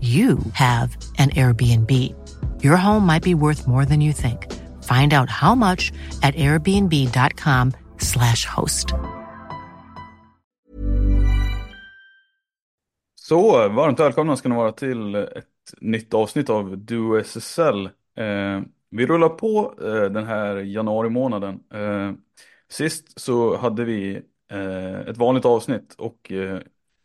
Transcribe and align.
you 0.00 0.38
have 0.52 0.96
an 1.18 1.30
Airbnb. 1.30 1.90
Your 2.62 2.76
home 2.76 3.06
might 3.06 3.24
be 3.24 3.34
worth 3.34 3.66
more 3.66 3.84
than 3.84 4.00
you 4.00 4.12
think. 4.12 4.46
Find 4.84 5.12
out 5.12 5.28
how 5.30 5.54
much 5.54 5.92
at 6.22 6.34
airbnb.com 6.34 7.72
slash 7.98 8.46
host. 8.46 8.94
Så, 13.14 13.68
varmt 13.68 14.00
välkomna 14.00 14.36
ska 14.36 14.48
ni 14.48 14.54
vara 14.54 14.72
till 14.72 15.14
ett 15.14 15.44
nytt 15.80 16.14
avsnitt 16.14 16.50
av 16.50 16.78
Duo 16.78 17.18
SSL. 17.18 17.86
Eh, 18.16 18.60
vi 18.90 19.06
rullar 19.06 19.28
på 19.28 19.74
eh, 19.80 20.10
den 20.10 20.26
här 20.26 20.56
januari 20.56 21.08
månaden. 21.08 21.60
Eh, 21.74 22.12
sist 22.68 23.20
så 23.20 23.56
hade 23.56 23.84
vi 23.84 24.22
eh, 24.50 25.00
ett 25.00 25.16
vanligt 25.16 25.44
avsnitt 25.44 25.94
och 25.98 26.32
eh, 26.32 26.58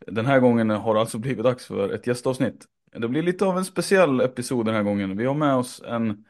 den 0.07 0.25
här 0.25 0.39
gången 0.39 0.69
har 0.69 0.93
det 0.93 0.99
alltså 0.99 1.17
blivit 1.17 1.43
dags 1.43 1.65
för 1.65 1.89
ett 1.89 2.07
gästavsnitt. 2.07 2.65
Det 2.95 3.07
blir 3.07 3.23
lite 3.23 3.45
av 3.45 3.57
en 3.57 3.65
speciell 3.65 4.21
episod 4.21 4.65
den 4.65 4.75
här 4.75 4.83
gången. 4.83 5.17
Vi 5.17 5.25
har 5.25 5.33
med 5.33 5.55
oss 5.55 5.81
en 5.85 6.25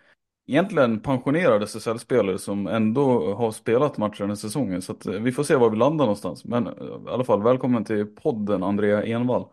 egentligen 0.47 0.99
pensionerad 0.99 1.63
SSL-spelare 1.63 2.37
som 2.37 2.67
ändå 2.67 3.33
har 3.33 3.51
spelat 3.51 3.97
matcher 3.97 4.19
den 4.19 4.29
här 4.29 4.35
säsongen. 4.35 4.81
Så 4.81 4.91
att 4.91 5.05
eh, 5.05 5.13
vi 5.13 5.31
får 5.31 5.43
se 5.43 5.55
var 5.55 5.69
vi 5.69 5.77
landar 5.77 6.05
någonstans. 6.05 6.45
Men 6.45 6.67
eh, 6.67 6.73
i 6.73 7.09
alla 7.09 7.23
fall, 7.23 7.43
välkommen 7.43 7.85
till 7.85 8.05
podden 8.05 8.63
Andrea 8.63 9.03
Envall. 9.03 9.45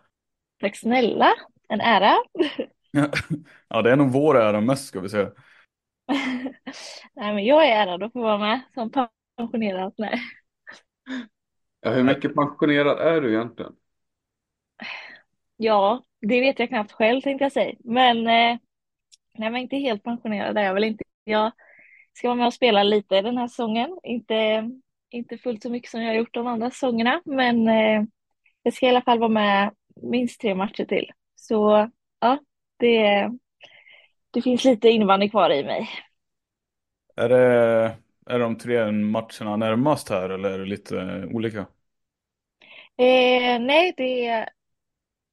Tack 0.61 0.77
snälla, 0.77 1.33
en 1.69 1.81
ära. 1.81 2.17
ja, 3.69 3.83
det 3.83 3.91
är 3.91 3.97
nog 3.97 4.13
vår 4.13 4.39
ära 4.39 4.61
mest 4.61 4.87
ska 4.87 5.01
vi 5.01 5.09
säga. 5.09 5.31
Nej, 7.15 7.35
men 7.35 7.45
jag 7.45 7.69
är 7.69 7.87
ärad 7.87 8.03
att 8.03 8.13
få 8.13 8.23
vara 8.23 8.39
med 8.39 8.61
som 8.75 9.09
pensionerad. 9.37 9.95
Nej. 9.99 10.21
Ja, 11.81 11.91
hur 11.91 12.03
mycket 12.03 12.35
pensionerad 12.35 12.99
är 12.99 13.21
du 13.21 13.35
egentligen? 13.35 13.73
Ja, 15.57 16.05
det 16.21 16.41
vet 16.41 16.59
jag 16.59 16.69
knappt 16.69 16.93
själv 16.93 17.21
tänkte 17.21 17.45
jag 17.45 17.53
säga. 17.53 17.75
Men 17.85 18.19
eh, 18.19 18.59
nej, 19.35 19.51
men 19.51 19.57
inte 19.57 19.77
helt 19.77 20.03
pensionerad 20.05 20.59
är 20.59 20.63
jag 20.63 20.75
väl 20.75 20.85
inte. 20.85 21.05
Jag 21.25 21.53
ska 22.13 22.29
vara 22.29 22.37
med 22.37 22.47
och 22.47 22.55
spela 22.55 22.83
lite 22.83 23.21
den 23.21 23.39
här 23.39 23.49
säsongen. 23.49 23.99
Inte, 24.03 24.71
inte 25.11 25.39
fullt 25.39 25.63
så 25.63 25.71
mycket 25.71 25.91
som 25.91 26.03
jag 26.03 26.09
har 26.09 26.15
gjort 26.15 26.35
de 26.35 26.47
andra 26.47 26.71
säsongerna, 26.71 27.23
men 27.25 27.69
eh, 27.69 28.03
jag 28.63 28.75
ska 28.75 28.87
i 28.87 28.89
alla 28.89 29.03
fall 29.03 29.19
vara 29.19 29.29
med 29.29 29.75
minst 30.03 30.41
tre 30.41 30.55
matcher 30.55 30.85
till. 30.85 31.11
Så 31.35 31.91
ja, 32.21 32.39
det, 32.77 33.31
det 34.31 34.43
finns 34.43 34.65
lite 34.65 34.89
innebandy 34.89 35.29
kvar 35.29 35.51
i 35.51 35.65
mig. 35.65 35.89
Är 37.17 37.29
det, 37.29 37.97
är 38.27 38.39
de 38.39 38.59
tre 38.59 38.93
matcherna 38.93 39.57
närmast 39.57 40.09
här 40.09 40.31
eller 40.31 40.51
är 40.51 40.59
det 40.59 40.67
lite 40.67 41.29
olika? 41.33 41.67
Eh, 42.97 43.59
nej, 43.61 43.95
det 43.97 44.27
är 44.27 44.49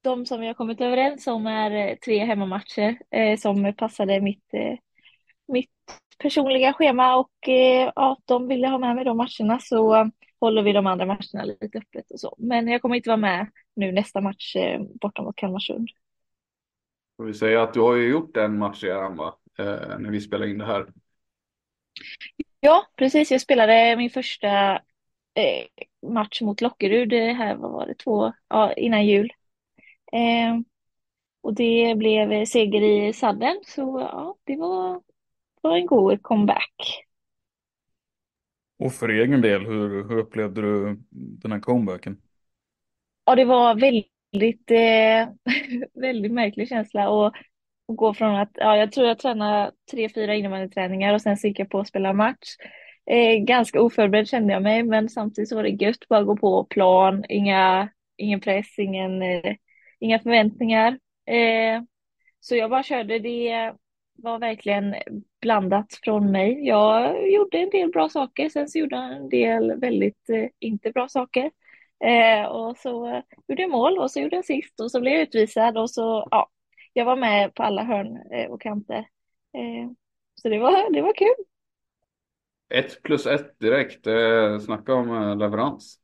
de 0.09 0.25
som 0.25 0.41
vi 0.41 0.47
har 0.47 0.53
kommit 0.53 0.81
överens 0.81 1.28
om 1.28 1.47
är 1.47 1.72
eh, 1.72 1.95
tre 1.95 2.25
hemmamatcher 2.25 3.00
eh, 3.12 3.38
som 3.38 3.73
passade 3.78 4.22
mitt, 4.22 4.53
eh, 4.53 4.78
mitt 5.47 5.69
personliga 6.18 6.73
schema 6.73 7.16
och 7.16 7.50
eh, 7.50 7.91
ja, 7.95 8.17
de 8.25 8.47
ville 8.47 8.67
ha 8.67 8.78
med 8.78 8.96
mig 8.96 9.06
de 9.06 9.17
matcherna 9.17 9.59
så 9.59 10.12
håller 10.40 10.62
vi 10.62 10.73
de 10.73 10.88
andra 10.88 11.06
matcherna 11.06 11.44
lite 11.44 11.78
öppet 11.78 12.12
och 12.12 12.19
så. 12.19 12.35
Men 12.38 12.67
jag 12.67 12.81
kommer 12.81 12.96
inte 12.96 13.09
vara 13.09 13.17
med 13.17 13.47
nu 13.75 13.91
nästa 13.91 14.22
match 14.22 14.56
eh, 14.56 14.81
borta 15.01 15.22
mot 15.22 15.35
Kalmarsund. 15.35 15.90
Får 17.17 17.25
vi 17.25 17.34
säga 17.34 17.63
att 17.63 17.73
du 17.73 17.79
har 17.79 17.96
ju 17.96 18.09
gjort 18.09 18.38
en 18.38 18.57
match 18.57 18.84
redan 18.84 19.16
va? 19.17 19.35
Eh, 19.59 20.00
när 20.00 20.09
vi 20.09 20.22
spelar 20.22 20.47
in 20.47 20.57
det 20.57 20.66
här. 20.66 20.88
Ja, 22.59 22.88
precis. 22.96 23.31
Jag 23.31 23.41
spelade 23.41 23.96
min 23.97 24.09
första 24.09 24.73
eh, 25.34 25.66
match 26.09 26.41
mot 26.41 26.62
Lockerud 26.62 27.09
det 27.09 27.34
här, 27.34 27.56
vad 27.56 27.72
var 27.72 27.85
det, 27.85 27.96
två, 27.96 28.34
ja, 28.50 28.73
innan 28.73 29.06
jul. 29.06 29.34
Eh, 30.12 30.59
och 31.41 31.53
det 31.53 31.95
blev 31.97 32.45
seger 32.45 32.81
i 32.81 33.13
sadden, 33.13 33.59
så 33.66 34.07
ja, 34.12 34.38
det 34.44 34.56
var, 34.56 35.01
var 35.62 35.78
en 35.78 35.85
god 35.85 36.22
comeback. 36.22 37.06
Och 38.79 38.94
för 38.94 39.09
egen 39.09 39.41
del, 39.41 39.66
hur, 39.66 40.09
hur 40.09 40.17
upplevde 40.17 40.62
du 40.62 40.97
den 41.09 41.51
här 41.51 41.59
comebacken? 41.59 42.22
Ja, 43.25 43.35
det 43.35 43.46
var 43.46 43.75
väldigt, 43.75 44.72
eh, 44.72 45.29
väldigt 46.01 46.31
märklig 46.31 46.69
känsla 46.69 47.09
och, 47.09 47.34
och 47.88 47.96
gå 47.96 48.13
från 48.13 48.35
att, 48.35 48.51
ja, 48.53 48.78
jag 48.78 48.91
tror 48.91 49.07
jag 49.07 49.19
tränade 49.19 49.72
tre, 49.91 50.09
fyra 50.09 50.35
innebandyträningar 50.35 51.13
och 51.13 51.22
sen 51.22 51.38
så 51.38 51.47
gick 51.47 51.59
jag 51.59 51.69
på 51.69 51.79
att 51.79 51.88
spela 51.88 52.13
match. 52.13 52.56
Eh, 53.12 53.44
ganska 53.44 53.81
oförberedd 53.81 54.28
kände 54.28 54.53
jag 54.53 54.63
mig, 54.63 54.84
men 54.84 55.09
samtidigt 55.09 55.50
så 55.50 55.56
var 55.56 55.63
det 55.63 55.69
gött 55.69 56.07
bara 56.09 56.23
gå 56.23 56.38
på 56.38 56.63
plan, 56.63 57.25
inga, 57.29 57.90
ingen 58.17 58.40
press, 58.40 58.79
ingen 58.79 59.22
eh, 59.22 59.56
inga 60.00 60.19
förväntningar. 60.19 61.00
Eh, 61.25 61.81
så 62.40 62.56
jag 62.56 62.69
bara 62.69 62.84
körde. 62.84 63.19
Det 63.19 63.74
var 64.18 64.40
verkligen 64.40 64.96
blandat 65.41 66.00
från 66.03 66.31
mig. 66.31 66.68
Jag 66.68 67.28
gjorde 67.31 67.58
en 67.58 67.69
del 67.69 67.90
bra 67.90 68.09
saker, 68.09 68.50
sen 68.50 68.69
så 68.69 68.80
gjorde 68.80 68.96
jag 68.96 69.12
en 69.16 69.30
del 69.30 69.80
väldigt 69.80 70.30
eh, 70.30 70.46
inte 70.59 70.91
bra 70.91 71.08
saker. 71.08 71.52
Eh, 72.03 72.46
och 72.46 72.78
så 72.78 73.22
gjorde 73.47 73.62
jag 73.62 73.72
mål 73.72 73.97
och 73.97 74.12
så 74.12 74.19
gjorde 74.19 74.35
jag 74.35 74.46
sist 74.46 74.80
och 74.80 74.91
så 74.91 75.02
blev 75.02 75.13
jag 75.13 75.22
utvisad 75.22 75.78
och 75.78 75.90
så, 75.90 76.28
ja, 76.31 76.50
jag 76.94 77.06
var 77.06 77.16
med 77.16 77.53
på 77.53 77.64
alla 77.64 77.84
hörn 77.84 78.18
eh, 78.31 78.52
och 78.52 78.62
kanter. 78.62 79.08
Eh, 79.53 79.91
så 80.35 80.50
det 80.50 80.59
var, 80.59 80.94
det 80.94 81.02
var 81.02 81.14
kul. 81.14 81.46
Ett 82.69 83.03
plus 83.03 83.25
ett 83.25 83.59
direkt, 83.59 84.08
eh, 84.08 84.59
snacka 84.59 84.94
om 84.94 85.09
eh, 85.09 85.38
leverans. 85.38 86.00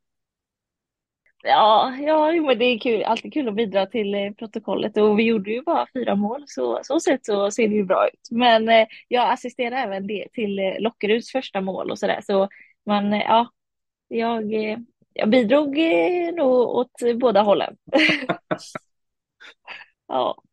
Ja, 1.46 1.96
ja, 2.00 2.32
men 2.32 2.60
det 2.60 2.66
är 2.66 2.80
kul. 2.80 3.04
alltid 3.04 3.34
kul 3.34 3.50
att 3.50 3.56
bidra 3.56 3.86
till 3.86 4.16
eh, 4.16 4.32
protokollet 4.32 4.98
och 4.98 5.20
vi 5.20 5.24
gjorde 5.24 5.52
ju 5.52 5.62
bara 5.62 5.88
fyra 5.94 6.16
mål 6.16 6.44
så 6.48 6.80
så 6.84 7.00
sett 7.00 7.26
så 7.26 7.52
ser 7.52 7.68
det 7.68 7.76
ju 7.76 7.84
bra 7.84 8.08
ut. 8.08 8.28
Men 8.32 8.70
eh, 8.70 8.88
jag 9.08 9.32
assisterade 9.32 9.78
även 9.78 10.08
det 10.08 10.28
till 10.34 10.60
eh, 10.60 10.80
Lockeruds 10.80 11.32
första 11.32 11.62
mål 11.62 11.92
och 11.92 12.00
sådär 12.00 12.20
så 12.24 12.50
man, 12.86 13.12
ja, 13.12 13.52
jag, 14.08 14.54
jag 15.14 15.30
bidrog 15.30 15.78
nog 16.34 16.52
åt 16.52 16.92
båda 17.16 17.42
hållen. 17.42 17.78
ja. 20.08 20.44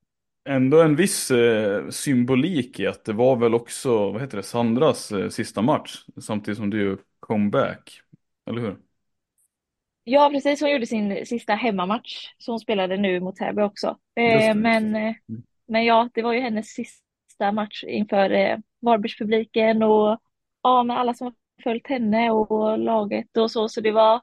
Ändå 0.49 0.81
en 0.81 0.97
viss 0.97 1.33
symbolik 1.91 2.81
i 2.81 2.87
att 2.87 3.05
det 3.05 3.13
var 3.13 3.37
väl 3.37 3.55
också, 3.55 4.11
vad 4.11 4.21
heter 4.21 4.37
det, 4.37 4.43
Sandras 4.43 5.13
sista 5.31 5.63
match 5.63 6.05
samtidigt 6.21 6.59
som 6.59 6.71
du 6.71 6.99
kom 7.21 7.51
back, 7.51 8.03
eller 8.47 8.61
hur? 8.61 8.90
Ja, 10.11 10.31
precis. 10.31 10.61
Hon 10.61 10.71
gjorde 10.71 10.87
sin 10.87 11.27
sista 11.27 11.55
hemmamatch 11.55 12.29
som 12.39 12.53
hon 12.53 12.61
spelade 12.61 12.97
nu 12.97 13.21
mot 13.21 13.37
Täby 13.37 13.63
också. 13.63 13.99
Eh, 14.17 14.55
men, 14.55 14.97
eh, 14.97 15.03
mm. 15.03 15.43
men 15.67 15.85
ja, 15.85 16.09
det 16.15 16.23
var 16.23 16.33
ju 16.33 16.41
hennes 16.41 16.67
sista 16.67 17.53
match 17.53 17.85
inför 17.85 18.31
eh, 18.31 18.59
Varbergspubliken 18.81 19.83
och 19.83 20.19
ja, 20.63 20.83
med 20.83 20.99
alla 20.99 21.15
som 21.15 21.25
har 21.25 21.35
följt 21.63 21.87
henne 21.87 22.31
och 22.31 22.79
laget 22.79 23.37
och 23.37 23.51
så. 23.51 23.69
Så 23.69 23.81
det 23.81 23.91
var, 23.91 24.21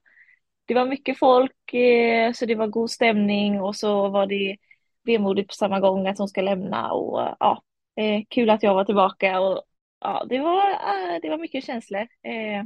det 0.65 0.73
var 0.73 0.85
mycket 0.85 1.19
folk, 1.19 1.73
eh, 1.73 2.31
så 2.33 2.45
det 2.45 2.55
var 2.55 2.67
god 2.67 2.91
stämning 2.91 3.61
och 3.61 3.75
så 3.75 4.09
var 4.09 4.25
det 4.25 4.57
vemodigt 5.03 5.47
på 5.49 5.53
samma 5.53 5.79
gång 5.79 6.07
att 6.07 6.17
hon 6.17 6.27
ska 6.27 6.41
lämna 6.41 6.91
och 6.91 7.35
ja, 7.39 7.63
eh, 7.95 8.23
kul 8.29 8.49
att 8.49 8.63
jag 8.63 8.73
var 8.73 8.85
tillbaka 8.85 9.39
och 9.39 9.63
ja, 9.99 10.25
det 10.29 10.39
var, 10.39 10.69
eh, 10.69 11.19
det 11.21 11.29
var 11.29 11.37
mycket 11.37 11.63
känslor. 11.65 12.01
Eh, 12.01 12.63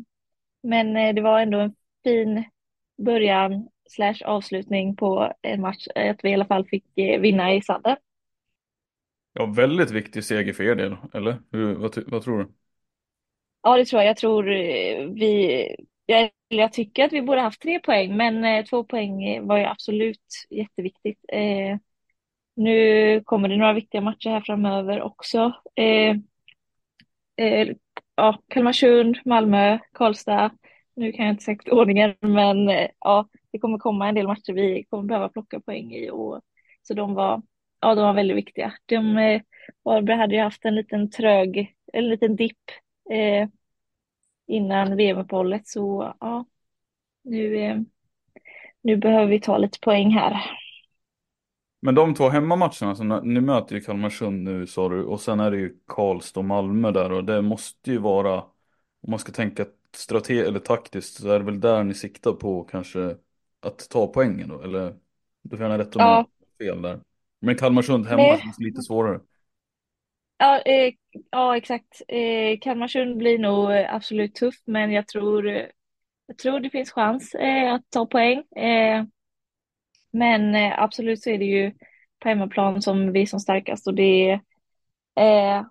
men 0.63 0.97
eh, 0.97 1.13
det 1.13 1.21
var 1.21 1.39
ändå 1.39 1.59
en 1.59 1.75
fin 2.03 2.43
början 3.03 3.67
slash 3.89 4.15
avslutning 4.25 4.95
på 4.95 5.33
en 5.41 5.61
match, 5.61 5.87
att 5.95 6.19
vi 6.23 6.29
i 6.29 6.33
alla 6.33 6.45
fall 6.45 6.65
fick 6.65 6.97
eh, 6.97 7.19
vinna 7.21 7.53
i 7.53 7.61
sadden. 7.61 7.97
Ja, 9.33 9.45
väldigt 9.45 9.91
viktig 9.91 10.23
seger 10.23 10.53
för 10.53 10.63
er 10.63 10.75
del, 10.75 10.95
eller? 11.13 11.37
Hur, 11.51 11.75
vad, 11.75 12.03
vad 12.07 12.23
tror 12.23 12.39
du? 12.39 12.51
Ja, 13.63 13.77
det 13.77 13.85
tror 13.85 14.01
jag. 14.01 14.09
Jag 14.09 14.17
tror 14.17 14.51
eh, 14.51 15.05
vi, 15.05 15.75
jag, 16.05 16.29
jag 16.47 16.73
tycker 16.73 17.05
att 17.05 17.13
vi 17.13 17.21
borde 17.21 17.41
haft 17.41 17.61
tre 17.61 17.79
poäng, 17.79 18.17
men 18.17 18.43
eh, 18.43 18.65
två 18.65 18.83
poäng 18.83 19.47
var 19.47 19.57
ju 19.57 19.63
absolut 19.63 20.47
jätteviktigt. 20.49 21.25
Eh, 21.27 21.77
nu 22.55 23.21
kommer 23.25 23.49
det 23.49 23.57
några 23.57 23.73
viktiga 23.73 24.01
matcher 24.01 24.29
här 24.29 24.41
framöver 24.41 25.01
också. 25.01 25.53
Eh, 25.75 26.15
eh, 27.35 27.67
ja, 28.15 28.41
Kalmarsund, 28.47 29.17
Malmö, 29.25 29.79
Karlstad. 29.93 30.51
Nu 31.01 31.11
kan 31.11 31.25
jag 31.25 31.33
inte 31.33 31.43
säkert 31.43 31.73
ordningen, 31.73 32.15
men 32.19 32.69
eh, 32.69 32.87
ja, 32.99 33.29
det 33.51 33.59
kommer 33.59 33.77
komma 33.77 34.07
en 34.07 34.15
del 34.15 34.27
matcher 34.27 34.53
vi 34.53 34.83
kommer 34.89 35.03
behöva 35.03 35.29
plocka 35.29 35.59
poäng 35.59 35.93
i. 35.93 36.09
Och, 36.09 36.41
så 36.81 36.93
de 36.93 37.13
var, 37.13 37.41
ja, 37.79 37.95
de 37.95 38.01
var 38.01 38.13
väldigt 38.13 38.37
viktiga. 38.37 38.73
De, 38.85 39.17
eh, 39.17 39.41
Varberg 39.83 40.17
hade 40.17 40.35
ju 40.35 40.41
haft 40.41 40.65
en 40.65 40.75
liten 40.75 41.09
trög, 41.09 41.75
en 41.93 42.09
liten 42.09 42.35
dipp 42.35 42.57
eh, 43.11 43.47
innan 44.47 44.95
VM-uppehållet, 44.97 45.67
så 45.67 46.13
ja, 46.19 46.45
nu, 47.23 47.55
eh, 47.55 47.77
nu 48.81 48.97
behöver 48.97 49.27
vi 49.27 49.39
ta 49.39 49.57
lite 49.57 49.79
poäng 49.79 50.11
här. 50.11 50.41
Men 51.79 51.95
de 51.95 52.13
två 52.13 52.29
hemmamatcherna, 52.29 52.95
så 52.95 53.03
ni 53.03 53.41
möter 53.41 53.75
ju 53.75 53.81
Kalmarsund 53.81 54.43
nu 54.43 54.67
sa 54.67 54.89
du, 54.89 55.03
och 55.03 55.21
sen 55.21 55.39
är 55.39 55.51
det 55.51 55.57
ju 55.57 55.77
Karlstad 55.87 56.39
och 56.39 56.45
Malmö 56.45 56.91
där 56.91 57.11
och 57.11 57.23
det 57.23 57.41
måste 57.41 57.91
ju 57.91 57.97
vara, 57.97 58.35
om 59.01 59.09
man 59.09 59.19
ska 59.19 59.31
tänka 59.31 59.65
strategiskt 59.95 60.47
eller 60.47 60.59
taktiskt, 60.59 61.21
så 61.21 61.29
är 61.29 61.39
det 61.39 61.45
väl 61.45 61.59
där 61.59 61.83
ni 61.83 61.93
siktar 61.93 62.31
på 62.31 62.63
kanske 62.63 63.15
att 63.59 63.89
ta 63.89 64.07
poängen 64.07 64.49
då, 64.49 64.61
eller? 64.61 64.95
Du 65.41 65.57
får 65.57 65.65
gärna 65.65 65.77
rätta 65.77 65.99
om 65.99 66.05
ja. 66.05 66.27
fel 66.65 66.81
där. 66.81 66.99
Men 67.39 67.55
Kalmarsund 67.55 68.05
hemma 68.07 68.21
Nej. 68.21 68.39
känns 68.41 68.59
lite 68.59 68.81
svårare. 68.81 69.19
Ja, 70.37 70.61
eh, 70.61 70.93
ja 71.31 71.57
exakt. 71.57 72.01
Eh, 72.07 72.59
Kalmarsund 72.61 73.17
blir 73.17 73.39
nog 73.39 73.71
absolut 73.71 74.35
tufft, 74.35 74.63
men 74.65 74.91
jag 74.91 75.07
tror, 75.07 75.47
jag 76.25 76.37
tror 76.37 76.59
det 76.59 76.69
finns 76.69 76.91
chans 76.91 77.35
eh, 77.35 77.73
att 77.73 77.89
ta 77.89 78.05
poäng. 78.05 78.37
Eh, 78.55 79.03
men 80.11 80.55
eh, 80.55 80.83
absolut 80.83 81.21
så 81.21 81.29
är 81.29 81.37
det 81.37 81.45
ju 81.45 81.71
på 82.19 82.29
hemmaplan 82.29 82.81
som 82.81 83.11
vi 83.11 83.21
är 83.21 83.25
som 83.25 83.39
starkast 83.39 83.87
och 83.87 83.93
det 83.93 84.39
är 85.15 85.57
eh, 85.57 85.65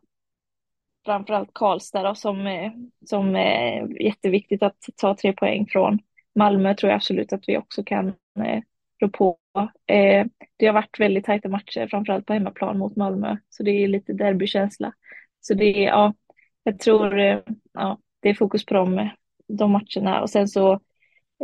framförallt 1.05 1.51
Karlstad 1.55 2.03
då, 2.03 2.15
som, 2.15 2.47
eh, 2.47 2.73
som 3.07 3.37
är 3.37 4.03
jätteviktigt 4.03 4.63
att 4.63 4.79
ta 4.97 5.17
tre 5.17 5.33
poäng 5.33 5.67
från. 5.67 5.99
Malmö 6.35 6.75
tror 6.75 6.91
jag 6.91 6.97
absolut 6.97 7.33
att 7.33 7.49
vi 7.49 7.59
också 7.59 7.85
kan 7.85 8.09
eh, 8.45 8.63
rå 9.01 9.09
på. 9.09 9.39
Eh, 9.87 10.27
det 10.57 10.67
har 10.67 10.73
varit 10.73 11.01
väldigt 11.01 11.25
tajta 11.25 11.49
matcher, 11.49 11.87
framförallt 11.91 12.27
på 12.27 12.33
hemmaplan 12.33 12.79
mot 12.79 12.97
Malmö, 12.97 13.37
så 13.49 13.63
det 13.63 13.71
är 13.71 13.89
lite 13.89 14.13
derbykänsla. 14.13 14.93
Så 15.41 15.55
det 15.55 15.85
är, 15.85 15.89
ja, 15.89 16.15
jag 16.63 16.79
tror, 16.79 17.19
eh, 17.19 17.39
ja, 17.73 17.99
det 18.21 18.29
är 18.29 18.35
fokus 18.35 18.65
på 18.67 18.75
de, 18.75 19.11
de 19.49 19.71
matcherna 19.71 20.21
och 20.23 20.31
sen 20.31 20.49
så 20.49 20.73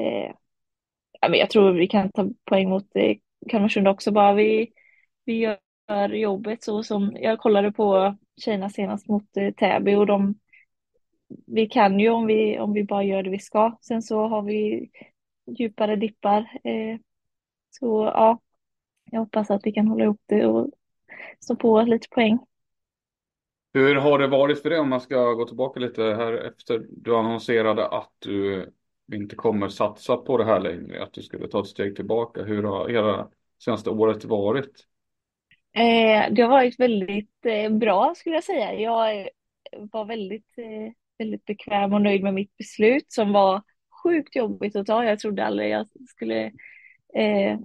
eh, 0.01 0.33
jag 1.21 1.51
tror 1.51 1.73
vi 1.73 1.87
kan 1.87 2.13
ta 2.13 2.29
poäng 2.45 2.69
mot 2.69 2.97
eh, 2.97 3.17
Kalmarsund 3.49 3.89
också, 3.89 4.13
bara 4.13 4.33
vi, 4.33 4.73
vi 5.25 5.39
gör 5.39 6.09
jobbet 6.09 6.63
så 6.63 6.83
som 6.83 7.17
jag 7.21 7.39
kollade 7.39 7.73
på 7.73 8.17
tjejerna 8.37 8.71
senast 8.71 9.09
mot 9.09 9.37
eh, 9.37 9.51
Täby 9.51 9.95
och 9.95 10.07
de 10.07 10.35
vi 11.47 11.67
kan 11.67 12.01
ju 12.01 12.11
om 12.11 12.27
vi, 12.27 12.59
om 12.59 12.73
vi 12.73 12.85
bara 12.85 13.05
gör 13.05 13.23
det 13.23 13.31
vi 13.31 13.39
ska. 13.39 13.79
Sen 13.81 14.03
så 14.03 14.27
har 14.27 14.43
vi 14.43 14.91
djupare 15.59 15.97
dippar. 15.97 16.41
Eh, 16.65 16.99
så 17.71 18.11
ja, 18.15 18.41
jag 19.11 19.21
hoppas 19.21 19.51
att 19.51 19.67
vi 19.67 19.73
kan 19.73 19.89
hålla 19.89 20.05
ihop 20.05 20.21
det 20.27 20.47
och 20.47 20.71
stå 21.41 21.57
på 21.57 21.83
lite 21.83 22.09
poäng. 22.11 22.39
Hur 23.75 23.95
har 23.95 24.19
det 24.19 24.27
varit 24.27 24.63
för 24.63 24.71
dig 24.71 24.79
om 24.79 24.89
man 24.89 25.01
ska 25.01 25.33
gå 25.33 25.45
tillbaka 25.45 25.81
lite 25.81 26.03
här 26.03 26.33
efter 26.33 26.87
du 26.91 27.17
annonserade 27.17 27.89
att 27.89 28.13
du 28.19 28.73
inte 29.13 29.37
kommer 29.37 29.69
satsa 29.69 30.17
på 30.17 30.39
det 30.39 30.45
här 30.45 30.61
längre, 30.61 31.03
att 31.03 31.13
du 31.13 31.23
skulle 31.23 31.49
ta 31.49 31.61
ett 31.61 31.67
steg 31.67 31.97
tillbaka. 31.97 32.43
Hur 32.43 32.63
har 32.63 32.89
hela 32.89 33.29
senaste 33.65 33.91
året 33.91 34.25
varit? 34.25 34.87
Eh, 35.77 36.33
det 36.33 36.43
har 36.43 36.49
varit 36.49 36.81
väldigt 36.81 37.47
eh, 37.47 37.71
bra 37.71 38.15
skulle 38.17 38.35
jag 38.35 38.45
säga. 38.45 38.75
Jag 38.75 39.29
var 39.73 40.05
väldigt, 40.05 40.59
eh, 40.59 40.93
väldigt 41.19 41.45
bekväm 41.45 41.93
och 41.93 42.03
nöjd 42.03 42.23
med 42.23 42.35
mitt 42.35 42.57
beslut 42.57 43.13
som 43.13 43.33
var 43.33 43.63
sjukt 44.03 44.37
jobbigt 44.37 44.77
att 44.77 44.87
ta. 44.87 45.05
Jag 45.05 45.19
trodde 45.19 45.47
aldrig 45.47 45.71
jag 45.71 45.87
skulle 46.09 46.45
eh, 47.15 47.59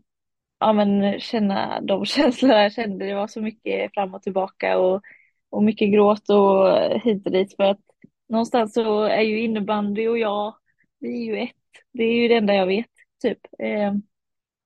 ja, 0.59 0.73
men 0.73 1.19
känna 1.19 1.81
de 1.81 2.05
känslorna 2.05 2.63
jag 2.63 2.73
kände. 2.73 3.05
Det 3.05 3.15
var 3.15 3.27
så 3.27 3.41
mycket 3.41 3.93
fram 3.93 4.13
och 4.13 4.23
tillbaka 4.23 4.79
och, 4.79 5.01
och 5.49 5.63
mycket 5.63 5.91
gråt 5.91 6.29
och 6.29 6.69
hit 7.01 7.25
och 7.25 7.31
dit 7.31 7.55
för 7.55 7.63
att 7.63 7.81
någonstans 8.29 8.73
så 8.73 9.03
är 9.03 9.21
ju 9.21 9.41
innebandy 9.41 10.07
och 10.07 10.17
jag 10.17 10.55
vi 10.99 11.21
är 11.21 11.25
ju 11.25 11.37
ett. 11.43 11.55
Det 11.93 12.03
är 12.03 12.13
ju 12.13 12.27
det 12.27 12.35
enda 12.35 12.53
jag 12.53 12.65
vet, 12.67 12.91
typ. 13.21 13.39
Eh, 13.59 13.93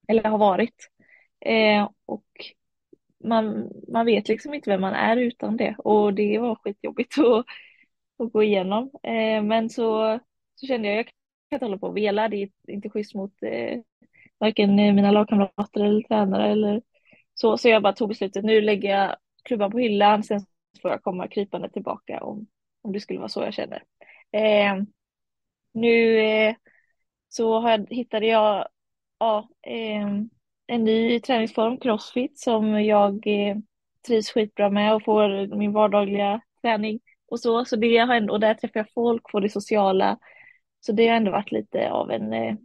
eller 0.07 0.23
har 0.23 0.37
varit. 0.37 0.89
Eh, 1.45 1.89
och 2.05 2.25
man, 3.29 3.71
man 3.87 4.05
vet 4.05 4.27
liksom 4.27 4.53
inte 4.53 4.69
vem 4.69 4.81
man 4.81 4.93
är 4.93 5.17
utan 5.17 5.57
det. 5.57 5.75
Och 5.77 6.13
det 6.13 6.39
var 6.39 6.55
skitjobbigt 6.55 7.17
att, 7.19 7.45
att 8.25 8.33
gå 8.33 8.43
igenom. 8.43 8.91
Eh, 9.03 9.43
men 9.43 9.69
så, 9.69 10.19
så 10.55 10.67
kände 10.67 10.87
jag, 10.87 10.97
jag 10.97 11.05
kan 11.05 11.55
inte 11.57 11.65
hålla 11.65 11.77
på 11.77 11.87
och 11.87 11.97
vela. 11.97 12.27
Det 12.29 12.37
är 12.43 12.49
inte 12.67 12.89
schysst 12.89 13.15
mot 13.15 13.43
eh, 13.43 13.79
varken 14.39 14.75
mina 14.75 15.11
lagkamrater 15.11 15.83
eller 15.83 16.01
tränare 16.01 16.51
eller 16.51 16.81
så. 17.33 17.57
Så 17.57 17.69
jag 17.69 17.83
bara 17.83 17.93
tog 17.93 18.09
beslutet, 18.09 18.45
nu 18.45 18.61
lägger 18.61 18.89
jag 18.89 19.15
klubban 19.43 19.71
på 19.71 19.79
hyllan, 19.79 20.23
sen 20.23 20.41
får 20.81 20.91
jag 20.91 21.03
komma 21.03 21.27
krypande 21.27 21.69
tillbaka 21.69 22.23
om, 22.23 22.47
om 22.81 22.91
det 22.91 22.99
skulle 22.99 23.19
vara 23.19 23.29
så 23.29 23.41
jag 23.41 23.53
känner. 23.53 23.83
Eh, 24.31 24.83
nu 25.73 26.19
eh, 26.19 26.55
så 27.29 27.59
har, 27.59 27.85
hittade 27.89 28.27
jag 28.27 28.67
ja, 29.19 29.49
eh, 29.61 30.09
en 30.67 30.83
ny 30.83 31.19
träningsform, 31.19 31.77
crossfit, 31.77 32.39
som 32.39 32.83
jag 32.83 33.27
eh, 33.27 33.57
trivs 34.07 34.31
skitbra 34.31 34.69
med 34.69 34.95
och 34.95 35.03
får 35.03 35.55
min 35.55 35.73
vardagliga 35.73 36.41
träning 36.61 36.99
och 37.27 37.39
så. 37.39 37.65
Så 37.65 37.75
det 37.75 37.97
har 37.97 38.15
ändå, 38.15 38.33
och 38.33 38.39
där 38.39 38.53
träffar 38.53 38.79
jag 38.79 38.93
folk, 38.93 39.31
får 39.31 39.41
det 39.41 39.49
sociala. 39.49 40.17
Så 40.79 40.91
det 40.91 41.07
har 41.07 41.15
ändå 41.15 41.31
varit 41.31 41.51
lite 41.51 41.91
av 41.91 42.11
en, 42.11 42.33
eh, 42.33 42.55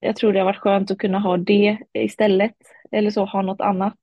jag 0.00 0.16
tror 0.16 0.32
det 0.32 0.38
har 0.38 0.46
varit 0.46 0.56
skönt 0.60 0.90
att 0.90 0.98
kunna 0.98 1.18
ha 1.18 1.36
det 1.36 1.78
istället, 1.92 2.56
eller 2.90 3.10
så 3.10 3.24
ha 3.24 3.42
något 3.42 3.60
annat. 3.60 3.98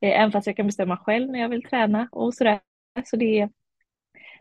Eh, 0.00 0.20
även 0.20 0.32
fast 0.32 0.46
jag 0.46 0.56
kan 0.56 0.66
bestämma 0.66 0.96
själv 0.96 1.30
när 1.30 1.40
jag 1.40 1.48
vill 1.48 1.62
träna 1.62 2.08
och 2.12 2.34
sådär. 2.34 2.60
Så 3.04 3.16
det, 3.16 3.48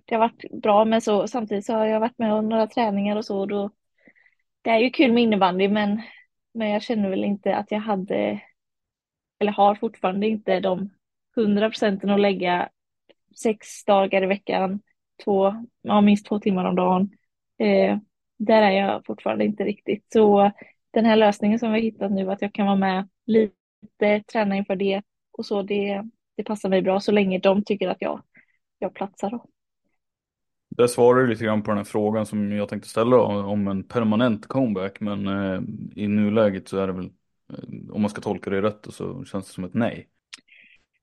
det 0.06 0.16
har 0.16 0.20
varit 0.20 0.62
bra, 0.62 0.86
men 0.86 1.02
så, 1.02 1.28
samtidigt 1.28 1.66
så 1.66 1.74
har 1.74 1.86
jag 1.86 2.00
varit 2.00 2.18
med 2.18 2.34
om 2.34 2.50
några 2.50 2.68
träningar 2.68 3.16
och 3.16 3.26
så. 3.26 3.40
Och 3.40 3.48
då, 3.48 3.70
det 4.62 4.70
är 4.70 4.80
ju 4.80 4.90
kul 4.90 5.14
med 5.14 5.24
innebandy, 5.24 5.68
men, 5.68 6.02
men 6.54 6.70
jag 6.70 6.82
känner 6.84 7.10
väl 7.10 7.24
inte 7.24 7.56
att 7.56 7.72
jag 7.72 7.80
hade, 7.80 8.42
eller 9.42 9.52
har 9.52 9.76
fortfarande 9.76 10.28
inte 10.28 10.60
de 10.60 10.90
hundra 11.36 11.70
procenten 11.70 12.10
att 12.10 12.20
lägga 12.20 12.70
sex 13.36 13.86
dagar 13.86 14.24
i 14.24 14.26
veckan, 14.26 14.80
två, 15.24 15.66
ja, 15.82 16.02
minst 16.02 16.26
två 16.26 16.40
timmar 16.40 16.66
om 16.66 16.76
dagen. 16.76 17.10
Eh, 17.60 17.98
där 18.38 18.62
är 18.62 18.72
jag 18.72 19.06
fortfarande 19.06 19.46
inte 19.46 19.64
riktigt. 19.64 20.06
Så 20.14 20.52
den 20.92 21.06
här 21.06 21.16
lösningen 21.16 21.60
som 21.60 21.72
vi 21.72 21.80
har 21.80 21.84
hittat 21.84 22.12
nu, 22.12 22.32
att 22.32 22.42
jag 22.42 22.54
kan 22.54 22.66
vara 22.66 22.76
med 22.76 23.10
lite, 23.26 24.24
träna 24.32 24.56
inför 24.56 24.76
det 24.76 25.02
och 25.32 25.46
så, 25.46 25.62
det, 25.62 26.04
det 26.38 26.44
passar 26.44 26.70
mig 26.70 26.82
bra 26.82 27.00
så 27.00 27.12
länge 27.12 27.40
de 27.40 27.64
tycker 27.64 27.88
att 27.88 28.02
jag, 28.02 28.22
jag 28.80 28.94
platsar. 28.94 29.30
Då. 29.30 29.46
Där 30.70 30.88
svarar 30.88 31.22
du 31.22 31.28
lite 31.28 31.44
grann 31.44 31.64
på 31.64 31.72
den 31.72 31.78
här 31.78 31.84
frågan 31.86 32.26
som 32.26 32.52
jag 32.52 32.70
tänkte 32.70 32.90
ställa 32.90 33.22
om 33.22 33.68
en 33.68 33.84
permanent 33.84 34.48
comeback. 34.48 35.00
Men 35.00 35.28
eh, 35.28 35.62
i 35.96 36.08
nuläget 36.08 36.68
så 36.68 36.78
är 36.78 36.88
det 36.88 36.94
väl, 36.94 37.10
om 37.92 38.02
man 38.02 38.10
ska 38.10 38.22
tolka 38.22 38.50
det 38.50 38.62
rätt, 38.62 38.88
så 38.90 39.26
känns 39.26 39.48
det 39.48 39.54
som 39.54 39.64
ett 39.64 39.74
nej. 39.74 40.08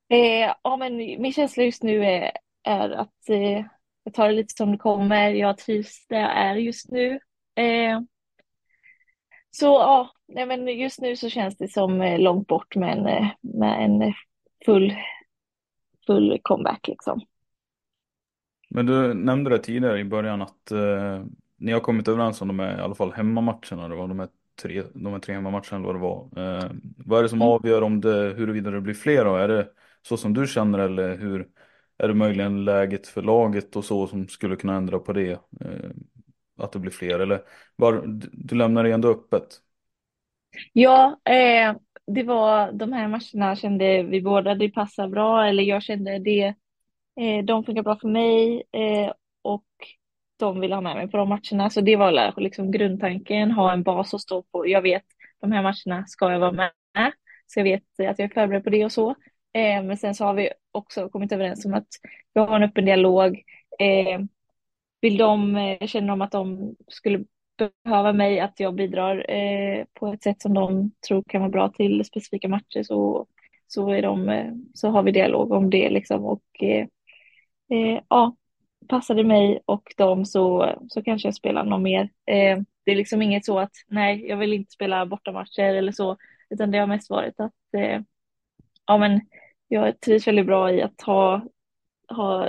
Eh, 0.09 0.52
ja, 0.62 0.76
men 0.76 0.97
min 0.97 1.33
känsla 1.33 1.62
just 1.62 1.83
nu 1.83 2.05
är, 2.05 2.31
är 2.62 2.90
att 2.90 3.28
eh, 3.28 3.64
jag 4.05 4.14
tar 4.14 4.28
det 4.28 4.35
lite 4.35 4.55
som 4.57 4.73
det 4.73 4.78
kommer. 4.78 5.31
Jag 5.31 5.59
trivs 5.59 6.07
där 6.07 6.21
jag 6.21 6.37
är 6.37 6.55
just 6.55 6.90
nu. 6.90 7.21
Eh, 7.55 8.00
så 9.50 9.67
ja, 9.67 10.11
nej, 10.28 10.47
men 10.47 10.69
just 10.69 11.00
nu 11.00 11.17
så 11.17 11.28
känns 11.28 11.57
det 11.57 11.69
som 11.69 12.00
eh, 12.00 12.19
långt 12.19 12.47
bort 12.47 12.76
med 12.76 12.99
en, 12.99 13.28
med 13.40 13.85
en 13.85 14.12
full, 14.64 14.95
full 16.07 16.38
comeback 16.43 16.88
liksom. 16.88 17.21
Men 18.71 18.87
du 18.87 19.14
nämnde 19.14 19.50
det 19.50 19.59
tidigare 19.59 20.00
i 20.00 20.05
början 20.05 20.43
att 20.43 20.71
eh, 20.71 21.25
ni 21.57 21.73
har 21.73 21.81
kommit 21.81 22.09
överens 22.09 22.43
om 22.43 22.49
de 22.49 22.59
här, 22.59 22.78
i 22.78 22.81
alla 22.81 22.95
fall 22.95 23.12
hemmamatcherna, 23.12 23.88
då, 23.88 24.07
de 24.07 24.19
här 24.19 24.28
tre, 24.62 24.83
de 24.95 25.12
här 25.12 25.19
tre 25.21 25.35
hemmamatcherna 25.35 25.77
eller 25.77 25.87
vad 25.87 25.95
det 25.95 25.99
var. 26.00 26.59
Eh, 26.65 26.71
vad 27.07 27.19
är 27.19 27.23
det 27.23 27.29
som 27.29 27.43
Mm. 27.43 27.53
avgör 27.53 27.83
om 27.83 28.00
det, 28.00 28.35
huruvida 28.37 28.71
det 28.71 28.81
blir 28.81 28.95
fler 28.95 29.25
då? 29.25 29.37
Är 29.37 29.49
det 29.49 29.69
så 30.03 30.17
som 30.17 30.35
du 30.35 30.47
känner 30.47 30.79
eller 30.79 31.17
hur 31.19 31.49
är 31.99 32.09
det 32.09 32.15
möjligen 32.15 32.65
läget 32.65 33.07
för 33.07 33.23
laget 33.23 33.77
och 33.77 33.85
så 33.85 34.07
som 34.07 34.29
skulle 34.29 34.57
kunna 34.57 34.77
ändra 34.77 34.99
på 34.99 35.12
det? 35.12 35.31
Eh, 35.61 35.91
att 36.59 36.73
det 36.73 36.79
blir 36.79 36.91
fler 36.93 37.19
eller 37.19 37.43
var, 37.77 38.03
du, 38.33 38.55
lämnar 38.57 38.85
det 38.85 38.93
ändå 38.93 39.09
öppet? 39.11 39.61
Ja, 40.73 41.21
eh, 41.25 41.77
det 42.07 42.23
var 42.23 42.73
de 42.73 42.93
här 42.93 43.09
matcherna 43.09 43.57
kände 43.57 44.03
vi 44.03 44.23
båda 44.23 44.55
det 44.55 44.69
passar 44.71 45.09
bra, 45.09 45.47
eller 45.47 45.62
jag 45.62 45.83
kände 45.83 46.19
det, 46.19 46.55
eh, 47.21 47.45
de 47.45 47.65
funkar 47.65 47.83
bra 47.83 47.97
för 47.97 48.09
mig 48.09 48.62
eh, 48.73 49.12
de 50.38 50.61
vill 50.61 50.73
ha 50.73 50.80
med 50.80 50.97
mig 50.97 51.09
på 51.09 51.16
de 51.16 51.28
matcherna. 51.28 51.71
Så 51.71 51.80
det 51.80 51.97
var 51.97 52.40
liksom 52.40 52.71
grundtanken, 52.71 53.50
ha 53.50 53.73
en 53.73 53.83
bas 53.83 54.14
att 54.14 54.21
stå 54.21 54.42
på. 54.42 54.68
Jag 54.68 54.83
vet 54.83 55.04
de 55.40 55.52
här 55.52 55.62
matcherna 55.62 56.07
ska 56.07 56.33
jag 56.33 56.40
vara 56.40 56.52
med, 56.52 56.73
så 57.47 57.61
jag 57.61 57.64
vet 57.64 57.83
att 57.83 58.18
jag 58.18 58.21
är 58.21 58.35
förberedd 58.35 58.64
på 58.64 58.71
det 58.71 58.85
och 58.85 58.92
så. 58.92 59.11
Eh, 59.52 59.83
men 59.83 59.97
sen 59.97 60.14
så 60.14 60.25
har 60.25 60.35
vi 60.35 60.50
också 60.73 61.09
kommit 61.09 61.33
överens 61.33 61.64
om 61.64 61.75
att 61.75 61.88
vi 62.35 62.40
har 62.40 62.57
en 62.57 62.62
öppen 62.62 62.85
dialog. 62.85 63.42
Eh, 63.78 64.21
vill 65.00 65.16
de, 65.16 65.57
eh, 65.57 65.87
känner 65.87 66.09
de 66.09 66.23
att 66.23 66.33
de 66.33 66.75
skulle 66.88 67.25
behöva 67.85 68.12
mig, 68.12 68.40
att 68.40 68.61
jag 68.61 68.75
bidrar 68.75 69.30
eh, 69.30 69.85
på 69.95 70.07
ett 70.07 70.23
sätt 70.23 70.42
som 70.42 70.54
de 70.54 70.90
tror 71.09 71.23
kan 71.28 71.40
vara 71.40 71.50
bra 71.50 71.68
till 71.68 72.04
specifika 72.04 72.49
matcher 72.49 72.83
så, 72.83 73.26
så, 73.66 73.90
är 73.90 74.02
de, 74.02 74.28
eh, 74.28 74.52
så 74.75 74.88
har 74.88 75.02
vi 75.02 75.12
dialog 75.12 75.52
om 75.52 75.71
det 75.71 75.90
liksom 75.90 76.25
och 76.25 76.62
eh, 76.62 76.87
eh, 77.71 78.02
ja, 78.09 78.37
passar 78.88 79.14
det 79.14 79.25
mig 79.25 79.61
och 79.64 79.95
dem 79.97 80.25
så, 80.25 80.75
så 80.88 81.02
kanske 81.02 81.28
jag 81.28 81.35
spelar 81.35 81.64
någon 81.64 81.83
mer. 81.83 82.02
Eh, 82.26 82.59
det 82.85 82.92
är 82.92 82.97
liksom 82.97 83.23
inget 83.23 83.45
så 83.45 83.59
att 83.59 83.73
nej, 83.87 84.26
jag 84.28 84.37
vill 84.37 84.52
inte 84.52 84.73
spela 84.73 85.07
bortamatcher 85.07 85.75
eller 85.75 85.92
så, 85.92 86.16
utan 86.50 86.71
det 86.71 86.78
har 86.78 86.87
mest 86.87 87.11
varit 87.11 87.40
att 87.40 87.75
eh, 87.76 88.00
ja, 88.87 88.99
men 88.99 89.21
jag 89.68 90.00
trivs 90.00 90.26
väldigt 90.26 90.47
bra 90.47 90.73
i 90.73 90.83
att 90.83 91.00
ha, 91.00 91.42
ha 92.09 92.49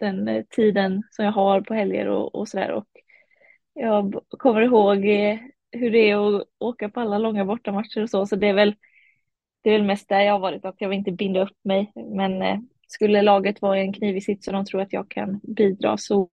den 0.00 0.28
eh, 0.28 0.44
tiden 0.44 1.02
som 1.10 1.24
jag 1.24 1.32
har 1.32 1.60
på 1.60 1.74
helger 1.74 2.08
och, 2.08 2.34
och 2.34 2.48
sådär. 2.48 2.70
Och 2.70 2.88
jag 3.74 4.20
kommer 4.28 4.60
ihåg 4.60 5.06
eh, 5.06 5.38
hur 5.72 5.90
det 5.90 6.10
är 6.10 6.36
att 6.36 6.48
åka 6.58 6.88
på 6.88 7.00
alla 7.00 7.18
långa 7.18 7.44
bortamatcher 7.44 8.02
och 8.02 8.10
så, 8.10 8.26
så 8.26 8.36
det 8.36 8.48
är 8.48 8.54
väl, 8.54 8.74
det 9.62 9.70
är 9.70 9.78
väl 9.78 9.86
mest 9.86 10.08
där 10.08 10.20
jag 10.20 10.32
har 10.32 10.38
varit, 10.38 10.64
att 10.64 10.80
jag 10.80 10.88
vill 10.88 10.98
inte 10.98 11.12
binda 11.12 11.42
upp 11.42 11.64
mig. 11.64 11.92
Men 11.94 12.42
eh, 12.42 12.58
skulle 12.94 13.22
laget 13.22 13.62
vara 13.62 13.78
i 13.78 13.80
en 13.80 13.92
knivig 13.92 14.24
sits 14.24 14.46
och 14.46 14.52
de 14.52 14.64
tror 14.64 14.80
att 14.80 14.92
jag 14.92 15.08
kan 15.10 15.40
bidra 15.42 15.96
så, 15.96 16.28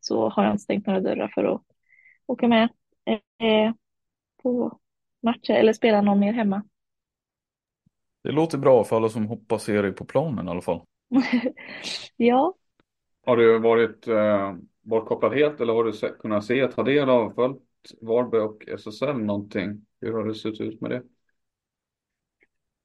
så 0.00 0.28
har 0.28 0.44
jag 0.44 0.52
inte 0.52 0.62
stängt 0.64 0.86
några 0.86 1.00
dörrar 1.00 1.28
för 1.34 1.44
att 1.44 1.62
åka 2.26 2.48
med 2.48 2.68
eh, 3.40 3.72
på 4.42 4.78
matcher 5.22 5.50
eller 5.54 5.72
spela 5.72 6.00
någon 6.00 6.20
mer 6.20 6.32
hemma. 6.32 6.62
Det 8.22 8.32
låter 8.32 8.58
bra 8.58 8.84
för 8.84 8.96
alla 8.96 9.08
som 9.08 9.26
hoppas 9.26 9.62
se 9.62 9.82
dig 9.82 9.92
på 9.92 10.04
planen 10.04 10.48
i 10.48 10.50
alla 10.50 10.60
fall. 10.62 10.82
Ja, 12.16 12.54
Har 13.24 13.36
du 13.36 13.58
varit 13.58 14.08
eh, 14.08 14.54
bortkopplad 14.82 15.34
helt 15.34 15.60
eller 15.60 15.72
har 15.72 15.84
du 15.84 15.92
se, 15.92 16.08
kunnat 16.08 16.44
se, 16.44 16.68
ta 16.68 16.82
del 16.82 17.08
av, 17.10 17.30
följt 17.34 17.62
Varberg 18.00 18.40
och 18.42 18.68
SSL 18.68 19.18
någonting? 19.18 19.86
Hur 20.00 20.12
har 20.12 20.24
det 20.24 20.34
sett 20.34 20.60
ut 20.60 20.80
med 20.80 20.90
det? 20.90 21.02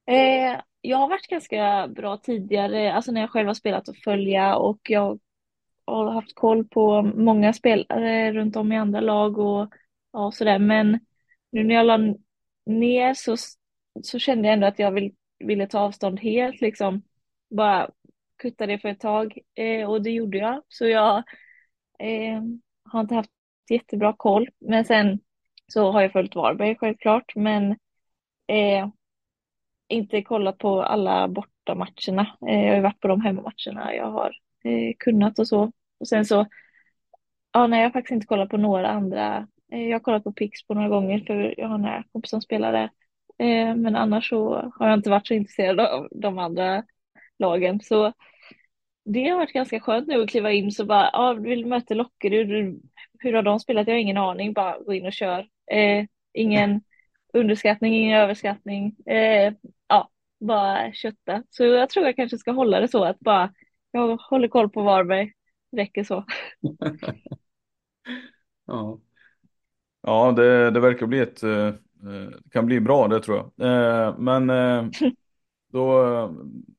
Eh, 0.06 0.60
jag 0.82 0.98
har 0.98 1.08
varit 1.08 1.26
ganska 1.26 1.88
bra 1.88 2.16
tidigare, 2.16 2.92
alltså 2.92 3.12
när 3.12 3.20
jag 3.20 3.30
själv 3.30 3.46
har 3.46 3.54
spelat 3.54 3.88
och 3.88 3.96
följa 3.96 4.56
och 4.56 4.80
jag 4.88 5.18
har 5.86 6.10
haft 6.10 6.34
koll 6.34 6.64
på 6.64 7.02
många 7.02 7.52
spelare 7.52 8.32
runt 8.32 8.56
om 8.56 8.72
i 8.72 8.76
andra 8.76 9.00
lag 9.00 9.38
och 9.38 9.74
ja, 10.12 10.32
sådär. 10.32 10.58
Men 10.58 11.00
nu 11.52 11.64
när 11.64 11.74
jag 11.74 11.86
la 11.86 11.98
ner 12.66 13.14
så, 13.14 13.36
så 14.02 14.18
kände 14.18 14.48
jag 14.48 14.54
ändå 14.54 14.66
att 14.66 14.78
jag 14.78 14.92
vill, 14.92 15.14
ville 15.38 15.66
ta 15.66 15.80
avstånd 15.80 16.20
helt 16.20 16.60
liksom. 16.60 17.02
Bara 17.50 17.90
kutta 18.38 18.66
det 18.66 18.78
för 18.78 18.88
ett 18.88 19.00
tag 19.00 19.38
eh, 19.54 19.90
och 19.90 20.02
det 20.02 20.10
gjorde 20.10 20.38
jag. 20.38 20.62
Så 20.68 20.86
jag 20.86 21.16
eh, 21.98 22.42
har 22.84 23.00
inte 23.00 23.14
haft 23.14 23.30
jättebra 23.70 24.14
koll. 24.18 24.48
Men 24.58 24.84
sen 24.84 25.20
så 25.72 25.90
har 25.92 26.02
jag 26.02 26.12
följt 26.12 26.34
Varberg 26.34 26.76
självklart. 26.76 27.32
Men 27.36 27.70
eh, 28.46 28.88
inte 29.92 30.22
kollat 30.22 30.58
på 30.58 30.82
alla 30.82 31.28
bortamatcherna. 31.28 32.36
Eh, 32.48 32.60
jag 32.60 32.68
har 32.68 32.76
ju 32.76 32.82
varit 32.82 33.00
på 33.00 33.08
de 33.08 33.20
hemmamatcherna 33.20 33.94
jag 33.94 34.10
har 34.10 34.32
eh, 34.64 34.94
kunnat 34.98 35.38
och 35.38 35.48
så. 35.48 35.72
Och 36.00 36.08
sen 36.08 36.24
så, 36.24 36.46
ja 37.52 37.66
nej 37.66 37.80
jag 37.80 37.86
har 37.86 37.92
faktiskt 37.92 38.12
inte 38.14 38.26
kollat 38.26 38.48
på 38.48 38.56
några 38.56 38.88
andra. 38.88 39.48
Eh, 39.72 39.82
jag 39.82 39.94
har 39.94 40.00
kollat 40.00 40.24
på 40.24 40.32
Pixbo 40.32 40.74
några 40.74 40.88
gånger 40.88 41.24
för 41.26 41.54
jag 41.60 41.68
har 41.68 41.78
några 41.78 42.04
kompisar 42.12 42.36
som 42.36 42.42
spelar 42.42 42.72
där. 42.72 42.90
Eh, 43.38 43.76
men 43.76 43.96
annars 43.96 44.28
så 44.28 44.72
har 44.78 44.88
jag 44.88 44.98
inte 44.98 45.10
varit 45.10 45.26
så 45.26 45.34
intresserad 45.34 45.80
av 45.80 46.08
de 46.10 46.38
andra 46.38 46.84
lagen. 47.38 47.80
Så 47.80 48.12
det 49.04 49.28
har 49.28 49.36
varit 49.36 49.52
ganska 49.52 49.80
skönt 49.80 50.08
nu 50.08 50.22
att 50.22 50.30
kliva 50.30 50.52
in 50.52 50.72
så 50.72 50.84
bara, 50.84 51.10
ja, 51.12 51.32
vill 51.32 51.62
du 51.62 51.68
möta 51.68 51.94
Lockerud? 51.94 52.80
Hur, 53.18 53.32
har 53.32 53.42
de 53.42 53.60
spelat? 53.60 53.86
Jag 53.86 53.94
har 53.94 54.00
ingen 54.00 54.16
aning, 54.16 54.52
bara 54.52 54.78
gå 54.78 54.94
in 54.94 55.06
och 55.06 55.12
kör. 55.12 55.48
Eh, 55.72 56.04
ingen 56.32 56.80
underskattning, 57.32 57.94
ingen 57.94 58.18
överskattning. 58.18 58.96
Eh, 59.06 59.52
bara 60.46 60.92
kötta. 60.92 61.42
Så 61.50 61.64
jag 61.64 61.90
tror 61.90 62.06
jag 62.06 62.16
kanske 62.16 62.38
ska 62.38 62.52
hålla 62.52 62.80
det 62.80 62.88
så 62.88 63.04
att 63.04 63.20
bara, 63.20 63.52
jag 63.90 64.16
håller 64.16 64.48
koll 64.48 64.70
på 64.70 64.82
Varberg. 64.82 65.32
Räcker 65.76 66.04
så. 66.04 66.24
Ja. 68.66 69.00
Ja, 70.02 70.32
det, 70.32 70.70
det 70.70 70.80
verkar 70.80 71.06
bli 71.06 71.18
ett, 71.18 71.42
eh, 71.42 71.66
eh, 71.66 71.74
det 72.44 72.50
kan 72.50 72.66
bli 72.66 72.80
bra 72.80 73.08
det 73.08 73.20
tror 73.20 73.36
jag. 73.56 73.68
Eh, 73.68 74.18
men 74.18 74.50
eh, 74.50 74.86
då, 75.72 76.34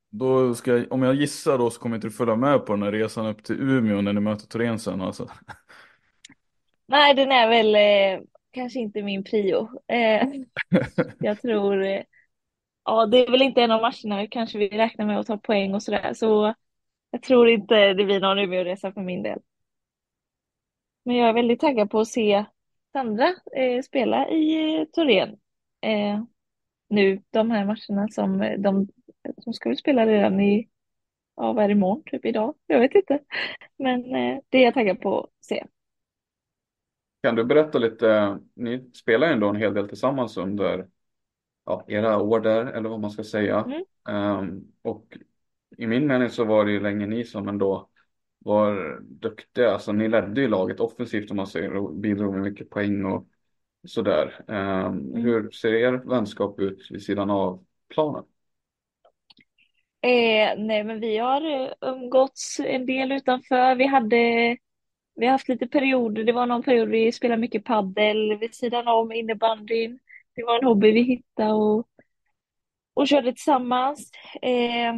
då 0.09 0.55
ska 0.55 0.71
jag, 0.77 0.91
om 0.91 1.03
jag 1.03 1.15
gissar 1.15 1.57
då 1.57 1.69
så 1.69 1.79
kommer 1.79 1.95
inte 1.95 2.07
du 2.07 2.11
följa 2.11 2.35
med 2.35 2.65
på 2.65 2.73
den 2.73 2.83
här 2.83 2.91
resan 2.91 3.27
upp 3.27 3.43
till 3.43 3.61
Umeå 3.61 4.01
när 4.01 4.13
ni 4.13 4.19
möter 4.19 4.47
Torén 4.47 4.79
sen 4.79 5.01
alltså. 5.01 5.29
Nej, 6.87 7.13
den 7.13 7.31
är 7.31 7.49
väl 7.49 7.75
kanske 8.51 8.79
inte 8.79 9.03
min 9.03 9.23
prio. 9.23 9.69
Jag 11.19 11.41
tror, 11.41 12.03
ja 12.85 13.05
det 13.05 13.27
är 13.27 13.31
väl 13.31 13.41
inte 13.41 13.61
en 13.61 13.71
av 13.71 13.81
matcherna 13.81 14.27
kanske 14.27 14.57
vi 14.57 14.69
räknar 14.69 15.05
med 15.05 15.19
att 15.19 15.27
ta 15.27 15.37
poäng 15.37 15.73
och 15.73 15.83
sådär. 15.83 16.13
Så 16.13 16.53
jag 17.11 17.21
tror 17.21 17.49
inte 17.49 17.93
det 17.93 18.05
blir 18.05 18.19
någon 18.19 18.39
Umeåresa 18.39 18.91
för 18.91 19.01
min 19.01 19.23
del. 19.23 19.39
Men 21.05 21.15
jag 21.15 21.29
är 21.29 21.33
väldigt 21.33 21.59
taggad 21.59 21.89
på 21.89 21.99
att 21.99 22.07
se 22.07 22.45
Sandra 22.93 23.27
eh, 23.55 23.81
spela 23.81 24.29
i 24.29 24.75
eh, 24.79 24.85
Torén 24.85 25.37
eh, 25.81 26.23
nu, 26.89 27.21
de 27.29 27.51
här 27.51 27.65
matcherna 27.65 28.07
som 28.11 28.41
eh, 28.41 28.59
de, 28.59 28.87
som 29.37 29.53
ska 29.53 29.75
spela 29.75 30.05
redan 30.05 30.39
i, 30.39 30.69
ja 31.35 31.53
vad 31.53 31.63
är 31.63 31.67
det 31.67 31.71
imorgon, 31.71 32.03
typ 32.05 32.25
idag? 32.25 32.55
Jag 32.67 32.79
vet 32.79 32.95
inte. 32.95 33.19
Men 33.77 34.15
eh, 34.15 34.39
det 34.49 34.57
är 34.57 34.63
jag 34.63 34.73
taggad 34.73 35.01
på 35.01 35.19
att 35.19 35.29
se. 35.45 35.65
Kan 37.23 37.35
du 37.35 37.43
berätta 37.43 37.79
lite, 37.79 38.39
ni 38.53 38.91
spelar 38.93 39.27
ju 39.27 39.33
ändå 39.33 39.49
en 39.49 39.55
hel 39.55 39.73
del 39.73 39.87
tillsammans 39.87 40.37
under 40.37 40.87
ja, 41.65 41.85
era 41.87 42.21
år 42.21 42.39
där, 42.39 42.65
eller 42.65 42.89
vad 42.89 42.99
man 42.99 43.11
ska 43.11 43.23
säga. 43.23 43.65
Mm. 43.65 43.83
Ehm, 44.09 44.61
och 44.81 45.17
i 45.77 45.87
min 45.87 46.07
mening 46.07 46.29
så 46.29 46.45
var 46.45 46.65
det 46.65 46.71
ju 46.71 46.79
länge 46.79 47.05
ni 47.07 47.23
som 47.25 47.47
ändå 47.47 47.89
var 48.39 48.99
duktiga, 49.01 49.71
alltså 49.71 49.91
ni 49.91 50.07
ledde 50.09 50.41
ju 50.41 50.47
laget 50.47 50.79
offensivt 50.79 51.31
om 51.31 51.37
man 51.37 51.47
säger 51.47 51.75
och 51.75 51.93
bidrog 51.93 52.33
med 52.33 52.41
mycket 52.43 52.69
poäng 52.69 53.05
och 53.05 53.27
sådär. 53.87 54.43
Ehm, 54.47 55.15
Hur 55.15 55.51
ser 55.51 55.73
er 55.73 55.91
vänskap 55.93 56.59
ut 56.59 56.87
vid 56.91 57.03
sidan 57.03 57.29
av 57.29 57.65
planen? 57.89 58.23
Eh, 60.01 60.53
nej, 60.57 60.83
men 60.83 60.99
vi 60.99 61.17
har 61.17 61.41
eh, 61.65 61.73
umgåtts 61.81 62.59
en 62.59 62.85
del 62.85 63.11
utanför. 63.11 63.75
Vi 63.75 63.85
hade, 63.87 64.17
vi 65.15 65.25
har 65.25 65.31
haft 65.31 65.49
lite 65.49 65.67
perioder. 65.67 66.23
Det 66.23 66.31
var 66.31 66.45
någon 66.45 66.63
period 66.63 66.89
vi 66.89 67.11
spelade 67.11 67.41
mycket 67.41 67.65
paddel 67.65 68.37
vid 68.39 68.55
sidan 68.55 68.87
om 68.87 69.11
innebandyn. 69.11 69.99
Det 70.35 70.43
var 70.43 70.57
en 70.57 70.67
hobby 70.67 70.91
vi 70.91 71.01
hittade 71.03 71.53
och, 71.53 71.87
och 72.93 73.07
körde 73.07 73.31
tillsammans. 73.33 74.11
Eh, 74.41 74.93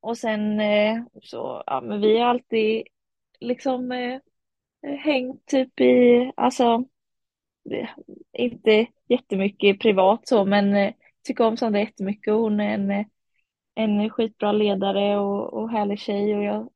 och 0.00 0.18
sen 0.18 0.60
eh, 0.60 1.02
så, 1.22 1.62
ja, 1.66 1.80
men 1.80 2.00
vi 2.00 2.18
har 2.18 2.26
alltid 2.26 2.86
liksom 3.40 3.92
eh, 3.92 4.20
hängt 4.98 5.46
typ 5.46 5.80
i, 5.80 6.32
alltså 6.36 6.84
eh, 7.70 7.88
inte 8.32 8.86
jättemycket 9.08 9.80
privat 9.80 10.28
så, 10.28 10.44
men 10.44 10.74
eh, 10.76 10.94
tycker 11.24 11.44
om 11.46 11.56
Sandra 11.56 11.80
jättemycket. 11.80 12.34
Hon 12.34 12.60
är 12.60 12.74
en, 12.74 12.90
eh, 12.90 13.06
en 13.74 14.10
skitbra 14.10 14.52
ledare 14.52 15.18
och, 15.18 15.54
och 15.54 15.70
härlig 15.70 15.98
tjej 15.98 16.36
och 16.36 16.42
jag 16.44 16.70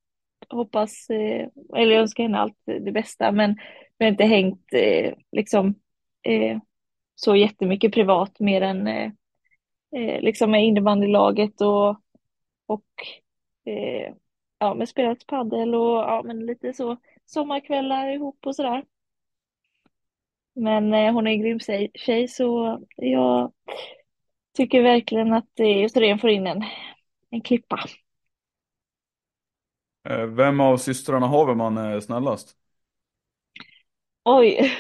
hoppas, 0.50 1.11
eh, 1.11 1.49
eller 1.76 1.92
jag 1.92 2.00
önskar 2.00 2.23
henne 2.23 2.38
allt 2.38 2.59
det 2.64 2.92
bästa, 2.92 3.33
men 3.33 3.57
vi 3.99 4.04
har 4.04 4.12
inte 4.12 4.25
hängt 4.25 4.73
eh, 4.73 5.14
liksom 5.33 5.75
eh, 6.23 6.59
så 7.24 7.36
jättemycket 7.36 7.92
privat 7.94 8.40
mer 8.40 8.62
än 8.62 8.86
eh, 8.86 9.12
eh, 9.96 10.20
liksom 10.22 10.50
med 10.50 10.64
innebandylaget 10.66 11.60
och, 11.60 11.90
och 12.66 12.84
eh, 13.66 14.14
ja, 14.58 14.74
men 14.74 14.86
spelat 14.86 15.26
padel 15.26 15.74
och 15.74 15.96
ja, 15.96 16.22
men 16.24 16.46
lite 16.46 16.72
så 16.72 16.96
sommarkvällar 17.26 18.08
ihop 18.08 18.46
och 18.46 18.56
sådär. 18.56 18.84
Men 20.54 20.94
eh, 20.94 21.12
hon 21.12 21.26
är 21.26 21.30
en 21.30 21.40
grym 21.42 21.60
tjej, 21.60 21.90
tjej 21.94 22.28
så 22.28 22.80
jag 22.96 23.52
tycker 24.56 24.82
verkligen 24.82 25.32
att 25.32 25.60
eh, 25.60 25.84
Österlen 25.84 26.18
får 26.18 26.30
in 26.30 26.46
en, 26.46 26.62
en 27.30 27.40
klippa. 27.40 27.84
Eh, 30.08 30.26
Vem 30.26 30.60
av 30.60 30.76
systrarna 30.76 31.26
Haverman 31.26 31.76
är 31.78 32.00
snällast? 32.00 32.56
Oj, 34.24 34.72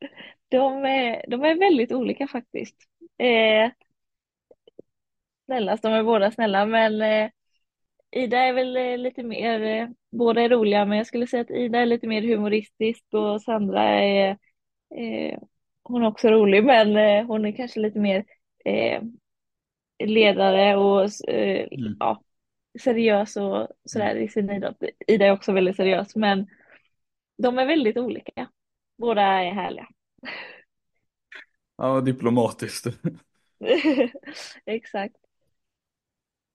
de 0.50 0.84
är, 0.84 1.24
de 1.28 1.44
är 1.44 1.58
väldigt 1.58 1.92
olika 1.92 2.28
faktiskt. 2.28 2.76
Eh, 3.18 3.70
snällast, 5.44 5.82
de 5.82 5.92
är 5.92 6.02
båda 6.02 6.30
snälla 6.30 6.66
men 6.66 7.02
eh, 7.02 7.30
Ida 8.10 8.38
är 8.38 8.52
väl 8.52 8.76
eh, 8.76 8.98
lite 8.98 9.22
mer, 9.22 9.60
eh, 9.62 9.88
båda 10.12 10.42
är 10.42 10.48
roliga 10.48 10.84
men 10.84 10.98
jag 10.98 11.06
skulle 11.06 11.26
säga 11.26 11.40
att 11.40 11.50
Ida 11.50 11.78
är 11.78 11.86
lite 11.86 12.06
mer 12.06 12.22
humoristisk 12.22 13.04
och 13.12 13.42
Sandra 13.42 13.82
är, 13.84 14.30
eh, 14.96 15.38
hon 15.82 16.02
är 16.02 16.06
också 16.08 16.28
rolig 16.28 16.64
men 16.64 16.96
eh, 16.96 17.26
hon 17.26 17.44
är 17.46 17.52
kanske 17.52 17.80
lite 17.80 17.98
mer 17.98 18.24
ledare 20.04 20.76
och 20.76 21.08
Mm. 21.28 21.96
ja, 22.00 22.22
seriös 22.80 23.36
och 23.36 23.68
sådär 23.84 24.16
i 24.16 24.28
sin 24.28 24.50
idrott. 24.50 24.82
Ida 25.06 25.26
är 25.26 25.32
också 25.32 25.52
väldigt 25.52 25.76
seriös 25.76 26.16
men 26.16 26.46
de 27.38 27.58
är 27.58 27.66
väldigt 27.66 27.96
olika. 27.96 28.50
Båda 28.98 29.22
är 29.22 29.50
härliga. 29.52 29.88
Ja, 31.80 32.00
diplomatiskt. 32.00 32.86
Exakt. 34.66 35.16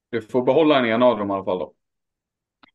Du 0.10 0.22
får 0.22 0.44
behålla 0.44 0.79
en 0.79 0.86
ena 0.86 1.05
av 1.05 1.17
dem 1.17 1.29
i 1.29 1.34
alla 1.34 1.44
fall 1.44 1.60
då. 1.60 1.74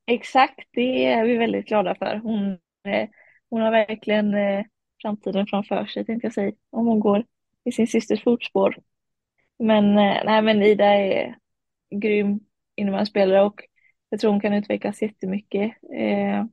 Exakt, 0.07 0.69
det 0.71 1.05
är 1.05 1.25
vi 1.25 1.37
väldigt 1.37 1.67
glada 1.67 1.95
för. 1.95 2.17
Hon, 2.17 2.53
eh, 2.85 3.09
hon 3.51 3.61
har 3.61 3.71
verkligen 3.71 4.35
eh, 4.35 4.65
framtiden 5.03 5.47
framför 5.47 5.87
sig, 5.87 6.05
tänkte 6.05 6.27
jag 6.27 6.35
säga, 6.35 6.53
om 6.71 6.87
hon 6.87 7.01
går 7.01 7.25
i 7.65 7.73
sin 7.73 7.87
systers 7.87 8.25
fotspår. 8.25 8.79
Men, 9.59 9.99
eh, 9.99 10.25
nej, 10.25 10.43
men 10.43 10.63
Ida 10.63 10.87
är 10.87 11.37
grym 11.91 12.41
innebandyspelare 12.77 13.43
och 13.43 13.61
jag 14.09 14.21
tror 14.21 14.31
hon 14.31 14.41
kan 14.41 14.53
utvecklas 14.55 15.03
jättemycket. 15.03 15.73
Eh, 15.97 16.45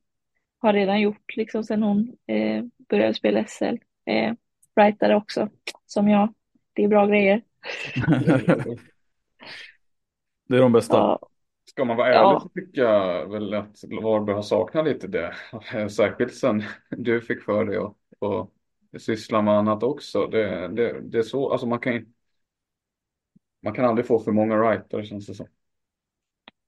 har 0.59 0.73
redan 0.73 1.01
gjort 1.01 1.35
liksom 1.35 1.63
sedan 1.63 1.83
hon 1.83 2.17
eh, 2.27 2.63
började 2.89 3.13
spela 3.13 3.45
SL. 3.47 3.77
Eh, 4.77 4.85
writare 4.85 5.15
också, 5.15 5.49
som 5.85 6.09
jag. 6.09 6.33
Det 6.73 6.83
är 6.83 6.87
bra 6.87 7.05
grejer. 7.07 7.41
Det 10.49 10.55
är 10.57 10.61
de 10.61 10.71
bästa. 10.71 10.97
Ja, 10.97 11.19
Ska 11.65 11.85
man 11.85 11.97
vara 11.97 12.13
ärlig 12.15 12.23
Ja. 12.35 12.39
så 12.39 12.49
tycker 12.49 12.81
jag 12.81 13.31
väl 13.31 13.53
att 13.53 13.83
Varberg 14.03 14.35
har 14.35 14.41
saknat 14.41 14.85
lite 14.85 15.07
det. 15.07 15.35
Särskilt 15.89 16.35
sen 16.35 16.63
du 16.89 17.21
fick 17.21 17.43
för 17.43 17.65
dig 17.65 17.77
att 17.77 17.97
och 18.19 18.53
syssla 18.99 19.41
med 19.41 19.53
annat 19.53 19.83
också. 19.83 20.27
Det, 20.27 20.67
det, 20.67 21.01
det 21.01 21.17
är 21.17 21.23
så, 21.23 21.51
alltså 21.51 21.67
man 21.67 21.79
kan 21.79 22.05
man 23.61 23.73
kan 23.73 23.85
aldrig 23.85 24.07
få 24.07 24.19
för 24.19 24.31
många 24.31 24.57
writer 24.57 25.03
känns 25.03 25.27
det 25.27 25.33
som. 25.33 25.47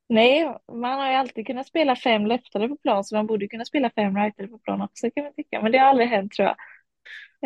Nej, 0.10 0.58
man 0.74 1.00
har 1.00 1.10
ju 1.10 1.14
alltid 1.16 1.48
kunnat 1.48 1.68
spela 1.68 1.96
fem 1.96 2.26
leftare 2.26 2.68
på 2.70 2.78
plan 2.78 3.04
så 3.04 3.16
man 3.16 3.28
borde 3.28 3.48
kunna 3.48 3.66
spela 3.66 3.90
fem 3.90 4.18
rightare 4.18 4.48
på 4.48 4.58
plan 4.58 4.82
också 4.82 5.12
kan 5.12 5.24
man 5.24 5.34
tycka. 5.34 5.62
Men 5.62 5.72
det 5.72 5.78
har 5.78 5.86
aldrig 5.88 6.10
hänt 6.10 6.32
tror 6.34 6.48
jag. 6.48 6.56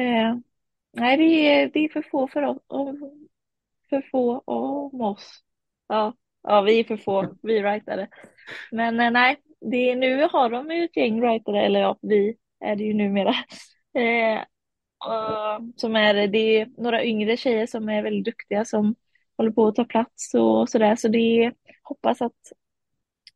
Eh, 0.06 0.38
nej, 0.94 1.18
det 1.18 1.24
är, 1.24 1.72
vi 1.74 1.86
är 1.86 1.90
för 1.90 2.02
få 2.12 2.28
för 2.28 2.44
oss. 2.44 2.58
För 3.90 4.02
få 4.12 4.40
om 4.40 5.02
oss. 5.02 5.44
Ja, 5.88 6.14
ja, 6.44 6.62
vi 6.62 6.80
är 6.80 6.84
för 6.84 6.98
få, 6.98 7.36
vi 7.44 7.58
är 7.58 7.64
rightare. 7.64 8.08
Men 8.72 9.00
eh, 9.00 9.12
nej, 9.12 9.38
det 9.62 9.78
är, 9.92 9.96
nu 9.96 10.28
har 10.32 10.50
de 10.50 10.72
ju 10.72 10.86
ett 10.86 10.98
gäng 10.98 11.22
rightare, 11.22 11.66
eller 11.66 11.80
ja, 11.80 11.98
vi 12.02 12.38
är 12.60 12.76
det 12.76 12.84
ju 12.84 12.94
numera. 12.94 13.34
Eh, 13.96 14.42
och, 14.98 15.62
som 15.76 15.96
är, 15.96 16.28
det 16.28 16.38
är 16.38 16.70
några 16.78 17.04
yngre 17.04 17.38
tjejer 17.38 17.68
som 17.68 17.90
är 17.90 18.04
väldigt 18.04 18.26
duktiga 18.26 18.66
som 18.66 18.96
håller 19.38 19.52
på 19.52 19.68
att 19.68 19.76
ta 19.76 19.86
plats 19.86 20.34
och 20.34 20.70
sådär. 20.70 20.96
Så 20.96 21.08
det 21.08 21.44
är, 21.44 21.54
hoppas 21.84 22.22
att 22.22 22.52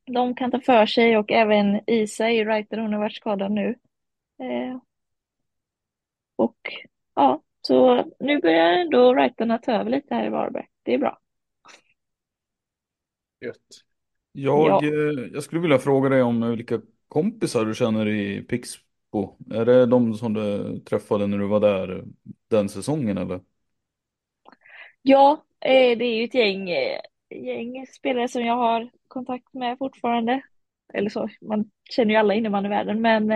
de 0.06 0.36
kan 0.36 0.52
ta 0.52 0.60
för 0.60 0.86
sig 0.86 1.18
och 1.18 1.32
även 1.32 1.82
Isa 1.88 2.26
är 2.26 2.32
ju 2.32 2.46
writer, 2.46 2.78
hon 2.78 2.94
har 2.94 3.00
varit 3.00 3.16
skadad 3.16 3.52
nu. 3.52 3.76
Eh, 4.40 4.80
och 6.36 6.58
ja, 7.16 7.42
så 7.68 8.06
nu 8.20 8.40
börjar 8.42 8.74
ändå 8.74 9.14
writerna 9.14 9.58
ta 9.58 9.72
över 9.72 9.92
lite 9.92 10.16
här 10.16 10.26
i 10.26 10.30
Varberg. 10.30 10.68
Det 10.84 10.94
är 10.94 10.98
bra. 10.98 11.20
Gött. 13.42 13.84
Jag, 14.32 14.72
Ja. 14.72 14.84
eh, 14.84 14.90
jag 15.34 15.44
skulle 15.44 15.62
vilja 15.62 15.80
fråga 15.80 16.10
dig 16.10 16.22
om 16.24 16.52
vilka 16.52 16.82
kompisar 17.08 17.66
du 17.66 17.76
känner 17.76 18.08
i 18.10 18.42
Pixbo. 18.44 19.38
Är 19.52 19.66
det 19.66 19.86
de 19.86 20.14
som 20.16 20.34
du 20.34 20.80
träffade 20.80 21.28
när 21.28 21.38
du 21.38 21.48
var 21.48 21.60
där 21.60 22.06
den 22.50 22.70
säsongen 22.70 23.18
eller? 23.18 23.42
Ja, 25.02 25.46
eh, 25.60 25.98
det 25.98 26.06
är 26.06 26.18
ju 26.18 26.24
ett 26.24 26.34
gäng, 26.34 26.70
eh, 26.70 27.00
gäng 27.30 27.86
spelare 27.88 28.28
som 28.28 28.46
jag 28.46 28.56
har 28.58 28.90
kontakt 29.08 29.54
med 29.54 29.78
fortfarande. 29.78 30.42
Eller 30.94 31.10
så, 31.10 31.30
man 31.42 31.72
känner 31.90 32.12
ju 32.12 32.18
alla 32.20 32.34
innebandyvärlden, 32.34 33.02
men 33.02 33.32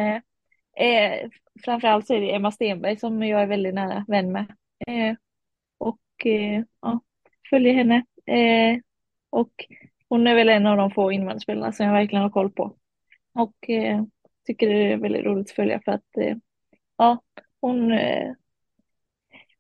eh, 0.78 1.30
framförallt 1.66 2.08
så 2.08 2.14
är 2.14 2.22
det 2.22 2.36
Emma 2.36 2.52
Stenberg 2.52 2.98
som 2.98 3.24
jag 3.24 3.42
är 3.42 3.48
väldigt 3.48 3.74
nära 3.74 4.06
vän 4.08 4.32
med. 4.32 4.56
Eh, 4.88 5.16
och 5.78 6.26
eh, 6.26 6.64
ja, 6.82 7.00
följer 7.50 7.74
henne. 7.74 8.06
Eh, 8.26 8.80
och 9.30 9.52
hon 10.10 10.28
är 10.28 10.36
väl 10.36 10.50
en 10.50 10.66
av 10.66 10.78
de 10.78 10.92
få 10.92 11.12
invandrarspelarna 11.12 11.72
som 11.72 11.86
jag 11.86 11.94
verkligen 11.94 12.24
har 12.24 12.30
koll 12.30 12.52
på. 12.52 12.76
Och 13.34 13.70
eh, 13.70 14.04
tycker 14.46 14.70
det 14.70 14.92
är 14.92 14.98
väldigt 14.98 15.26
roligt 15.26 15.48
att 15.50 15.56
följa 15.56 15.82
för 15.86 15.92
att 15.92 16.18
eh, 16.18 16.38
ja, 16.98 17.22
hon 17.62 17.92
eh, 17.92 18.34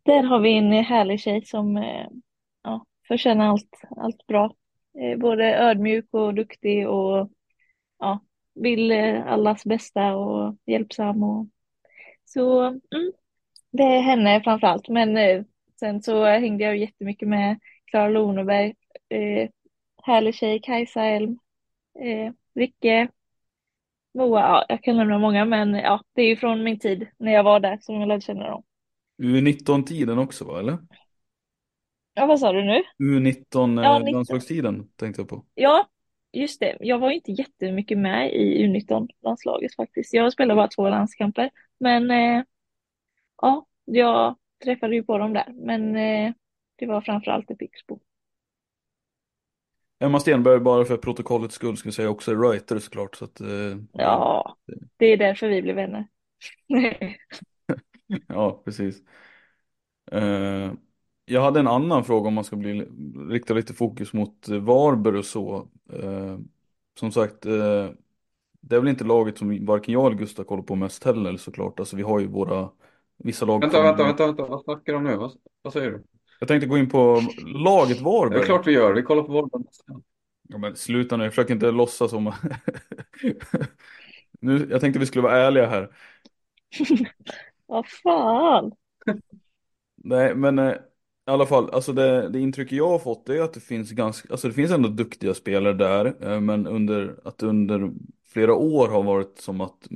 där 0.03 0.23
har 0.23 0.39
vi 0.39 0.57
en 0.57 0.71
härlig 0.71 1.19
tjej 1.19 1.45
som 1.45 1.77
eh, 1.77 2.07
ja, 2.63 2.85
förtjänar 3.07 3.47
allt, 3.47 3.81
allt 3.97 4.27
bra. 4.27 4.55
Eh, 4.99 5.17
både 5.17 5.55
ödmjuk 5.55 6.05
och 6.11 6.33
duktig 6.33 6.89
och 6.89 7.31
ja, 7.99 8.19
vill 8.53 8.91
eh, 8.91 9.27
allas 9.27 9.65
bästa 9.65 10.15
och 10.15 10.55
hjälpsam. 10.65 11.23
Och, 11.23 11.47
så 12.25 12.61
mm, 12.63 13.11
det 13.71 13.83
är 13.83 14.01
henne 14.01 14.41
framför 14.43 14.67
allt. 14.67 14.89
Men 14.89 15.17
eh, 15.17 15.43
sen 15.79 16.01
så 16.01 16.25
hängde 16.25 16.63
jag 16.63 16.77
jättemycket 16.77 17.27
med 17.27 17.59
Klara 17.85 18.09
Loneberg, 18.09 18.75
eh, 19.09 19.49
härlig 20.03 20.35
tjej, 20.35 20.59
Kajsa 20.59 21.03
Elm, 21.03 21.39
eh, 21.99 22.33
Ricke, 22.55 23.07
Moa, 24.13 24.39
ja, 24.39 24.65
jag 24.69 24.83
kan 24.83 24.97
nämna 24.97 25.17
många 25.19 25.45
men 25.45 25.73
ja, 25.73 26.03
det 26.15 26.21
är 26.21 26.27
ju 26.27 26.35
från 26.35 26.63
min 26.63 26.79
tid 26.79 27.07
när 27.17 27.31
jag 27.31 27.43
var 27.43 27.59
där 27.59 27.77
som 27.81 27.95
jag 27.95 28.07
lärde 28.07 28.21
känna 28.21 28.49
dem. 28.49 28.63
U19-tiden 29.23 30.17
också 30.17 30.45
va, 30.45 30.59
eller? 30.59 30.77
Ja, 32.13 32.25
vad 32.25 32.39
sa 32.39 32.51
du 32.51 32.63
nu? 32.63 32.83
U19 32.99 33.79
eh, 33.79 33.83
Ja, 33.83 33.99
19. 33.99 34.13
landslagstiden 34.13 34.89
tänkte 34.95 35.21
jag 35.21 35.29
på. 35.29 35.45
Ja, 35.55 35.87
just 36.33 36.59
det. 36.59 36.77
Jag 36.79 36.99
var 36.99 37.11
inte 37.11 37.31
jättemycket 37.31 37.97
med 37.97 38.33
i 38.33 38.63
U19-landslaget 38.67 39.75
faktiskt. 39.75 40.13
Jag 40.13 40.33
spelade 40.33 40.55
bara 40.55 40.67
två 40.67 40.89
landskamper. 40.89 41.49
Men 41.79 42.11
eh, 42.11 42.43
ja, 43.41 43.65
jag 43.85 44.35
träffade 44.63 44.95
ju 44.95 45.03
på 45.03 45.17
dem 45.17 45.33
där. 45.33 45.53
Men 45.53 45.95
eh, 45.95 46.33
det 46.75 46.85
var 46.85 47.01
framförallt 47.01 47.51
i 47.51 47.55
Pixbo. 47.55 47.99
Emma 49.99 50.19
Stenberg, 50.19 50.59
bara 50.59 50.85
för 50.85 50.97
protokollets 50.97 51.55
skull, 51.55 51.77
skulle 51.77 51.91
säga 51.91 52.09
också 52.09 52.33
writer 52.35 52.79
såklart. 52.79 53.15
Så 53.15 53.25
att, 53.25 53.41
eh, 53.41 53.47
Ja, 53.93 54.57
det 54.97 55.05
är 55.05 55.17
därför 55.17 55.47
vi 55.49 55.61
blev 55.61 55.75
vänner. 55.75 56.07
Ja, 58.27 58.61
precis. 58.65 59.01
Eh, 60.11 60.71
jag 61.25 61.41
hade 61.41 61.59
en 61.59 61.67
annan 61.67 62.03
fråga 62.03 62.27
om 62.27 62.33
man 62.33 62.43
ska 62.43 62.55
bli, 62.55 62.87
rikta 63.29 63.53
lite 63.53 63.73
fokus 63.73 64.13
mot 64.13 64.49
eh, 64.49 64.57
Varberg 64.59 65.17
och 65.17 65.25
så. 65.25 65.67
Eh, 65.93 66.37
som 66.99 67.11
sagt, 67.11 67.45
eh, 67.45 67.89
det 68.61 68.75
är 68.75 68.79
väl 68.79 68.87
inte 68.87 69.03
laget 69.03 69.37
som 69.37 69.65
varken 69.65 69.93
jag 69.93 70.05
eller 70.05 70.17
Gustav 70.17 70.43
kollar 70.43 70.63
på 70.63 70.75
mest 70.75 71.03
heller 71.03 71.37
såklart. 71.37 71.79
Alltså 71.79 71.95
vi 71.95 72.03
har 72.03 72.19
ju 72.19 72.27
våra, 72.27 72.69
vissa 73.17 73.45
lag. 73.45 73.59
Vänta, 73.61 73.81
vänta, 73.81 74.03
vänta, 74.03 74.25
vänta, 74.25 74.45
vad 74.45 74.63
snackar 74.63 74.93
du 74.93 74.97
om 74.97 75.03
nu? 75.03 75.15
Vad, 75.15 75.31
vad 75.61 75.73
säger 75.73 75.91
du? 75.91 76.03
Jag 76.39 76.47
tänkte 76.47 76.67
gå 76.67 76.77
in 76.77 76.89
på 76.89 77.21
laget 77.55 77.97
Det 77.97 78.03
Varberg. 78.03 78.41
är 78.41 78.45
klart 78.45 78.67
vi 78.67 78.71
gör, 78.71 78.93
vi 78.93 79.03
kollar 79.03 79.23
på 79.23 79.31
Varberg. 79.31 79.63
Ja, 80.49 80.57
men 80.57 80.75
sluta 80.75 81.17
nu, 81.17 81.23
jag 81.23 81.33
försöker 81.33 81.53
inte 81.53 81.71
låtsas 81.71 82.11
som... 82.11 82.25
nu, 84.39 84.67
jag 84.71 84.81
tänkte 84.81 84.99
vi 84.99 85.05
skulle 85.05 85.23
vara 85.23 85.37
ärliga 85.37 85.67
här. 85.67 85.89
Vad 87.67 87.87
fan. 87.87 88.71
Nej, 89.95 90.35
men 90.35 90.59
eh, 90.59 90.75
i 91.27 91.31
alla 91.31 91.45
fall, 91.45 91.69
alltså 91.69 91.93
det, 91.93 92.29
det 92.29 92.39
intryck 92.39 92.71
jag 92.71 92.87
har 92.89 92.99
fått 92.99 93.29
är 93.29 93.41
att 93.41 93.53
det 93.53 93.59
finns 93.59 93.91
ganska, 93.91 94.29
alltså 94.31 94.47
det 94.47 94.53
finns 94.53 94.71
ändå 94.71 94.89
duktiga 94.89 95.33
spelare 95.33 95.73
där, 95.73 96.15
eh, 96.33 96.39
men 96.41 96.67
under, 96.67 97.19
att 97.23 97.43
under 97.43 97.91
flera 98.25 98.55
år 98.55 98.87
har 98.87 99.03
varit 99.03 99.37
som 99.39 99.61
att 99.61 99.87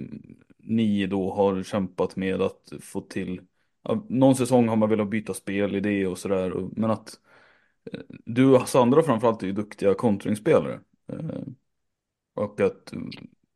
ni 0.57 1.07
då 1.07 1.33
har 1.33 1.63
kämpat 1.63 2.15
med 2.15 2.41
att 2.41 2.73
få 2.81 3.01
till, 3.01 3.41
ja, 3.83 4.05
någon 4.09 4.35
säsong 4.35 4.67
har 4.67 4.75
man 4.75 4.89
velat 4.89 5.09
byta 5.09 5.33
spelidé 5.33 6.07
och 6.07 6.17
sådär, 6.17 6.53
men 6.71 6.91
att 6.91 7.19
eh, 7.91 7.99
du 8.09 8.55
och 8.55 8.69
Sandra 8.69 9.03
framförallt 9.03 9.43
är 9.43 9.47
ju 9.47 9.53
duktiga 9.53 9.93
kontringsspelare. 9.93 10.79
Eh, 11.07 11.41
och 12.35 12.59
att 12.59 12.93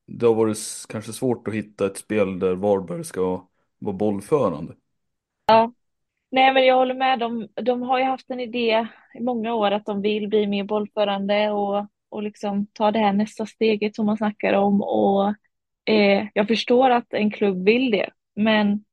det 0.08 0.26
har 0.26 0.36
varit 0.36 0.58
kanske 0.90 1.14
svårt 1.14 1.48
att 1.48 1.54
hitta 1.54 1.86
ett 1.86 1.98
spel 1.98 2.40
där 2.40 2.56
Varberg 2.56 3.04
ska 3.04 3.48
vara 3.80 3.96
bollförande. 3.96 4.76
Ja, 5.46 5.74
nej 6.32 6.54
men 6.54 6.66
jag 6.66 6.76
håller 6.76 6.96
med. 6.96 7.20
De, 7.20 7.48
de 7.62 7.82
har 7.82 8.00
ju 8.00 8.06
haft 8.06 8.30
en 8.30 8.40
idé 8.40 8.88
i 9.16 9.22
många 9.22 9.54
år 9.54 9.72
att 9.72 9.86
de 9.86 10.02
vill 10.02 10.28
bli 10.28 10.48
mer 10.48 10.64
bollförande 10.64 11.52
och, 11.52 11.88
och 12.10 12.24
liksom 12.24 12.68
ta 12.74 12.92
det 12.92 13.00
här 13.00 13.14
nästa 13.14 13.46
steget 13.46 13.96
som 13.96 14.06
man 14.06 14.18
snackar 14.18 14.54
om. 14.54 14.82
Och 14.82 15.34
eh, 15.86 16.28
jag 16.34 16.48
förstår 16.48 16.90
att 16.90 17.14
en 17.14 17.32
klubb 17.32 17.66
vill 17.66 17.92
det, 17.92 18.10
men 18.36 18.84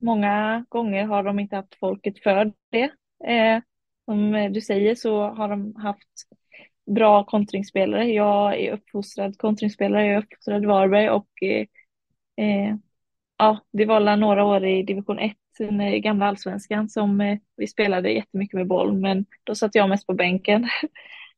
många 0.00 0.64
gånger 0.68 1.04
har 1.04 1.22
de 1.22 1.38
inte 1.38 1.56
haft 1.56 1.78
folket 1.78 2.22
för 2.22 2.52
det. 2.70 2.90
Eh, 3.24 3.62
som 4.04 4.52
du 4.52 4.60
säger 4.60 4.94
så 4.94 5.22
har 5.22 5.48
de 5.48 5.74
haft 5.76 6.28
bra 6.86 7.24
kontringsspelare. 7.24 8.04
Jag 8.04 8.60
är 8.60 8.72
uppfostrad 8.72 9.38
kontringsspelare, 9.38 10.06
jag 10.06 10.14
är 10.14 10.18
uppfostrad 10.18 10.62
i 10.62 10.66
Varberg 10.66 11.10
och 11.10 11.28
eh, 11.42 11.66
eh, 12.36 12.74
ja, 13.38 13.60
det 13.72 13.84
var 13.84 14.16
några 14.16 14.44
år 14.44 14.64
i 14.64 14.82
division 14.82 15.18
1 15.18 15.36
sen 15.58 15.80
eh, 15.80 15.96
gamla 15.98 16.26
allsvenskan 16.26 16.88
som 16.88 17.20
eh, 17.20 17.38
vi 17.56 17.66
spelade 17.66 18.12
jättemycket 18.12 18.54
med 18.54 18.66
boll, 18.66 18.92
men 18.92 19.26
då 19.44 19.54
satt 19.54 19.74
jag 19.74 19.88
mest 19.88 20.06
på 20.06 20.14
bänken. 20.14 20.68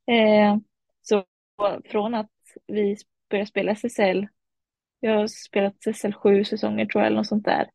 Eh, 0.07 0.57
så 1.03 1.25
från 1.85 2.15
att 2.15 2.31
vi 2.67 2.97
började 3.31 3.47
spela 3.47 3.73
SSL, 3.73 4.27
jag 5.01 5.17
har 5.17 5.27
spelat 5.27 5.87
SSL 5.87 6.13
sju 6.13 6.45
säsonger 6.45 6.87
tror 6.87 7.03
jag, 7.03 7.07
eller 7.07 7.17
något 7.17 7.27
sånt 7.27 7.45
där, 7.45 7.71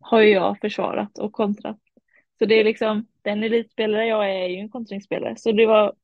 har 0.00 0.20
ju 0.20 0.30
jag 0.30 0.60
försvarat 0.60 1.18
och 1.18 1.32
kontrat. 1.32 1.78
Så 2.38 2.46
det 2.46 2.60
är 2.60 2.64
liksom, 2.64 3.06
den 3.22 3.42
elitspelare 3.42 4.06
jag 4.06 4.30
är, 4.30 4.34
är 4.34 4.48
ju 4.48 4.56
en 4.56 4.68
kontringsspelare. 4.68 5.36
Så 5.36 5.52
det 5.52 5.66
var, 5.66 5.94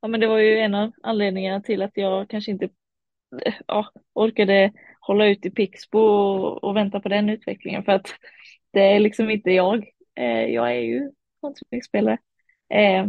ja 0.00 0.08
men 0.08 0.20
det 0.20 0.26
var 0.26 0.38
ju 0.38 0.58
en 0.58 0.74
av 0.74 0.92
anledningarna 1.02 1.60
till 1.60 1.82
att 1.82 1.96
jag 1.96 2.28
kanske 2.30 2.50
inte 2.50 2.68
ja, 3.66 3.92
orkade 4.14 4.72
hålla 5.08 5.26
ut 5.26 5.46
i 5.46 5.50
Pixbo 5.50 5.98
och, 5.98 6.64
och, 6.64 6.76
vänta 6.76 7.00
på 7.00 7.08
den 7.08 7.28
utvecklingen 7.28 7.84
för 7.84 7.92
att 7.92 8.14
det 8.72 8.80
är 8.80 9.00
liksom 9.00 9.30
inte 9.30 9.50
jag. 9.50 9.84
Eh, 10.14 10.44
jag 10.44 10.76
är 10.76 10.80
ju 10.80 11.10
kontringsspelare. 11.40 12.18
Eh, 12.74 13.06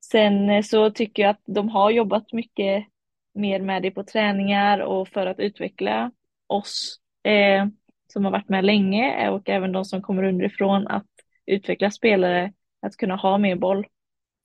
sen 0.00 0.50
eh, 0.50 0.62
så 0.62 0.90
tycker 0.90 1.22
jag 1.22 1.30
att 1.30 1.42
de 1.46 1.68
har 1.68 1.90
jobbat 1.90 2.32
mycket 2.32 2.86
mer 3.34 3.60
med 3.60 3.82
det 3.82 3.90
på 3.90 4.04
träningar 4.04 4.78
och 4.78 5.08
för 5.08 5.26
att 5.26 5.40
utveckla 5.40 6.12
oss 6.46 7.00
eh, 7.22 7.66
som 8.06 8.24
har 8.24 8.32
varit 8.32 8.48
med 8.48 8.64
länge 8.64 9.24
eh, 9.24 9.30
och 9.30 9.48
även 9.48 9.72
de 9.72 9.84
som 9.84 10.02
kommer 10.02 10.22
underifrån 10.22 10.86
att 10.86 11.06
utveckla 11.46 11.90
spelare 11.90 12.52
att 12.82 12.96
kunna 12.96 13.16
ha 13.16 13.38
mer 13.38 13.56
boll. 13.56 13.86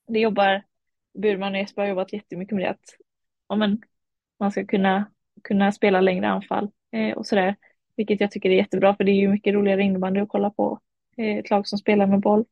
Det 0.07 0.19
jobbar 0.19 0.63
Burman 1.13 1.53
och 1.53 1.59
Jesper 1.59 1.81
har 1.81 1.89
jobbat 1.89 2.13
jättemycket 2.13 2.55
med 2.55 2.65
det 2.65 2.69
att 2.69 2.97
ja, 3.49 3.55
men, 3.55 3.81
man 4.39 4.51
ska 4.51 4.65
kunna, 4.65 5.11
kunna 5.43 5.71
spela 5.71 6.01
längre 6.01 6.27
anfall 6.29 6.71
eh, 6.91 7.17
och 7.17 7.27
sådär. 7.27 7.55
Vilket 7.95 8.21
jag 8.21 8.31
tycker 8.31 8.49
är 8.49 8.55
jättebra 8.55 8.95
för 8.95 9.03
det 9.03 9.11
är 9.11 9.21
ju 9.21 9.29
mycket 9.29 9.53
roligare 9.53 9.83
innebandy 9.83 10.19
att 10.19 10.29
kolla 10.29 10.49
på 10.49 10.79
eh, 11.17 11.37
ett 11.37 11.49
lag 11.49 11.67
som 11.67 11.79
spelar 11.79 12.07
med 12.07 12.19
boll. 12.19 12.45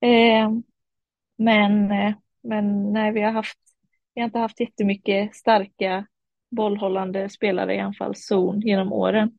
Eh, 0.00 0.50
men, 1.38 1.90
eh, 1.90 2.14
men 2.42 2.92
nej, 2.92 3.12
vi 3.12 3.20
har 3.20 3.32
haft, 3.32 3.58
vi 4.14 4.20
har 4.20 4.26
inte 4.26 4.38
haft 4.38 4.60
jättemycket 4.60 5.34
starka 5.34 6.06
bollhållande 6.50 7.28
spelare 7.28 7.74
i 7.74 7.78
anfallszon 7.78 8.60
genom 8.60 8.92
åren. 8.92 9.38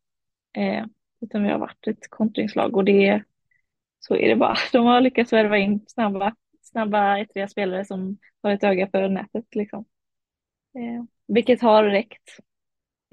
Eh, 0.57 0.85
utan 1.21 1.43
vi 1.43 1.49
har 1.49 1.59
varit 1.59 1.87
ett 1.87 2.09
kontringslag 2.09 2.77
och 2.77 2.85
det 2.85 3.23
så 3.99 4.15
är 4.15 4.29
det 4.29 4.35
bara. 4.35 4.55
De 4.71 4.85
har 4.85 5.01
lyckats 5.01 5.33
värva 5.33 5.57
in 5.57 5.85
snabba, 5.87 6.35
snabba 6.61 7.17
ettriga 7.17 7.47
spelare 7.47 7.85
som 7.85 8.17
har 8.41 8.51
ett 8.51 8.63
öga 8.63 8.87
för 8.87 9.09
nätet 9.09 9.55
liksom. 9.55 9.85
Eh, 10.75 11.03
vilket 11.27 11.61
har 11.61 11.83
räckt. 11.83 12.39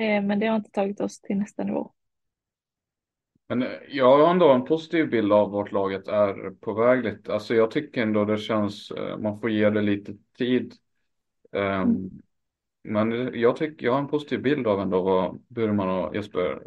Eh, 0.00 0.22
men 0.22 0.38
det 0.38 0.46
har 0.46 0.56
inte 0.56 0.70
tagit 0.70 1.00
oss 1.00 1.20
till 1.20 1.36
nästa 1.36 1.64
nivå. 1.64 1.92
Men 3.48 3.62
eh, 3.62 3.68
jag 3.88 4.18
har 4.18 4.30
ändå 4.30 4.52
en 4.52 4.64
positiv 4.64 5.10
bild 5.10 5.32
av 5.32 5.50
vart 5.50 5.72
laget 5.72 6.08
är 6.08 6.50
på 6.50 6.72
väg 6.72 7.04
lite. 7.04 7.34
Alltså 7.34 7.54
jag 7.54 7.70
tycker 7.70 8.02
ändå 8.02 8.24
det 8.24 8.38
känns, 8.38 8.90
eh, 8.90 9.18
man 9.18 9.40
får 9.40 9.50
ge 9.50 9.70
det 9.70 9.82
lite 9.82 10.16
tid. 10.38 10.74
Um, 11.52 11.62
mm. 11.62 12.10
Men 12.82 13.40
jag 13.40 13.56
tycker, 13.56 13.86
jag 13.86 13.92
har 13.92 13.98
en 14.00 14.08
positiv 14.08 14.42
bild 14.42 14.66
av 14.66 14.80
ändå 14.80 15.02
vad 15.02 15.42
Burman 15.48 15.88
och 15.88 16.16
Jesper 16.16 16.62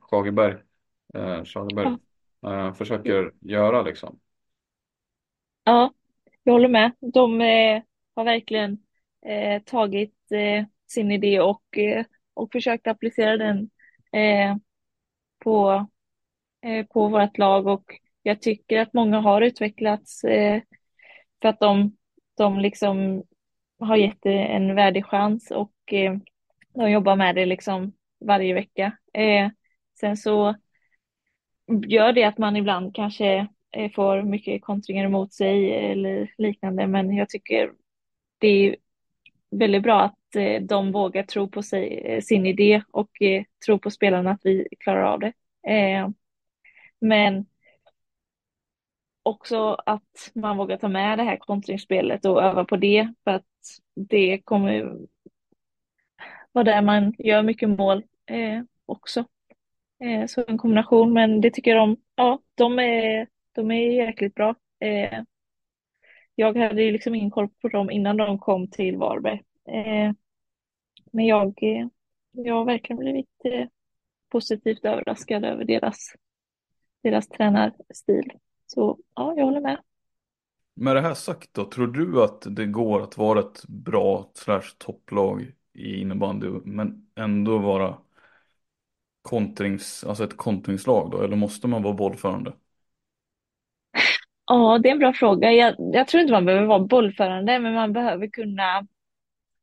Schagerberg, 0.00 0.56
Schagerberg 1.44 1.96
ja. 2.40 2.74
försöker 2.74 3.32
göra 3.40 3.82
liksom. 3.82 4.18
Ja, 5.64 5.94
jag 6.42 6.52
håller 6.52 6.68
med. 6.68 6.92
De 7.00 7.40
har 8.14 8.24
verkligen 8.24 8.78
tagit 9.64 10.16
sin 10.86 11.10
idé 11.10 11.40
och, 11.40 11.78
och 12.34 12.52
försökt 12.52 12.86
applicera 12.86 13.36
den 13.36 13.70
eh, 14.12 14.56
på, 15.44 15.86
eh, 16.62 16.86
på 16.86 17.08
vårt 17.08 17.38
lag 17.38 17.66
och 17.66 17.84
jag 18.22 18.42
tycker 18.42 18.80
att 18.80 18.92
många 18.92 19.20
har 19.20 19.42
utvecklats 19.42 20.24
eh, 20.24 20.62
för 21.42 21.48
att 21.48 21.60
de, 21.60 21.96
de 22.36 22.58
liksom 22.58 23.22
har 23.78 23.96
gett 23.96 24.18
det 24.22 24.38
en 24.38 24.74
värdig 24.74 25.06
chans 25.06 25.50
och 25.50 25.92
eh, 25.92 26.16
de 26.74 26.90
jobbar 26.90 27.16
med 27.16 27.34
det 27.34 27.46
liksom 27.46 27.92
varje 28.20 28.54
vecka. 28.54 28.98
Eh, 29.12 29.50
sen 30.00 30.16
så 30.16 30.54
gör 31.86 32.12
det 32.12 32.24
att 32.24 32.38
man 32.38 32.56
ibland 32.56 32.94
kanske 32.94 33.46
får 33.94 34.22
mycket 34.22 34.62
kontringar 34.62 35.04
emot 35.04 35.32
sig 35.32 35.72
eller 35.92 36.34
liknande, 36.38 36.86
men 36.86 37.16
jag 37.16 37.28
tycker 37.28 37.72
det 38.38 38.48
är 38.48 38.76
väldigt 39.50 39.82
bra 39.82 40.00
att 40.00 40.18
Eh, 40.36 40.62
de 40.62 40.92
vågar 40.92 41.22
tro 41.22 41.48
på 41.48 41.62
sig, 41.62 41.98
eh, 42.04 42.20
sin 42.20 42.46
idé 42.46 42.82
och 42.90 43.22
eh, 43.22 43.44
tro 43.66 43.78
på 43.78 43.90
spelarna 43.90 44.30
att 44.30 44.40
vi 44.44 44.68
klarar 44.80 45.02
av 45.02 45.20
det. 45.20 45.32
Eh, 45.72 46.08
men 47.00 47.46
också 49.22 49.76
att 49.86 50.30
man 50.34 50.56
vågar 50.56 50.76
ta 50.76 50.88
med 50.88 51.18
det 51.18 51.24
här 51.24 51.36
kontringsspelet 51.36 52.24
och 52.24 52.42
öva 52.42 52.64
på 52.64 52.76
det 52.76 53.12
för 53.24 53.30
att 53.30 53.44
det 53.94 54.38
kommer 54.44 54.98
vara 56.52 56.64
där 56.64 56.82
man 56.82 57.14
gör 57.18 57.42
mycket 57.42 57.68
mål 57.68 58.02
eh, 58.26 58.62
också. 58.86 59.24
Eh, 60.04 60.26
så 60.26 60.44
en 60.46 60.58
kombination, 60.58 61.12
men 61.12 61.40
det 61.40 61.50
tycker 61.50 61.74
de, 61.74 61.96
ja, 62.14 62.38
de 62.54 62.78
är, 62.78 63.28
de 63.52 63.70
är 63.70 63.92
jäkligt 63.92 64.34
bra. 64.34 64.54
Eh, 64.80 65.22
jag 66.34 66.56
hade 66.56 66.82
ju 66.82 66.92
liksom 66.92 67.14
ingen 67.14 67.30
koll 67.30 67.48
på 67.48 67.68
dem 67.68 67.90
innan 67.90 68.16
de 68.16 68.38
kom 68.38 68.68
till 68.68 68.96
Varberg. 68.96 69.42
Eh, 69.68 70.12
men 71.14 71.26
jag, 71.26 71.54
jag 72.32 72.54
har 72.54 72.64
verkligen 72.64 72.98
blivit 73.00 73.28
eh, 73.44 73.66
positivt 74.28 74.84
överraskad 74.84 75.44
över 75.44 75.64
deras, 75.64 76.12
deras 77.02 77.28
tränarstil. 77.28 78.32
Så 78.66 78.98
ja, 79.14 79.34
jag 79.36 79.44
håller 79.44 79.60
med. 79.60 79.80
Med 80.74 80.96
det 80.96 81.00
här 81.00 81.14
sagt 81.14 81.54
då, 81.54 81.64
tror 81.64 81.86
du 81.86 82.22
att 82.22 82.46
det 82.56 82.66
går 82.66 83.02
att 83.02 83.18
vara 83.18 83.40
ett 83.40 83.64
bra 83.68 84.30
slash 84.34 84.74
topplag 84.78 85.52
i 85.72 86.00
innebandy 86.00 86.46
men 86.64 87.06
ändå 87.14 87.58
vara 87.58 87.98
kontrings, 89.22 90.04
alltså 90.04 90.24
ett 90.24 90.36
kontringslag 90.36 91.10
då? 91.10 91.22
Eller 91.22 91.36
måste 91.36 91.68
man 91.68 91.82
vara 91.82 91.94
bollförande? 91.94 92.52
Ja, 94.46 94.78
det 94.82 94.88
är 94.88 94.92
en 94.92 94.98
bra 94.98 95.12
fråga. 95.12 95.52
Jag, 95.52 95.74
jag 95.78 96.08
tror 96.08 96.20
inte 96.20 96.32
man 96.32 96.44
behöver 96.44 96.66
vara 96.66 96.78
bollförande, 96.78 97.58
men 97.58 97.74
man 97.74 97.92
behöver 97.92 98.26
kunna, 98.26 98.86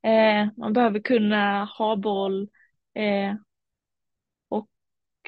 eh, 0.04 0.48
man 0.58 0.74
behöver 0.74 1.00
kunna 1.00 1.66
ha 1.66 1.96
boll 1.96 2.50
eh, 2.94 3.36
och 4.50 4.68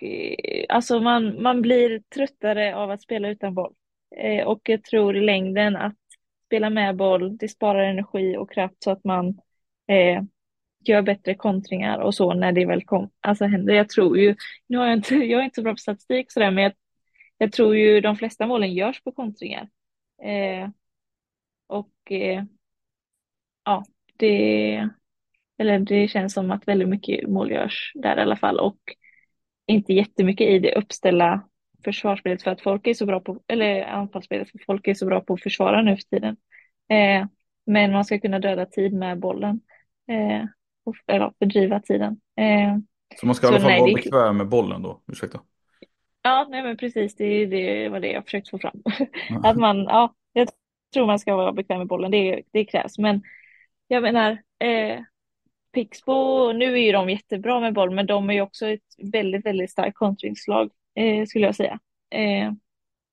eh, 0.02 0.66
alltså 0.70 1.00
man, 1.00 1.42
man 1.44 1.62
blir 1.62 2.04
tröttare 2.16 2.76
av 2.76 2.92
att 2.92 3.02
spela 3.02 3.30
utan 3.30 3.54
boll. 3.54 3.74
Eh, 4.18 4.48
och 4.48 4.62
jag 4.64 4.84
tror 4.84 5.18
i 5.18 5.22
längden 5.22 5.76
att 5.76 5.98
spela 6.46 6.70
med 6.70 6.96
boll, 6.96 7.38
det 7.38 7.48
sparar 7.48 7.84
energi 7.84 8.38
och 8.38 8.52
kraft 8.52 8.76
så 8.80 8.92
att 8.92 9.04
man 9.04 9.28
eh, 9.88 10.24
gör 10.80 11.02
bättre 11.02 11.36
kontringar 11.36 12.00
och 12.00 12.16
så 12.16 12.34
när 12.34 12.52
det 12.52 12.66
väl 12.66 12.84
kom, 12.86 13.10
alltså 13.22 13.46
händer. 13.46 13.74
Jag 13.74 13.90
tror 13.90 14.18
ju, 14.18 14.36
nu 14.68 14.78
har 14.78 14.86
jag 14.86 14.98
inte, 14.98 15.16
jag 15.16 15.40
är 15.40 15.44
inte 15.44 15.56
så 15.56 15.62
bra 15.64 15.74
på 15.74 15.78
statistik 15.78 16.32
sådär, 16.32 16.52
men 16.52 16.64
jag, 16.64 16.74
jag 17.38 17.52
tror 17.52 17.76
ju 17.76 18.02
de 18.02 18.16
flesta 18.16 18.48
målen 18.48 18.74
görs 18.74 19.04
på 19.04 19.12
kontringar. 19.12 19.70
Eh, 20.24 20.70
och 21.68 22.12
eh, 22.12 22.44
ja, 23.66 23.84
det, 24.18 24.90
eller 25.58 25.80
det 25.80 26.08
känns 26.08 26.34
som 26.34 26.52
att 26.52 26.68
väldigt 26.68 26.90
mycket 26.90 27.30
mål 27.30 27.52
görs 27.52 27.92
där 27.96 28.18
i 28.18 28.22
alla 28.22 28.38
fall 28.38 28.60
och 28.60 28.78
inte 29.68 29.94
jättemycket 29.94 30.50
i 30.50 30.60
det 30.60 30.76
uppställa 30.76 31.42
försvarsspelet 31.84 32.44
för 32.44 32.52
att 32.52 32.62
folk 32.62 32.88
är 32.88 32.94
så 32.94 33.06
bra 33.06 33.20
på, 33.20 33.42
eller 33.48 33.84
anfallsspelet 33.84 34.52
för 34.52 34.60
folk 34.66 34.88
är 34.88 34.94
så 34.94 35.06
bra 35.06 35.22
på 35.22 35.34
att 35.34 35.44
försvara 35.44 35.82
nu 35.82 35.96
för 35.96 36.04
tiden. 36.04 36.38
Eh, 36.90 37.28
men 37.66 37.92
man 37.92 38.06
ska 38.06 38.20
kunna 38.20 38.40
döda 38.40 38.66
tid 38.66 38.94
med 38.94 39.20
bollen. 39.20 39.62
Eh, 40.08 40.46
eller 41.08 41.34
fördriva 41.40 41.80
tiden. 41.80 42.20
Eh, 42.38 42.78
så 43.20 43.26
man 43.26 43.36
ska 43.36 43.48
i 43.48 43.50
alla 43.50 43.60
fall 43.60 43.70
nej, 43.70 43.80
vara 43.80 43.90
det... 43.90 43.96
bekväm 43.96 44.38
med 44.38 44.48
bollen 44.48 44.82
då? 44.82 45.02
Ursäkta. 45.08 45.40
Ja, 46.22 46.48
nej 46.50 46.64
men 46.64 46.78
precis, 46.78 47.16
det, 47.16 47.46
det 47.46 47.90
var 47.90 48.00
det 48.00 48.12
jag 48.12 48.24
försökte 48.24 48.50
få 48.50 48.58
fram. 48.58 48.84
att 49.44 49.58
man, 49.58 49.78
ja, 49.78 50.16
jag 50.34 50.48
tror 50.94 51.06
man 51.06 51.20
ska 51.20 51.36
vara 51.36 51.54
bekväm 51.54 51.78
med 51.78 51.88
bollen, 51.88 52.12
det, 52.12 52.42
det 52.52 52.66
krävs. 52.66 52.98
Men 52.98 53.22
jag 53.88 54.04
menar, 54.04 54.32
eh, 54.60 55.02
Pixbo, 55.74 56.52
nu 56.54 56.74
är 56.74 56.78
ju 56.78 56.92
de 56.92 57.10
jättebra 57.10 57.60
med 57.60 57.74
boll, 57.74 57.92
men 57.92 58.06
de 58.06 58.30
är 58.30 58.34
ju 58.34 58.42
också 58.42 58.68
ett 58.68 58.82
väldigt, 59.14 59.46
väldigt 59.46 59.72
starkt 59.72 59.98
kontringslag. 59.98 60.72
eh, 60.96 61.26
skulle 61.26 61.46
jag 61.46 61.56
säga. 61.56 61.80
Eh, 62.10 62.52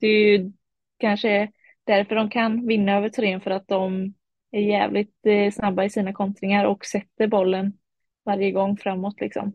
det 0.00 0.06
är 0.06 0.28
ju 0.38 0.52
kanske 0.98 1.52
därför 1.84 2.14
de 2.14 2.30
kan 2.30 2.66
vinna 2.66 2.96
över 2.96 3.08
Turin 3.08 3.40
för 3.40 3.50
att 3.50 3.68
de 3.68 4.14
är 4.50 4.60
jävligt 4.60 5.26
eh, 5.26 5.50
snabba 5.50 5.84
i 5.84 5.90
sina 5.90 6.12
kontringar 6.12 6.64
och 6.64 6.84
sätter 6.84 7.26
bollen 7.26 7.78
varje 8.24 8.50
gång 8.50 8.76
framåt 8.76 9.20
liksom. 9.20 9.52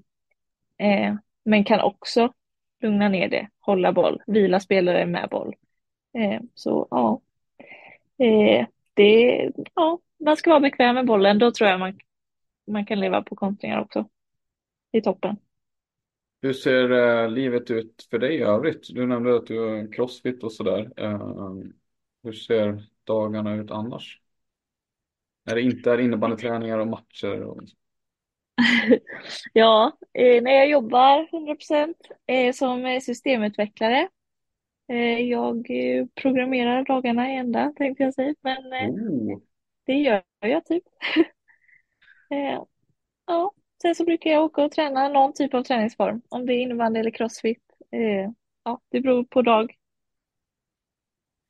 Eh, 0.78 1.16
men 1.46 1.64
kan 1.64 1.80
också 1.82 2.34
lugna 2.82 3.10
ner 3.10 3.30
det, 3.30 3.50
hålla 3.60 3.92
boll, 3.94 4.22
vila 4.28 4.60
spelare 4.60 5.06
med 5.06 5.30
boll. 5.30 5.56
Eh, 6.18 6.42
så 6.56 6.88
ja, 6.92 7.22
eh, 8.26 8.68
det, 8.94 9.52
ja, 9.76 10.00
man 10.18 10.38
ska 10.38 10.50
vara 10.50 10.60
bekväm 10.60 10.96
med 10.96 11.06
bollen. 11.06 11.40
Då 11.40 11.52
tror 11.52 11.70
jag 11.70 11.80
man, 11.80 12.00
man 12.68 12.86
kan 12.86 13.00
leva 13.00 13.22
på 13.22 13.36
kontringar 13.36 13.82
också. 13.82 14.10
I 14.92 15.02
toppen. 15.02 15.36
Hur 16.42 16.54
ser 16.54 16.92
eh, 16.92 17.30
livet 17.30 17.72
ut 17.72 18.08
för 18.10 18.20
dig 18.20 18.36
i 18.36 18.42
övrigt? 18.42 18.88
Du 18.90 19.08
nämnde 19.08 19.36
att 19.36 19.48
du 19.48 19.70
är 19.70 19.92
crossfit 19.92 20.44
och 20.44 20.52
sådär. 20.52 20.92
Eh, 20.98 21.50
hur 22.24 22.34
ser 22.34 22.84
dagarna 23.04 23.56
ut 23.56 23.72
annars? 23.72 24.22
När 25.46 25.56
det 25.56 25.62
inte 25.62 25.92
är 25.92 25.98
innebandyträningar 25.98 26.80
och 26.80 26.88
matcher? 26.88 27.42
Och... 27.42 27.62
ja, 29.54 29.98
eh, 30.14 30.44
när 30.44 30.52
jag 30.52 30.70
jobbar 30.70 31.28
100% 31.32 31.94
eh, 32.28 32.54
som 32.54 33.00
systemutvecklare. 33.02 34.10
Eh, 34.88 35.20
jag 35.20 35.70
eh, 35.70 36.06
programmerar 36.16 36.86
dagarna 36.86 37.32
i 37.32 37.36
ända 37.36 37.74
tänkte 37.76 38.04
jag 38.04 38.14
säga, 38.14 38.36
men 38.42 38.74
eh, 38.74 38.90
Oh, 38.90 39.40
det 39.86 39.94
gör 39.94 40.24
jag 40.40 40.66
typ. 40.66 40.84
Eh, 42.30 42.64
ja, 43.26 43.54
sen 43.82 43.96
så 43.96 44.06
brukar 44.06 44.30
jag 44.30 44.44
åka 44.44 44.64
och 44.64 44.72
träna 44.72 45.10
någon 45.10 45.34
typ 45.34 45.54
av 45.54 45.64
träningsform, 45.64 46.22
om 46.30 46.46
det 46.46 46.54
är 46.54 46.62
innebandy 46.62 47.00
eller 47.00 47.12
crossfit. 47.12 47.64
Eh, 47.92 48.32
ja, 48.64 48.82
det 48.90 49.02
beror 49.02 49.24
på 49.24 49.42
dag. 49.42 49.76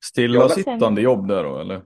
Stillasittande 0.04 1.02
jobb 1.02 1.28
där 1.28 1.44
då 1.44 1.60
eller? 1.60 1.82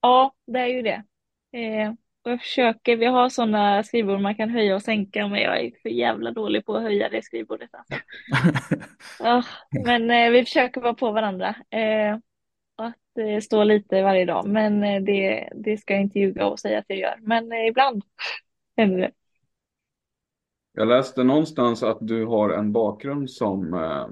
Ja, 0.00 0.34
det 0.46 0.58
är 0.58 0.66
ju 0.66 0.82
det. 0.82 1.04
Eh, 1.52 1.92
och 2.22 2.30
jag 2.30 2.40
försöker, 2.40 2.96
vi 2.96 3.06
har 3.06 3.28
sådana 3.28 3.82
skrivbord 3.82 4.20
man 4.20 4.34
kan 4.34 4.50
höja 4.50 4.74
och 4.74 4.82
sänka, 4.82 5.28
men 5.28 5.40
jag 5.40 5.60
är 5.60 5.72
för 5.82 5.88
jävla 5.88 6.30
dålig 6.30 6.66
på 6.66 6.76
att 6.76 6.82
höja 6.82 7.08
det 7.08 7.22
skrivbordet. 7.22 7.70
Alltså. 7.72 7.94
Ja, 9.24 9.42
men 9.84 10.10
eh, 10.10 10.30
vi 10.30 10.44
försöker 10.44 10.80
vara 10.80 10.94
på 10.94 11.12
varandra. 11.12 11.54
Eh, 11.70 11.80
eh, 11.80 12.18
stå 13.42 13.64
lite 13.64 14.02
varje 14.02 14.24
dag, 14.24 14.48
men 14.48 14.84
eh, 14.84 15.02
det, 15.02 15.48
det 15.54 15.76
ska 15.76 15.94
jag 15.94 16.02
inte 16.02 16.18
ljuga 16.18 16.46
och 16.46 16.60
säga 16.60 16.78
att 16.78 16.84
jag 16.88 16.98
gör. 16.98 17.18
Men 17.20 17.52
eh, 17.52 17.66
ibland 17.66 18.02
händer 18.76 18.98
det. 18.98 19.10
jag 20.72 20.88
läste 20.88 21.24
någonstans 21.24 21.82
att 21.82 21.98
du 22.00 22.24
har 22.26 22.50
en 22.50 22.72
bakgrund 22.72 23.30
som 23.30 23.74
eh, 23.74 24.06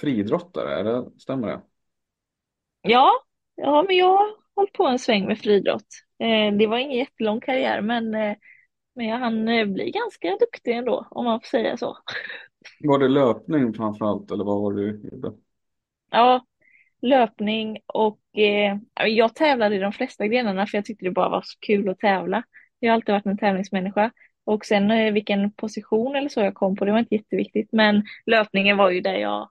friidrottare, 0.00 0.74
är 0.80 0.84
det, 0.84 1.10
stämmer 1.18 1.48
det? 1.48 1.60
Ja, 2.82 3.12
ja, 3.54 3.82
men 3.82 3.96
jag 3.96 4.16
har 4.16 4.36
hållit 4.54 4.72
på 4.72 4.86
en 4.86 4.98
sväng 4.98 5.26
med 5.26 5.38
friidrott. 5.38 5.86
Eh, 6.18 6.56
det 6.56 6.66
var 6.66 6.78
ingen 6.78 6.98
jättelång 6.98 7.40
karriär, 7.40 7.80
men, 7.80 8.14
eh, 8.14 8.36
men 8.94 9.06
jag 9.06 9.18
hann 9.18 9.48
eh, 9.48 9.66
bli 9.66 9.90
ganska 9.90 10.36
duktig 10.40 10.76
ändå, 10.76 11.06
om 11.10 11.24
man 11.24 11.40
får 11.40 11.46
säga 11.46 11.76
så. 11.76 11.96
Var 12.80 12.98
det 12.98 13.08
löpning 13.08 13.74
framförallt 13.74 14.30
eller 14.30 14.44
vad 14.44 14.60
var 14.62 14.72
det 14.72 14.80
du 14.92 15.08
gjorde? 15.12 15.32
Ja, 16.10 16.46
löpning 17.04 17.78
och 17.86 18.20
eh, 18.38 18.76
jag 19.06 19.34
tävlade 19.34 19.76
i 19.76 19.78
de 19.78 19.92
flesta 19.92 20.26
grenarna 20.26 20.66
för 20.66 20.78
jag 20.78 20.84
tyckte 20.84 21.04
det 21.04 21.10
bara 21.10 21.28
var 21.28 21.42
så 21.42 21.58
kul 21.60 21.88
att 21.88 21.98
tävla. 21.98 22.42
Jag 22.78 22.90
har 22.90 22.94
alltid 22.94 23.12
varit 23.12 23.26
en 23.26 23.38
tävlingsmänniska. 23.38 24.10
Och 24.44 24.64
sen 24.64 24.90
eh, 24.90 25.12
vilken 25.12 25.52
position 25.52 26.16
eller 26.16 26.28
så 26.28 26.40
jag 26.40 26.54
kom 26.54 26.76
på, 26.76 26.84
det 26.84 26.92
var 26.92 26.98
inte 26.98 27.14
jätteviktigt. 27.14 27.68
Men 27.72 28.04
löpningen 28.26 28.76
var 28.76 28.90
ju 28.90 29.00
där 29.00 29.14
jag, 29.14 29.50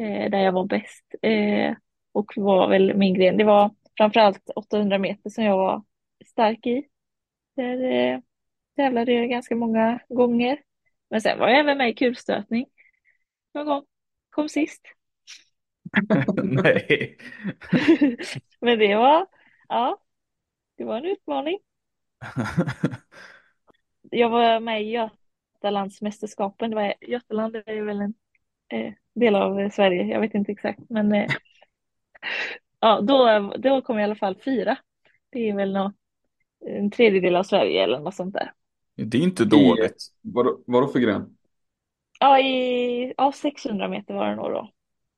eh, 0.00 0.30
där 0.30 0.38
jag 0.38 0.52
var 0.52 0.64
bäst. 0.64 1.14
Eh, 1.22 1.74
och 2.12 2.32
var 2.36 2.68
väl 2.68 2.94
min 2.96 3.14
gren. 3.14 3.36
Det 3.36 3.44
var 3.44 3.70
framförallt 3.96 4.50
800 4.56 4.98
meter 4.98 5.30
som 5.30 5.44
jag 5.44 5.56
var 5.56 5.84
stark 6.26 6.66
i. 6.66 6.84
Där 7.56 7.84
eh, 7.84 8.20
tävlade 8.76 9.12
jag 9.12 9.30
ganska 9.30 9.56
många 9.56 9.98
gånger. 10.08 10.58
Men 11.10 11.20
sen 11.20 11.38
var 11.38 11.48
jag 11.48 11.58
även 11.58 11.78
med 11.78 11.90
i 11.90 11.94
kulstötning. 11.94 12.66
Någon 13.54 13.66
gång. 13.66 13.84
Kom 14.30 14.48
sist. 14.48 14.82
Nej. 16.42 17.16
Men 18.60 18.78
det 18.78 18.96
var, 18.96 19.26
ja, 19.68 19.98
det 20.76 20.84
var 20.84 20.96
en 20.96 21.04
utmaning. 21.04 21.58
Jag 24.10 24.30
var 24.30 24.60
med 24.60 24.82
i 24.82 24.90
Götalandsmästerskapen. 24.90 26.70
Det 26.70 26.76
var, 26.76 26.94
Götaland 27.00 27.56
är 27.56 27.82
väl 27.82 28.00
en 28.00 28.14
eh, 28.68 28.92
del 29.14 29.34
av 29.34 29.70
Sverige, 29.70 30.04
jag 30.04 30.20
vet 30.20 30.34
inte 30.34 30.52
exakt. 30.52 30.80
Men 30.88 31.12
eh, 31.12 31.30
ja, 32.80 33.00
då, 33.00 33.52
då 33.58 33.82
kom 33.82 33.96
jag 33.96 34.02
i 34.02 34.04
alla 34.04 34.14
fall 34.14 34.36
fyra. 34.44 34.76
Det 35.30 35.48
är 35.48 35.56
väl 35.56 35.72
nå, 35.72 35.92
en 36.66 36.90
tredjedel 36.90 37.36
av 37.36 37.42
Sverige 37.42 37.84
eller 37.84 37.98
något 37.98 38.14
sånt 38.14 38.34
där. 38.34 38.52
Det 38.96 39.18
är 39.18 39.22
inte 39.22 39.44
dåligt. 39.44 40.06
Vad, 40.20 40.62
vadå 40.66 40.88
för 40.88 40.98
gren? 40.98 41.36
Ja, 42.20 42.40
i, 42.40 43.14
ja, 43.16 43.32
600 43.32 43.88
meter 43.88 44.14
var 44.14 44.28
det 44.28 44.36
nog 44.36 44.50
då. 44.50 44.70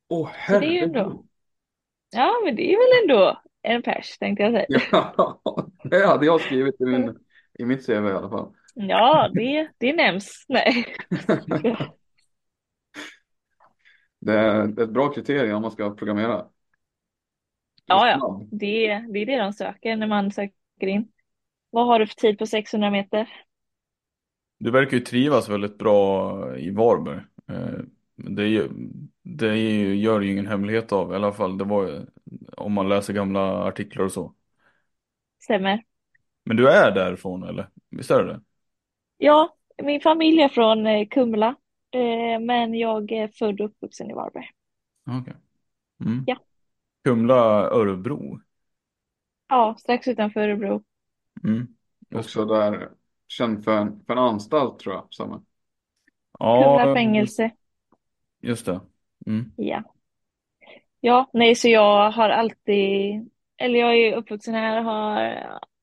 Åh 0.08 0.30
Så 0.46 0.58
det 0.58 0.66
är 0.66 0.70
ju 0.70 0.78
ändå, 0.78 1.24
ja, 2.10 2.32
men 2.44 2.56
det 2.56 2.72
är 2.72 2.76
väl 2.76 3.02
ändå 3.02 3.42
en 3.62 3.82
pers 3.82 4.18
tänkte 4.18 4.42
jag 4.42 4.52
säga. 4.52 4.66
Ja, 4.92 5.40
det 5.84 6.06
hade 6.06 6.26
jag 6.26 6.40
skrivit 6.40 6.80
i, 6.80 6.84
min, 6.84 7.18
i 7.58 7.64
mitt 7.64 7.86
CV 7.86 7.92
i 7.92 8.12
alla 8.12 8.28
fall. 8.30 8.52
Ja, 8.74 9.30
det, 9.34 9.68
det 9.78 9.92
nämns. 9.92 10.44
Nej. 10.48 10.86
Det 14.18 14.32
är 14.32 14.80
ett 14.82 14.90
bra 14.90 15.12
kriterium 15.12 15.56
om 15.56 15.62
man 15.62 15.70
ska 15.70 15.94
programmera. 15.94 16.46
Ja, 17.86 18.08
ja. 18.08 18.46
Det, 18.50 18.86
det 19.12 19.18
är 19.18 19.26
det 19.26 19.38
de 19.38 19.52
söker 19.52 19.96
när 19.96 20.06
man 20.06 20.30
söker 20.32 20.86
in. 20.86 21.12
Vad 21.70 21.86
har 21.86 21.98
du 21.98 22.06
för 22.06 22.14
tid 22.14 22.38
på 22.38 22.46
600 22.46 22.90
meter? 22.90 23.28
Du 24.58 24.70
verkar 24.70 24.96
ju 24.96 25.02
trivas 25.02 25.48
väldigt 25.48 25.78
bra 25.78 26.58
i 26.58 26.70
Varberg. 26.70 27.20
Eh, 28.18 28.24
Det, 28.30 28.68
det 29.22 29.56
gör 29.94 30.20
ju 30.20 30.32
ingen 30.32 30.46
hemlighet 30.46 30.92
av 30.92 31.12
i 31.12 31.14
alla 31.14 31.32
fall. 31.32 31.58
Det 31.58 31.64
var 31.64 32.06
om 32.56 32.72
man 32.72 32.88
läser 32.88 33.12
gamla 33.12 33.40
artiklar 33.64 34.04
och 34.04 34.12
så. 34.12 34.34
Stämmer. 35.38 35.84
Men 36.44 36.56
du 36.56 36.68
är 36.68 36.90
därifrån 36.90 37.42
eller? 37.42 37.68
Visst 37.90 38.10
är 38.10 38.24
det 38.24 38.32
det? 38.32 38.40
Ja, 39.16 39.56
min 39.82 40.00
familj 40.00 40.40
är 40.42 40.48
från 40.48 40.86
eh, 40.86 41.06
Kumla, 41.08 41.48
eh, 41.90 42.40
men 42.40 42.74
jag 42.74 43.12
är 43.12 43.28
född 43.28 43.60
och 43.60 43.66
uppvuxen 43.66 44.10
i 44.10 44.14
Varberg. 44.14 44.50
Okej. 45.06 45.34
Mm. 46.00 46.24
Ja. 46.26 46.36
Kumla, 47.04 47.70
Örebro. 47.70 48.40
Ja, 49.48 49.76
strax 49.78 50.08
utanför 50.08 50.40
Örebro. 50.40 50.82
Mm. 51.44 51.66
Också 52.14 52.44
där, 52.44 52.90
känd 53.28 53.64
för 53.64 53.72
en, 53.78 54.04
för 54.06 54.12
en 54.12 54.18
anstalt 54.18 54.78
tror 54.78 54.94
jag. 54.94 55.14
Samma. 55.14 55.42
Ja, 56.38 56.78
Kumla 56.78 56.94
fängelse 56.94 57.50
just 58.46 58.66
det. 58.66 58.80
Mm. 59.26 59.52
Ja. 59.56 59.82
Ja, 61.00 61.30
nej, 61.32 61.54
så 61.54 61.68
jag 61.68 62.10
har 62.10 62.28
alltid, 62.28 63.30
eller 63.56 63.78
jag 63.78 63.96
är 63.96 64.16
uppvuxen 64.16 64.54
här, 64.54 64.82
har, 64.82 65.20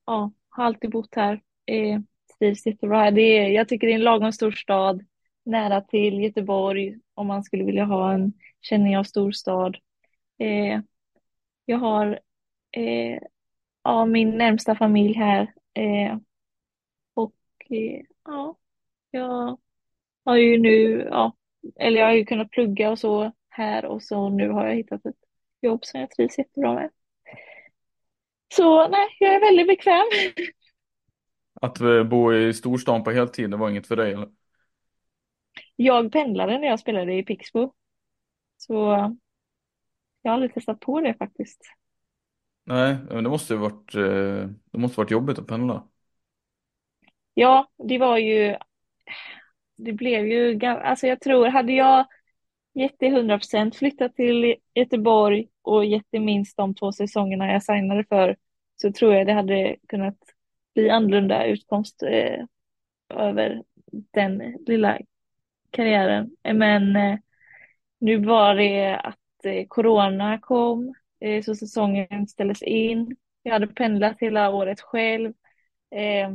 ja, 0.05 0.31
har 0.49 0.63
alltid 0.63 0.91
bott 0.91 1.15
här. 1.15 1.41
Eh, 1.65 1.99
trivs 2.39 2.65
jättebra 2.65 2.99
här. 2.99 3.11
Det 3.11 3.21
är, 3.21 3.49
jag 3.49 3.67
tycker 3.69 3.87
det 3.87 3.93
är 3.93 3.95
en 3.95 4.03
lagom 4.03 4.31
stor 4.31 4.51
stad, 4.51 5.05
nära 5.45 5.81
till 5.81 6.19
Göteborg, 6.23 6.99
om 7.13 7.27
man 7.27 7.43
skulle 7.43 7.63
vilja 7.63 7.85
ha 7.85 8.13
en 8.13 8.33
känning 8.61 8.97
av 8.97 9.03
storstad. 9.03 9.77
Eh, 10.37 10.81
jag 11.65 11.77
har 11.77 12.19
eh, 12.71 13.19
ja, 13.83 14.05
min 14.05 14.37
närmsta 14.37 14.75
familj 14.75 15.13
här. 15.13 15.53
Eh, 15.73 16.17
och 17.13 17.35
eh, 17.69 18.01
ja, 18.25 18.57
jag 19.11 19.57
har 20.25 20.35
ju 20.37 20.59
nu, 20.59 21.07
ja, 21.11 21.33
eller 21.75 21.99
jag 21.99 22.05
har 22.05 22.13
ju 22.13 22.25
kunnat 22.25 22.51
plugga 22.51 22.91
och 22.91 22.99
så 22.99 23.31
här 23.49 23.85
och 23.85 24.03
så 24.03 24.29
nu 24.29 24.49
har 24.49 24.67
jag 24.67 24.75
hittat 24.75 25.05
ett 25.05 25.15
jobb 25.61 25.85
som 25.85 25.99
jag 25.99 26.11
trivs 26.11 26.37
jättebra 26.37 26.73
med. 26.73 26.89
Så 28.55 28.87
nej, 28.87 29.07
jag 29.19 29.35
är 29.35 29.39
väldigt 29.39 29.67
bekväm. 29.67 30.05
Att 31.61 31.79
eh, 31.81 32.03
bo 32.03 32.33
i 32.33 32.53
storstan 32.53 33.03
på 33.03 33.11
heltid, 33.11 33.51
det 33.51 33.57
var 33.57 33.69
inget 33.69 33.87
för 33.87 33.95
dig 33.95 34.13
eller? 34.13 34.29
Jag 35.75 36.11
pendlade 36.11 36.57
när 36.57 36.67
jag 36.67 36.79
spelade 36.79 37.13
i 37.13 37.23
Pixbo. 37.23 37.73
Så 38.57 38.73
jag 40.21 40.31
har 40.31 40.35
aldrig 40.35 40.53
testat 40.53 40.79
på 40.79 41.01
det 41.01 41.13
faktiskt. 41.13 41.61
Nej, 42.63 42.97
men 43.09 43.23
det 43.23 43.29
måste 43.29 43.53
ju 43.53 43.59
varit, 43.59 43.95
eh, 43.95 44.49
det 44.71 44.77
måste 44.77 44.99
varit 44.99 45.11
jobbigt 45.11 45.39
att 45.39 45.47
pendla. 45.47 45.87
Ja, 47.33 47.71
det 47.77 47.97
var 47.97 48.17
ju, 48.17 48.57
det 49.75 49.93
blev 49.93 50.27
ju, 50.27 50.65
alltså 50.65 51.07
jag 51.07 51.21
tror, 51.21 51.47
hade 51.47 51.73
jag 51.73 52.05
gett 52.73 52.95
det 52.99 53.09
100% 53.09 53.75
flyttat 53.75 54.15
till 54.15 54.55
Göteborg 54.75 55.47
och 55.61 55.85
gett 55.85 56.07
det 56.09 56.19
minst 56.19 56.57
de 56.57 56.75
två 56.75 56.91
säsongerna 56.91 57.51
jag 57.51 57.63
signade 57.63 58.05
för 58.09 58.35
så 58.75 58.91
tror 58.91 59.13
jag 59.13 59.27
det 59.27 59.33
hade 59.33 59.75
kunnat 59.87 60.17
bli 60.73 60.89
annorlunda 60.89 61.45
utkomst 61.45 62.03
eh, 62.03 62.45
över 63.09 63.63
den 63.91 64.57
lilla 64.67 64.99
karriären. 65.71 66.35
Men 66.53 66.95
eh, 66.95 67.19
nu 67.99 68.25
var 68.25 68.55
det 68.55 68.95
att 68.95 69.45
eh, 69.45 69.65
corona 69.67 70.39
kom, 70.39 70.93
eh, 71.19 71.43
så 71.43 71.55
säsongen 71.55 72.27
ställdes 72.27 72.61
in. 72.61 73.15
Jag 73.43 73.53
hade 73.53 73.67
pendlat 73.67 74.17
hela 74.19 74.49
året 74.49 74.81
själv. 74.81 75.33
Eh, 75.95 76.29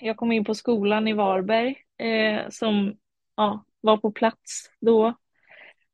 jag 0.00 0.16
kom 0.16 0.32
in 0.32 0.44
på 0.44 0.54
skolan 0.54 1.08
i 1.08 1.12
Varberg 1.12 1.85
eh, 1.98 2.48
som 2.50 2.96
ja, 3.36 3.64
var 3.80 3.96
på 3.96 4.12
plats 4.12 4.70
då. 4.80 5.14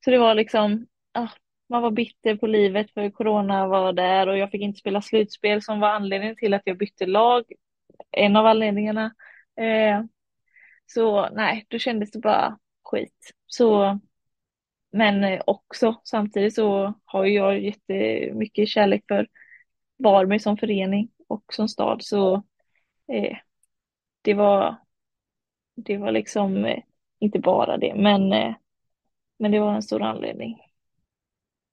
Så 0.05 0.11
det 0.11 0.19
var 0.19 0.35
liksom, 0.35 0.87
ah, 1.13 1.29
man 1.69 1.83
var 1.83 1.91
bitter 1.91 2.37
på 2.37 2.47
livet 2.47 2.91
för 2.91 3.11
corona 3.11 3.67
var 3.67 3.93
där 3.93 4.27
och 4.27 4.39
jag 4.39 4.51
fick 4.51 4.63
inte 4.63 4.79
spela 4.81 5.03
slutspel 5.03 5.63
som 5.63 5.81
var 5.81 5.89
anledningen 5.89 6.37
till 6.37 6.55
att 6.55 6.63
jag 6.65 6.79
bytte 6.79 7.07
lag. 7.07 7.45
En 8.11 8.37
av 8.37 8.47
anledningarna. 8.47 9.15
Eh, 9.61 10.03
så 10.87 11.29
nej, 11.29 11.67
då 11.69 11.79
kändes 11.79 12.11
det 12.11 12.19
bara 12.19 12.59
skit. 12.85 13.33
Så, 13.47 14.01
men 14.93 15.25
eh, 15.25 15.43
också 15.47 16.01
samtidigt 16.05 16.55
så 16.55 16.95
har 17.05 17.25
jag 17.25 17.61
jättemycket 17.61 18.69
kärlek 18.69 19.05
för 19.09 19.29
Varberg 19.99 20.39
som 20.39 20.57
förening 20.57 21.11
och 21.29 21.45
som 21.55 21.69
stad. 21.69 22.03
Så 22.03 22.35
eh, 23.13 23.37
det 24.23 24.35
var, 24.35 24.77
det 25.75 25.97
var 25.99 26.13
liksom 26.13 26.65
eh, 26.65 26.79
inte 27.19 27.39
bara 27.39 27.77
det, 27.77 27.95
men, 27.97 28.33
eh, 28.33 28.55
men 29.39 29.51
det 29.53 29.61
var 29.61 29.75
en 29.75 29.83
stor 29.83 30.03
anledning. 30.03 30.61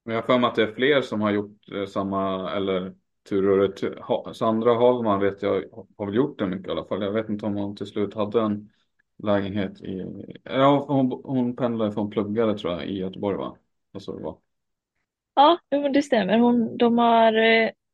Men 0.05 0.15
jag 0.15 0.21
har 0.21 0.27
för 0.27 0.39
mig 0.39 0.47
att 0.49 0.55
det 0.55 0.63
är 0.63 0.73
fler 0.73 1.01
som 1.01 1.21
har 1.21 1.31
gjort 1.31 1.71
eh, 1.75 1.85
samma, 1.85 2.51
eller 2.51 2.95
tur 3.29 3.49
och 3.49 3.57
retur. 3.57 3.99
Ha- 4.01 4.33
Sandra 4.33 4.73
Hagman 4.75 5.19
vet 5.19 5.41
jag 5.41 5.63
har 5.97 6.05
väl 6.05 6.15
gjort 6.15 6.39
det 6.39 6.47
mycket 6.47 6.67
i 6.67 6.71
alla 6.71 6.85
fall. 6.85 7.01
Jag 7.03 7.11
vet 7.11 7.29
inte 7.29 7.45
om 7.45 7.55
hon 7.55 7.75
till 7.75 7.85
slut 7.87 8.13
hade 8.13 8.41
en 8.41 8.69
lägenhet 9.17 9.81
i, 9.81 10.05
ja 10.43 10.85
hon, 10.87 11.21
hon 11.23 11.55
pendlade 11.55 11.91
från 11.91 12.09
pluggare 12.09 12.57
tror 12.57 12.73
jag 12.73 12.85
i 12.87 12.97
Göteborg 12.97 13.37
va? 13.37 13.57
Och 13.93 14.01
så 14.01 14.17
det 14.17 14.23
var. 14.23 14.37
Ja, 15.35 15.59
men 15.71 15.93
det 15.93 16.01
stämmer. 16.03 16.39
Hon, 16.39 16.77
de 16.77 16.97
har, 16.97 17.33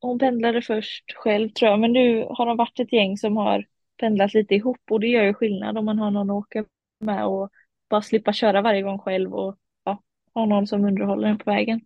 hon 0.02 0.20
pendlade 0.20 0.62
först 0.62 1.14
själv 1.16 1.50
tror 1.50 1.72
jag, 1.72 1.80
men 1.80 1.94
nu 1.94 2.26
har 2.30 2.46
de 2.46 2.58
varit 2.58 2.80
ett 2.80 2.94
gäng 2.94 3.18
som 3.18 3.38
har 3.38 3.66
pendlat 3.98 4.34
lite 4.34 4.56
ihop 4.56 4.92
och 4.92 5.00
det 5.00 5.08
gör 5.08 5.24
ju 5.24 5.34
skillnad 5.34 5.78
om 5.78 5.86
man 5.86 6.00
har 6.00 6.12
någon 6.12 6.30
att 6.30 6.36
åka 6.36 6.66
med 7.00 7.26
och 7.26 7.50
bara 7.90 8.02
slippa 8.02 8.34
köra 8.34 8.62
varje 8.62 8.82
gång 8.82 9.00
själv 9.00 9.36
och 9.36 9.58
ja, 9.84 10.02
ha 10.34 10.46
någon 10.46 10.68
som 10.68 10.86
underhåller 10.86 11.28
en 11.28 11.38
på 11.38 11.52
vägen. 11.52 11.82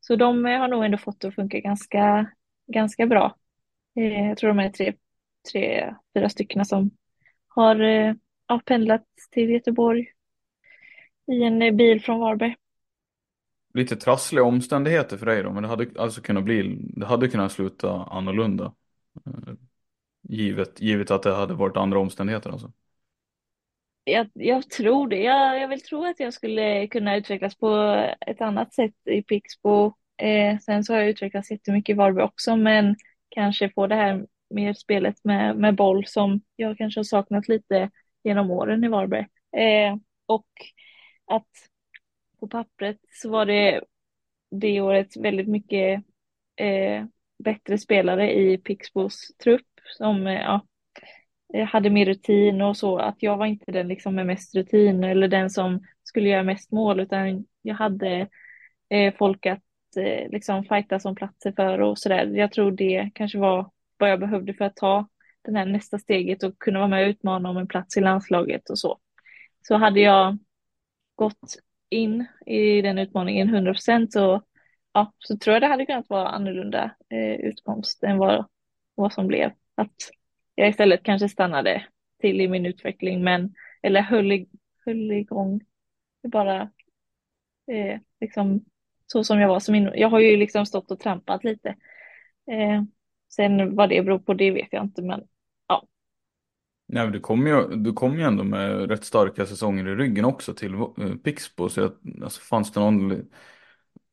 Så 0.00 0.16
de 0.16 0.46
eh, 0.46 0.58
har 0.58 0.68
nog 0.68 0.84
ändå 0.84 0.98
fått 0.98 1.20
det 1.20 1.28
att 1.28 1.34
funka 1.34 1.60
ganska, 1.60 2.30
ganska 2.66 3.06
bra. 3.06 3.36
Eh, 3.96 4.28
jag 4.28 4.38
tror 4.38 4.48
de 4.48 4.58
är 4.58 4.70
tre, 4.70 4.94
tre, 5.52 5.94
fyra 6.14 6.28
stycken 6.28 6.64
som 6.64 6.90
har 7.48 7.80
eh, 7.80 8.14
ja, 8.48 8.60
pendlat 8.64 9.04
till 9.30 9.50
Göteborg 9.50 10.06
i 11.26 11.42
en 11.42 11.76
bil 11.76 12.02
från 12.02 12.20
Varberg. 12.20 12.56
Lite 13.74 13.96
trassliga 13.96 14.44
omständigheter 14.44 15.16
för 15.16 15.26
dig 15.26 15.42
då, 15.42 15.52
men 15.52 15.62
det 15.62 15.68
hade 15.68 15.86
alltså 15.98 16.20
kunnat 16.20 16.44
bli, 16.44 16.78
det 16.80 17.06
hade 17.06 17.28
kunnat 17.28 17.52
sluta 17.52 17.90
annorlunda. 17.90 18.74
Givet, 20.22 20.80
givet 20.80 21.10
att 21.10 21.22
det 21.22 21.34
hade 21.34 21.54
varit 21.54 21.76
andra 21.76 21.98
omständigheter 21.98 22.50
alltså. 22.50 22.72
Jag, 24.04 24.30
jag 24.34 24.70
tror 24.70 25.08
det. 25.08 25.22
Jag, 25.22 25.60
jag 25.60 25.68
vill 25.68 25.82
tro 25.82 26.04
att 26.04 26.20
jag 26.20 26.34
skulle 26.34 26.86
kunna 26.86 27.16
utvecklas 27.16 27.56
på 27.56 27.76
ett 28.26 28.40
annat 28.40 28.74
sätt 28.74 28.94
i 29.04 29.22
Pixbo. 29.22 29.92
Eh, 30.16 30.58
sen 30.58 30.84
så 30.84 30.92
har 30.92 31.00
jag 31.00 31.08
utvecklats 31.08 31.50
jättemycket 31.50 31.94
i 31.94 31.96
Varberg 31.96 32.24
också, 32.24 32.56
men 32.56 32.96
kanske 33.28 33.70
få 33.70 33.86
det 33.86 33.94
här 33.94 34.26
mer 34.50 34.74
spelet 34.74 35.24
med, 35.24 35.56
med 35.56 35.76
boll 35.76 36.06
som 36.06 36.40
jag 36.56 36.78
kanske 36.78 36.98
har 36.98 37.04
saknat 37.04 37.48
lite 37.48 37.90
genom 38.24 38.50
åren 38.50 38.84
i 38.84 38.88
Varberg. 38.88 39.26
Eh, 39.56 39.96
och 40.26 40.48
att 41.26 41.50
på 42.40 42.48
pappret 42.48 42.98
så 43.10 43.30
var 43.30 43.46
det 43.46 43.80
det 44.50 44.80
året 44.80 45.16
väldigt 45.16 45.48
mycket 45.48 46.04
eh, 46.56 47.04
bättre 47.44 47.78
spelare 47.78 48.32
i 48.32 48.58
Pixbos 48.58 49.36
trupp 49.44 49.66
som 49.92 50.26
eh, 50.26 50.40
ja, 50.40 50.60
hade 51.66 51.90
mer 51.90 52.06
rutin 52.06 52.62
och 52.62 52.76
så, 52.76 52.98
att 52.98 53.16
jag 53.18 53.36
var 53.36 53.46
inte 53.46 53.72
den 53.72 53.88
liksom 53.88 54.14
med 54.14 54.26
mest 54.26 54.54
rutin 54.54 55.04
eller 55.04 55.28
den 55.28 55.50
som 55.50 55.86
skulle 56.02 56.28
göra 56.28 56.42
mest 56.42 56.72
mål, 56.72 57.00
utan 57.00 57.46
jag 57.62 57.74
hade 57.74 58.28
eh, 58.90 59.14
folk 59.18 59.46
att 59.46 59.62
eh, 59.96 60.30
liksom 60.30 60.64
fighta 60.64 60.98
om 61.04 61.14
platser 61.14 61.52
för 61.52 61.80
och 61.80 61.98
sådär. 61.98 62.26
Jag 62.26 62.52
tror 62.52 62.70
det 62.70 63.10
kanske 63.14 63.38
var 63.38 63.70
vad 63.98 64.10
jag 64.10 64.20
behövde 64.20 64.54
för 64.54 64.64
att 64.64 64.76
ta 64.76 65.08
det 65.42 65.58
här 65.58 65.66
nästa 65.66 65.98
steget 65.98 66.42
och 66.42 66.58
kunna 66.58 66.78
vara 66.78 66.88
med 66.88 67.04
och 67.04 67.10
utmana 67.10 67.50
om 67.50 67.56
en 67.56 67.68
plats 67.68 67.96
i 67.96 68.00
landslaget 68.00 68.70
och 68.70 68.78
så. 68.78 68.98
Så 69.62 69.76
hade 69.76 70.00
jag 70.00 70.38
gått 71.14 71.56
in 71.90 72.26
i 72.46 72.82
den 72.82 72.98
utmaningen 72.98 73.48
100 73.48 73.72
procent 73.72 74.12
så, 74.12 74.42
ja, 74.92 75.12
så 75.18 75.36
tror 75.36 75.54
jag 75.54 75.62
det 75.62 75.66
hade 75.66 75.86
kunnat 75.86 76.08
vara 76.08 76.28
annorlunda 76.28 76.90
eh, 77.08 77.34
utkomst 77.34 78.02
än 78.02 78.18
vad, 78.18 78.46
vad 78.94 79.12
som 79.12 79.26
blev. 79.26 79.52
Att 79.74 80.10
jag 80.54 80.68
istället 80.68 81.02
kanske 81.02 81.28
stannade 81.28 81.86
till 82.20 82.40
i 82.40 82.48
min 82.48 82.66
utveckling, 82.66 83.24
men 83.24 83.54
eller 83.82 84.00
höll, 84.02 84.32
i, 84.32 84.48
höll 84.84 85.12
igång 85.12 85.60
bara 86.28 86.60
eh, 87.72 88.00
liksom 88.20 88.64
så 89.06 89.24
som 89.24 89.40
jag 89.40 89.48
var. 89.48 89.60
Som 89.60 89.74
in, 89.74 89.90
jag 89.94 90.08
har 90.08 90.20
ju 90.20 90.36
liksom 90.36 90.66
stått 90.66 90.90
och 90.90 91.00
trampat 91.00 91.44
lite. 91.44 91.68
Eh, 92.50 92.82
sen 93.28 93.76
vad 93.76 93.88
det 93.88 94.02
beror 94.02 94.18
på, 94.18 94.34
det 94.34 94.50
vet 94.50 94.68
jag 94.70 94.84
inte, 94.84 95.02
men 95.02 95.22
ja. 95.68 95.86
Nej, 96.86 97.04
men 97.04 97.12
du 97.12 97.20
kom 97.20 97.46
ju, 97.46 97.76
du 97.76 97.92
kom 97.92 98.18
ju 98.18 98.24
ändå 98.24 98.44
med 98.44 98.90
rätt 98.90 99.04
starka 99.04 99.46
säsonger 99.46 99.88
i 99.88 99.94
ryggen 99.94 100.24
också 100.24 100.54
till 100.54 100.74
eh, 100.74 101.14
Pixbo. 101.24 101.68
Så 101.68 101.80
jag, 101.80 101.92
alltså, 102.22 102.40
fanns 102.40 102.72
det 102.72 102.80
någon... 102.80 103.28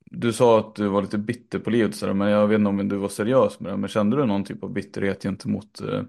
Du 0.09 0.33
sa 0.33 0.59
att 0.59 0.75
du 0.75 0.87
var 0.87 1.01
lite 1.01 1.17
bitter 1.17 1.59
på 1.59 1.69
livet, 1.69 2.15
men 2.15 2.29
jag 2.29 2.47
vet 2.47 2.55
inte 2.59 2.69
om 2.69 2.89
du 2.89 2.97
var 2.97 3.09
seriös 3.09 3.59
med 3.59 3.71
det. 3.73 3.77
Men 3.77 3.89
kände 3.89 4.17
du 4.17 4.25
någon 4.25 4.43
typ 4.45 4.63
av 4.63 4.73
bitterhet 4.73 5.23
gentemot 5.23 5.81
eh, 5.81 6.03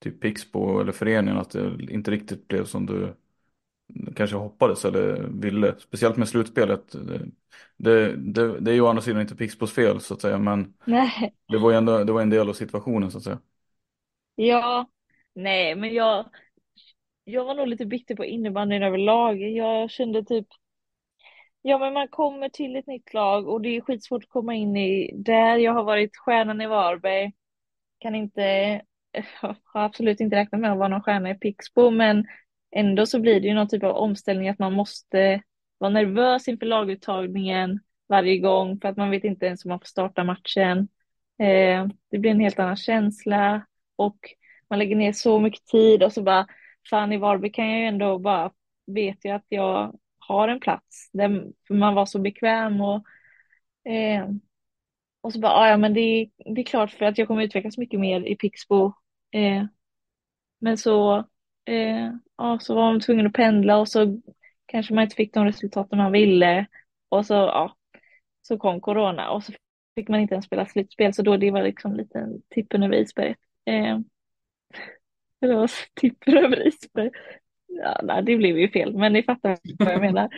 typ 0.00 0.20
Pixbo 0.20 0.80
eller 0.80 0.92
föreningen? 0.92 1.38
Att 1.40 1.50
det 1.50 1.86
inte 1.90 2.10
riktigt 2.10 2.48
blev 2.48 2.64
som 2.64 2.86
du 2.86 3.14
kanske 4.16 4.36
hoppades 4.36 4.84
eller 4.84 5.28
ville? 5.28 5.74
Speciellt 5.80 6.16
med 6.16 6.28
slutspelet. 6.28 6.92
Det, 6.92 7.26
det, 7.76 8.16
det, 8.16 8.60
det 8.60 8.70
är 8.70 8.74
ju 8.74 8.80
å 8.80 8.86
andra 8.88 9.02
sidan 9.02 9.20
inte 9.20 9.36
Pixbos 9.36 9.72
fel 9.72 10.00
så 10.00 10.14
att 10.14 10.20
säga, 10.20 10.38
men 10.38 10.74
Nej. 10.84 11.34
det 11.48 11.58
var 11.58 11.70
ju 11.70 11.76
ändå 11.78 12.04
det 12.04 12.12
var 12.12 12.22
en 12.22 12.30
del 12.30 12.48
av 12.48 12.52
situationen 12.54 13.10
så 13.10 13.18
att 13.18 13.24
säga. 13.24 13.38
Ja, 14.34 14.86
nej, 15.34 15.74
men 15.76 15.94
jag, 15.94 16.30
jag 17.24 17.44
var 17.44 17.54
nog 17.54 17.68
lite 17.68 17.86
bitter 17.86 18.14
på 18.16 18.24
innebandyn 18.24 18.82
överlag. 18.82 19.42
Jag 19.42 19.90
kände 19.90 20.24
typ, 20.24 20.46
ja 21.62 21.78
men 21.78 21.92
man 21.92 22.08
kommer 22.08 22.48
till 22.48 22.76
ett 22.76 22.86
nytt 22.86 23.14
lag 23.14 23.48
och 23.48 23.60
det 23.60 23.76
är 23.76 23.80
skitsvårt 23.80 24.22
att 24.24 24.28
komma 24.30 24.54
in 24.54 24.76
i 24.76 25.12
där. 25.14 25.56
Jag 25.56 25.72
har 25.72 25.84
varit 25.84 26.16
stjärnan 26.16 26.60
i 26.60 26.66
Varberg, 26.66 27.32
kan 27.98 28.14
inte, 28.14 28.42
har 29.40 29.56
absolut 29.84 30.20
inte 30.20 30.36
räknat 30.36 30.60
med 30.60 30.72
att 30.72 30.78
vara 30.78 30.88
någon 30.88 31.02
stjärna 31.02 31.30
i 31.30 31.34
Pixbo, 31.34 31.90
men 31.90 32.26
ändå 32.70 33.06
så 33.06 33.20
blir 33.20 33.40
det 33.40 33.48
ju 33.48 33.54
någon 33.54 33.68
typ 33.68 33.84
av 33.84 33.96
omställning 33.96 34.48
att 34.48 34.58
man 34.58 34.72
måste 34.72 35.42
vara 35.78 35.90
nervös 35.90 36.48
inför 36.48 36.66
laguttagningen 36.66 37.80
varje 38.08 38.38
gång 38.38 38.80
för 38.80 38.88
att 38.88 38.96
man 38.96 39.10
vet 39.10 39.24
inte 39.24 39.46
ens 39.46 39.64
om 39.64 39.68
man 39.68 39.80
får 39.80 39.86
starta 39.86 40.24
matchen. 40.24 40.88
Eh, 41.38 41.86
det 42.10 42.18
blir 42.18 42.30
en 42.30 42.40
helt 42.40 42.58
annan 42.58 42.76
känsla 42.76 43.66
och 43.96 44.18
man 44.70 44.78
lägger 44.78 44.96
ner 44.96 45.12
så 45.12 45.38
mycket 45.38 45.66
tid 45.66 46.02
och 46.02 46.12
så 46.12 46.22
bara, 46.22 46.46
fan 46.90 47.12
i 47.12 47.16
Varberg 47.16 47.52
kan 47.52 47.70
jag 47.70 47.80
ju 47.80 47.86
ändå 47.86 48.18
bara, 48.18 48.52
vet 48.86 49.24
jag 49.24 49.36
att 49.36 49.46
jag 49.48 49.98
har 50.32 50.48
en 50.48 50.60
plats 50.60 51.10
där 51.12 51.52
man 51.70 51.94
var 51.94 52.06
så 52.06 52.18
bekväm 52.18 52.80
och 52.80 53.04
eh, 53.92 54.28
och 55.20 55.32
så 55.32 55.40
bara, 55.40 55.52
ah, 55.52 55.68
ja 55.68 55.76
men 55.76 55.94
det, 55.94 56.30
det 56.36 56.60
är 56.60 56.64
klart 56.64 56.90
för 56.90 57.04
att 57.04 57.18
jag 57.18 57.28
kommer 57.28 57.42
utvecklas 57.42 57.78
mycket 57.78 58.00
mer 58.00 58.20
i 58.26 58.36
Pixbo. 58.36 58.92
Eh, 59.32 59.64
men 60.58 60.78
så, 60.78 61.18
eh, 61.64 62.12
ja, 62.36 62.58
så 62.60 62.74
var 62.74 62.92
man 62.92 63.00
tvungen 63.00 63.26
att 63.26 63.32
pendla 63.32 63.78
och 63.78 63.88
så 63.88 64.20
kanske 64.66 64.94
man 64.94 65.04
inte 65.04 65.16
fick 65.16 65.34
de 65.34 65.44
resultaten 65.44 65.98
man 65.98 66.12
ville. 66.12 66.66
Och 67.08 67.26
så, 67.26 67.34
ja, 67.34 67.76
så 68.42 68.58
kom 68.58 68.80
corona 68.80 69.30
och 69.30 69.44
så 69.44 69.52
fick 69.94 70.08
man 70.08 70.20
inte 70.20 70.34
ens 70.34 70.46
spela 70.46 70.66
slutspel. 70.66 71.14
Så 71.14 71.22
då 71.22 71.36
det 71.36 71.50
var 71.50 71.62
liksom 71.62 71.94
lite 71.94 72.28
tippen 72.48 72.82
över 72.82 72.94
isberget. 72.96 73.38
Eh, 73.64 73.98
eller 75.40 75.54
vad 75.54 75.70
tippen 75.94 76.38
över 76.38 76.66
isberget? 76.68 77.12
Ja, 77.70 78.00
nej, 78.02 78.22
det 78.22 78.36
blev 78.36 78.58
ju 78.58 78.68
fel, 78.70 78.96
men 78.96 79.12
ni 79.12 79.22
fattar 79.22 79.58
vad 79.78 79.92
jag 79.94 80.00
menar. 80.00 80.28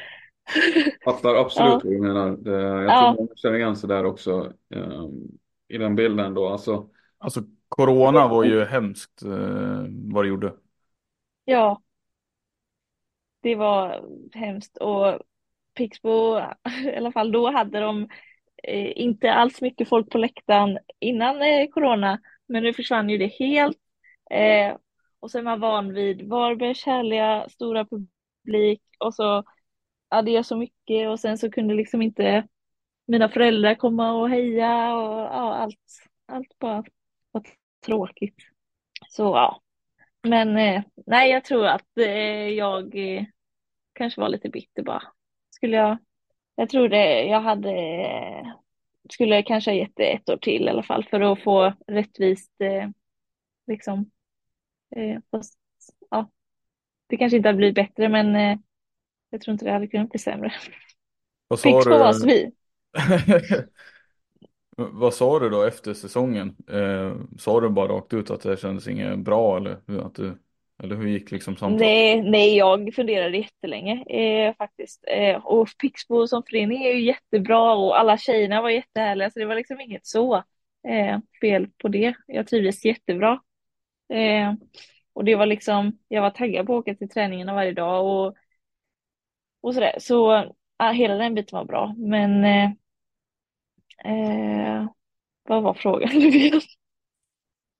Fattar 1.04 1.34
absolut 1.34 1.84
Ja. 1.84 1.84
vad 1.84 1.92
du 1.92 2.00
menar. 2.00 2.30
Det, 2.36 2.50
jag 2.84 2.96
Ja. 2.96 2.96
tror 2.96 3.16
många 3.16 3.28
känner 3.36 3.58
igen 3.58 3.76
sig 3.76 3.88
där 3.88 4.04
också. 4.04 4.52
eh, 4.74 5.04
I 5.68 5.78
den 5.78 5.96
bilden 5.96 6.34
då. 6.34 6.48
Alltså, 6.48 6.90
Alltså 7.18 7.40
corona 7.68 8.28
var 8.28 8.44
ju 8.44 8.64
hemskt 8.64 9.22
eh, 9.22 9.84
vad 10.12 10.24
det 10.24 10.28
gjorde. 10.28 10.52
Ja, 11.44 11.82
det 13.40 13.54
var 13.56 14.04
hemskt 14.32 14.76
och 14.76 15.18
Pixbo, 15.74 16.38
i 16.84 16.96
alla 16.96 17.12
fall 17.12 17.32
då 17.32 17.50
hade 17.50 17.80
de 17.80 18.08
eh, 18.64 18.92
inte 19.02 19.32
alls 19.32 19.60
mycket 19.62 19.88
folk 19.88 20.10
på 20.10 20.18
läktaren 20.18 20.78
innan 21.00 21.42
eh, 21.42 21.68
corona, 21.70 22.20
men 22.48 22.62
nu 22.62 22.74
försvann 22.74 23.10
ju 23.10 23.18
det 23.18 23.26
helt. 23.26 23.78
Och 25.22 25.30
så 25.30 25.38
är 25.38 25.42
man 25.42 25.60
van 25.60 25.92
vid 25.92 26.28
Varbergs 26.28 26.84
härliga 26.84 27.48
stora 27.48 27.84
publik 27.84 28.82
och 28.98 29.14
så, 29.14 29.44
ja 30.10 30.22
det 30.22 30.30
gör 30.30 30.42
så 30.42 30.56
mycket 30.56 31.08
och 31.08 31.20
sen 31.20 31.38
så 31.38 31.50
kunde 31.50 31.74
liksom 31.74 32.02
inte 32.02 32.48
mina 33.06 33.28
föräldrar 33.28 33.74
komma 33.74 34.12
och 34.12 34.30
heja 34.30 34.94
och 34.94 35.18
ja, 35.18 35.54
allt, 35.54 35.78
allt 36.26 36.58
bara 36.58 36.84
var 37.30 37.42
tråkigt. 37.86 38.36
Så 39.08 39.22
ja, 39.22 39.62
men 40.22 40.56
eh, 40.56 40.82
nej 41.06 41.30
jag 41.30 41.44
tror 41.44 41.66
att 41.66 41.98
eh, 41.98 42.48
jag 42.48 42.94
eh, 43.16 43.24
kanske 43.92 44.20
var 44.20 44.28
lite 44.28 44.48
bitter 44.48 44.82
bara. 44.82 45.02
Skulle 45.50 45.76
jag, 45.76 45.98
jag 46.54 46.68
tror 46.68 46.88
det, 46.88 47.24
jag 47.24 47.40
hade, 47.40 47.72
skulle 49.10 49.42
kanske 49.42 49.70
ha 49.70 49.76
gett 49.76 49.96
det 49.96 50.12
ett 50.12 50.28
år 50.28 50.36
till 50.36 50.62
i 50.62 50.68
alla 50.68 50.82
fall 50.82 51.04
för 51.04 51.20
att 51.20 51.42
få 51.42 51.72
rättvist 51.86 52.60
eh, 52.60 52.88
liksom. 53.66 54.10
Eh, 54.96 55.18
fast, 55.30 55.58
ja, 56.10 56.30
det 57.06 57.16
kanske 57.16 57.36
inte 57.36 57.48
hade 57.48 57.56
blivit 57.56 57.74
bättre 57.74 58.08
men 58.08 58.36
eh, 58.36 58.58
jag 59.30 59.40
tror 59.40 59.52
inte 59.52 59.64
det 59.64 59.72
hade 59.72 59.86
kunnat 59.86 60.10
bli 60.10 60.18
sämre. 60.18 60.52
Vad 61.48 61.58
sa 61.58 61.68
Pixbo 61.68 61.90
du? 61.90 61.98
var 61.98 62.12
svin. 62.12 62.52
Vad 64.76 65.14
sa 65.14 65.38
du 65.38 65.50
då 65.50 65.62
efter 65.62 65.94
säsongen? 65.94 66.56
Eh, 66.70 67.16
sa 67.38 67.60
du 67.60 67.68
bara 67.68 67.88
rakt 67.88 68.14
ut 68.14 68.30
att 68.30 68.42
det 68.42 68.60
kändes 68.60 68.88
inget 68.88 69.18
bra 69.18 69.56
eller 69.56 69.76
hur, 69.86 70.06
att 70.06 70.14
du, 70.14 70.38
eller 70.82 70.96
hur 70.96 71.08
gick 71.08 71.30
liksom 71.30 71.56
samtalet? 71.56 71.80
Nej, 71.80 72.30
nej, 72.30 72.56
jag 72.56 72.94
funderade 72.94 73.36
jättelänge 73.36 74.04
eh, 74.06 74.54
faktiskt. 74.56 75.04
Eh, 75.08 75.46
och 75.46 75.68
Pixbo 75.78 76.26
som 76.26 76.42
förening 76.42 76.84
är 76.84 76.92
ju 76.92 77.00
jättebra 77.00 77.74
och 77.74 77.98
alla 77.98 78.18
tjejerna 78.18 78.62
var 78.62 78.70
jättehärliga 78.70 79.30
så 79.30 79.38
det 79.38 79.46
var 79.46 79.54
liksom 79.54 79.80
inget 79.80 80.06
så 80.06 80.34
eh, 80.88 81.18
fel 81.40 81.68
på 81.78 81.88
det. 81.88 82.14
Jag 82.26 82.46
trivdes 82.46 82.84
jättebra. 82.84 83.40
Eh, 84.12 84.54
och 85.12 85.24
det 85.24 85.34
var 85.36 85.46
liksom, 85.46 85.98
jag 86.08 86.22
var 86.22 86.30
taggad 86.30 86.66
på 86.66 86.76
att 86.76 86.80
åka 86.80 86.94
till 86.94 87.08
träningarna 87.08 87.54
varje 87.54 87.72
dag 87.72 88.06
och, 88.06 88.36
och 89.60 89.74
sådär. 89.74 89.96
Så 89.98 90.46
ja, 90.78 90.90
hela 90.90 91.14
den 91.14 91.34
biten 91.34 91.56
var 91.58 91.64
bra. 91.64 91.94
Men 91.98 92.44
eh, 92.44 92.70
eh, 94.04 94.86
vad 95.42 95.62
var 95.62 95.74
frågan? 95.74 96.10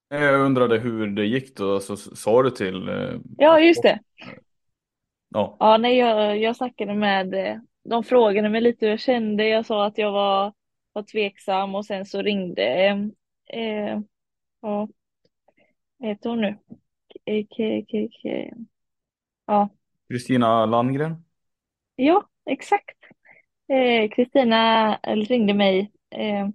Jag 0.08 0.40
undrade 0.40 0.78
hur 0.78 1.06
det 1.06 1.24
gick 1.24 1.56
då, 1.56 1.80
så 1.80 1.96
sa 1.96 2.42
du 2.42 2.50
till? 2.50 2.88
Eh, 2.88 3.18
ja, 3.38 3.60
just 3.60 3.82
det. 3.82 4.00
Ja. 5.28 5.56
Ja, 5.60 5.76
nej, 5.76 5.96
jag, 5.98 6.38
jag 6.38 6.56
snackade 6.56 6.94
med, 6.94 7.34
eh, 7.34 7.56
de 7.84 8.04
frågade 8.04 8.48
mig 8.48 8.60
lite 8.60 8.86
hur 8.86 8.90
jag 8.90 9.00
kände. 9.00 9.48
Jag 9.48 9.66
sa 9.66 9.86
att 9.86 9.98
jag 9.98 10.12
var, 10.12 10.52
var 10.92 11.02
tveksam 11.02 11.74
och 11.74 11.86
sen 11.86 12.06
så 12.06 12.22
ringde, 12.22 12.62
eh, 13.52 14.00
ja, 14.62 14.88
vad 16.02 16.10
heter 16.10 16.30
hon 16.30 16.40
nu? 16.40 16.58
K, 17.24 17.46
K, 17.56 17.84
K, 17.90 18.08
K. 18.22 18.50
Ja. 19.46 19.68
Kristina 20.08 20.66
Landgren? 20.66 21.24
Ja, 21.96 22.28
exakt. 22.50 22.98
Eh, 23.68 24.10
Kristina 24.10 24.94
ringde 25.02 25.54
mig 25.54 25.92
eh, 26.10 26.48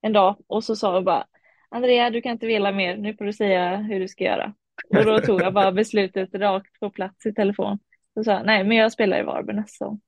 en 0.00 0.12
dag 0.12 0.36
och 0.46 0.64
så 0.64 0.76
sa 0.76 0.94
hon 0.94 1.04
bara 1.04 1.26
Andrea, 1.68 2.10
du 2.10 2.20
kan 2.20 2.32
inte 2.32 2.46
vela 2.46 2.72
mer, 2.72 2.96
nu 2.96 3.16
får 3.16 3.24
du 3.24 3.32
säga 3.32 3.76
hur 3.76 4.00
du 4.00 4.08
ska 4.08 4.24
göra. 4.24 4.54
Och 4.90 5.04
då 5.04 5.18
tog 5.18 5.40
jag 5.40 5.54
bara 5.54 5.72
beslutet 5.72 6.34
rakt 6.34 6.80
på 6.80 6.90
plats 6.90 7.26
i 7.26 7.34
telefon. 7.34 7.78
Och 8.14 8.24
sa 8.24 8.42
nej, 8.42 8.64
men 8.64 8.76
jag 8.76 8.92
spelar 8.92 9.20
i 9.20 9.22
Varberg 9.22 9.56
nästa 9.56 9.68
säsong. 9.72 10.00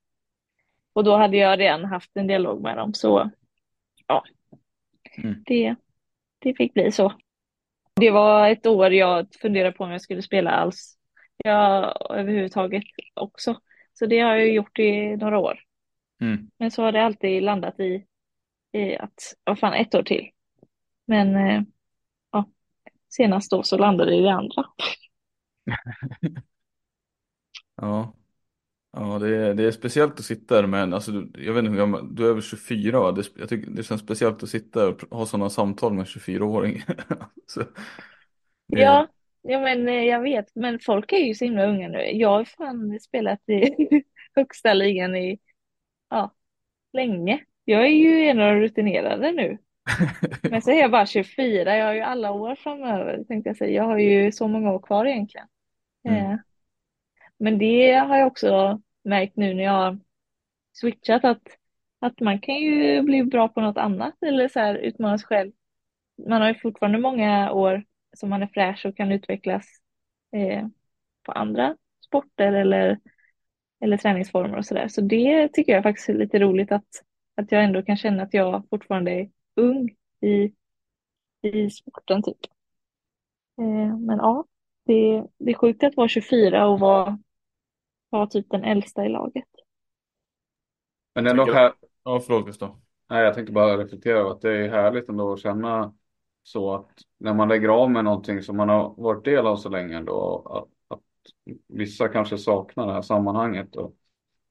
Och 0.92 1.04
då 1.04 1.16
hade 1.16 1.36
jag 1.36 1.60
redan 1.60 1.84
haft 1.84 2.10
en 2.14 2.26
dialog 2.26 2.62
med 2.62 2.76
dem, 2.76 2.94
så 2.94 3.30
ja, 4.06 4.22
Mm. 5.24 5.42
det, 5.46 5.74
det 6.38 6.54
fick 6.54 6.74
bli 6.74 6.92
så. 6.92 7.12
Det 8.00 8.10
var 8.10 8.48
ett 8.48 8.66
år 8.66 8.92
jag 8.92 9.26
funderade 9.40 9.72
på 9.72 9.84
om 9.84 9.90
jag 9.90 10.02
skulle 10.02 10.22
spela 10.22 10.50
alls. 10.50 10.98
Ja, 11.36 11.92
överhuvudtaget 12.10 12.84
också. 13.14 13.60
Så 13.92 14.06
det 14.06 14.20
har 14.20 14.34
jag 14.34 14.48
gjort 14.48 14.78
i 14.78 15.16
några 15.16 15.38
år. 15.38 15.60
Mm. 16.20 16.50
Men 16.58 16.70
så 16.70 16.82
har 16.82 16.92
det 16.92 17.02
alltid 17.02 17.42
landat 17.42 17.80
i, 17.80 18.06
i 18.72 18.96
att, 18.96 19.34
vad 19.44 19.58
fan, 19.58 19.74
ett 19.74 19.94
år 19.94 20.02
till. 20.02 20.30
Men 21.06 21.36
eh, 21.36 21.62
ja, 22.32 22.48
senast 23.08 23.50
då 23.50 23.62
så 23.62 23.78
landade 23.78 24.10
det 24.10 24.16
i 24.16 24.22
det 24.22 24.32
andra. 24.32 24.64
Ja. 27.80 28.14
Ja, 28.92 29.18
det 29.18 29.36
är, 29.36 29.54
det 29.54 29.64
är 29.64 29.70
speciellt 29.72 30.18
att 30.18 30.24
sitta 30.24 30.54
där 30.62 30.66
med 30.68 30.82
en, 30.82 30.94
alltså, 30.94 31.12
du- 31.12 31.44
jag 31.44 31.52
vet 31.54 31.60
inte 31.60 31.70
hur 31.70 31.78
gammal, 31.78 32.14
du 32.14 32.24
är 32.26 32.28
över 32.30 32.40
24 32.40 33.00
va? 33.00 33.12
Det, 33.12 33.24
jag 33.36 33.48
tycker 33.48 33.70
det 33.70 33.82
känns 33.82 34.00
speciellt 34.00 34.42
att 34.42 34.48
sitta 34.48 34.88
och 34.88 35.02
ha 35.10 35.26
sådana 35.26 35.50
samtal 35.50 35.92
med 35.92 36.00
en 36.00 36.06
24-åring. 36.06 36.82
Så, 37.46 37.62
Ja, 38.72 39.08
ja 39.42 39.60
men 39.60 39.88
eh, 39.88 39.94
jag 40.04 40.20
vet, 40.22 40.54
men 40.54 40.78
folk 40.80 41.12
är 41.12 41.16
ju 41.18 41.34
så 41.34 41.44
himla 41.44 41.66
unga 41.66 41.88
nu. 41.88 41.98
Jag 41.98 42.28
har 42.28 42.44
fan 42.44 43.00
spelat 43.00 43.48
i 43.48 43.74
högsta 44.34 44.74
ligan 44.74 45.16
i, 45.16 45.38
ja, 46.10 46.34
länge. 46.92 47.44
Jag 47.64 47.82
är 47.86 47.90
ju 47.90 48.24
en 48.28 48.40
av 48.40 48.54
de 48.54 48.60
rutinerade 48.60 49.32
nu. 49.32 49.58
Men 50.48 50.62
så 50.62 50.70
är 50.70 50.74
jag 50.80 50.90
bara 50.90 51.06
24, 51.06 51.76
jag 51.76 51.86
har 51.86 51.94
ju 51.94 52.00
alla 52.00 52.32
år 52.32 52.54
framöver 52.54 53.24
tänkte 53.24 53.50
jag 53.50 53.56
säga. 53.56 53.72
Jag 53.72 53.84
har 53.84 53.98
ju 53.98 54.32
så 54.32 54.48
många 54.48 54.72
år 54.72 54.80
kvar 54.80 55.06
egentligen. 55.06 55.48
Mm. 56.08 56.32
Eh, 56.32 56.38
men 57.40 57.58
det 57.58 57.92
har 57.92 58.16
jag 58.16 58.26
också 58.26 58.80
märkt 59.02 59.36
nu 59.36 59.54
när 59.54 59.64
jag 59.64 59.72
har 59.72 59.98
switchat 60.72 61.24
att, 61.24 61.42
att 61.98 62.20
man 62.20 62.40
kan 62.40 62.54
ju 62.54 63.02
bli 63.02 63.24
bra 63.24 63.48
på 63.48 63.60
något 63.60 63.76
annat 63.76 64.22
eller 64.22 64.48
så 64.48 64.58
här 64.60 64.74
utmana 64.74 65.18
sig 65.18 65.26
själv. 65.26 65.52
Man 66.28 66.40
har 66.42 66.48
ju 66.48 66.54
fortfarande 66.54 66.98
många 66.98 67.52
år 67.52 67.84
som 68.16 68.30
man 68.30 68.42
är 68.42 68.46
fräsch 68.46 68.86
och 68.86 68.96
kan 68.96 69.12
utvecklas 69.12 69.66
eh, 70.32 70.66
på 71.22 71.32
andra 71.32 71.76
sporter 72.00 72.52
eller, 72.52 72.98
eller 73.80 73.96
träningsformer 73.96 74.58
och 74.58 74.66
sådär. 74.66 74.88
Så 74.88 75.00
det 75.00 75.48
tycker 75.48 75.72
jag 75.72 75.82
faktiskt 75.82 76.08
är 76.08 76.14
lite 76.14 76.38
roligt 76.38 76.72
att, 76.72 76.88
att 77.34 77.52
jag 77.52 77.64
ändå 77.64 77.82
kan 77.82 77.96
känna 77.96 78.22
att 78.22 78.34
jag 78.34 78.66
fortfarande 78.70 79.10
är 79.10 79.30
ung 79.56 79.96
i, 80.20 80.52
i 81.42 81.70
sporten 81.70 82.22
typ. 82.22 82.38
Eh, 83.58 83.98
men 83.98 84.18
ja, 84.18 84.44
det, 84.86 85.24
det 85.38 85.50
är 85.50 85.54
sjukt 85.54 85.84
att 85.84 85.96
vara 85.96 86.08
24 86.08 86.66
och 86.68 86.80
vara, 86.80 87.18
vara 88.10 88.26
typ 88.26 88.46
den 88.50 88.64
äldsta 88.64 89.04
i 89.06 89.08
laget. 89.08 89.44
Men 91.14 91.26
ändå 91.26 91.44
här, 91.52 91.72
Ja, 92.04 92.20
förlåt 92.20 92.46
Gustav. 92.46 92.80
nej, 93.10 93.24
jag 93.24 93.34
tänkte 93.34 93.52
bara 93.52 93.78
reflektera 93.78 94.18
över 94.18 94.30
att 94.30 94.40
det 94.40 94.52
är 94.66 94.68
härligt 94.68 95.08
ändå 95.08 95.32
att 95.32 95.40
känna 95.40 95.94
så 96.42 96.74
att 96.74 96.90
när 97.18 97.34
man 97.34 97.48
lägger 97.48 97.68
av 97.68 97.90
med 97.90 98.04
någonting 98.04 98.42
som 98.42 98.56
man 98.56 98.68
har 98.68 98.94
varit 98.96 99.24
del 99.24 99.46
av 99.46 99.56
så 99.56 99.68
länge 99.68 99.96
ändå, 99.96 100.42
att, 100.90 100.96
att 100.96 101.02
vissa 101.68 102.08
kanske 102.08 102.38
saknar 102.38 102.86
det 102.86 102.92
här 102.92 103.02
sammanhanget 103.02 103.76
och 103.76 103.96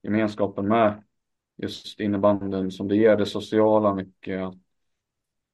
gemenskapen 0.02 0.68
med 0.68 1.02
just 1.56 2.00
innebandyn 2.00 2.70
som 2.70 2.88
det 2.88 2.96
ger, 2.96 3.16
det 3.16 3.26
sociala 3.26 3.94
mycket. 3.94 4.52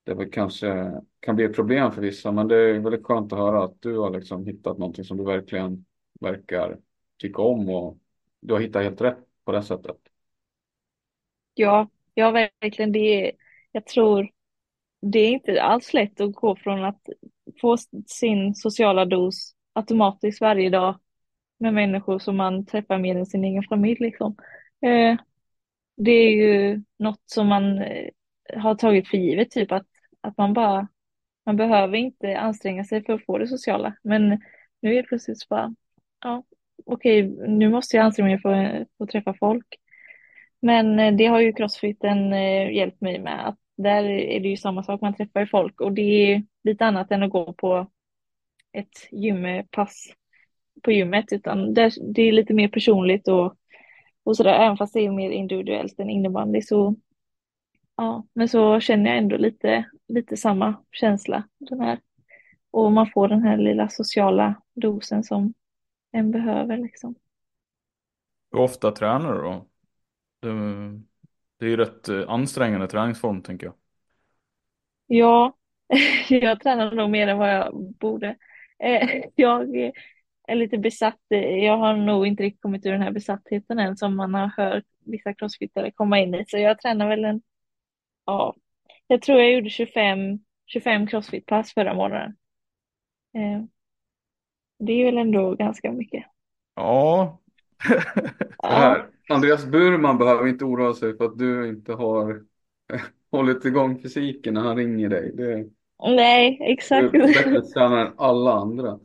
Det 0.04 0.14
väl 0.14 0.30
kanske 0.30 0.92
kan 1.20 1.36
bli 1.36 1.44
ett 1.44 1.54
problem 1.56 1.92
för 1.92 2.02
vissa, 2.02 2.32
men 2.32 2.48
det 2.48 2.56
är 2.56 2.78
väldigt 2.78 3.06
skönt 3.06 3.32
att 3.32 3.38
höra 3.38 3.64
att 3.64 3.82
du 3.82 3.98
har 3.98 4.10
liksom 4.10 4.46
hittat 4.46 4.78
någonting 4.78 5.04
som 5.04 5.16
du 5.16 5.24
verkligen 5.24 5.84
verkar 6.20 6.78
tycka 7.16 7.42
om 7.42 7.68
och 7.68 7.98
du 8.40 8.54
har 8.54 8.60
hittat 8.60 8.82
helt 8.82 9.00
rätt 9.00 9.18
på 9.44 9.52
det 9.52 9.62
sättet. 9.62 9.96
Ja, 11.54 11.88
ja 12.14 12.30
verkligen. 12.30 12.92
Det 12.92 13.28
är, 13.28 13.32
jag 13.72 13.86
tror 13.86 14.30
det 15.00 15.18
är 15.18 15.30
inte 15.30 15.62
alls 15.62 15.94
lätt 15.94 16.20
att 16.20 16.34
gå 16.34 16.56
från 16.56 16.84
att 16.84 17.08
få 17.60 17.76
sin 18.06 18.54
sociala 18.54 19.04
dos 19.04 19.54
automatiskt 19.72 20.40
varje 20.40 20.70
dag 20.70 21.00
med 21.58 21.74
människor 21.74 22.18
som 22.18 22.36
man 22.36 22.66
träffar 22.66 22.98
mer 22.98 23.16
än 23.16 23.26
sin 23.26 23.44
egen 23.44 23.62
familj 23.62 23.96
liksom. 24.00 24.36
Eh, 24.80 25.16
det 25.96 26.10
är 26.10 26.30
ju 26.30 26.82
något 26.98 27.22
som 27.26 27.46
man 27.46 27.78
eh, 27.78 28.10
har 28.54 28.74
tagit 28.74 29.08
för 29.08 29.16
givet, 29.16 29.50
typ 29.50 29.72
att, 29.72 29.86
att 30.20 30.38
man 30.38 30.52
bara, 30.52 30.88
man 31.46 31.56
behöver 31.56 31.96
inte 31.96 32.38
anstränga 32.38 32.84
sig 32.84 33.04
för 33.04 33.12
att 33.12 33.24
få 33.26 33.38
det 33.38 33.46
sociala. 33.46 33.96
Men 34.02 34.28
nu 34.80 34.92
är 34.92 35.02
det 35.02 35.08
plötsligt 35.08 35.48
bara, 35.48 35.74
ja, 36.20 36.44
okej, 36.86 37.22
nu 37.48 37.68
måste 37.68 37.96
jag 37.96 38.04
anstränga 38.04 38.28
mig 38.28 38.40
för, 38.40 38.86
att 38.98 39.10
träffa 39.10 39.34
folk. 39.34 39.66
Men 40.60 40.98
eh, 40.98 41.14
det 41.14 41.26
har 41.26 41.40
ju 41.40 41.52
crossfiten 41.52 42.32
eh, 42.32 42.72
hjälpt 42.72 43.00
mig 43.00 43.18
med. 43.18 43.48
Att 43.48 43.58
där 43.76 44.04
är 44.04 44.40
det 44.40 44.48
ju 44.48 44.56
samma 44.56 44.82
sak, 44.82 45.00
man 45.00 45.14
träffar 45.14 45.40
ju 45.40 45.46
folk 45.46 45.80
och 45.80 45.92
det 45.92 46.32
är 46.32 46.42
lite 46.64 46.86
annat 46.86 47.10
än 47.10 47.22
att 47.22 47.30
gå 47.30 47.52
på 47.52 47.90
ett 48.72 49.08
gympass 49.12 50.06
på 50.82 50.92
gymmet 50.92 51.32
utan 51.32 51.74
där, 51.74 51.92
det 52.14 52.22
är 52.22 52.32
lite 52.32 52.54
mer 52.54 52.68
personligt 52.68 53.28
och, 53.28 53.56
och 54.24 54.36
sådär, 54.36 54.54
även 54.54 54.76
fast 54.76 54.94
det 54.94 55.00
är 55.00 55.10
mer 55.10 55.30
individuellt 55.30 56.00
än 56.00 56.10
innebandy 56.10 56.62
så 56.62 56.94
ja, 57.96 58.26
men 58.32 58.48
så 58.48 58.80
känner 58.80 59.10
jag 59.10 59.18
ändå 59.18 59.36
lite, 59.36 59.84
lite 60.08 60.36
samma 60.36 60.74
känsla 60.92 61.48
den 61.58 61.80
här 61.80 61.98
och 62.70 62.92
man 62.92 63.10
får 63.10 63.28
den 63.28 63.42
här 63.42 63.56
lilla 63.56 63.88
sociala 63.88 64.54
dosen 64.74 65.24
som 65.24 65.54
en 66.16 66.30
behöver 66.30 66.76
liksom. 66.76 67.14
Hur 68.52 68.60
ofta 68.60 68.92
tränar 68.92 69.34
du 69.34 69.42
då? 69.42 69.66
Det, 70.40 70.48
det 71.58 71.66
är 71.66 71.70
ju 71.70 71.76
rätt 71.76 72.08
eh, 72.08 72.28
ansträngande 72.28 72.86
träningsform 72.86 73.42
tänker 73.42 73.66
jag. 73.66 73.74
Ja, 75.06 75.56
jag 76.28 76.60
tränar 76.60 76.92
nog 76.94 77.10
mer 77.10 77.28
än 77.28 77.38
vad 77.38 77.54
jag 77.54 77.94
borde. 77.98 78.36
Eh, 78.78 79.24
Jag, 79.34 79.92
är 80.46 80.54
lite 80.54 80.78
besatt. 80.78 81.20
Jag 81.62 81.78
har 81.78 81.96
nog 81.96 82.26
inte 82.26 82.42
riktigt 82.42 82.62
kommit 82.62 82.86
ur 82.86 82.92
den 82.92 83.02
här 83.02 83.10
besattheten 83.10 83.78
än 83.78 83.96
som 83.96 84.16
man 84.16 84.34
har 84.34 84.48
hört 84.56 84.84
vissa 85.04 85.34
crossfittare 85.34 85.90
komma 85.90 86.18
in 86.18 86.34
i. 86.34 86.44
Så 86.48 86.58
jag 86.58 86.80
tränar 86.80 87.08
väl 87.08 87.24
en, 87.24 87.42
ja, 88.24 88.54
jag 89.06 89.22
tror 89.22 89.38
jag 89.38 89.52
gjorde 89.52 89.70
25, 89.70 90.38
25 90.66 91.06
crossfit-pass 91.06 91.74
förra 91.74 91.94
månaden. 91.94 92.36
Det 94.78 94.92
är 94.92 95.04
väl 95.04 95.18
ändå 95.18 95.54
ganska 95.54 95.92
mycket. 95.92 96.24
Ja. 96.74 97.40
ja. 98.62 99.06
Andreas 99.28 99.66
Burman 99.66 100.18
behöver 100.18 100.46
inte 100.46 100.64
oroa 100.64 100.94
sig 100.94 101.16
för 101.16 101.24
att 101.24 101.38
du 101.38 101.68
inte 101.68 101.92
har 101.92 102.42
hållit 103.30 103.64
igång 103.64 104.02
fysiken 104.02 104.54
när 104.54 104.60
han 104.60 104.76
ringer 104.76 105.08
dig. 105.08 105.32
Det, 105.34 105.66
Nej, 105.98 106.58
exakt. 106.60 107.12
Du 107.12 107.22
är 107.22 107.26
bättre 107.26 107.62
tränare 107.62 108.06
än 108.06 108.14
alla 108.16 108.52
andra. 108.52 108.98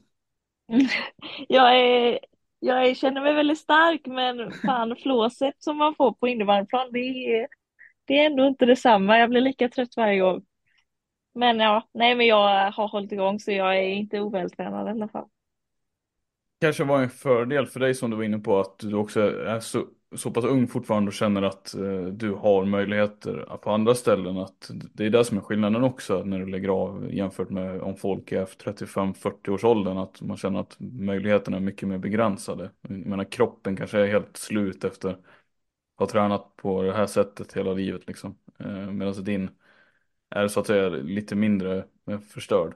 Jag, 1.48 1.80
är, 1.80 2.20
jag 2.60 2.98
känner 2.98 3.22
mig 3.22 3.34
väldigt 3.34 3.58
stark 3.58 4.02
men 4.06 4.52
fan 4.52 4.96
flåset 4.96 5.56
som 5.60 5.78
man 5.78 5.96
får 5.96 6.14
på 6.14 6.28
innebandyplan 6.28 6.92
det 6.92 7.00
är, 7.00 7.48
det 8.06 8.20
är 8.20 8.26
ändå 8.26 8.48
inte 8.48 8.66
detsamma. 8.66 9.20
Jag 9.20 9.30
blir 9.30 9.42
lika 9.42 9.70
trött 9.70 9.98
varje 9.98 10.20
gång. 10.20 10.46
Men 11.34 11.60
ja, 11.60 11.90
nej 11.94 12.16
men 12.16 12.28
jag 12.28 12.72
har 12.72 12.88
hållit 12.88 13.12
igång 13.12 13.40
så 13.40 13.52
jag 13.52 13.78
är 13.78 13.90
inte 13.90 14.20
ovältränad 14.20 14.88
i 14.88 14.92
alla 14.92 15.08
fall. 15.08 15.28
Kanske 16.62 16.84
var 16.84 17.02
en 17.02 17.10
fördel 17.10 17.66
för 17.68 17.80
dig 17.80 17.96
som 17.96 18.10
du 18.12 18.18
var 18.18 18.24
inne 18.24 18.40
på 18.40 18.60
att 18.60 18.80
du 18.80 18.96
också 18.96 19.22
är 19.46 19.60
så 19.60 19.88
så 20.16 20.32
pass 20.32 20.46
ung 20.46 20.68
fortfarande 20.68 21.08
och 21.10 21.14
känner 21.14 21.42
att 21.42 21.74
eh, 21.74 22.04
du 22.06 22.32
har 22.34 22.66
möjligheter 22.66 23.58
på 23.62 23.72
andra 23.72 23.96
ställen. 23.96 24.38
Att 24.38 24.72
det 24.94 25.06
är 25.06 25.10
det 25.10 25.26
som 25.26 25.38
är 25.38 25.42
skillnaden 25.42 25.84
också 25.84 26.24
när 26.24 26.40
du 26.40 26.46
lägger 26.46 26.70
av 26.70 27.14
jämfört 27.14 27.50
med 27.50 27.82
om 27.82 27.96
folk 27.96 28.32
är 28.32 28.46
35-40 28.46 29.50
års 29.50 29.64
åldern. 29.64 29.98
Att 29.98 30.22
man 30.22 30.38
känner 30.38 30.60
att 30.60 30.76
möjligheterna 30.80 31.58
är 31.58 31.62
mycket 31.62 31.90
mer 31.90 31.98
begränsade. 31.98 32.72
Jag 32.82 32.92
menar 32.92 33.24
kroppen 33.32 33.76
kanske 33.78 34.00
är 34.00 34.08
helt 34.08 34.38
slut 34.38 34.84
efter 34.84 35.10
att 35.10 35.20
ha 35.98 36.08
tränat 36.08 36.56
på 36.56 36.82
det 36.84 36.94
här 36.94 37.08
sättet 37.08 37.54
hela 37.54 37.74
livet 37.74 38.08
liksom. 38.08 38.38
Eh, 38.60 38.68
Medan 38.92 39.24
din 39.24 39.50
är 40.30 40.48
så 40.48 40.60
att 40.60 40.68
säga 40.68 40.90
lite 40.90 41.36
mindre 41.36 41.86
eh, 42.10 42.20
förstörd. 42.20 42.76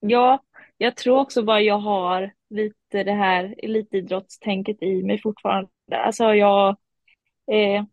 Ja, 0.00 0.42
jag 0.82 0.96
tror 0.96 1.18
också 1.18 1.42
bara 1.42 1.60
jag 1.60 1.78
har 1.78 2.32
lite 2.50 3.04
det 3.04 3.12
här 3.12 3.54
elitidrottstänket 3.58 4.82
i 4.82 5.02
mig 5.02 5.20
fortfarande. 5.20 5.70
Alltså 5.92 6.34
jag, 6.34 6.76
eh, 7.52 7.84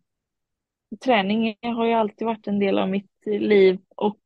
träning 1.04 1.56
har 1.62 1.86
ju 1.86 1.92
alltid 1.92 2.26
varit 2.26 2.46
en 2.46 2.58
del 2.58 2.78
av 2.78 2.88
mitt 2.88 3.26
liv 3.26 3.78
och 3.96 4.20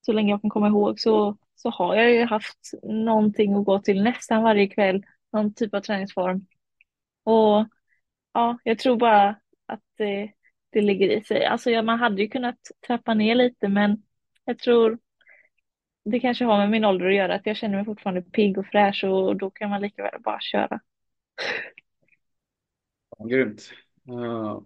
så 0.00 0.12
länge 0.12 0.30
jag 0.30 0.40
kan 0.40 0.50
komma 0.50 0.68
ihåg 0.68 1.00
så, 1.00 1.36
så 1.54 1.70
har 1.70 1.94
jag 1.94 2.12
ju 2.12 2.24
haft 2.24 2.70
någonting 2.82 3.54
att 3.54 3.64
gå 3.64 3.78
till 3.78 4.02
nästan 4.02 4.42
varje 4.42 4.66
kväll, 4.66 5.04
någon 5.32 5.54
typ 5.54 5.74
av 5.74 5.80
träningsform. 5.80 6.46
Och 7.24 7.66
ja, 8.32 8.58
jag 8.64 8.78
tror 8.78 8.96
bara 8.96 9.28
att 9.66 9.82
det, 9.96 10.32
det 10.70 10.80
ligger 10.80 11.08
i 11.10 11.24
sig. 11.24 11.44
Alltså 11.44 11.70
ja, 11.70 11.82
man 11.82 11.98
hade 11.98 12.22
ju 12.22 12.28
kunnat 12.28 12.58
trappa 12.86 13.14
ner 13.14 13.34
lite 13.34 13.68
men 13.68 14.02
jag 14.44 14.58
tror 14.58 14.98
det 16.10 16.20
kanske 16.20 16.44
har 16.44 16.58
med 16.58 16.70
min 16.70 16.84
ålder 16.84 17.06
att 17.06 17.14
göra, 17.14 17.34
att 17.34 17.46
jag 17.46 17.56
känner 17.56 17.76
mig 17.76 17.84
fortfarande 17.84 18.22
pigg 18.22 18.58
och 18.58 18.66
fräsch 18.66 19.04
och 19.04 19.36
då 19.36 19.50
kan 19.50 19.70
man 19.70 19.80
lika 19.80 20.02
väl 20.02 20.20
bara 20.20 20.40
köra. 20.40 20.80
Ja, 23.18 23.24
grymt. 23.24 23.70
Uh... 24.10 24.60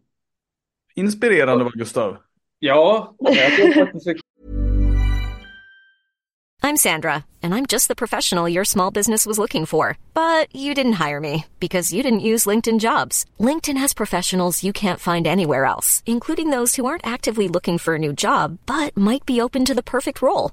Inspirerande 0.95 1.65
var 1.65 1.73
Gustav. 1.73 2.17
Ja, 2.59 3.15
jag 3.19 3.57
tror 3.57 3.85
faktiskt 3.85 4.23
I'm 6.65 6.77
Sandra, 6.77 7.25
and 7.43 7.57
I'm 7.57 7.67
just 7.67 7.89
the 7.89 7.97
professional 7.97 8.49
your 8.49 8.65
small 8.65 8.93
business 8.93 9.27
was 9.27 9.37
looking 9.37 9.67
for. 9.67 9.99
But 10.15 10.55
you 10.55 10.75
didn't 10.75 11.05
hire 11.05 11.19
me 11.19 11.47
because 11.59 11.93
you 11.93 12.05
didn't 12.05 12.29
use 12.31 12.47
LinkedIn 12.47 12.79
jobs. 12.79 13.27
LinkedIn 13.41 13.77
has 13.79 13.93
professionals 13.93 14.63
you 14.63 14.73
can't 14.73 15.01
find 15.01 15.27
anywhere 15.27 15.65
else, 15.65 16.05
including 16.07 16.51
those 16.51 16.77
who 16.77 16.87
aren't 16.87 17.07
actively 17.07 17.49
looking 17.49 17.79
for 17.79 17.97
a 17.97 17.99
new 17.99 18.13
job 18.13 18.59
but 18.65 18.97
might 18.97 19.27
be 19.27 19.41
open 19.41 19.65
to 19.65 19.75
the 19.75 19.83
perfect 19.83 20.23
role, 20.23 20.53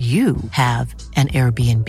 you 0.00 0.36
have 0.52 0.94
an 1.16 1.28
Airbnb. 1.28 1.88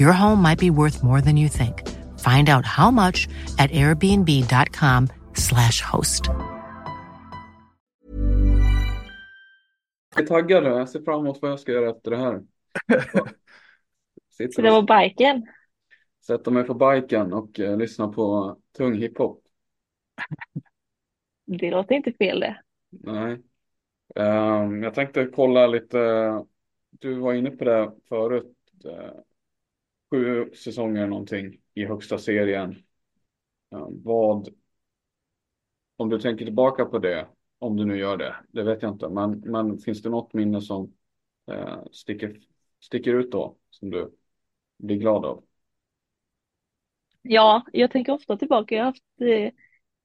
Your 0.00 0.12
home 0.12 0.42
might 0.42 0.58
be 0.58 0.70
worth 0.70 1.02
more 1.02 1.20
than 1.20 1.36
you 1.36 1.48
think. 1.48 1.88
Find 2.18 2.48
out 2.48 2.64
how 2.64 2.90
much 2.90 3.28
at 3.58 3.70
airbnb.com 3.70 5.08
slash 5.34 5.80
host. 5.80 6.24
Jag 10.14 10.24
är 10.24 10.26
taggad 10.26 10.62
nu. 10.62 10.68
Jag 10.68 10.88
ser 10.88 11.00
fram 11.00 11.20
emot 11.20 11.38
vad 11.42 11.50
jag 11.50 11.60
ska 11.60 11.72
göra 11.72 11.90
efter 11.90 12.10
det 12.10 12.16
här. 12.16 12.42
Det 14.38 14.70
var 14.70 15.02
biken? 15.02 15.46
Sätta 16.26 16.50
mig 16.50 16.64
på 16.64 16.74
biken 16.74 17.32
och 17.32 17.58
uh, 17.58 17.76
lyssna 17.76 18.08
på 18.08 18.56
tung 18.76 18.94
hiphop. 18.94 19.42
Det 21.46 21.70
låter 21.70 21.94
inte 21.94 22.12
fel 22.12 22.40
det. 22.40 22.60
Nej. 22.90 23.38
Um, 24.14 24.82
jag 24.82 24.94
tänkte 24.94 25.26
kolla 25.34 25.66
lite 25.66 25.98
du 26.98 27.14
var 27.18 27.34
inne 27.34 27.50
på 27.50 27.64
det 27.64 27.92
förut. 28.08 28.56
Eh, 28.84 29.20
sju 30.10 30.50
säsonger 30.54 31.06
någonting 31.06 31.60
i 31.74 31.84
högsta 31.84 32.18
serien. 32.18 32.76
vad, 34.04 34.48
om 35.96 36.08
du 36.08 36.20
tänker 36.20 36.44
tillbaka 36.44 36.84
på 36.84 36.98
det, 36.98 37.28
om 37.58 37.76
du 37.76 37.84
nu 37.84 37.98
gör 37.98 38.16
det, 38.16 38.36
det 38.48 38.62
vet 38.62 38.82
jag 38.82 38.92
inte, 38.92 39.08
men, 39.08 39.40
men 39.40 39.78
finns 39.78 40.02
det 40.02 40.10
något 40.10 40.34
minne 40.34 40.60
som 40.60 40.92
eh, 41.50 41.78
sticker, 41.92 42.40
sticker 42.80 43.14
ut 43.14 43.32
då, 43.32 43.56
som 43.70 43.90
du 43.90 44.14
blir 44.78 44.96
glad 44.96 45.24
av? 45.24 45.44
Ja, 47.22 47.62
jag 47.72 47.90
tänker 47.90 48.12
ofta 48.12 48.36
tillbaka. 48.36 48.74
Jag 48.74 48.82
har 48.82 48.86
haft, 48.86 49.20
eh, 49.20 49.52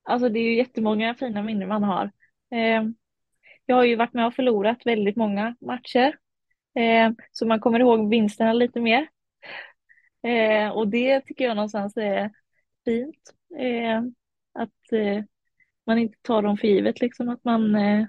alltså 0.04 0.30
det 0.30 0.40
är 0.40 0.44
ju 0.44 0.56
jättemånga 0.56 1.16
fina 1.16 1.44
minnen 1.44 1.68
man 1.68 1.84
har. 1.84 2.12
Eh, 2.52 2.84
jag 3.66 3.76
har 3.76 3.84
ju 3.84 3.96
varit 3.96 4.14
med 4.14 4.28
och 4.28 4.34
förlorat 4.34 4.86
väldigt 4.86 5.16
många 5.16 5.56
matcher 5.62 6.18
Eh, 6.76 7.12
så 7.32 7.46
man 7.46 7.60
kommer 7.60 7.80
ihåg 7.80 8.10
vinsterna 8.10 8.54
lite 8.54 8.82
mer. 8.82 9.08
Eh, 10.24 10.70
och 10.70 10.88
det 10.88 11.22
tycker 11.22 11.46
jag 11.46 11.56
någonstans 11.56 11.98
är 11.98 12.32
fint. 12.86 13.34
Eh, 13.60 14.02
att 14.54 14.92
eh, 14.92 15.24
man 15.86 15.98
inte 15.98 16.18
tar 16.22 16.42
dem 16.42 16.58
för 16.58 16.68
givet 16.68 17.02
liksom. 17.02 17.30
Att 17.30 17.44
man, 17.44 17.76
eh, 17.76 18.06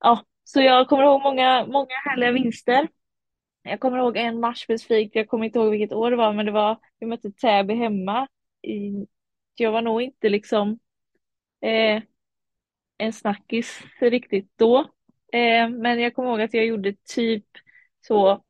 ja, 0.00 0.24
så 0.44 0.60
jag 0.60 0.88
kommer 0.88 1.02
ihåg 1.04 1.22
många, 1.22 1.66
många 1.66 1.94
härliga 2.04 2.32
vinster. 2.32 2.88
Jag 3.62 3.80
kommer 3.80 3.98
ihåg 3.98 4.16
en 4.16 4.40
match 4.40 4.64
specifikt, 4.64 5.14
jag 5.14 5.28
kommer 5.28 5.44
inte 5.46 5.58
ihåg 5.58 5.70
vilket 5.70 5.92
år 5.92 6.10
det 6.10 6.16
var, 6.16 6.32
men 6.32 6.46
det 6.46 6.52
var, 6.52 6.78
vi 6.98 7.06
mötte 7.06 7.32
Täby 7.32 7.74
hemma. 7.74 8.28
I, 8.62 9.06
jag 9.54 9.72
var 9.72 9.82
nog 9.82 10.02
inte 10.02 10.28
liksom 10.28 10.78
eh, 11.60 12.02
en 12.98 13.12
snackis 13.12 13.80
riktigt 14.00 14.52
då. 14.56 14.90
Eh, 15.32 15.68
men 15.68 16.00
jag 16.00 16.14
kommer 16.14 16.28
ihåg 16.28 16.40
att 16.40 16.54
jag 16.54 16.66
gjorde 16.66 16.94
typ 17.14 17.46
så 18.00 18.42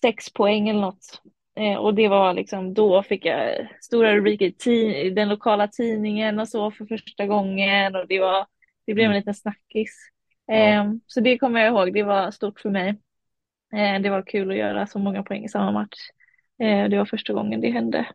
sex 0.00 0.32
poäng 0.32 0.68
eller 0.68 0.80
något. 0.80 1.22
Eh, 1.56 1.76
och 1.76 1.94
det 1.94 2.08
var 2.08 2.34
liksom, 2.34 2.74
då 2.74 3.02
fick 3.02 3.24
jag 3.24 3.68
stora 3.80 4.16
rubriker 4.16 4.68
i 4.68 5.10
den 5.10 5.28
lokala 5.28 5.68
tidningen 5.68 6.38
och 6.38 6.48
så 6.48 6.70
för 6.70 6.86
första 6.86 7.26
gången. 7.26 7.96
Och 7.96 8.06
det, 8.08 8.20
var, 8.20 8.46
det 8.86 8.94
blev 8.94 9.04
en 9.04 9.10
mm. 9.10 9.20
liten 9.20 9.34
snackis. 9.34 9.96
Eh, 10.52 10.92
så 11.06 11.20
det 11.20 11.38
kommer 11.38 11.60
jag 11.60 11.68
ihåg, 11.68 11.94
det 11.94 12.02
var 12.02 12.30
stort 12.30 12.60
för 12.60 12.70
mig. 12.70 12.88
Eh, 13.74 14.00
det 14.00 14.10
var 14.10 14.22
kul 14.22 14.50
att 14.50 14.56
göra 14.56 14.86
så 14.86 14.98
många 14.98 15.22
poäng 15.22 15.44
i 15.44 15.48
samma 15.48 15.72
match. 15.72 15.98
Det 16.58 16.98
var 16.98 17.04
första 17.04 17.32
gången 17.32 17.60
det 17.60 17.70
hände 17.70 18.06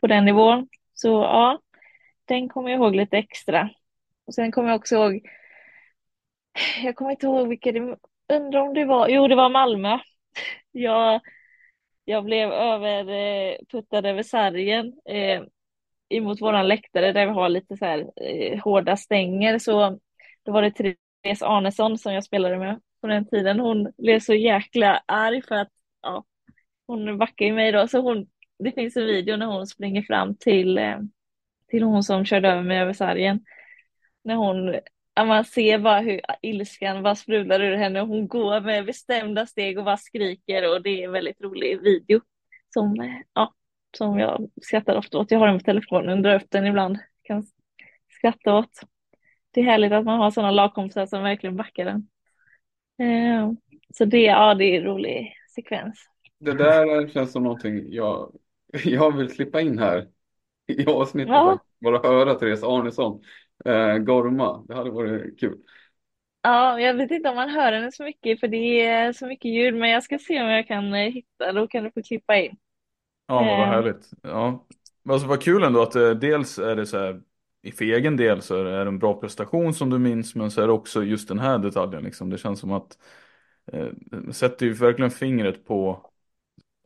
på 0.00 0.06
den 0.06 0.24
nivån. 0.24 0.68
Så 0.94 1.08
ja, 1.08 1.60
den 2.24 2.48
kommer 2.48 2.70
jag 2.70 2.78
ihåg 2.78 2.96
lite 2.96 3.18
extra. 3.18 3.70
Och 4.26 4.34
sen 4.34 4.52
kommer 4.52 4.68
jag 4.68 4.76
också 4.76 4.94
ihåg 4.94 5.28
jag 6.82 6.96
kommer 6.96 7.10
inte 7.10 7.26
ihåg 7.26 7.48
vilka 7.48 7.72
det 7.72 7.96
undrar 8.32 8.60
om 8.60 8.74
det 8.74 8.84
var, 8.84 9.08
jo 9.08 9.28
det 9.28 9.34
var 9.34 9.48
Malmö. 9.48 9.98
Jag, 10.72 11.20
jag 12.04 12.24
blev 12.24 12.52
överputtad 12.52 14.04
eh, 14.04 14.10
över 14.10 14.22
sargen 14.22 14.92
eh, 15.08 15.42
emot 16.08 16.40
våran 16.40 16.68
läktare 16.68 17.12
där 17.12 17.26
vi 17.26 17.32
har 17.32 17.48
lite 17.48 17.76
så 17.76 17.84
här 17.84 18.10
eh, 18.16 18.60
hårda 18.62 18.96
stänger. 18.96 19.58
Så 19.58 19.98
då 20.42 20.52
var 20.52 20.62
det 20.62 20.70
Therese 20.70 21.42
Arnesson 21.42 21.98
som 21.98 22.14
jag 22.14 22.24
spelade 22.24 22.58
med 22.58 22.80
på 23.00 23.06
den 23.06 23.26
tiden. 23.26 23.60
Hon 23.60 23.92
blev 23.98 24.20
så 24.20 24.34
jäkla 24.34 25.02
arg 25.06 25.42
för 25.42 25.54
att 25.54 25.72
ja, 26.02 26.24
hon 26.86 27.18
backade 27.18 27.52
mig 27.52 27.72
då. 27.72 27.88
Så 27.88 28.00
hon, 28.00 28.26
det 28.58 28.72
finns 28.72 28.96
en 28.96 29.06
video 29.06 29.36
när 29.36 29.46
hon 29.46 29.66
springer 29.66 30.02
fram 30.02 30.36
till, 30.36 30.78
eh, 30.78 30.98
till 31.68 31.82
hon 31.82 32.02
som 32.02 32.24
körde 32.24 32.48
över 32.48 32.62
mig 32.62 32.78
över 32.78 32.92
sargen. 32.92 33.44
När 34.24 34.34
hon 34.34 34.74
man 35.24 35.44
ser 35.44 35.78
bara 35.78 36.00
hur 36.00 36.20
ilskan 36.42 37.02
bara 37.02 37.14
sprudlar 37.14 37.60
ur 37.60 37.76
henne. 37.76 38.00
Hon 38.00 38.28
går 38.28 38.60
med 38.60 38.86
bestämda 38.86 39.46
steg 39.46 39.78
och 39.78 39.84
bara 39.84 39.96
skriker 39.96 40.74
och 40.74 40.82
det 40.82 41.02
är 41.02 41.04
en 41.04 41.12
väldigt 41.12 41.40
rolig 41.40 41.82
video. 41.82 42.20
Som, 42.74 43.22
ja, 43.32 43.54
som 43.96 44.18
jag 44.18 44.50
skrattar 44.62 44.96
ofta 44.96 45.18
åt. 45.18 45.30
Jag 45.30 45.38
har 45.38 45.46
den 45.46 45.58
på 45.58 45.64
telefonen, 45.64 46.22
drar 46.22 46.34
upp 46.34 46.50
den 46.50 46.66
ibland. 46.66 46.98
Kan 47.22 47.44
skratta 48.18 48.54
åt. 48.54 48.80
Det 49.50 49.60
är 49.60 49.64
härligt 49.64 49.92
att 49.92 50.04
man 50.04 50.18
har 50.18 50.30
sådana 50.30 50.50
lagkompisar 50.50 51.06
som 51.06 51.22
verkligen 51.22 51.56
backar 51.56 51.84
den. 51.84 52.08
Eh, 52.98 53.52
så 53.94 54.04
det, 54.04 54.22
ja, 54.22 54.54
det 54.54 54.64
är 54.64 54.78
en 54.78 54.84
rolig 54.84 55.36
sekvens. 55.54 56.04
Det 56.40 56.52
där 56.52 57.08
känns 57.08 57.32
som 57.32 57.42
någonting 57.42 57.92
jag, 57.92 58.36
jag 58.84 59.16
vill 59.16 59.34
klippa 59.34 59.60
in 59.60 59.78
här 59.78 60.08
i 60.66 60.86
avsnittet. 60.86 61.28
Ja. 61.28 61.58
Bara 61.80 62.08
höra 62.08 62.34
Therese 62.34 62.62
Arnesson 62.62 63.22
eh, 63.64 63.98
gorma. 63.98 64.64
Det 64.68 64.74
hade 64.74 64.90
varit 64.90 65.40
kul. 65.40 65.58
Ja, 66.42 66.80
jag 66.80 66.94
vet 66.94 67.10
inte 67.10 67.28
om 67.28 67.36
man 67.36 67.50
hör 67.50 67.72
henne 67.72 67.92
så 67.92 68.02
mycket 68.04 68.40
för 68.40 68.48
det 68.48 68.80
är 68.86 69.12
så 69.12 69.26
mycket 69.26 69.50
ljud, 69.50 69.74
men 69.74 69.90
jag 69.90 70.02
ska 70.02 70.18
se 70.18 70.42
om 70.42 70.48
jag 70.48 70.66
kan 70.68 70.94
eh, 70.94 71.10
hitta, 71.12 71.52
då 71.52 71.66
kan 71.68 71.84
du 71.84 71.90
få 71.90 72.02
klippa 72.02 72.36
in. 72.36 72.56
Ja, 73.26 73.54
vad 73.54 73.68
Eh. 73.68 73.68
härligt. 73.68 74.10
Ja. 74.22 74.66
Men 75.02 75.12
Alltså 75.14 75.28
vad 75.28 75.42
kul 75.42 75.62
ändå 75.62 75.82
att 75.82 75.94
eh, 75.96 76.10
dels 76.10 76.58
är 76.58 76.76
det 76.76 76.86
så 76.86 76.98
här, 76.98 77.22
i 77.62 77.72
för 77.72 77.84
egen 77.84 78.16
del 78.16 78.42
så 78.42 78.56
är 78.60 78.64
det 78.64 78.80
en 78.88 78.98
bra 78.98 79.20
prestation 79.20 79.74
som 79.74 79.90
du 79.90 79.98
minns, 79.98 80.34
men 80.34 80.50
så 80.50 80.60
är 80.62 80.66
det 80.66 80.72
också 80.72 81.02
just 81.04 81.28
den 81.28 81.38
här 81.38 81.58
detaljen 81.58 82.02
liksom. 82.04 82.30
Det 82.30 82.38
känns 82.38 82.60
som 82.60 82.72
att 82.72 82.98
eh, 83.72 83.86
det 84.10 84.32
sätter 84.32 84.66
ju 84.66 84.72
verkligen 84.72 85.10
fingret 85.10 85.64
på 85.66 86.10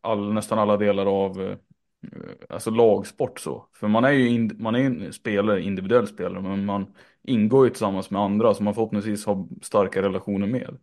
all, 0.03 0.33
nästan 0.33 0.59
alla 0.59 0.77
delar 0.77 1.05
av 1.05 1.41
eh, 1.41 1.57
Eh, 2.03 2.33
alltså 2.49 2.69
lagsport 2.69 3.39
så. 3.39 3.67
För 3.73 3.87
man 3.87 4.03
är 4.03 4.11
ju 4.11 4.29
in, 4.29 4.51
man 4.59 4.75
är 4.75 4.79
en 4.79 5.13
spelare, 5.13 5.61
individuell 5.61 6.07
spelare, 6.07 6.41
men 6.41 6.65
man 6.65 6.93
ingår 7.23 7.65
ju 7.65 7.69
tillsammans 7.69 8.09
med 8.09 8.21
andra 8.21 8.53
som 8.53 8.65
man 8.65 8.73
förhoppningsvis 8.73 9.25
har 9.25 9.47
starka 9.61 10.01
relationer 10.01 10.47
med. 10.47 10.77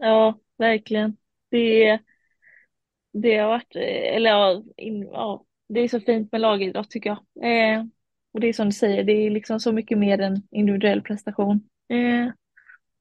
Ja, 0.00 0.38
verkligen. 0.58 1.16
Det, 1.50 1.98
det 3.12 3.36
har 3.36 3.48
varit, 3.48 3.76
eh, 3.76 4.16
eller 4.16 4.30
ja, 4.30 4.62
in, 4.76 5.02
ja, 5.02 5.44
det 5.68 5.80
är 5.80 5.88
så 5.88 6.00
fint 6.00 6.32
med 6.32 6.40
lagidrott 6.40 6.90
tycker 6.90 7.10
jag. 7.10 7.18
Eh, 7.44 7.84
och 8.32 8.40
det 8.40 8.48
är 8.48 8.52
som 8.52 8.66
du 8.66 8.72
säger, 8.72 9.04
det 9.04 9.12
är 9.12 9.30
liksom 9.30 9.60
så 9.60 9.72
mycket 9.72 9.98
mer 9.98 10.20
än 10.20 10.42
individuell 10.50 11.02
prestation. 11.02 11.68
Eh, 11.88 12.32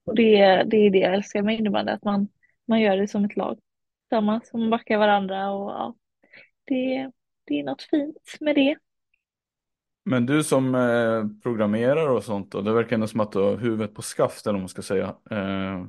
och 0.06 0.16
det, 0.16 0.64
det 0.64 0.78
är 0.78 0.90
det 0.90 0.98
jag 0.98 1.14
älskar 1.14 1.42
med 1.42 1.60
innebandy, 1.60 1.92
att 1.92 2.04
man, 2.04 2.28
man 2.68 2.82
gör 2.82 2.98
det 2.98 3.08
som 3.08 3.26
ett 3.26 3.36
lag 3.36 3.60
tillsammans, 4.10 4.50
och 4.54 4.60
man 4.60 4.70
backar 4.70 4.98
varandra 4.98 5.52
och 5.52 5.72
ja, 5.72 5.96
det, 6.66 7.12
det 7.46 7.60
är 7.60 7.64
något 7.64 7.82
fint 7.82 8.38
med 8.40 8.56
det. 8.56 8.76
Men 10.04 10.26
du 10.26 10.44
som 10.44 10.76
eh, 10.76 11.42
programmerar 11.44 12.10
och 12.10 12.24
sånt, 12.24 12.56
och 12.56 12.64
det 12.64 12.74
verkar 12.74 12.94
ändå 12.94 13.08
som 13.08 13.20
att 13.20 13.32
du 13.32 13.40
har 13.40 13.58
huvudet 13.58 13.96
på 13.96 14.02
skaft 14.02 14.46
eller 14.46 14.54
vad 14.54 14.62
man 14.62 14.70
ska 14.70 14.82
säga. 14.82 15.16
Eh, 15.32 15.86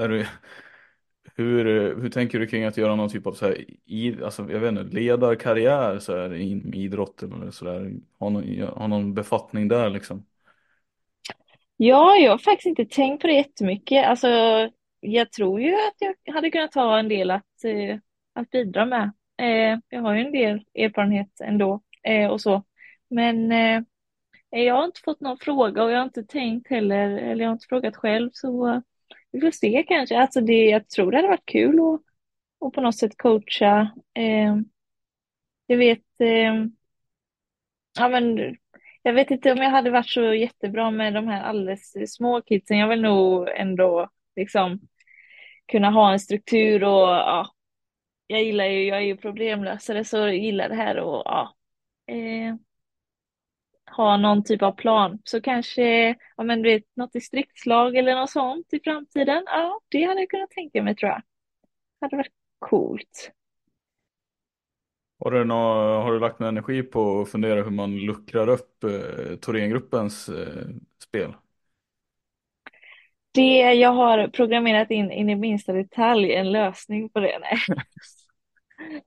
är 0.00 0.08
du, 0.08 0.26
hur, 1.34 1.64
hur 2.00 2.10
tänker 2.10 2.38
du 2.38 2.46
kring 2.46 2.64
att 2.64 2.76
göra 2.76 2.96
någon 2.96 3.08
typ 3.08 3.26
av 3.26 3.32
så 3.32 3.46
här, 3.46 3.64
i, 3.86 4.22
alltså, 4.24 4.50
jag 4.50 4.60
vet 4.60 4.68
inte, 4.68 4.82
ledarkarriär 4.82 5.98
så 5.98 6.16
här, 6.16 6.34
i 6.34 6.62
idrott 6.74 7.22
eller 7.22 7.50
sådär? 7.50 7.92
Ha 8.18 8.28
någon, 8.28 8.60
ha 8.60 8.86
någon 8.86 9.14
befattning 9.14 9.68
där 9.68 9.90
liksom? 9.90 10.26
Ja, 11.76 12.16
jag 12.16 12.30
har 12.30 12.38
faktiskt 12.38 12.66
inte 12.66 12.84
tänkt 12.84 13.20
på 13.20 13.26
det 13.26 13.34
jättemycket. 13.34 14.06
Alltså, 14.06 14.28
jag 15.00 15.32
tror 15.32 15.60
ju 15.60 15.74
att 15.74 15.96
jag 16.24 16.32
hade 16.34 16.50
kunnat 16.50 16.74
ha 16.74 16.98
en 16.98 17.08
del 17.08 17.30
att, 17.30 17.64
eh, 17.64 17.98
att 18.32 18.50
bidra 18.50 18.86
med. 18.86 19.12
Eh, 19.38 19.78
jag 19.88 20.02
har 20.02 20.14
ju 20.14 20.20
en 20.20 20.32
del 20.32 20.64
erfarenhet 20.74 21.40
ändå 21.40 21.82
eh, 22.02 22.30
och 22.30 22.40
så. 22.40 22.62
Men 23.10 23.52
eh, 23.52 23.82
jag 24.50 24.74
har 24.74 24.84
inte 24.84 25.00
fått 25.00 25.20
någon 25.20 25.38
fråga 25.38 25.82
och 25.82 25.90
jag 25.90 25.98
har 25.98 26.04
inte 26.04 26.24
tänkt 26.24 26.70
heller, 26.70 27.08
eller 27.18 27.44
jag 27.44 27.48
har 27.48 27.52
inte 27.52 27.66
frågat 27.68 27.96
själv 27.96 28.30
så 28.32 28.82
vi 29.30 29.40
får 29.40 29.50
se 29.50 29.84
kanske. 29.88 30.18
Alltså 30.18 30.40
det, 30.40 30.64
jag 30.64 30.88
tror 30.88 31.10
det 31.10 31.18
hade 31.18 31.28
varit 31.28 31.46
kul 31.46 31.80
att, 31.80 32.00
att 32.66 32.72
på 32.72 32.80
något 32.80 32.96
sätt 32.96 33.16
coacha. 33.16 33.90
Eh, 34.14 34.56
jag 35.66 35.76
vet, 35.76 36.20
eh, 36.20 36.54
ja 37.98 38.08
men 38.08 38.56
jag 39.02 39.12
vet 39.12 39.30
inte 39.30 39.52
om 39.52 39.58
jag 39.58 39.70
hade 39.70 39.90
varit 39.90 40.08
så 40.08 40.34
jättebra 40.34 40.90
med 40.90 41.14
de 41.14 41.28
här 41.28 41.42
alldeles 41.42 42.14
små 42.14 42.42
kidsen. 42.42 42.78
Jag 42.78 42.88
vill 42.88 43.02
nog 43.02 43.48
ändå 43.48 44.10
liksom 44.36 44.80
kunna 45.66 45.90
ha 45.90 46.12
en 46.12 46.20
struktur 46.20 46.84
och 46.84 47.08
ja, 47.08 47.46
jag 48.28 48.42
gillar 48.44 48.64
ju, 48.64 48.84
jag 48.84 48.98
är 48.98 49.02
ju 49.02 49.16
problemlösare 49.16 50.04
så 50.04 50.16
jag 50.16 50.36
gillar 50.36 50.68
det 50.68 50.74
här 50.74 50.98
och 50.98 51.22
ja, 51.24 51.56
eh, 52.06 52.54
ha 53.96 54.16
någon 54.16 54.44
typ 54.44 54.62
av 54.62 54.72
plan. 54.72 55.18
Så 55.24 55.40
kanske, 55.40 56.08
ja 56.36 56.44
men 56.44 56.62
du 56.62 56.68
vet, 56.68 56.84
något 56.96 57.12
distriktslag 57.12 57.96
eller 57.96 58.14
något 58.14 58.30
sånt 58.30 58.72
i 58.72 58.80
framtiden. 58.84 59.42
Ja, 59.46 59.80
det 59.88 60.04
hade 60.04 60.20
jag 60.20 60.30
kunnat 60.30 60.50
tänka 60.50 60.82
mig 60.82 60.96
tror 60.96 61.10
jag. 61.10 61.22
Det 62.00 62.06
hade 62.06 62.16
varit 62.16 62.32
coolt. 62.58 63.32
Har 65.20 65.30
du, 65.30 65.44
någon, 65.44 66.02
har 66.02 66.12
du 66.12 66.20
lagt 66.20 66.38
någon 66.38 66.48
energi 66.48 66.82
på 66.82 67.20
att 67.20 67.30
fundera 67.30 67.62
hur 67.62 67.70
man 67.70 67.96
luckrar 67.96 68.48
upp 68.48 68.84
eh, 68.84 69.36
Thorengruppens 69.36 70.28
eh, 70.28 70.66
spel? 71.02 71.34
Det 73.38 73.72
jag 73.72 73.92
har 73.92 74.28
programmerat 74.28 74.90
in, 74.90 75.10
in 75.10 75.30
i 75.30 75.36
minsta 75.36 75.72
detalj 75.72 76.32
en 76.34 76.52
lösning 76.52 77.08
på 77.08 77.20
det. 77.20 77.38
Nej, 77.38 77.58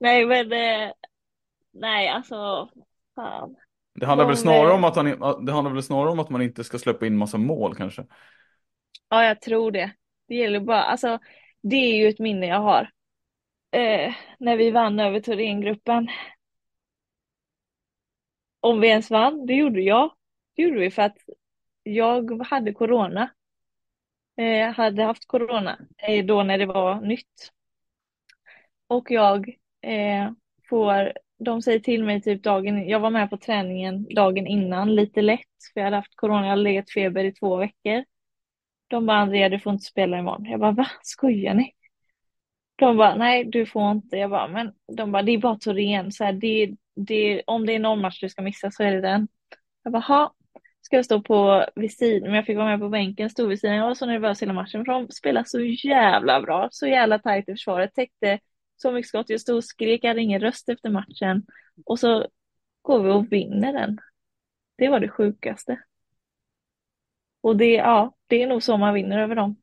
nej 0.00 0.26
men 0.26 0.52
eh, 0.52 0.92
nej 1.72 2.08
alltså 2.08 2.70
fan. 3.14 3.56
Det 3.94 4.06
handlar 4.06 4.26
väl 4.26 4.36
snarare 4.36 4.68
eh, 4.68 4.74
om 4.74 4.84
att, 4.84 4.96
han, 4.96 5.06
det 5.46 5.52
handlar 5.52 5.70
väl 5.70 5.82
snarare 5.82 6.10
om 6.10 6.18
att 6.18 6.30
man 6.30 6.42
inte 6.42 6.64
ska 6.64 6.78
släppa 6.78 7.06
in 7.06 7.16
massa 7.16 7.38
mål 7.38 7.74
kanske? 7.74 8.06
Ja, 9.08 9.24
jag 9.24 9.40
tror 9.40 9.70
det. 9.70 9.92
Det 10.28 10.34
gäller 10.34 10.60
bara, 10.60 10.82
alltså 10.82 11.18
det 11.62 11.76
är 11.76 11.96
ju 11.96 12.08
ett 12.08 12.18
minne 12.18 12.46
jag 12.46 12.60
har. 12.60 12.90
Eh, 13.70 14.14
när 14.38 14.56
vi 14.56 14.70
vann 14.70 15.00
över 15.00 15.20
Thorengruppen. 15.20 16.08
Om 18.60 18.80
vi 18.80 18.88
ens 18.88 19.10
vann, 19.10 19.46
det 19.46 19.54
gjorde 19.54 19.80
jag. 19.80 20.12
Det 20.56 20.62
gjorde 20.62 20.80
vi 20.80 20.90
för 20.90 21.02
att 21.02 21.16
jag 21.82 22.42
hade 22.42 22.72
corona. 22.72 23.30
Eh, 24.36 24.72
hade 24.72 25.02
haft 25.02 25.28
corona 25.28 25.78
eh, 25.98 26.24
då 26.24 26.42
när 26.42 26.58
det 26.58 26.66
var 26.66 27.00
nytt. 27.00 27.52
Och 28.86 29.10
jag 29.10 29.48
eh, 29.82 30.30
får, 30.68 31.12
de 31.38 31.62
säger 31.62 31.80
till 31.80 32.04
mig 32.04 32.22
typ 32.22 32.42
dagen, 32.42 32.88
jag 32.88 33.00
var 33.00 33.10
med 33.10 33.30
på 33.30 33.36
träningen 33.36 34.14
dagen 34.14 34.46
innan 34.46 34.94
lite 34.94 35.22
lätt 35.22 35.40
för 35.72 35.80
jag 35.80 35.84
hade 35.84 35.96
haft 35.96 36.16
corona, 36.16 36.42
jag 36.42 36.50
hade 36.50 36.62
legat 36.62 36.90
feber 36.90 37.24
i 37.24 37.32
två 37.32 37.56
veckor. 37.56 38.04
De 38.88 39.06
bara 39.06 39.18
Andrea 39.18 39.48
du 39.48 39.58
får 39.58 39.72
inte 39.72 39.84
spela 39.84 40.18
imorgon. 40.18 40.44
Jag 40.44 40.60
bara 40.60 40.72
va, 40.72 40.86
skojar 41.02 41.54
ni? 41.54 41.72
De 42.76 42.96
bara 42.96 43.14
nej 43.14 43.44
du 43.44 43.66
får 43.66 43.90
inte. 43.90 44.16
Jag 44.16 44.30
bara 44.30 44.48
men 44.48 44.72
de 44.96 45.12
bara 45.12 45.22
det 45.22 45.32
är 45.32 45.38
bara 45.38 45.58
Torén 45.58 46.12
så 46.12 46.24
här, 46.24 46.32
det, 46.32 46.76
det, 46.96 47.42
om 47.46 47.66
det 47.66 47.74
är 47.74 47.78
någon 47.78 48.00
match 48.00 48.20
du 48.20 48.28
ska 48.28 48.42
missa 48.42 48.70
så 48.70 48.82
är 48.82 48.92
det 48.92 49.00
den. 49.00 49.28
Jag 49.82 49.92
bara 49.92 50.02
ha. 50.02 50.34
Jag 50.96 51.04
stå 51.04 51.22
på 51.22 51.66
vid 51.74 51.92
sidan, 51.92 52.22
men 52.28 52.34
jag 52.36 52.46
fick 52.46 52.56
vara 52.56 52.66
med 52.66 52.80
på 52.80 52.88
bänken, 52.88 53.30
stod 53.30 53.48
vid 53.48 53.60
sidan. 53.60 53.76
Jag 53.76 53.86
var 53.86 53.94
så 53.94 54.06
nervös 54.06 54.42
hela 54.42 54.52
matchen 54.52 54.84
för 54.84 54.92
de 54.92 55.08
spelade 55.10 55.48
så 55.48 55.60
jävla 55.60 56.40
bra, 56.40 56.68
så 56.72 56.86
jävla 56.86 57.18
tajt 57.18 57.48
i 57.48 57.52
försvaret, 57.52 57.94
täckte 57.94 58.38
så 58.76 58.92
mycket 58.92 59.08
skott. 59.08 59.30
Jag 59.30 59.40
stod 59.40 59.56
och 59.56 59.64
skrek, 59.64 60.04
jag 60.04 60.08
hade 60.08 60.22
ingen 60.22 60.40
röst 60.40 60.68
efter 60.68 60.90
matchen. 60.90 61.46
Och 61.86 61.98
så 61.98 62.26
går 62.82 63.02
vi 63.02 63.10
och 63.10 63.32
vinner 63.32 63.72
den. 63.72 63.98
Det 64.78 64.88
var 64.88 65.00
det 65.00 65.08
sjukaste. 65.08 65.78
Och 67.40 67.56
det, 67.56 67.72
ja, 67.72 68.14
det 68.26 68.42
är 68.42 68.46
nog 68.46 68.62
så 68.62 68.76
man 68.76 68.94
vinner 68.94 69.18
över 69.18 69.34
dem. 69.34 69.56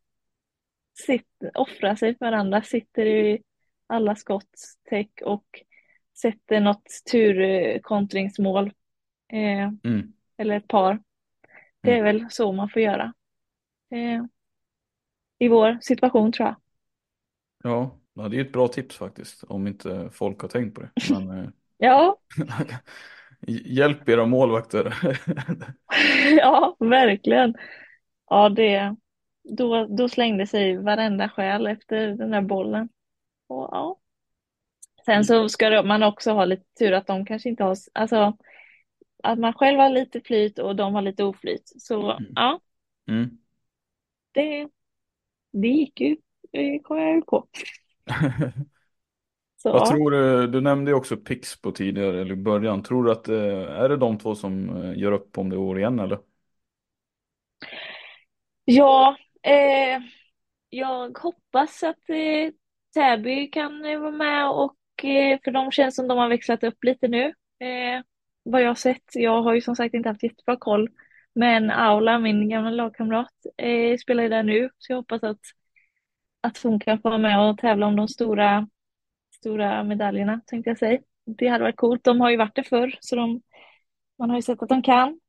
Sitter, 0.93 1.51
offrar 1.53 1.95
sig 1.95 2.17
för 2.17 2.25
varandra, 2.25 2.61
sitter 2.61 3.05
i 3.05 3.41
alla 3.87 4.15
skottstäck 4.15 5.21
och 5.25 5.45
sätter 6.21 6.59
något 6.59 6.85
turkontringsmål. 7.11 8.67
Eh, 9.33 9.69
Mm. 9.83 10.13
eller 10.37 10.57
ett 10.57 10.67
par. 10.67 10.99
Det 11.81 11.97
är 11.97 12.03
väl 12.03 12.25
så 12.29 12.51
man 12.51 12.69
får 12.69 12.81
göra. 12.81 13.13
Eh, 13.91 14.23
I 15.37 15.47
vår 15.47 15.77
situation 15.81 16.31
tror 16.31 16.47
jag. 16.47 16.55
Ja, 17.63 17.99
det 18.29 18.37
är 18.37 18.41
ett 18.41 18.53
bra 18.53 18.67
tips 18.67 18.97
faktiskt. 18.97 19.43
Om 19.43 19.67
inte 19.67 20.09
folk 20.13 20.41
har 20.41 20.49
tänkt 20.49 20.75
på 20.75 20.81
det. 20.81 20.89
Men, 21.11 21.39
eh, 21.39 21.49
Ja, 21.77 22.17
hjälp 23.65 24.09
era 24.09 24.25
målvakter. 24.25 24.93
ja, 26.37 26.75
verkligen. 26.79 27.55
Ja, 28.29 28.49
det, 28.49 28.95
då, 29.43 29.85
då 29.85 30.09
slängde 30.09 30.47
sig 30.47 30.77
varenda 30.77 31.29
själ 31.29 31.67
efter 31.67 32.07
den 32.07 32.31
där 32.31 32.41
bollen. 32.41 32.89
Och 33.47 33.69
ja, 33.71 33.99
Sen 35.05 35.25
så 35.25 35.49
ska 35.49 35.83
man 35.83 36.03
också 36.03 36.31
ha 36.31 36.45
lite 36.45 36.65
tur 36.79 36.91
att 36.93 37.07
de 37.07 37.25
kanske 37.25 37.49
inte 37.49 37.63
har, 37.63 37.77
alltså 37.93 38.37
att 39.23 39.39
man 39.39 39.53
själv 39.53 39.79
har 39.79 39.89
lite 39.89 40.21
flyt 40.21 40.59
och 40.59 40.75
de 40.75 40.93
har 40.93 41.01
lite 41.01 41.23
oflyt. 41.23 41.73
Så 41.77 42.19
ja, 42.35 42.59
Mm. 43.07 43.39
det, 44.33 44.69
det 45.53 45.67
gick 45.67 46.01
ju, 46.01 46.17
det 46.51 46.79
kom 46.79 46.97
jag 46.99 47.15
ju 47.15 47.21
på. 47.21 47.47
Så, 49.57 49.69
Vad 49.69 49.85
ja. 49.85 49.85
tror 49.85 50.11
du, 50.11 50.47
du 50.47 50.61
nämnde 50.61 50.91
ju 50.91 50.95
också 50.97 51.17
Pixbo 51.17 51.71
tidigare, 51.71 52.21
eller 52.21 52.31
i 52.33 52.35
början. 52.35 52.83
Tror 52.83 53.03
du 53.03 53.11
att, 53.11 53.27
eh, 53.29 53.35
är 53.81 53.89
det 53.89 53.97
de 53.97 54.17
två 54.17 54.35
som 54.35 54.69
eh, 54.83 54.97
gör 54.99 55.11
upp 55.11 55.37
om 55.37 55.49
det 55.49 55.57
år 55.57 55.79
igen 55.79 55.99
eller? 55.99 56.19
Ja, 58.65 59.17
eh, 59.43 59.99
jag 60.69 61.17
hoppas 61.19 61.83
att 61.83 62.09
eh, 62.09 62.51
Täby 62.93 63.47
kan 63.51 63.85
eh, 63.85 63.99
vara 63.99 64.11
med 64.11 64.49
och 64.51 65.05
eh, 65.05 65.39
för 65.43 65.51
de 65.51 65.71
känns 65.71 65.95
som 65.95 66.07
de 66.07 66.17
har 66.17 66.29
växlat 66.29 66.63
upp 66.63 66.83
lite 66.83 67.07
nu. 67.07 67.25
Eh, 67.59 68.03
vad 68.43 68.61
jag 68.61 68.67
har 68.67 68.75
sett. 68.75 69.03
Jag 69.13 69.41
har 69.41 69.53
ju 69.53 69.61
som 69.61 69.75
sagt 69.75 69.93
inte 69.93 70.09
haft 70.09 70.23
jättebra 70.23 70.57
koll. 70.57 70.89
Men 71.33 71.71
Aula, 71.71 72.19
min 72.19 72.49
gamla 72.49 72.69
lagkamrat, 72.69 73.33
eh, 73.57 73.97
spelar 73.97 74.23
ju 74.23 74.29
där 74.29 74.43
nu. 74.43 74.69
Så 74.77 74.91
jag 74.91 74.97
hoppas 74.97 75.23
att, 75.23 75.39
att 76.41 76.57
hon 76.63 76.79
kan 76.79 77.01
få 77.01 77.09
vara 77.09 77.17
med 77.17 77.49
och 77.49 77.57
tävla 77.57 77.85
om 77.85 77.95
de 77.95 78.07
stora, 78.07 78.67
stora 79.35 79.83
medaljerna, 79.83 80.41
tänkte 80.45 80.69
jag 80.69 80.77
säga. 80.77 80.99
Det 81.25 81.47
hade 81.47 81.63
varit 81.63 81.77
coolt. 81.77 82.03
De 82.03 82.21
har 82.21 82.29
ju 82.29 82.37
varit 82.37 82.55
det 82.55 82.63
förr, 82.63 82.97
så 82.99 83.15
de, 83.15 83.41
man 84.19 84.29
har 84.29 84.37
ju 84.37 84.41
sett 84.41 84.63
att 84.63 84.69
de 84.69 84.81
kan. 84.81 85.19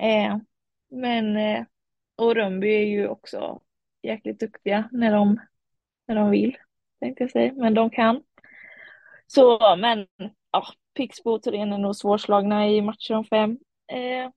Eh, 0.00 0.36
men 0.90 1.36
eh, 1.36 1.64
och 2.16 2.34
Rönnby 2.34 2.68
är 2.68 2.86
ju 2.86 3.08
också 3.08 3.60
jäkligt 4.02 4.40
duktiga 4.40 4.88
när 4.92 5.12
de, 5.12 5.40
när 6.08 6.14
de 6.14 6.30
vill, 6.30 6.56
tänkte 7.00 7.24
jag 7.24 7.30
säga. 7.30 7.52
Men 7.52 7.74
de 7.74 7.90
kan. 7.90 8.22
Så, 9.26 9.76
men 9.76 10.06
ja, 10.52 10.66
Pixbo 10.94 11.30
och 11.30 11.42
Thorén 11.42 11.72
är 11.72 11.78
nog 11.78 11.96
svårslagna 11.96 12.68
i 12.68 12.82
matcher 12.82 13.14
om 13.14 13.24
fem. 13.24 13.58
Eh, 13.92 14.30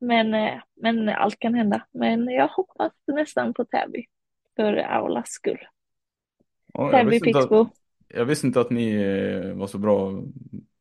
men, 0.00 0.34
eh, 0.34 0.62
men 0.74 1.08
allt 1.08 1.38
kan 1.38 1.54
hända. 1.54 1.86
Men 1.92 2.28
jag 2.28 2.48
hoppas 2.48 2.92
nästan 3.06 3.54
på 3.54 3.64
Täby. 3.64 4.04
För 4.56 4.76
Aulas 4.76 5.28
skull. 5.28 5.58
Ja, 6.72 6.90
Täby, 6.90 7.20
Pixbo. 7.20 7.60
att, 7.60 7.68
jag 8.08 8.24
visste 8.24 8.46
inte 8.46 8.60
att 8.60 8.70
ni 8.70 8.94
eh, 8.94 9.54
var 9.54 9.66
så 9.66 9.78
bra 9.78 10.22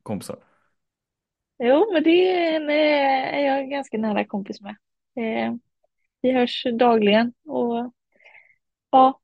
kompisar. 0.04 0.38
Jo, 1.64 1.94
men 1.94 2.04
det 2.04 2.32
är, 2.32 2.56
en, 2.56 2.70
eh, 2.70 3.38
är 3.40 3.46
jag 3.46 3.70
ganska 3.70 3.98
nära 3.98 4.26
kompis 4.26 4.62
med. 4.62 4.76
Eh, 5.16 5.54
vi 6.22 6.32
hörs 6.32 6.66
dagligen 6.80 7.34
och 7.46 7.94
ja, 8.92 9.20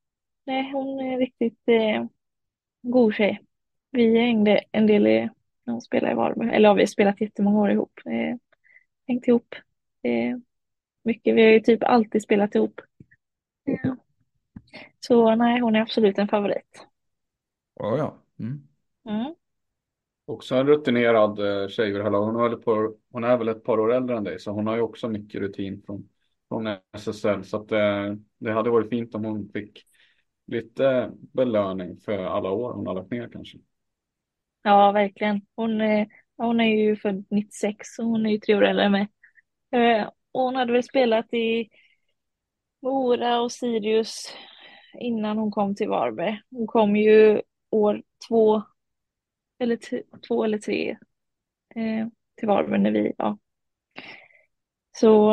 nej, 0.46 0.72
hon 0.72 1.00
är 1.00 1.18
riktigt 1.18 1.68
eh, 1.68 2.06
god 2.82 3.14
tjej. 3.14 3.40
Vi 3.90 4.18
hängde 4.18 4.64
en 4.72 4.86
del 4.86 5.06
i, 5.06 5.30
hon 5.72 5.82
spelade 5.82 6.12
i 6.12 6.16
Varberg, 6.16 6.50
eller 6.54 6.68
ja, 6.68 6.74
vi 6.74 6.82
har 6.82 6.86
spelat 6.86 7.20
jättemånga 7.20 7.60
år 7.60 7.70
ihop. 7.70 8.00
Eh, 8.04 8.36
hängt 9.08 9.28
ihop 9.28 9.54
eh, 10.02 10.38
mycket. 11.04 11.34
Vi 11.34 11.42
har 11.42 11.50
ju 11.50 11.60
typ 11.60 11.82
alltid 11.82 12.22
spelat 12.22 12.54
ihop. 12.54 12.80
Ja. 13.64 13.96
Så 15.00 15.34
nej, 15.34 15.60
hon 15.60 15.76
är 15.76 15.80
absolut 15.80 16.18
en 16.18 16.28
favorit. 16.28 16.86
Ja, 17.74 17.96
ja. 17.96 18.16
Mm. 18.38 18.68
Mm. 19.08 19.34
Också 20.24 20.54
en 20.54 20.66
rutinerad 20.66 21.38
eh, 21.38 21.68
tjej. 21.68 22.00
Hon, 22.00 22.36
är 22.36 22.42
väl 22.42 22.58
ett 22.58 22.64
par, 22.64 22.94
hon 23.12 23.24
är 23.24 23.36
väl 23.36 23.48
ett 23.48 23.64
par 23.64 23.80
år 23.80 23.92
äldre 23.92 24.16
än 24.16 24.24
dig, 24.24 24.40
så 24.40 24.50
hon 24.50 24.66
har 24.66 24.76
ju 24.76 24.82
också 24.82 25.08
mycket 25.08 25.40
rutin 25.40 25.82
från, 25.86 26.08
från 26.48 26.66
SSL. 26.92 27.44
Så 27.44 27.56
att, 27.56 27.72
eh, 27.72 28.14
det 28.38 28.52
hade 28.52 28.70
varit 28.70 28.90
fint 28.90 29.14
om 29.14 29.24
hon 29.24 29.48
fick 29.48 29.86
lite 30.46 31.12
belöning 31.32 31.96
för 31.96 32.18
alla 32.18 32.50
år 32.50 32.72
hon 32.72 32.86
har 32.86 32.94
lagt 32.94 33.10
ner 33.10 33.28
kanske. 33.32 33.58
Ja, 34.62 34.92
verkligen. 34.92 35.40
Hon, 35.56 35.80
eh, 35.80 36.06
hon 36.36 36.60
är 36.60 36.64
ju 36.76 36.96
född 36.96 37.24
96 37.30 37.98
och 37.98 38.04
hon 38.06 38.26
är 38.26 38.30
ju 38.30 38.38
tre 38.38 38.54
år 38.54 38.64
äldre 38.64 38.84
än 38.84 38.92
mig. 38.92 39.08
Eh, 39.72 40.08
och 40.32 40.42
hon 40.42 40.56
hade 40.56 40.72
väl 40.72 40.82
spelat 40.82 41.34
i 41.34 41.68
Mora 42.82 43.40
och 43.40 43.52
Sirius 43.52 44.34
innan 45.00 45.38
hon 45.38 45.50
kom 45.50 45.74
till 45.74 45.88
Varberg. 45.88 46.40
Hon 46.50 46.66
kom 46.66 46.96
ju 46.96 47.42
år 47.70 48.02
två 48.28 48.62
eller, 49.58 49.76
t- 49.76 50.02
två 50.28 50.44
eller 50.44 50.58
tre 50.58 50.90
eh, 51.76 52.08
till 52.36 52.48
Varberg 52.48 52.80
när 52.80 52.90
vi, 52.92 53.12
ja. 53.18 53.38
Så 54.92 55.30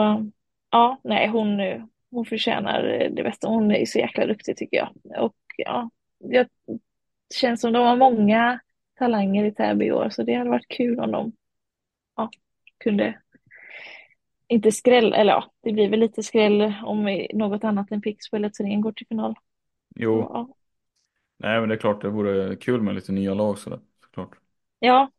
ja, 0.71 1.01
nej, 1.03 1.27
hon, 1.27 1.59
hon 2.11 2.25
förtjänar 2.25 2.83
det 3.15 3.23
bästa. 3.23 3.47
Hon 3.47 3.71
är 3.71 3.85
så 3.85 3.99
jäkla 3.99 4.25
duktig 4.25 4.57
tycker 4.57 4.77
jag. 4.77 5.23
Och 5.23 5.35
ja, 5.57 5.89
jag, 6.17 6.47
det 6.65 7.35
känns 7.35 7.61
som 7.61 7.73
de 7.73 7.79
har 7.87 7.95
många 7.97 8.59
talanger 8.99 9.45
i 9.45 9.51
Täby 9.51 9.85
i 9.85 9.91
år, 9.91 10.09
så 10.09 10.23
det 10.23 10.33
hade 10.33 10.49
varit 10.49 10.67
kul 10.69 10.99
om 10.99 11.11
de 11.11 11.33
ja, 12.15 12.29
kunde 12.79 13.21
inte 14.47 14.71
skräll, 14.71 15.13
eller 15.13 15.31
ja, 15.33 15.51
det 15.63 15.71
blir 15.73 15.89
väl 15.89 15.99
lite 15.99 16.23
skräll 16.23 16.73
om 16.85 17.25
något 17.33 17.63
annat 17.63 17.91
än 17.91 18.01
Pixbo 18.01 18.35
eller 18.37 18.49
Thorén 18.49 18.81
går 18.81 18.91
till 18.91 19.07
final. 19.07 19.35
Jo, 19.95 20.13
Så, 20.13 20.29
ja. 20.33 20.55
nej 21.37 21.59
men 21.59 21.69
det 21.69 21.75
är 21.75 21.79
klart 21.79 22.01
det 22.01 22.09
vore 22.09 22.55
kul 22.55 22.81
med 22.81 22.95
lite 22.95 23.11
nya 23.11 23.33
lag 23.33 23.57
sådär. 23.59 23.79
Såklart. 24.03 24.35
ja, 24.79 25.11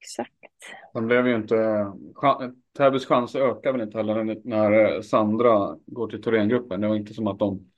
exakt. 0.00 0.48
Sen 0.92 1.06
blev 1.06 1.26
ju 1.26 1.34
inte, 1.36 1.86
Täbys 2.76 3.06
chanser 3.06 3.40
ökar 3.40 3.72
väl 3.72 3.80
inte 3.80 3.98
heller 3.98 4.24
när- 4.24 4.40
när 4.44 4.72
eh, 4.96 5.00
Sandra 5.02 5.78
går 5.86 6.08
till 6.08 6.22
Thorengruppen. 6.22 6.80
Det 6.80 6.88
var 6.88 6.96
inte 6.96 7.14
som 7.14 7.26
att 7.26 7.38
de, 7.38 7.70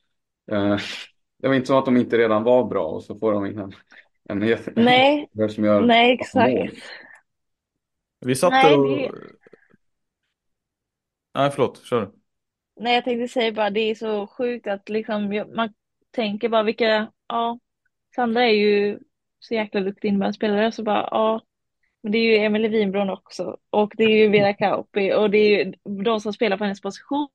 eh, 0.53 0.77
det 1.39 1.49
var 1.49 1.55
inte 1.55 1.67
som 1.67 1.79
att 1.79 1.85
de 1.85 1.97
inte 1.97 2.19
redan 2.19 2.43
var 2.45 2.65
bra 2.65 2.87
och 2.89 3.03
så 3.05 3.19
får 3.19 3.33
de 3.33 3.47
in 3.47 3.59
en, 3.59 3.73
en 4.31 4.43
jätte- 4.49 4.73
Nej, 4.77 5.29
som 5.51 5.65
gör 5.65 5.81
nej, 5.81 6.09
mål. 6.09 6.15
exakt. 6.21 6.85
Vi 8.21 8.35
satt 8.37 8.51
Nej, 8.51 8.75
och... 8.75 8.89
det- 8.89 9.11
Nej, 11.35 11.51
förlåt. 11.51 11.85
Kör. 11.85 12.11
Nej, 12.77 12.95
jag 12.95 13.05
tänkte 13.05 13.29
säga 13.29 13.53
bara 13.53 13.71
det 13.71 13.81
är 13.81 13.95
så 13.95 14.27
sjukt 14.27 14.67
att 14.67 14.89
liksom 14.89 15.45
man 15.55 15.73
tänker 16.11 16.49
bara 16.49 16.63
vilka, 16.63 17.13
ja, 17.29 17.59
Sandra 18.15 18.43
är 18.45 18.53
ju 18.53 18.99
så 19.39 19.55
jäkla 19.55 19.81
duktig 19.81 20.09
innebandyspelare 20.09 20.73
så 20.73 20.83
bara 20.83 21.09
ja, 21.11 21.43
men 22.03 22.13
det 22.13 22.19
är 22.19 22.23
ju 22.23 22.37
Emelie 22.37 22.69
Winbron 22.69 23.11
också 23.11 23.57
och 23.71 23.93
det 23.97 24.05
är 24.05 24.17
ju 24.17 24.29
Vera 24.29 24.55
Kauppi 24.55 25.13
och 25.15 25.31
det 25.31 25.39
är 25.39 25.65
ju 25.65 25.73
de 26.05 26.21
som 26.21 26.33
spelar 26.33 26.57
på 26.57 26.65
hennes 26.65 26.81
position 26.81 27.29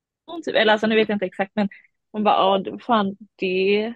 typ, 0.45 0.55
eller 0.55 0.71
alltså 0.71 0.87
nu 0.87 0.95
vet 0.95 1.09
jag 1.09 1.15
inte 1.15 1.25
exakt 1.25 1.51
men 1.55 1.69
man 2.13 2.23
bara 2.23 2.35
ja, 2.65 2.77
fan 2.79 3.17
det, 3.35 3.93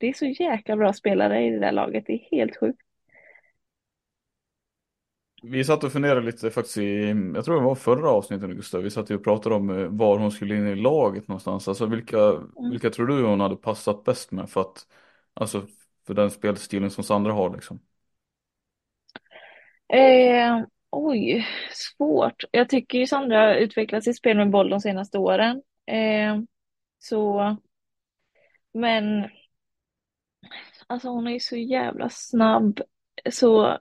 det 0.00 0.08
är 0.08 0.12
så 0.12 0.26
jäkla 0.26 0.76
bra 0.76 0.92
spelare 0.92 1.46
i 1.46 1.50
det 1.50 1.58
där 1.60 1.72
laget, 1.72 2.04
det 2.06 2.12
är 2.12 2.28
helt 2.30 2.56
sjukt. 2.56 2.80
Vi 5.42 5.64
satt 5.64 5.84
och 5.84 5.92
funderade 5.92 6.20
lite 6.26 6.50
faktiskt 6.50 6.78
i, 6.78 7.08
jag 7.34 7.44
tror 7.44 7.54
det 7.54 7.64
var 7.64 7.74
förra 7.74 8.10
avsnittet 8.10 8.50
Gustav, 8.50 8.82
vi 8.82 8.90
satt 8.90 9.10
och 9.10 9.24
pratade 9.24 9.54
om 9.54 9.70
eh, 9.70 9.86
var 9.86 10.18
hon 10.18 10.30
skulle 10.32 10.56
in 10.56 10.66
i 10.66 10.74
laget 10.74 11.28
någonstans. 11.28 11.68
Alltså 11.68 11.86
vilka, 11.86 12.18
vilka 12.70 12.90
tror 12.90 13.06
du 13.06 13.22
hon 13.22 13.40
hade 13.40 13.56
passat 13.56 14.04
bäst 14.04 14.32
med 14.32 14.50
för 14.50 14.60
att, 14.60 14.86
alltså 15.34 15.66
för 16.06 16.14
den 16.14 16.30
spelstilen 16.30 16.90
som 16.90 17.04
Sandra 17.04 17.32
har 17.32 17.54
liksom? 17.54 17.80
Eh, 19.92 20.64
oj, 20.90 21.46
svårt. 21.72 22.44
Jag 22.50 22.68
tycker 22.68 22.98
ju 22.98 23.06
Sandra 23.06 23.38
har 23.38 23.54
utvecklat 23.54 24.04
sitt 24.04 24.16
spel 24.16 24.36
med 24.36 24.50
boll 24.50 24.70
de 24.70 24.80
senaste 24.80 25.18
åren. 25.18 25.62
Eh, 25.86 26.38
så, 26.98 27.56
men 28.74 29.28
alltså 30.90 31.08
hon 31.08 31.26
är 31.26 31.30
ju 31.30 31.40
så 31.40 31.56
jävla 31.56 32.08
snabb. 32.08 32.80
Så 33.30 33.78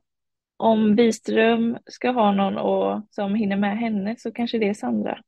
om 0.58 0.96
Wiström 0.96 1.78
ska 1.86 2.12
ha 2.12 2.32
någon 2.32 2.58
och, 2.58 3.02
som 3.12 3.36
hinner 3.36 3.58
med 3.58 3.78
henne 3.78 4.16
så 4.18 4.32
kanske 4.32 4.58
det 4.58 4.70
är 4.70 4.74
Sandra. 4.74 5.22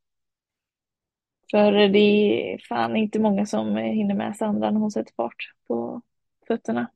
För 1.52 1.72
det 1.72 2.00
är 2.00 2.58
fan 2.58 2.96
inte 2.96 3.20
många 3.20 3.46
som 3.46 3.78
hinner 3.78 4.16
med 4.16 4.36
Sandra 4.36 4.72
när 4.72 4.80
hon 4.80 4.92
sätter 4.92 5.14
fart 5.14 5.54
på 5.68 6.02
fötterna. 6.48 6.92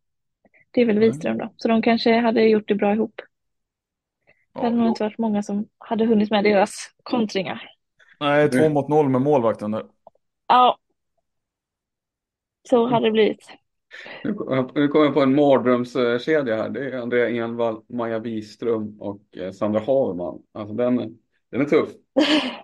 Det 0.71 0.81
är 0.81 0.85
väl 0.85 0.99
Nej. 0.99 1.07
Wiström 1.07 1.37
då. 1.37 1.53
Så 1.57 1.67
de 1.67 1.81
kanske 1.81 2.17
hade 2.19 2.43
gjort 2.43 2.67
det 2.67 2.75
bra 2.75 2.93
ihop. 2.93 3.21
Det 4.53 4.59
hade 4.61 4.75
nog 4.75 4.85
Ja. 4.85 4.89
inte 4.89 5.03
varit 5.03 5.17
många 5.17 5.43
som 5.43 5.67
hade 5.77 6.05
hunnit 6.05 6.31
med 6.31 6.43
deras 6.43 6.93
kontringar. 7.03 7.71
Nej, 8.19 8.49
två 8.49 8.69
mot 8.69 8.87
noll 8.87 9.09
med 9.09 9.21
målvakten 9.21 9.71
där. 9.71 9.85
Ja, 10.47 10.77
så 12.69 12.87
hade 12.87 13.07
det 13.07 13.11
blivit. 13.11 13.51
Nu 14.23 14.33
kom- 14.33 14.71
Nu 14.75 14.87
kommer 14.87 15.05
jag 15.05 15.13
på 15.13 15.21
en 15.21 15.35
mardrömskedja 15.35 16.55
här. 16.55 16.69
Det 16.69 16.89
är 16.89 16.97
Andrea 17.01 17.29
Envall, 17.29 17.81
Maja 17.89 18.19
Wiström 18.19 19.01
och 19.01 19.21
eh, 19.37 19.51
Sandra 19.51 19.79
Haverman. 19.79 20.41
Alltså 20.51 20.73
den, 20.75 20.95
den 21.51 21.61
är 21.61 21.65
tuff. 21.65 21.89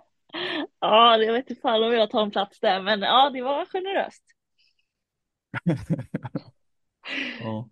Ja, 0.84 1.18
det 1.18 1.32
vet 1.32 1.50
inte 1.50 1.62
fan 1.62 1.84
om 1.84 1.94
jag 1.94 2.10
tar 2.10 2.24
en 2.24 2.32
plats 2.32 2.60
där, 2.60 2.82
men 2.82 3.02
ja, 3.02 3.30
det 3.30 3.42
var 3.42 3.66
generöst. 3.66 4.24
Ja. 7.42 7.70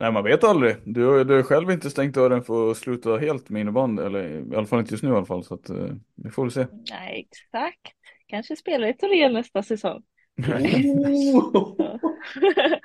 Nej, 0.00 0.12
man 0.12 0.24
vet 0.24 0.44
aldrig. 0.44 0.76
Du, 0.84 1.04
har- 1.06 1.24
du 1.24 1.34
har 1.34 1.42
själv 1.42 1.70
inte 1.70 1.90
stängt 1.90 2.14
dörren 2.14 2.42
för 2.42 2.70
att 2.70 2.76
sluta 2.76 3.16
helt 3.16 3.48
med 3.50 3.60
innebandy, 3.60 4.02
eller 4.02 4.52
i 4.52 4.56
alla 4.56 4.66
fall 4.66 4.78
inte 4.80 4.94
just 4.94 5.02
nu 5.04 5.10
i 5.10 5.12
alla 5.12 5.26
fall, 5.26 5.44
så 5.44 5.54
att 5.54 5.70
eh, 5.70 5.86
vi 6.14 6.30
får 6.30 6.42
väl 6.42 6.52
se. 6.52 6.66
Nej, 6.90 7.28
exakt. 7.30 7.92
Kanske 8.26 8.56
spelar 8.56 8.88
i 8.88 8.94
Torén 8.94 9.32
nästa 9.32 9.62
säsong. 9.62 10.02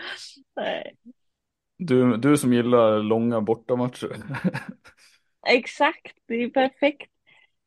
Nej. 0.56 0.95
Du, 1.78 2.18
du 2.18 2.38
som 2.38 2.54
gillar 2.54 2.99
långa 2.99 3.41
bortamatcher. 3.41 4.16
Exakt, 5.47 6.18
det 6.28 6.36
är 6.36 6.49
perfekt. 6.49 7.12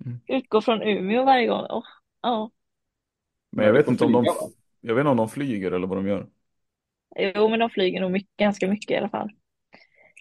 Mm. 0.04 0.20
Utgå 0.26 0.60
från 0.60 0.82
Umeå 0.82 1.24
varje 1.24 1.46
gång. 1.46 1.66
Åh, 1.70 1.84
ja. 2.22 2.50
Men 3.52 3.66
jag 3.66 3.72
vet 3.72 3.88
inte 3.88 4.04
om 4.04 4.12
de, 4.12 4.26
jag 4.80 4.94
vet 4.94 5.02
inte 5.02 5.10
om 5.10 5.16
de 5.16 5.28
flyger 5.28 5.72
eller 5.72 5.86
vad 5.86 5.98
de 5.98 6.08
gör. 6.08 6.26
Jo, 7.18 7.48
men 7.48 7.58
de 7.58 7.70
flyger 7.70 8.00
nog 8.00 8.10
mycket, 8.10 8.36
ganska 8.36 8.68
mycket 8.68 8.90
i 8.90 8.96
alla 8.96 9.08
fall. 9.08 9.30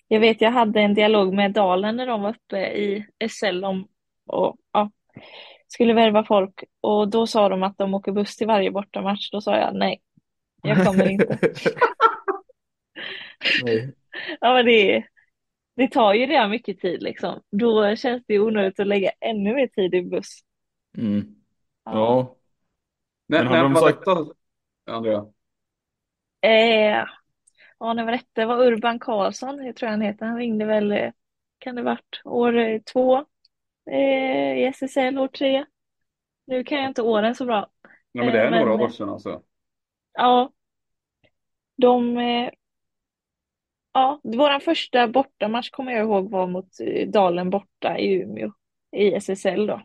Jag 0.07 0.19
vet, 0.19 0.41
jag 0.41 0.51
hade 0.51 0.81
en 0.81 0.93
dialog 0.93 1.33
med 1.33 1.53
Dalen 1.53 1.95
när 1.95 2.07
de 2.07 2.21
var 2.21 2.29
uppe 2.29 2.57
i 2.57 3.05
SL 3.29 3.63
om 3.63 3.87
och 4.25 4.57
ja, 4.71 4.91
skulle 5.67 5.93
värva 5.93 6.23
folk 6.25 6.63
och 6.81 7.09
då 7.09 7.27
sa 7.27 7.49
de 7.49 7.63
att 7.63 7.77
de 7.77 7.93
åker 7.93 8.11
buss 8.11 8.35
till 8.35 8.47
varje 8.47 8.71
bortamatch. 8.71 9.31
Då 9.31 9.41
sa 9.41 9.57
jag 9.57 9.75
nej, 9.75 10.01
jag 10.63 10.85
kommer 10.85 11.09
inte. 11.09 11.39
Nej. 13.63 13.93
Ja, 14.41 14.53
men 14.53 14.65
det, 14.65 15.03
det 15.75 15.87
tar 15.87 16.13
ju 16.13 16.25
redan 16.25 16.49
mycket 16.49 16.79
tid 16.79 17.03
liksom. 17.03 17.41
Då 17.51 17.95
känns 17.95 18.23
det 18.27 18.39
onödigt 18.39 18.79
att 18.79 18.87
lägga 18.87 19.11
ännu 19.19 19.53
mer 19.53 19.67
tid 19.67 19.93
i 19.95 20.01
buss. 20.01 20.39
Mm. 20.97 21.35
Ja. 21.85 21.91
Ja, 21.91 22.35
Men 23.27 23.47
hade 23.47 23.61
när 23.61 23.69
de 23.69 23.75
sagt- 23.75 23.99
detta, 24.05 24.25
Andrea? 24.91 25.25
Eh, 26.41 27.05
ja, 27.79 27.93
när 27.93 28.05
var 28.05 28.11
detta? 28.11 28.25
Det 28.33 28.45
var 28.45 28.65
Urban 28.65 28.99
Karlsson, 28.99 29.65
jag 29.65 29.75
tror 29.75 29.89
han 29.89 30.01
heter. 30.01 30.25
Han 30.25 30.37
ringde 30.37 30.65
väl, 30.65 31.11
kan 31.57 31.75
det 31.75 31.81
varit 31.81 32.21
år 32.23 32.57
eh, 32.57 32.79
två 32.93 33.25
eh, 33.91 34.57
i 34.59 34.65
SSL, 34.65 35.17
år 35.17 35.27
tre. 35.27 35.65
Nu 36.47 36.63
kan 36.63 36.77
jag 36.77 36.87
inte 36.91 37.01
åren 37.01 37.35
så 37.35 37.45
bra. 37.45 37.69
Ja, 38.11 38.23
men 38.23 38.33
det 38.33 38.39
är 38.41 38.45
Eh, 38.45 38.51
men- 38.51 38.59
några 38.67 38.83
år 38.85 38.89
sedan 38.89 39.09
alltså. 39.09 39.41
Ja, 40.13 40.51
de... 41.77 42.17
Eh, 42.17 42.49
ja, 43.93 44.19
vår 44.23 44.59
första 44.59 45.07
bortamatch 45.07 45.69
kommer 45.69 45.91
jag 45.91 46.01
ihåg 46.01 46.31
var 46.31 46.47
mot 46.47 46.79
eh, 46.79 47.07
Dalen 47.09 47.49
borta 47.49 47.97
i 47.97 48.13
Umeå 48.21 48.51
i 48.91 49.13
SSL 49.13 49.67
då. 49.67 49.81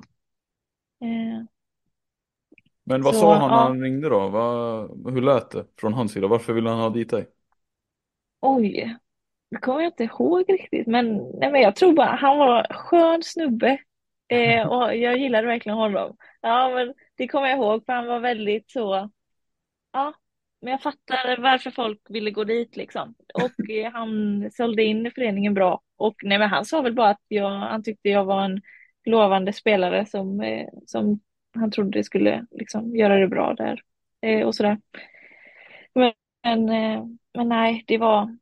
Men 2.84 3.02
vad 3.02 3.14
Så, 3.14 3.20
sa 3.20 3.34
han 3.34 3.50
när 3.50 3.56
ja. 3.56 3.62
han 3.62 3.82
ringde 3.82 4.08
då? 4.08 4.28
Vad, 4.28 5.12
hur 5.14 5.22
lät 5.22 5.50
det 5.50 5.66
från 5.80 5.92
hans 5.94 6.12
sida? 6.12 6.26
Varför 6.28 6.52
ville 6.52 6.70
han 6.70 6.78
ha 6.80 6.90
dit 6.90 7.10
dig? 7.10 7.26
oj, 8.40 8.96
det 9.50 9.58
kommer 9.58 9.80
jag 9.82 9.88
inte 9.92 10.04
ihåg 10.04 10.44
riktigt, 10.50 10.86
men, 10.86 11.16
nej, 11.16 11.52
men 11.52 11.60
jag 11.62 11.76
tror 11.76 11.92
bara 11.92 12.16
han 12.16 12.38
var 12.38 12.66
skön 12.74 13.22
snubbe 13.22 13.78
eh, 14.30 14.66
och 14.66 14.96
jag 14.96 15.18
gillade 15.18 15.46
verkligen 15.46 15.78
honom. 15.78 16.16
Ja, 16.40 16.70
men 16.74 16.94
det 17.16 17.28
kommer 17.28 17.48
jag 17.48 17.58
ihåg 17.58 17.84
för 17.86 17.92
han 17.92 18.06
var 18.06 18.20
väldigt 18.20 18.70
så, 18.70 19.10
ja, 19.92 20.14
men 20.60 20.70
jag 20.70 20.82
fattar 20.82 21.36
varför 21.42 21.70
folk 21.70 22.00
ville 22.08 22.30
gå 22.30 22.44
dit 22.44 22.76
liksom. 22.76 23.14
Och 23.34 23.70
eh, 23.70 23.92
han 23.92 24.50
sålde 24.52 24.82
in 24.82 25.10
föreningen 25.14 25.54
bra. 25.54 25.80
Och 25.96 26.14
nej, 26.22 26.38
men 26.38 26.48
han 26.48 26.64
sa 26.64 26.82
väl 26.82 26.94
bara 26.94 27.10
att 27.10 27.22
jag, 27.28 27.50
han 27.50 27.82
tyckte 27.82 28.08
jag 28.08 28.24
var 28.24 28.44
en 28.44 28.62
lovande 29.04 29.52
spelare 29.52 30.06
som, 30.06 30.40
eh, 30.40 30.68
som 30.86 31.20
han 31.54 31.70
trodde 31.70 32.04
skulle 32.04 32.46
liksom 32.50 32.96
göra 32.96 33.16
det 33.18 33.28
bra 33.28 33.54
där 33.54 33.82
eh, 34.20 34.46
och 34.46 34.54
sådär. 34.54 34.78
Men, 35.94 36.12
men, 36.42 36.68
eh, 36.68 37.04
men 37.34 37.48
nej, 37.48 37.84
det 37.86 37.98
var, 37.98 38.36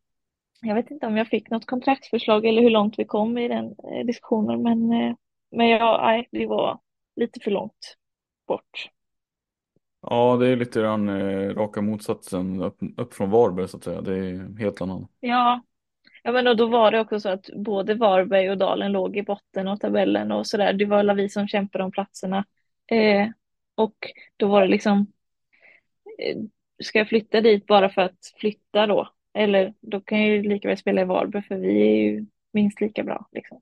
jag 0.61 0.75
vet 0.75 0.91
inte 0.91 1.07
om 1.07 1.17
jag 1.17 1.29
fick 1.29 1.51
något 1.51 1.67
kontraktsförslag 1.67 2.47
eller 2.47 2.63
hur 2.63 2.71
långt 2.71 2.99
vi 2.99 3.05
kom 3.05 3.39
i 3.39 3.49
den 3.49 3.65
eh, 3.65 4.07
diskussionen, 4.07 4.63
men, 4.63 4.93
eh, 4.93 5.15
men 5.51 5.69
jag, 5.69 6.01
nej, 6.03 6.29
det 6.33 6.47
var 6.47 6.81
lite 7.17 7.41
för 7.41 7.51
långt 7.51 7.97
bort. 8.47 8.91
Ja, 10.01 10.37
det 10.37 10.49
är 10.49 10.57
lite 10.57 10.81
grann 10.81 11.09
eh, 11.09 11.55
raka 11.55 11.81
motsatsen 11.81 12.63
upp, 12.63 12.79
upp 12.97 13.15
från 13.15 13.31
Varberg 13.31 13.69
så 13.69 13.77
att 13.77 13.85
säga. 13.85 14.01
Det 14.01 14.17
är 14.17 14.59
helt 14.59 14.81
annan. 14.81 15.09
Ja, 15.21 15.63
ja 16.23 16.33
men 16.33 16.47
och 16.47 16.57
då 16.57 16.67
var 16.67 16.91
det 16.91 17.01
också 17.01 17.21
så 17.21 17.29
att 17.29 17.51
både 17.57 17.95
Varberg 17.95 18.51
och 18.51 18.59
Dalen 18.59 18.93
låg 18.93 19.17
i 19.17 19.23
botten 19.23 19.69
av 19.69 19.77
tabellen 19.77 20.33
och 20.33 20.47
sådär. 20.47 20.73
Det 20.73 20.85
var 20.85 20.99
alla 20.99 21.15
vi 21.15 21.29
som 21.29 21.49
kämpade 21.49 21.85
om 21.85 21.93
platserna. 21.93 22.45
Eh, 22.87 23.29
och 23.75 23.97
då 24.37 24.49
var 24.49 24.61
det 24.61 24.69
liksom, 24.69 25.07
eh, 26.19 26.37
ska 26.83 26.99
jag 26.99 27.09
flytta 27.09 27.41
dit 27.41 27.67
bara 27.67 27.91
för 27.91 28.03
att 28.03 28.33
flytta 28.37 28.87
då? 28.87 29.09
Eller 29.35 29.75
då 29.81 30.01
kan 30.01 30.21
jag 30.21 30.29
ju 30.29 30.43
lika 30.43 30.69
väl 30.69 30.79
spela 30.79 31.01
i 31.01 31.05
Varberg 31.05 31.43
för 31.43 31.57
vi 31.57 31.83
är 31.83 31.97
ju 31.97 32.27
minst 32.53 32.81
lika 32.81 33.03
bra. 33.03 33.29
Liksom. 33.33 33.61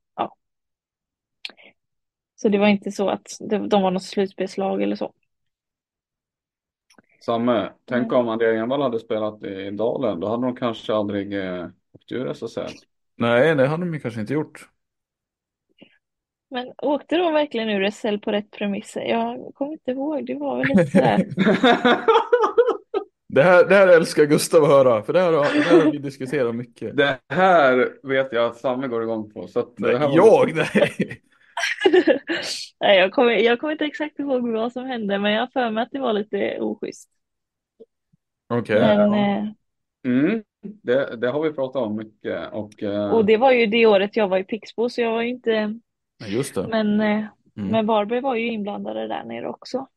Så 2.36 2.48
det 2.48 2.58
var 2.58 2.66
inte 2.68 2.92
så 2.92 3.08
att 3.08 3.26
de, 3.40 3.68
de 3.68 3.82
var 3.82 3.90
något 3.90 4.02
slutspelslag 4.02 4.82
eller 4.82 4.96
så. 4.96 5.12
Samme, 7.20 7.72
tänk 7.84 8.06
Mm. 8.06 8.16
om 8.16 8.28
Andrea 8.28 8.62
Envall 8.62 8.82
hade 8.82 8.98
spelat 9.00 9.42
i 9.44 9.70
Dalen. 9.70 10.20
Då 10.20 10.28
hade 10.28 10.46
de 10.46 10.56
kanske 10.56 10.94
aldrig 10.94 11.34
eh, 11.34 11.66
åkt 11.92 12.12
ur 12.12 12.26
SSL. 12.26 12.72
Nej, 13.16 13.54
det 13.54 13.66
hade 13.66 13.90
de 13.90 14.00
kanske 14.00 14.20
inte 14.20 14.32
gjort. 14.34 14.68
Men 16.50 16.72
åkte 16.82 17.16
de 17.16 17.32
verkligen 17.32 17.68
ur 17.68 17.90
SL 17.90 18.18
på 18.18 18.32
rätt 18.32 18.50
premisser? 18.50 19.00
Jag 19.00 19.54
kommer 19.54 19.72
inte 19.72 19.90
ihåg, 19.90 20.26
det 20.26 20.34
var 20.34 20.56
väl 20.58 20.66
lite 20.68 20.86
sådär. 20.86 21.26
Det 23.28 23.42
här, 23.42 23.64
det 23.68 23.74
här 23.74 23.88
älskar 23.88 24.24
Gustav 24.24 24.62
att 24.64 24.68
höra, 24.70 25.02
för 25.02 25.12
det 25.12 25.20
här, 25.20 25.32
har- 25.32 25.54
det 25.54 25.60
här 25.60 25.84
har 25.84 25.92
vi 25.92 25.98
diskuterat 25.98 26.54
mycket. 26.54 26.96
Det 26.96 27.18
här 27.28 27.92
vet 28.02 28.32
jag 28.32 28.44
att 28.46 28.56
Samme 28.56 28.88
går 28.88 29.02
igång 29.02 29.30
på. 29.30 29.48
Så 29.48 29.60
att 29.60 29.76
det 29.76 29.98
här 29.98 30.08
var- 30.08 30.16
jag? 30.16 30.54
Nej. 30.74 31.20
Nej, 32.80 32.98
jag 32.98 33.12
kommer, 33.12 33.30
jag 33.32 33.60
kommer 33.60 33.72
inte 33.72 33.84
exakt 33.84 34.18
ihåg 34.18 34.48
vad 34.52 34.72
som 34.72 34.84
hände, 34.86 35.18
men 35.18 35.32
jag 35.32 35.40
har 35.40 35.46
för 35.46 35.70
mig 35.70 35.82
att 35.82 35.90
det 35.92 35.98
var 35.98 36.12
lite 36.12 36.58
oschysst. 36.60 37.10
Okej. 38.48 38.80
Men, 38.80 39.14
eh, 39.14 39.52
Mm, 40.06 40.42
det, 40.82 41.16
det 41.16 41.30
har 41.30 41.42
vi 41.42 41.52
pratat 41.52 41.82
om 41.82 41.96
mycket. 41.96 42.52
Och, 42.52 42.82
eh, 42.82 43.10
och 43.14 43.24
det 43.24 43.36
var 43.36 43.52
ju 43.52 43.66
det 43.66 43.86
året 43.86 44.16
jag 44.16 44.28
var 44.28 44.38
i 44.38 44.44
Pixbo, 44.44 44.88
så 44.88 45.00
jag 45.00 45.10
var 45.12 45.22
ju 45.22 45.28
inte, 45.28 45.80
Just 46.28 46.54
det. 46.54 46.68
men, 46.68 47.00
eh, 47.00 47.24
Mm. 47.56 47.70
men 47.70 47.86
Varberg 47.86 48.20
var 48.20 48.34
ju 48.34 48.46
inblandade 48.52 49.08
där 49.08 49.24
nere 49.24 49.48
också. 49.48 49.88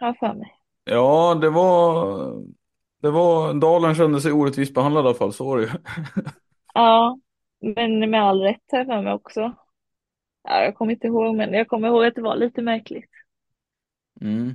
Har 0.00 0.06
jag 0.06 0.18
för 0.18 0.34
mig. 0.34 0.52
Ja, 0.84 1.34
det 1.40 1.50
var... 1.50 2.42
Det 3.02 3.10
var... 3.10 3.54
Dalen 3.54 3.94
kände 3.94 4.20
sig 4.20 4.32
orättvist 4.32 4.74
behandlad 4.74 5.04
i 5.04 5.08
alla 5.08 5.14
fall, 5.18 5.32
så 5.32 5.44
var 5.44 5.56
det 5.58 5.62
ju. 5.62 5.70
Ja, 6.74 7.18
men 7.60 8.10
med 8.10 8.22
all 8.22 8.40
rätt 8.40 8.62
jag 8.72 8.86
för 8.86 9.02
mig 9.02 9.12
också. 9.12 9.54
Ja, 10.46 10.62
jag 10.64 10.74
kommer 10.74 10.92
inte 10.92 11.06
ihåg, 11.06 11.36
men 11.36 11.52
jag 11.52 11.68
kommer 11.68 11.88
ihåg 11.88 12.04
att 12.04 12.14
det 12.14 12.22
var 12.22 12.36
lite 12.36 12.62
märkligt. 12.62 13.10
Mm. 14.20 14.54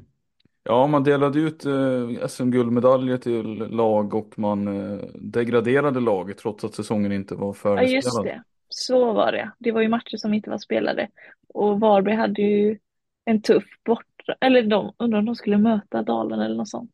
Ja, 0.64 0.88
man 0.88 1.04
delade 1.04 1.40
ut 1.40 1.66
eh, 1.66 2.28
SM-guldmedaljer 2.28 3.18
till 3.18 3.58
lag 3.58 4.14
och 4.14 4.40
man 4.40 4.68
eh, 4.68 5.00
degraderade 5.16 6.00
laget 6.00 6.38
trots 6.38 6.64
att 6.64 6.76
säsongen 6.76 7.12
inte 7.12 7.36
var 7.36 7.56
Ja, 7.76 7.84
just 7.84 8.18
färdigspelad. 8.18 8.26
det. 8.26 8.44
Så 8.70 9.14
var 9.14 9.32
det. 9.32 9.52
Det 9.60 9.72
var 9.72 9.82
ju 9.82 9.88
matcher 9.90 10.18
som 10.18 10.34
inte 10.34 10.50
var 10.50 10.58
spelade. 10.58 11.10
Och 11.54 11.80
Varberg 11.80 12.16
hade 12.16 12.42
ju 12.42 12.80
en 13.26 13.42
tuff 13.42 13.64
bort... 13.86 14.06
Eller 14.42 14.64
de, 14.64 14.94
undrar 14.98 15.20
om 15.20 15.26
de 15.26 15.36
skulle 15.36 15.58
möta 15.58 16.04
Dalen 16.04 16.40
eller 16.42 16.56
något 16.56 16.70
sånt. 16.70 16.92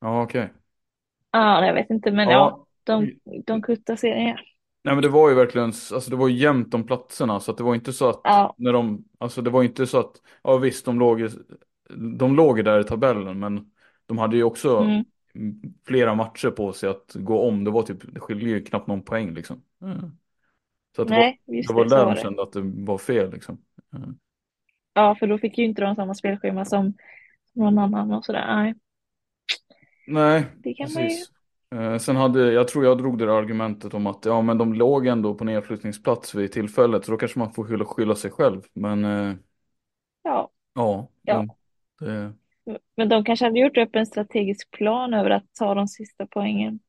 Ja, 0.00 0.22
okej. 0.22 0.52
Ja, 1.30 1.66
jag 1.66 1.74
vet 1.74 1.90
inte, 1.90 2.10
men 2.12 2.28
Ja. 2.28 2.30
ja, 2.30 2.66
de, 2.84 3.12
de 3.46 3.62
kuttar 3.62 3.96
serien. 3.96 4.28
ja. 4.28 4.36
Nej 4.88 4.94
men 4.96 5.02
det 5.02 5.08
var 5.08 5.28
ju 5.28 5.34
verkligen, 5.34 5.66
alltså 5.66 6.10
det 6.10 6.16
var 6.16 6.28
ju 6.28 6.36
jämnt 6.36 6.74
om 6.74 6.86
platserna 6.86 7.40
så 7.40 7.50
att 7.50 7.56
det 7.58 7.64
var 7.64 7.74
inte 7.74 7.92
så 7.92 8.08
att 8.08 8.20
Ja. 8.24 8.54
när 8.58 8.72
de, 8.72 9.04
alltså 9.18 9.42
det 9.42 9.50
var 9.50 9.62
inte 9.62 9.86
så 9.86 9.98
att, 10.00 10.22
ja 10.42 10.56
visst 10.56 10.84
de 10.84 10.98
låg, 10.98 11.28
de 12.18 12.36
låg 12.36 12.64
där 12.64 12.80
i 12.80 12.84
tabellen 12.84 13.38
men 13.38 13.70
de 14.06 14.18
hade 14.18 14.36
ju 14.36 14.42
också 14.44 14.78
Mm. 14.78 15.04
flera 15.86 16.14
matcher 16.14 16.50
på 16.50 16.72
sig 16.72 16.88
att 16.90 17.12
gå 17.14 17.48
om, 17.48 17.64
det 17.64 17.70
var 17.70 17.82
typ, 17.82 18.14
det 18.14 18.20
skiljer 18.20 18.48
ju 18.48 18.64
knappt 18.64 18.86
någon 18.86 19.02
poäng 19.02 19.34
liksom. 19.34 19.62
Mm. 19.82 20.10
Så 20.96 21.02
att 21.02 21.08
det 21.08 21.14
Nej, 21.14 21.40
var, 21.46 21.54
det 21.66 21.74
var 21.74 21.84
det, 21.84 21.90
så 21.90 21.96
där 21.96 22.04
var 22.04 22.14
de 22.14 22.20
kände 22.22 22.42
att 22.42 22.52
det 22.52 22.60
var 22.62 22.98
fel 22.98 23.30
liksom. 23.32 23.58
Mm. 23.96 24.18
Ja, 24.94 25.16
för 25.18 25.26
då 25.26 25.38
fick 25.38 25.58
ju 25.58 25.64
inte 25.64 25.82
de 25.82 25.94
samma 25.96 26.14
spelschema 26.14 26.64
som 26.64 26.94
någon 27.52 27.78
annan 27.78 28.12
och 28.12 28.24
sådär. 28.24 28.46
Nej, 28.46 28.74
Nej, 30.06 30.46
det 30.62 30.74
kan 30.74 30.92
man 30.92 31.02
ju... 31.04 31.08
precis. 31.08 31.32
Eh, 31.74 31.98
sen 31.98 32.16
hade, 32.16 32.52
jag 32.52 32.68
tror 32.68 32.84
jag 32.84 32.98
drog 32.98 33.18
det 33.18 33.26
där 33.26 33.38
argumentet 33.38 33.94
om 33.94 34.06
att 34.06 34.24
ja 34.24 34.42
men 34.42 34.58
de 34.58 34.74
låg 34.74 35.06
ändå 35.06 35.34
på 35.34 35.44
nedflyttningsplats 35.44 36.34
vid 36.34 36.52
tillfället 36.52 37.04
så 37.04 37.10
då 37.12 37.18
kanske 37.18 37.38
man 37.38 37.52
får 37.52 37.64
skylla, 37.64 37.84
skylla 37.84 38.14
sig 38.14 38.30
själv. 38.30 38.62
Men 38.74 39.04
eh, 39.04 39.34
Ja, 40.22 40.50
ja, 40.74 41.08
Ja. 41.24 41.56
Det, 42.64 42.78
men 42.96 43.08
de 43.08 43.24
kanske 43.24 43.44
hade 43.44 43.60
gjort 43.60 43.76
upp 43.76 43.96
en 43.96 44.06
strategisk 44.06 44.70
plan 44.70 45.14
över 45.14 45.30
att 45.30 45.54
ta 45.58 45.74
de 45.74 45.88
sista 45.88 46.26
poängen. 46.26 46.80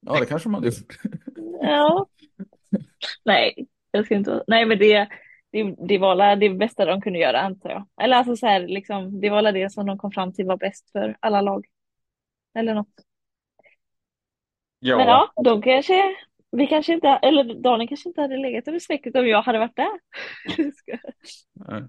ja 0.00 0.20
det 0.20 0.26
kanske 0.26 0.48
man 0.48 0.62
hade 0.62 0.76
gjort. 0.76 0.98
Ja. 1.60 2.06
Nej, 3.24 3.66
jag 3.90 4.04
ska 4.04 4.14
inte... 4.14 4.44
Nej, 4.46 4.66
men 4.66 4.78
det, 4.78 5.08
det, 5.50 5.76
det 5.88 5.98
var 5.98 6.14
la 6.14 6.36
det 6.36 6.50
bästa 6.50 6.84
de 6.84 7.00
kunde 7.00 7.18
göra, 7.18 7.40
antar 7.40 7.70
jag. 7.70 7.86
Eller 8.02 8.16
alltså 8.16 8.36
så 8.36 8.46
här, 8.46 8.68
liksom, 8.68 9.20
det 9.20 9.30
var 9.30 9.42
la 9.42 9.52
det 9.52 9.72
som 9.72 9.86
de 9.86 9.98
kom 9.98 10.12
fram 10.12 10.32
till 10.32 10.46
var 10.46 10.56
bäst 10.56 10.90
för 10.92 11.16
alla 11.20 11.40
lag. 11.40 11.66
Eller 12.54 12.74
något. 12.74 12.94
Ja, 14.82 14.96
Men 14.96 15.08
ja, 15.08 15.32
de 15.44 15.62
kanske... 15.62 16.16
Vi 16.56 16.66
kanske 16.66 16.92
inte... 16.94 17.08
Eller 17.08 17.54
Daniel 17.62 17.88
kanske 17.88 18.08
inte 18.08 18.20
hade 18.20 18.36
legat 18.36 18.68
över 18.68 18.78
strecket 18.78 19.16
om 19.16 19.26
jag 19.28 19.42
hade 19.42 19.58
varit 19.58 19.76
där. 19.76 20.00
Ska- 20.76 20.98
Nej. 21.52 21.82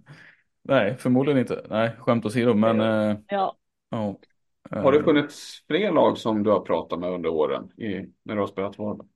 Nej, 0.61 0.97
förmodligen 0.97 1.39
inte. 1.41 1.65
Nej, 1.69 1.91
skämt 1.99 2.25
åsido, 2.25 2.53
men 2.53 2.81
eh, 2.81 3.17
ja. 3.27 3.57
ja. 3.89 4.19
Har 4.81 4.91
det 4.91 4.99
Eh, 4.99 5.03
funnits 5.03 5.63
fler 5.67 5.91
lag 5.91 6.17
som 6.17 6.43
du 6.43 6.49
har 6.51 6.59
pratat 6.59 6.99
med 6.99 7.09
under 7.11 7.29
åren 7.29 7.71
i, 7.77 8.13
när 8.23 8.35
du 8.35 8.39
har 8.41 8.47
spelat 8.47 8.77
Varberg? 8.77 9.07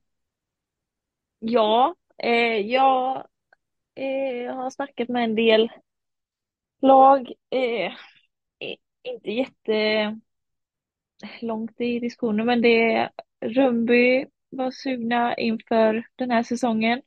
Ja, 1.40 1.96
eh, 2.18 2.58
jag 2.58 3.28
eh, 3.96 4.56
har 4.56 4.70
snackat 4.70 5.10
med 5.10 5.24
en 5.24 5.36
del 5.36 5.72
lag. 6.82 7.32
Eh, 7.50 7.92
inte 9.04 9.32
jättelångt 9.32 10.22
i 11.82 12.00
diskussionen, 12.00 12.46
men 12.46 12.62
det 12.62 13.10
Rönnby 13.42 14.26
var 14.50 14.72
sugna 14.72 15.36
inför 15.36 16.08
den 16.16 16.32
här 16.32 16.44
säsongen. 16.44 17.02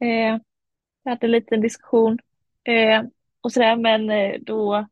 Eh, 0.00 0.38
jag 1.02 1.10
hade 1.10 1.26
en 1.26 1.30
liten 1.30 1.60
diskussion 1.60 2.18
eh, 2.64 3.02
och 3.40 3.52
sådär, 3.52 3.76
men 3.76 4.10
eh, 4.10 4.40
då 4.40 4.86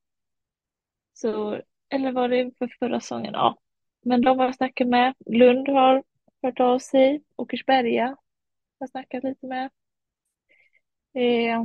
så, 1.13 1.61
eller 1.89 2.13
var 2.13 2.29
det 2.29 2.51
för 2.59 2.77
förra 2.79 3.01
säsongen? 3.01 3.33
Ja, 3.35 3.59
men 4.03 4.21
de 4.23 4.39
har 4.39 4.47
jag 4.47 4.55
snackat 4.55 4.89
med. 4.89 5.15
Lund 5.27 5.69
har 5.69 6.03
hört 6.43 6.61
av 6.61 6.79
sig. 6.79 7.23
Åkersberga 7.37 8.07
har 8.07 8.17
jag 8.79 8.91
snackat 8.91 9.25
lite 9.25 9.47
med. 9.47 9.71
Eh, 11.15 11.65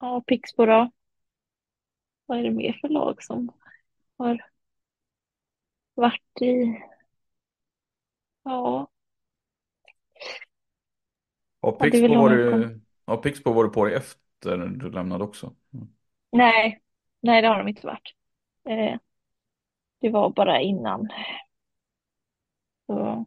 ja, 0.00 0.22
Pixbo 0.26 0.66
då. 0.66 0.90
Vad 2.26 2.38
är 2.38 2.42
det 2.42 2.50
mer 2.50 2.78
för 2.80 2.88
lag 2.88 3.22
som 3.22 3.52
har 4.16 4.46
varit 5.94 6.42
i? 6.42 6.78
Ja, 8.46 8.88
Har 11.60 11.72
Ja, 11.80 11.86
det 11.90 11.98
är 11.98 12.02
väl 12.02 12.10
Pixbo 12.10 12.14
jag 12.14 12.22
varit, 12.22 12.82
har 13.06 13.16
Pixbo 13.16 13.52
varit 13.52 13.72
på 13.72 13.84
dig 13.84 13.94
efter 13.94 14.56
du 14.56 14.90
lämnade 14.90 15.24
också? 15.24 15.54
Mm. 15.74 15.88
nej, 16.32 16.80
nej 17.20 17.42
det 17.42 17.48
har 17.48 17.58
de 17.58 17.68
inte 17.68 17.86
varit. 17.86 18.14
Eh, 18.64 18.98
det 20.00 20.10
var 20.10 20.30
bara 20.30 20.60
innan. 20.60 21.08
Så, 22.86 23.24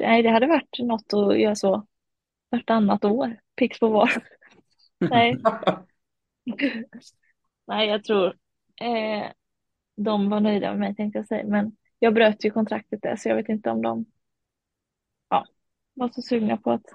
nej, 0.00 0.22
det 0.22 0.30
hade 0.30 0.46
varit 0.46 0.78
något 0.78 1.12
att 1.12 1.40
göra 1.40 1.54
så 1.54 1.86
vartannat 2.50 3.04
år. 3.04 3.40
Pixbo 3.56 3.88
var. 3.88 4.10
Nej, 4.98 5.36
nej, 7.66 7.88
jag 7.88 8.04
tror 8.04 8.26
eh, 8.80 9.30
de 9.96 10.30
var 10.30 10.40
nöjda 10.40 10.70
med 10.70 10.78
mig 10.78 10.94
tänkte 10.94 11.18
jag 11.18 11.26
säga. 11.26 11.46
Men 11.46 11.76
jag 11.98 12.14
bröt 12.14 12.44
ju 12.44 12.50
kontraktet 12.50 13.02
där 13.02 13.16
så 13.16 13.28
jag 13.28 13.36
vet 13.36 13.48
inte 13.48 13.70
om 13.70 13.82
de 13.82 14.04
ja, 15.28 15.46
var 15.94 16.08
så 16.08 16.22
sugna 16.22 16.56
på 16.56 16.70
att 16.70 16.86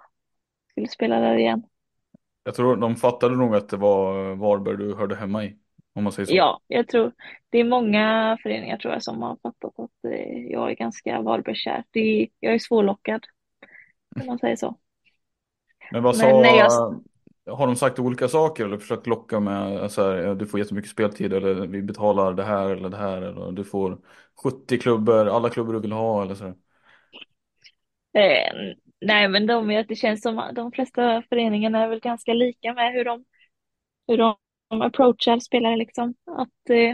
skulle 0.71 0.87
spela 0.87 1.19
där 1.19 1.37
igen. 1.37 1.63
Jag 2.43 2.55
tror 2.55 2.75
de 2.75 2.95
fattade 2.95 3.35
nog 3.35 3.55
att 3.55 3.69
det 3.69 3.77
var 3.77 4.35
Varberg 4.35 4.77
du 4.77 4.95
hörde 4.95 5.15
hemma 5.15 5.43
i. 5.45 5.57
Om 5.95 6.03
man 6.03 6.13
säger 6.13 6.25
så. 6.25 6.35
Ja, 6.35 6.61
jag 6.67 6.87
tror 6.87 7.11
det 7.49 7.59
är 7.59 7.63
många 7.63 8.37
föreningar 8.43 8.77
tror 8.77 8.93
jag 8.93 9.03
som 9.03 9.21
har 9.21 9.37
fattat 9.43 9.79
att 9.79 10.11
eh, 10.11 10.45
jag 10.51 10.71
är 10.71 10.75
ganska 10.75 11.21
Varbergskär. 11.21 11.83
Jag 12.39 12.53
är 12.53 12.59
svårlockad 12.59 13.25
om 14.21 14.25
man 14.25 14.39
säger 14.39 14.55
så. 14.55 14.77
Men 15.91 16.03
vad 16.03 16.17
Men 16.17 16.43
sa, 16.43 16.57
jag, 16.57 17.03
har 17.45 17.67
de 17.67 17.75
sagt 17.75 17.99
olika 17.99 18.27
saker 18.27 18.65
eller 18.65 18.77
försökt 18.77 19.07
locka 19.07 19.39
med 19.39 19.91
så 19.91 20.01
här, 20.11 20.35
du 20.35 20.47
får 20.47 20.59
jättemycket 20.59 20.91
speltid 20.91 21.33
eller 21.33 21.67
vi 21.67 21.81
betalar 21.81 22.33
det 22.33 22.43
här 22.43 22.69
eller 22.69 22.89
det 22.89 22.97
här 22.97 23.21
eller 23.21 23.51
du 23.51 23.63
får 23.63 23.97
70 24.43 24.77
klubbor, 24.79 25.27
alla 25.27 25.49
klubbor 25.49 25.73
du 25.73 25.79
vill 25.79 25.91
ha 25.91 26.23
eller 26.23 26.35
så. 26.35 26.53
eh, 28.13 28.53
nej 29.01 29.27
men 29.27 29.47
de, 29.47 29.67
det 29.87 29.95
känns 29.95 30.21
som 30.21 30.39
att 30.39 30.55
de 30.55 30.71
flesta 30.71 31.23
föreningarna 31.29 31.83
är 31.83 31.87
väl 31.87 31.99
ganska 31.99 32.33
lika 32.33 32.73
med 32.73 32.93
hur 32.93 33.05
de, 33.05 33.25
hur 34.07 34.17
de 34.17 34.37
approachar 34.81 35.39
spelare 35.39 35.75
liksom. 35.77 36.15
Att, 36.25 36.69
eh, 36.69 36.93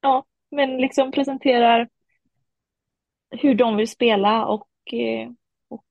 ja, 0.00 0.24
men 0.50 0.76
liksom 0.78 1.10
presenterar 1.12 1.88
hur 3.30 3.54
de 3.54 3.76
vill 3.76 3.88
spela 3.88 4.46
och, 4.46 4.68
eh, 4.94 5.30
och 5.68 5.84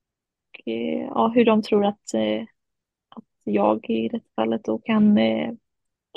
eh, 0.66 1.02
ja, 1.02 1.28
hur 1.36 1.46
de 1.46 1.62
tror 1.62 1.86
att, 1.86 2.14
eh, 2.14 2.42
att 2.42 2.50
jag 3.52 3.90
i 3.90 4.08
det 4.08 4.20
fallet 4.36 4.64
då 4.64 4.78
kan, 4.78 5.18
eh, 5.18 5.52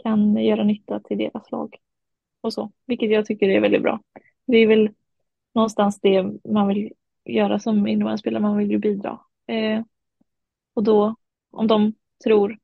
kan 0.02 0.36
göra 0.36 0.64
nytta 0.64 1.00
till 1.00 1.18
deras 1.18 1.50
lag. 1.50 1.76
Och 2.40 2.52
så, 2.52 2.72
vilket 2.86 3.10
jag 3.10 3.26
tycker 3.26 3.48
är 3.48 3.60
väldigt 3.60 3.82
bra. 3.82 4.00
Det 4.46 4.56
är 4.56 4.66
väl 4.66 4.90
någonstans 5.54 6.00
det 6.00 6.22
man 6.44 6.68
vill 6.68 6.92
göra 7.24 7.58
som 7.58 7.86
innebandyspelare, 7.86 8.42
man 8.42 8.58
vill 8.58 8.70
ju 8.70 8.78
bidra. 8.78 9.20
Eh, 9.46 9.82
och 10.74 10.82
då, 10.84 11.16
om 11.50 11.66
de 11.66 11.94
tror, 12.24 12.58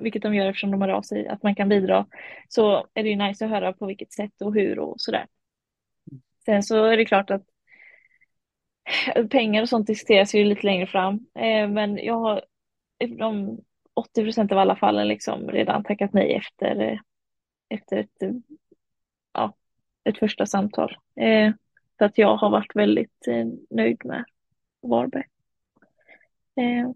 vilket 0.00 0.22
de 0.22 0.34
gör 0.34 0.46
eftersom 0.46 0.70
de 0.70 0.82
hör 0.82 0.88
av 0.88 1.02
sig, 1.02 1.28
att 1.28 1.42
man 1.42 1.54
kan 1.54 1.68
bidra, 1.68 2.06
så 2.48 2.86
är 2.94 3.02
det 3.02 3.08
ju 3.08 3.16
nice 3.16 3.44
att 3.44 3.50
höra 3.50 3.72
på 3.72 3.86
vilket 3.86 4.12
sätt 4.12 4.42
och 4.42 4.54
hur 4.54 4.78
och 4.78 4.94
sådär. 5.00 5.26
Sen 6.44 6.62
så 6.62 6.84
är 6.84 6.96
det 6.96 7.04
klart 7.04 7.30
att 7.30 7.42
pengar 9.30 9.62
och 9.62 9.68
sånt 9.68 9.86
diskuteras 9.86 10.34
ju 10.34 10.44
lite 10.44 10.66
längre 10.66 10.86
fram, 10.86 11.14
eh, 11.34 11.68
men 11.68 11.96
jag 11.96 12.18
har 12.18 12.44
de 13.18 13.60
80 13.94 14.24
procent 14.24 14.52
av 14.52 14.58
alla 14.58 14.76
fallen 14.76 15.08
liksom 15.08 15.50
redan 15.50 15.84
tackat 15.84 16.12
nej 16.12 16.34
efter, 16.34 17.00
efter 17.68 17.96
ett, 17.96 18.34
ja, 19.32 19.54
ett 20.04 20.18
första 20.18 20.46
samtal. 20.46 20.96
Eh, 21.20 21.52
så 21.98 22.04
att 22.04 22.18
jag 22.18 22.36
har 22.36 22.50
varit 22.50 22.76
väldigt 22.76 23.28
eh, 23.28 23.46
nöjd 23.70 24.04
med 24.04 24.24
Varberg. 24.82 25.24
Eh, 26.56 26.90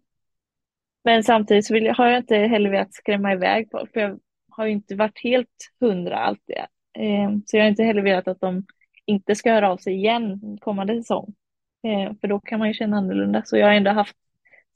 men 1.04 1.24
samtidigt 1.24 1.66
så 1.66 1.74
vill 1.74 1.84
jag, 1.84 1.94
har 1.94 2.06
jag 2.06 2.18
inte 2.18 2.36
heller 2.36 2.70
velat 2.70 2.94
skrämma 2.94 3.32
iväg 3.32 3.68
folk, 3.70 3.92
för 3.92 4.00
jag 4.00 4.20
har 4.50 4.66
ju 4.66 4.72
inte 4.72 4.94
varit 4.94 5.22
helt 5.22 5.72
hundra 5.80 6.18
alltid. 6.18 6.56
Eh, 6.98 7.30
så 7.46 7.56
jag 7.56 7.64
har 7.64 7.68
inte 7.68 7.84
heller 7.84 8.02
velat 8.02 8.28
att 8.28 8.40
de 8.40 8.66
inte 9.04 9.34
ska 9.34 9.52
höra 9.52 9.70
av 9.70 9.76
sig 9.76 9.94
igen 9.94 10.58
kommande 10.60 10.96
säsong. 10.96 11.34
Eh, 11.82 12.12
för 12.20 12.28
då 12.28 12.40
kan 12.40 12.58
man 12.58 12.68
ju 12.68 12.74
känna 12.74 12.96
annorlunda. 12.96 13.42
Så 13.44 13.56
jag 13.56 13.66
har 13.66 13.74
ändå 13.74 13.90
haft 13.90 14.16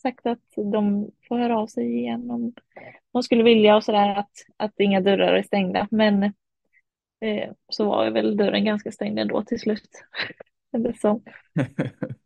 sagt 0.02 0.26
att 0.26 0.72
de 0.72 1.10
får 1.28 1.38
höra 1.38 1.58
av 1.58 1.66
sig 1.66 1.98
igen 1.98 2.30
om 2.30 2.52
de 3.12 3.22
skulle 3.22 3.42
vilja 3.42 3.76
och 3.76 3.84
sådär, 3.84 4.18
att, 4.18 4.32
att 4.56 4.80
inga 4.80 5.00
dörrar 5.00 5.32
är 5.32 5.42
stängda. 5.42 5.88
Men 5.90 6.22
eh, 7.20 7.52
så 7.68 7.84
var 7.84 8.10
väl 8.10 8.36
dörren 8.36 8.64
ganska 8.64 8.92
stängd 8.92 9.18
ändå 9.18 9.42
till 9.42 9.60
slut. 9.60 10.04
Eller 10.72 10.92
så. 10.92 11.22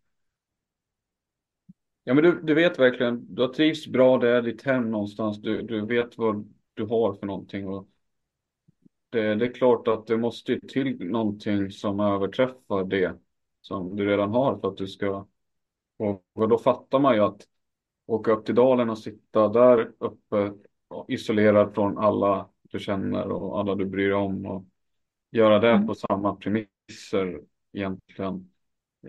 Ja, 2.08 2.14
men 2.14 2.24
du, 2.24 2.40
du 2.42 2.54
vet 2.54 2.78
verkligen, 2.78 3.34
du 3.34 3.42
har 3.42 3.48
trivts 3.48 3.86
bra, 3.86 4.18
det 4.18 4.28
är 4.28 4.42
ditt 4.42 4.62
hem 4.62 4.90
någonstans, 4.90 5.42
du, 5.42 5.62
du 5.62 5.86
vet 5.86 6.18
vad 6.18 6.54
du 6.74 6.84
har 6.84 7.14
för 7.14 7.26
någonting. 7.26 7.68
Och 7.68 7.88
det, 9.10 9.34
det 9.34 9.46
är 9.46 9.52
klart 9.52 9.88
att 9.88 10.06
det 10.06 10.16
måste 10.16 10.60
till 10.60 10.96
någonting 11.10 11.70
som 11.70 12.00
överträffar 12.00 12.84
det 12.84 13.16
som 13.60 13.96
du 13.96 14.06
redan 14.06 14.30
har 14.30 14.58
för 14.58 14.68
att 14.68 14.76
du 14.76 14.86
ska 14.86 15.26
och, 15.96 16.24
och 16.34 16.48
då 16.48 16.58
fattar 16.58 16.98
man 16.98 17.14
ju 17.14 17.20
att 17.20 17.40
åka 18.06 18.32
upp 18.32 18.46
till 18.46 18.54
dalen 18.54 18.90
och 18.90 18.98
sitta 18.98 19.48
där 19.48 19.92
uppe 19.98 20.52
isolerad 21.08 21.74
från 21.74 21.98
alla 21.98 22.48
du 22.62 22.78
känner 22.78 23.28
och 23.28 23.60
alla 23.60 23.74
du 23.74 23.84
bryr 23.84 24.04
dig 24.04 24.14
om 24.14 24.46
och 24.46 24.64
göra 25.30 25.58
det 25.58 25.70
Mm. 25.70 25.86
på 25.86 25.94
samma 25.94 26.36
premisser 26.36 27.40
egentligen 27.72 28.50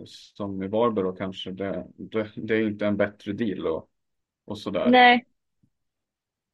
som 0.06 0.64
i 0.64 0.68
Varberg 0.68 1.04
då 1.06 1.12
kanske 1.12 1.52
det, 1.52 1.88
det, 1.96 2.32
det 2.36 2.56
är 2.56 2.68
inte 2.68 2.88
en 2.88 2.98
bättre 2.98 3.34
deal 3.34 3.68
och, 3.68 3.90
och 4.46 4.58
sådär. 4.58 4.90
Nej, 4.90 5.26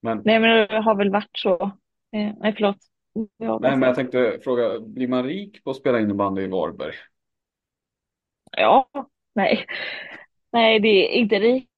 Men, 0.01 0.21
nej, 0.25 0.39
men 0.39 0.67
det 0.67 0.79
har 0.79 0.95
väl 0.95 1.11
varit 1.11 1.37
så. 1.37 1.63
Eh, 2.11 2.33
nej, 2.39 2.53
förlåt. 2.57 2.77
Nej, 3.37 3.59
men 3.59 3.81
jag 3.81 3.95
tänkte 3.95 4.39
fråga, 4.43 4.79
blir 4.79 5.07
man 5.07 5.23
rik 5.23 5.63
på 5.63 5.69
att 5.69 5.77
spela 5.77 5.99
innebandy 5.99 6.41
i 6.41 6.47
Varberg? 6.47 6.93
Ja, 8.51 8.89
nej. 9.35 9.65
Nej, 10.51 10.79
det 10.79 10.87
är 10.87 11.19
inte 11.19 11.39
rik, 11.39 11.69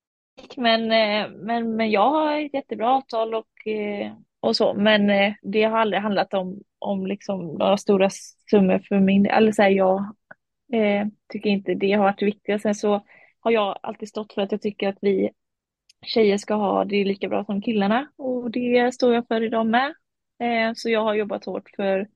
men, 0.57 0.91
eh, 0.91 1.31
men, 1.31 1.75
men 1.75 1.91
jag 1.91 2.09
har 2.09 2.39
ett 2.41 2.53
jättebra 2.53 2.89
avtal 2.89 3.35
och, 3.35 3.67
eh, 3.67 4.13
och 4.39 4.55
så. 4.55 4.73
Men 4.73 5.09
eh, 5.09 5.33
det 5.41 5.63
har 5.63 5.77
aldrig 5.79 6.01
handlat 6.01 6.33
om, 6.33 6.59
om 6.79 7.07
liksom 7.07 7.45
några 7.47 7.77
stora 7.77 8.09
summor 8.49 8.79
för 8.87 8.99
min 8.99 9.23
del. 9.23 9.51
Jag 9.57 9.97
eh, 10.73 11.07
tycker 11.29 11.49
inte 11.49 11.73
det 11.73 11.91
har 11.91 12.03
varit 12.03 12.19
det 12.19 12.25
viktiga. 12.25 12.59
Sen 12.59 12.75
så 12.75 13.05
har 13.39 13.51
jag 13.51 13.79
alltid 13.83 14.09
stått 14.09 14.33
för 14.33 14.41
att 14.41 14.51
jag 14.51 14.61
tycker 14.61 14.89
att 14.89 14.97
vi 15.01 15.29
tjejer 16.05 16.37
ska 16.37 16.53
ha 16.53 16.85
det 16.85 17.03
lika 17.03 17.29
bra 17.29 17.45
som 17.45 17.61
killarna 17.61 18.11
och 18.15 18.51
det 18.51 18.93
står 18.93 19.13
jag 19.13 19.27
för 19.27 19.43
idag 19.43 19.67
med. 19.67 19.93
Eh, 20.39 20.73
så 20.75 20.89
jag 20.89 21.03
har 21.03 21.13
jobbat 21.13 21.45
hårt 21.45 21.69
för 21.75 22.07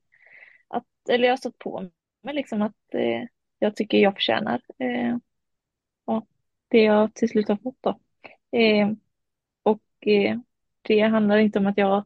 att, 0.68 0.86
eller 1.10 1.24
jag 1.24 1.32
har 1.32 1.36
stått 1.36 1.58
på 1.58 1.90
mig 2.22 2.34
liksom 2.34 2.62
att 2.62 2.94
eh, 2.94 3.22
jag 3.58 3.76
tycker 3.76 3.98
jag 3.98 4.14
förtjänar 4.14 4.60
eh, 4.78 5.16
ja, 6.06 6.26
det 6.68 6.82
jag 6.82 7.14
till 7.14 7.28
slut 7.28 7.48
har 7.48 7.56
fått 7.56 7.78
då. 7.80 8.00
Eh, 8.52 8.90
och 9.62 9.82
eh, 10.06 10.38
det 10.82 11.00
handlar 11.00 11.38
inte 11.38 11.58
om 11.58 11.66
att 11.66 11.78
jag, 11.78 12.04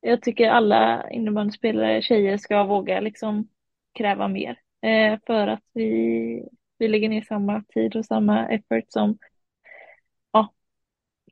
jag 0.00 0.22
tycker 0.22 0.50
alla 0.50 1.10
innebandyspelare, 1.10 2.02
tjejer, 2.02 2.36
ska 2.38 2.64
våga 2.64 3.00
liksom 3.00 3.48
kräva 3.92 4.28
mer. 4.28 4.58
Eh, 4.82 5.18
för 5.26 5.48
att 5.48 5.62
vi, 5.72 6.48
vi 6.78 6.88
lägger 6.88 7.08
ner 7.08 7.22
samma 7.22 7.64
tid 7.68 7.96
och 7.96 8.04
samma 8.04 8.48
effort 8.48 8.84
som 8.88 9.18
ja, 10.32 10.52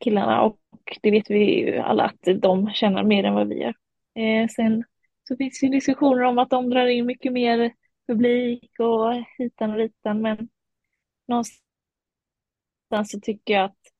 killarna 0.00 0.42
och 0.42 0.58
det 1.02 1.10
vet 1.10 1.30
vi 1.30 1.60
ju 1.60 1.78
alla 1.78 2.04
att 2.04 2.40
de 2.42 2.70
tjänar 2.72 3.04
mer 3.04 3.24
än 3.24 3.34
vad 3.34 3.48
vi 3.48 3.54
gör. 3.62 3.74
Eh, 4.14 4.48
sen 4.48 4.84
så 5.28 5.36
finns 5.36 5.60
det 5.60 5.66
ju 5.66 5.72
diskussioner 5.72 6.22
om 6.22 6.38
att 6.38 6.50
de 6.50 6.70
drar 6.70 6.86
in 6.86 7.06
mycket 7.06 7.32
mer 7.32 7.72
publik 8.06 8.70
och 8.78 9.14
hitan 9.38 9.70
och 9.70 9.76
ritan, 9.76 10.22
men 10.22 10.48
någonstans 11.28 11.62
så 13.04 13.20
tycker 13.22 13.54
jag 13.54 13.64
att, 13.64 13.91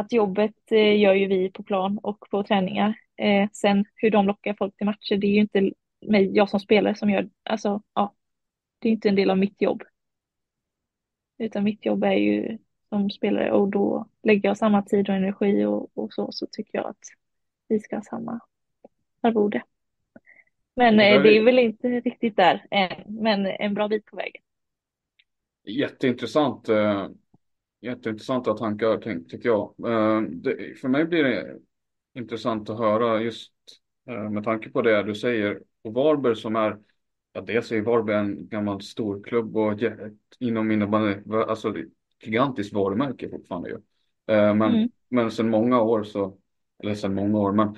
att 0.00 0.12
jobbet 0.12 0.54
eh, 0.70 1.00
gör 1.00 1.14
ju 1.14 1.26
vi 1.26 1.50
på 1.50 1.62
plan 1.62 1.98
och 2.02 2.18
på 2.30 2.42
träningar. 2.42 2.94
Eh, 3.16 3.48
sen 3.52 3.84
hur 3.94 4.10
de 4.10 4.26
lockar 4.26 4.54
folk 4.58 4.76
till 4.76 4.86
matcher, 4.86 5.16
det 5.16 5.26
är 5.26 5.32
ju 5.32 5.40
inte 5.40 5.72
mig, 6.06 6.36
jag 6.36 6.50
som 6.50 6.60
spelare 6.60 6.94
som 6.94 7.10
gör, 7.10 7.28
alltså 7.42 7.82
ja, 7.94 8.14
det 8.78 8.88
är 8.88 8.92
inte 8.92 9.08
en 9.08 9.14
del 9.14 9.30
av 9.30 9.38
mitt 9.38 9.62
jobb. 9.62 9.82
Utan 11.38 11.64
mitt 11.64 11.86
jobb 11.86 12.04
är 12.04 12.12
ju 12.12 12.58
som 12.88 13.10
spelare 13.10 13.52
och 13.52 13.68
då 13.68 14.06
lägger 14.22 14.48
jag 14.48 14.58
samma 14.58 14.82
tid 14.82 15.08
och 15.08 15.14
energi 15.14 15.64
och, 15.64 15.90
och 15.98 16.12
så, 16.12 16.32
så 16.32 16.46
tycker 16.50 16.78
jag 16.78 16.86
att 16.86 17.04
vi 17.68 17.80
ska 17.80 17.96
ha 17.96 18.02
samma 18.02 18.40
arvode. 19.20 19.62
Men 20.76 21.00
eh, 21.00 21.22
det 21.22 21.36
är 21.36 21.44
väl 21.44 21.58
inte 21.58 21.88
riktigt 21.88 22.36
där 22.36 22.66
än, 22.70 23.02
men 23.06 23.46
en 23.46 23.74
bra 23.74 23.88
bit 23.88 24.04
på 24.04 24.16
vägen. 24.16 24.42
Jätteintressant. 25.64 26.68
Eh, 27.82 27.88
jätteintressanta 27.88 28.54
tankar 28.54 28.98
tycker 29.28 29.48
jag. 29.48 29.74
Eh, 29.78 30.22
för 30.80 30.88
mig 30.88 31.04
blir 31.04 31.24
det 31.24 31.58
intressant 32.14 32.70
att 32.70 32.78
höra 32.78 33.22
just 33.22 33.52
med 34.30 34.44
tanke 34.44 34.70
på 34.70 34.82
det 34.82 35.02
du 35.02 35.14
säger. 35.14 35.62
Och 35.82 35.94
Varberg 35.94 36.36
som 36.36 36.56
är, 36.56 36.78
ja 37.32 37.40
dels 37.40 37.72
är 37.72 37.80
Varberg 37.80 38.16
en 38.16 38.48
gammal 38.48 38.82
storklubb 38.82 39.56
och 39.56 39.80
inom 40.38 40.70
innebandy, 40.70 41.14
alltså 41.48 41.74
gigantiskt 42.22 42.74
varumärke 42.74 43.28
fortfarande 43.30 43.70
ju. 43.70 43.78
Men, 44.26 44.62
mm. 44.62 44.88
men 45.08 45.30
sedan 45.30 45.50
många 45.50 45.82
år 45.82 46.02
så, 46.02 46.38
eller 46.82 46.94
sedan 46.94 47.14
många 47.14 47.38
år, 47.38 47.52
men 47.52 47.76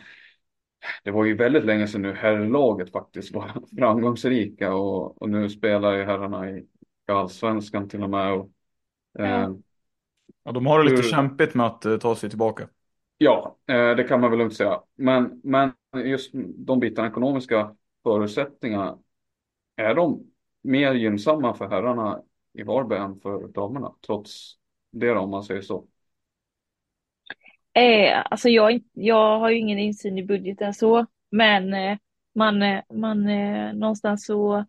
det 1.04 1.10
var 1.10 1.24
ju 1.24 1.36
väldigt 1.36 1.64
länge 1.64 1.86
sedan 1.86 2.02
nu 2.02 2.12
herrlaget 2.12 2.92
faktiskt 2.92 3.34
var 3.34 3.52
framgångsrika 3.78 4.74
och, 4.74 5.22
och 5.22 5.30
nu 5.30 5.48
spelar 5.48 5.92
ju 5.92 6.04
herrarna 6.04 6.50
i 6.50 6.66
allsvenskan 7.06 7.88
till 7.88 8.02
och 8.02 8.10
med. 8.10 8.32
Och, 8.32 8.50
ja. 9.12 9.56
Eh, 10.44 10.48
ja, 10.48 10.52
de 10.52 10.66
har 10.66 10.78
det 10.78 10.84
lite 10.84 11.02
hur... 11.02 11.10
kämpigt 11.10 11.54
med 11.54 11.66
att 11.66 11.86
uh, 11.86 11.98
ta 11.98 12.16
sig 12.16 12.30
tillbaka. 12.30 12.68
Ja, 13.18 13.56
eh, 13.66 13.90
det 13.96 14.04
kan 14.04 14.20
man 14.20 14.30
väl 14.30 14.38
lugnt 14.38 14.54
säga. 14.54 14.80
Men, 14.94 15.40
men 15.44 15.72
just 16.04 16.30
de 16.56 16.80
bitarna 16.80 17.08
ekonomiska 17.08 17.76
förutsättningarna, 18.02 18.98
är 19.76 19.94
de 19.94 20.30
mer 20.62 20.94
gynnsamma 20.94 21.54
för 21.54 21.68
herrarna 21.68 22.22
i 22.52 22.62
Varberg 22.62 22.98
än 22.98 23.20
för 23.20 23.48
damerna? 23.48 23.92
Trots 24.06 24.54
det 24.92 25.14
då, 25.14 25.20
om 25.20 25.30
man 25.30 25.44
säger 25.44 25.60
så. 25.60 25.86
Eh, 27.74 28.22
alltså 28.30 28.48
jag, 28.48 28.82
jag 28.92 29.38
har 29.38 29.50
ju 29.50 29.58
ingen 29.58 29.78
insyn 29.78 30.18
i 30.18 30.22
budgeten 30.22 30.74
så, 30.74 31.06
men 31.30 31.74
eh, 31.74 31.98
man, 32.34 32.62
eh, 32.62 32.82
man 32.94 33.28
eh, 33.28 33.72
någonstans 33.74 34.26
så 34.26 34.64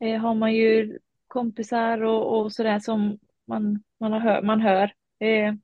eh, 0.00 0.20
har 0.20 0.34
man 0.34 0.54
ju 0.54 0.98
kompisar 1.26 2.02
och, 2.02 2.40
och 2.40 2.52
sådär 2.52 2.78
som 2.78 3.18
man, 3.46 3.82
man, 4.00 4.12
har 4.12 4.20
hör, 4.20 4.42
man 4.42 4.60
hör, 4.60 4.92
eh, 5.18 5.54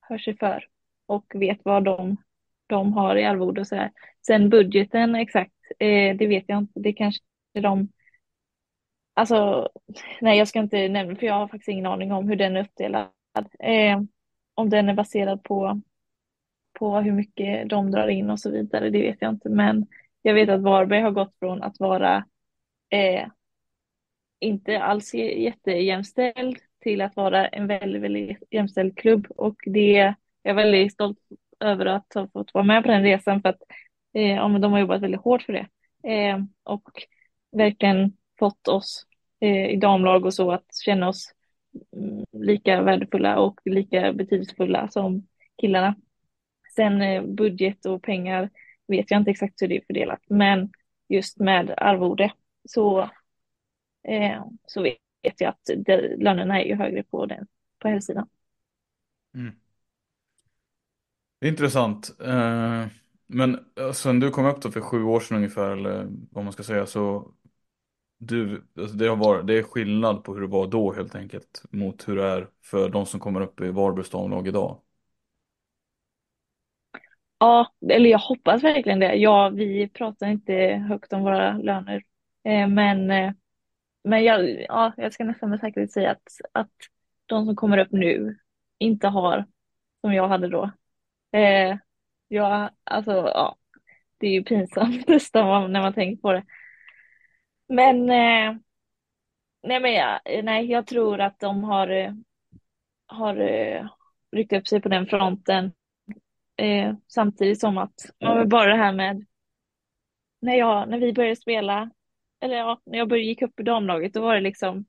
hör 0.00 0.18
sig 0.18 0.36
för 0.36 0.64
och 1.06 1.32
vet 1.34 1.58
vad 1.62 1.84
de, 1.84 2.16
de 2.66 2.92
har 2.92 3.16
i 3.16 3.24
arvode 3.24 3.60
och 3.60 3.66
sådär. 3.66 3.92
Sen 4.26 4.50
budgeten 4.50 5.14
exakt, 5.14 5.52
eh, 5.78 6.16
det 6.16 6.26
vet 6.26 6.44
jag 6.46 6.58
inte, 6.58 6.80
det 6.80 6.92
kanske 6.92 7.22
de 7.60 7.88
Alltså, 9.18 9.68
nej 10.20 10.38
jag 10.38 10.48
ska 10.48 10.58
inte 10.58 10.88
nämna 10.88 11.16
för 11.16 11.26
jag 11.26 11.34
har 11.34 11.48
faktiskt 11.48 11.68
ingen 11.68 11.86
aning 11.86 12.12
om 12.12 12.28
hur 12.28 12.36
den 12.36 12.56
är 12.56 12.60
uppdelad. 12.64 13.08
Eh, 13.58 14.00
om 14.54 14.70
den 14.70 14.88
är 14.88 14.94
baserad 14.94 15.42
på, 15.42 15.80
på 16.72 17.00
hur 17.00 17.12
mycket 17.12 17.68
de 17.68 17.90
drar 17.90 18.08
in 18.08 18.30
och 18.30 18.40
så 18.40 18.50
vidare, 18.50 18.90
det 18.90 19.02
vet 19.02 19.16
jag 19.20 19.34
inte. 19.34 19.48
Men 19.48 19.86
jag 20.22 20.34
vet 20.34 20.48
att 20.48 20.62
Varberg 20.62 21.00
har 21.00 21.10
gått 21.10 21.38
från 21.38 21.62
att 21.62 21.80
vara 21.80 22.26
eh, 22.90 23.28
inte 24.40 24.82
alls 24.82 25.14
jättejämställd 25.14 26.58
till 26.86 27.00
att 27.00 27.16
vara 27.16 27.48
en 27.48 27.66
väldigt, 27.66 28.02
väldigt 28.02 28.42
jämställd 28.50 28.98
klubb. 28.98 29.26
Och 29.36 29.56
det 29.64 29.96
är 29.96 30.14
jag 30.42 30.54
väldigt 30.54 30.92
stolt 30.92 31.18
över 31.60 31.86
att 31.86 32.14
ha 32.14 32.28
fått 32.28 32.54
vara 32.54 32.64
med 32.64 32.82
på 32.82 32.88
den 32.88 33.02
resan 33.02 33.42
för 33.42 33.48
att 33.48 33.62
eh, 34.14 34.34
ja, 34.34 34.48
de 34.48 34.72
har 34.72 34.78
jobbat 34.78 35.02
väldigt 35.02 35.20
hårt 35.20 35.42
för 35.42 35.52
det. 35.52 35.66
Eh, 36.12 36.38
och 36.62 37.06
verkligen 37.52 38.16
fått 38.38 38.68
oss 38.68 39.06
eh, 39.40 39.66
i 39.66 39.76
damlag 39.76 40.24
och 40.24 40.34
så 40.34 40.52
att 40.52 40.76
känna 40.84 41.08
oss 41.08 41.34
mm, 41.96 42.24
lika 42.32 42.82
värdefulla 42.82 43.38
och 43.38 43.60
lika 43.64 44.12
betydelsefulla 44.12 44.88
som 44.88 45.26
killarna. 45.60 45.94
Sen 46.76 47.02
eh, 47.02 47.22
budget 47.22 47.86
och 47.86 48.02
pengar 48.02 48.50
vet 48.88 49.10
jag 49.10 49.20
inte 49.20 49.30
exakt 49.30 49.62
hur 49.62 49.68
det 49.68 49.76
är 49.76 49.84
fördelat, 49.86 50.20
men 50.28 50.70
just 51.08 51.38
med 51.38 51.74
arvode 51.76 52.32
så, 52.68 53.00
eh, 54.08 54.44
så 54.66 54.82
vet 54.82 55.05
jag 55.36 55.48
att 55.48 55.84
det, 55.86 56.16
lönerna 56.16 56.60
är 56.60 56.64
ju 56.64 56.74
högre 56.74 57.02
på, 57.02 57.26
den, 57.26 57.46
på 57.78 57.88
hälsidan. 57.88 58.28
Mm. 59.34 59.52
Intressant. 61.44 62.20
Eh, 62.20 62.86
men 63.26 63.58
sen 63.94 64.20
du 64.20 64.30
kom 64.30 64.46
upp 64.46 64.62
då 64.62 64.70
för 64.70 64.80
sju 64.80 65.02
år 65.02 65.20
sedan 65.20 65.36
ungefär, 65.36 65.70
eller 65.70 66.08
vad 66.30 66.44
man 66.44 66.52
ska 66.52 66.62
säga, 66.62 66.86
så 66.86 67.32
du, 68.18 68.66
alltså 68.78 68.96
det, 68.96 69.08
har 69.08 69.16
varit, 69.16 69.46
det 69.46 69.58
är 69.58 69.62
skillnad 69.62 70.24
på 70.24 70.34
hur 70.34 70.40
det 70.40 70.46
var 70.46 70.66
då 70.66 70.92
helt 70.92 71.14
enkelt 71.14 71.62
mot 71.70 72.08
hur 72.08 72.16
det 72.16 72.24
är 72.24 72.48
för 72.62 72.88
de 72.88 73.06
som 73.06 73.20
kommer 73.20 73.40
upp 73.40 73.60
i 73.60 73.70
Varbergs 73.70 74.10
damlag 74.10 74.48
idag. 74.48 74.80
Ja, 77.38 77.72
eller 77.90 78.10
jag 78.10 78.18
hoppas 78.18 78.64
verkligen 78.64 78.98
det. 78.98 79.14
Ja, 79.14 79.48
vi 79.48 79.88
pratar 79.88 80.28
inte 80.28 80.52
högt 80.88 81.12
om 81.12 81.22
våra 81.22 81.52
löner, 81.58 82.02
eh, 82.44 82.68
men, 82.68 83.10
eh, 83.10 83.32
men 84.06 84.24
jag, 84.24 84.64
ja, 84.68 84.92
jag 84.96 85.12
ska 85.12 85.24
nästan 85.24 85.50
med 85.50 85.60
säkerhet 85.60 85.92
säga 85.92 86.10
att, 86.10 86.28
att 86.52 86.70
de 87.26 87.46
som 87.46 87.56
kommer 87.56 87.78
upp 87.78 87.92
nu 87.92 88.38
inte 88.78 89.08
har 89.08 89.44
som 90.00 90.14
jag 90.14 90.28
hade 90.28 90.48
då. 90.48 90.70
Eh, 91.32 91.78
jag, 92.28 92.70
alltså, 92.84 93.12
ja, 93.12 93.56
det 94.18 94.26
är 94.26 94.32
ju 94.32 94.44
pinsamt 94.44 95.08
nästan 95.08 95.72
när 95.72 95.80
man 95.80 95.94
tänker 95.94 96.22
på 96.22 96.32
det. 96.32 96.44
Men, 97.68 98.10
eh, 98.10 98.56
nej, 99.62 99.80
men 99.80 99.92
jag, 99.92 100.20
nej, 100.44 100.70
jag 100.70 100.86
tror 100.86 101.20
att 101.20 101.40
de 101.40 101.64
har, 101.64 101.88
eh, 101.88 102.12
har 103.06 103.36
eh, 103.36 103.88
ryckt 104.32 104.52
upp 104.52 104.68
sig 104.68 104.80
på 104.80 104.88
den 104.88 105.06
fronten. 105.06 105.72
Eh, 106.56 106.94
samtidigt 107.08 107.60
som 107.60 107.78
att, 107.78 107.94
ja, 108.18 108.44
bara 108.44 108.70
det 108.70 108.82
här 108.82 108.92
med 108.92 109.26
när, 110.40 110.54
jag, 110.54 110.88
när 110.88 110.98
vi 110.98 111.12
började 111.12 111.36
spela, 111.36 111.90
eller 112.40 112.56
ja, 112.56 112.80
när 112.84 112.98
jag 112.98 113.08
började, 113.08 113.26
gick 113.26 113.42
upp 113.42 113.60
i 113.60 113.62
damlaget, 113.62 114.14
då 114.14 114.20
var 114.20 114.34
det 114.34 114.40
liksom 114.40 114.84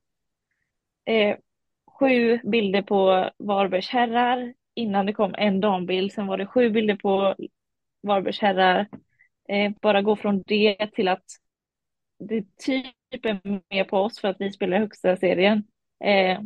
eh, 1.06 1.38
sju 2.00 2.40
bilder 2.44 2.82
på 2.82 3.30
Varbergs 3.38 3.90
herrar 3.90 4.54
innan 4.76 5.06
det 5.06 5.14
kom 5.14 5.36
en 5.38 5.60
dambild. 5.60 6.12
Sen 6.12 6.28
var 6.28 6.38
det 6.38 6.46
sju 6.46 6.70
bilder 6.70 6.96
på 6.96 7.36
Varbergs 8.04 8.40
herrar. 8.40 8.88
Eh, 9.50 9.72
bara 9.82 10.02
gå 10.02 10.16
från 10.16 10.44
det 10.48 10.92
till 10.94 11.08
att 11.08 11.26
det 12.20 12.58
typ 12.58 13.26
är 13.26 13.62
mer 13.70 13.84
på 13.84 13.98
oss 13.98 14.20
för 14.20 14.28
att 14.28 14.36
vi 14.40 14.52
spelar 14.52 14.80
högsta 14.80 15.18
serien. 15.18 15.58
Eh, 16.04 16.42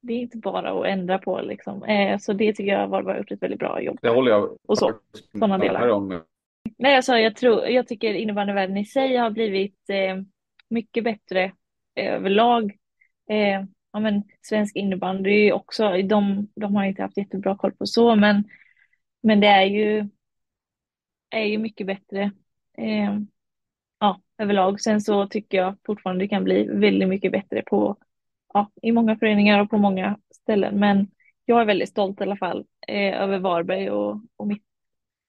det 0.00 0.12
är 0.12 0.18
inte 0.18 0.38
bara 0.38 0.80
att 0.80 0.86
ändra 0.86 1.18
på 1.18 1.40
liksom. 1.40 1.82
Eh, 1.84 2.18
så 2.18 2.32
det 2.32 2.52
tycker 2.52 2.72
jag 2.72 2.88
har 2.88 3.16
gjort 3.16 3.30
ett 3.30 3.42
väldigt 3.42 3.60
bra 3.60 3.82
jobb. 3.82 3.98
Det 4.02 4.08
håller 4.08 4.30
jag 4.30 4.56
och 4.66 4.78
så, 4.78 4.92
sådana 5.32 5.58
delar. 5.58 5.88
Om. 5.88 6.22
Nej, 6.78 6.96
alltså, 6.96 7.16
jag, 7.16 7.36
tror, 7.36 7.66
jag 7.66 7.88
tycker 7.88 8.14
innebandyvärlden 8.14 8.76
i 8.76 8.84
sig 8.84 9.16
har 9.16 9.30
blivit 9.30 9.90
eh, 9.90 10.16
mycket 10.68 11.04
bättre 11.04 11.52
överlag. 11.94 12.76
Eh, 13.30 13.64
ja, 13.92 14.00
men, 14.00 14.22
svensk 14.42 14.76
innebandy 14.76 15.52
också, 15.52 16.02
de, 16.02 16.48
de 16.56 16.76
har 16.76 16.84
inte 16.84 17.02
haft 17.02 17.16
jättebra 17.16 17.56
koll 17.56 17.72
på 17.72 17.86
så, 17.86 18.14
men, 18.16 18.44
men 19.22 19.40
det 19.40 19.46
är 19.46 19.64
ju, 19.64 20.08
är 21.30 21.44
ju 21.44 21.58
mycket 21.58 21.86
bättre. 21.86 22.32
Eh, 22.78 23.18
ja, 24.00 24.20
överlag. 24.38 24.80
Sen 24.80 25.00
så 25.00 25.26
tycker 25.26 25.58
jag 25.58 25.76
fortfarande 25.86 26.24
det 26.24 26.28
kan 26.28 26.44
bli 26.44 26.64
väldigt 26.64 27.08
mycket 27.08 27.32
bättre 27.32 27.62
på, 27.66 27.96
ja, 28.54 28.70
i 28.82 28.92
många 28.92 29.16
föreningar 29.16 29.60
och 29.60 29.70
på 29.70 29.78
många 29.78 30.18
ställen. 30.34 30.78
Men 30.80 31.10
jag 31.44 31.60
är 31.60 31.64
väldigt 31.64 31.88
stolt 31.88 32.20
i 32.20 32.22
alla 32.22 32.36
fall 32.36 32.64
eh, 32.88 33.22
över 33.22 33.38
Varberg 33.38 33.90
och, 33.90 34.20
och 34.36 34.46
mitt, 34.46 34.62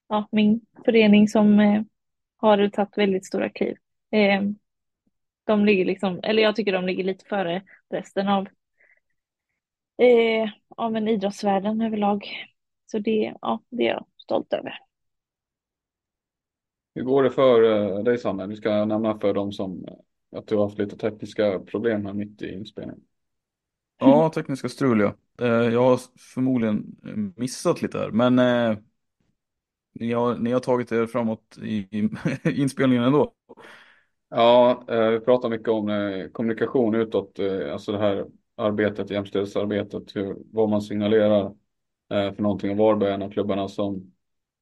ja, 0.08 0.28
min 0.32 0.62
förening 0.86 1.28
som 1.28 1.60
eh, 1.60 1.82
har 2.38 2.70
tagit 2.70 2.98
väldigt 2.98 3.26
stora 3.26 3.50
kliv. 3.50 3.78
Eh, 4.12 4.42
de 5.44 5.66
ligger 5.66 5.86
liksom, 5.86 6.20
eller 6.24 6.44
jag 6.44 6.56
tycker 6.56 6.74
de 6.74 6.86
ligger 6.86 7.04
lite 7.04 7.26
före 7.26 7.62
resten 7.90 8.28
av, 8.28 8.48
eh, 9.98 10.50
av 10.70 10.96
en 10.96 11.08
idrottsvärlden 11.08 11.82
överlag. 11.82 12.28
Så 12.86 13.00
det, 13.00 13.34
ja, 13.42 13.64
det 13.70 13.88
är 13.88 13.90
jag 13.90 14.06
stolt 14.18 14.54
över. 14.54 14.80
Hur 16.96 17.04
går 17.04 17.24
det 17.24 17.32
för 17.32 17.64
eh, 17.64 18.04
dig 18.04 18.18
Sanne? 18.18 18.48
Du 18.48 18.56
ska 18.56 18.86
nämna 18.86 19.20
för 19.20 19.34
dem 19.34 19.52
som 19.52 19.86
eh, 19.88 20.40
att 20.40 20.48
du 20.48 20.56
har 20.56 20.64
haft 20.64 20.80
lite 20.80 20.98
tekniska 20.98 21.60
problem 21.60 22.06
här 22.06 22.14
mitt 22.14 22.42
i 22.42 22.54
inspelningen. 22.54 23.02
Ja, 24.00 24.30
tekniska 24.30 24.70
strul 24.70 25.00
ja. 25.00 25.14
Eh, 25.46 25.74
jag 25.74 25.84
har 25.84 26.00
förmodligen 26.34 26.96
missat 27.36 27.82
lite 27.82 27.98
här, 27.98 28.12
men 28.12 28.40
ni 30.00 30.14
har, 30.14 30.36
ni 30.36 30.52
har 30.52 30.60
tagit 30.60 30.92
er 30.92 31.06
framåt 31.06 31.58
i, 31.62 31.88
i 31.92 32.10
inspelningen 32.62 33.04
ändå. 33.04 33.34
Ja, 34.30 34.84
eh, 34.88 35.10
vi 35.10 35.20
pratar 35.20 35.50
mycket 35.50 35.68
om 35.68 35.90
eh, 35.90 36.28
kommunikation 36.28 36.96
utåt, 36.96 37.40
eh, 37.40 37.74
alltså 37.74 37.92
det 37.92 37.98
här 37.98 38.26
arbetet, 38.56 39.10
jämställdhetsarbetet, 39.10 40.16
hur, 40.16 40.38
vad 40.52 40.70
man 40.70 40.82
signalerar 40.82 41.46
eh, 42.10 42.34
för 42.34 42.42
någonting 42.42 42.72
och 42.72 42.78
Varberg 42.78 43.10
är 43.10 43.14
en 43.14 43.22
av 43.22 43.30
klubbarna 43.32 43.68
som 43.68 44.12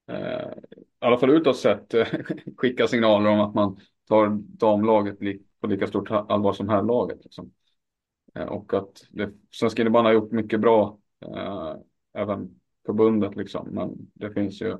eh, 0.08 0.48
i 0.76 0.84
alla 0.98 1.18
fall 1.18 1.30
utåt 1.30 1.56
sett 1.56 1.94
skickar 2.56 2.86
signaler 2.86 3.30
om 3.30 3.40
att 3.40 3.54
man 3.54 3.80
tar 4.08 4.28
damlaget 4.58 5.22
li 5.22 5.42
på 5.60 5.66
lika 5.66 5.86
stort 5.86 6.10
allvar 6.10 6.52
som 6.52 6.68
herrlaget. 6.68 7.24
Liksom. 7.24 7.52
Eh, 8.34 8.46
och 8.46 8.74
att 8.74 9.06
det, 9.10 9.32
Svenska 9.50 9.82
innebandyn 9.82 10.06
har 10.06 10.22
gjort 10.22 10.32
mycket 10.32 10.60
bra, 10.60 10.98
eh, 11.26 11.74
även 12.14 12.60
förbundet 12.86 13.36
liksom, 13.36 13.68
men 13.70 14.10
det 14.14 14.32
finns 14.32 14.62
ju 14.62 14.76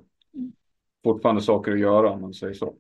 fortfarande 1.07 1.43
saker 1.43 1.73
att 1.73 1.79
göra 1.79 2.11
om 2.11 2.21
man 2.21 2.35
säger 2.35 2.55
så. 2.55 2.75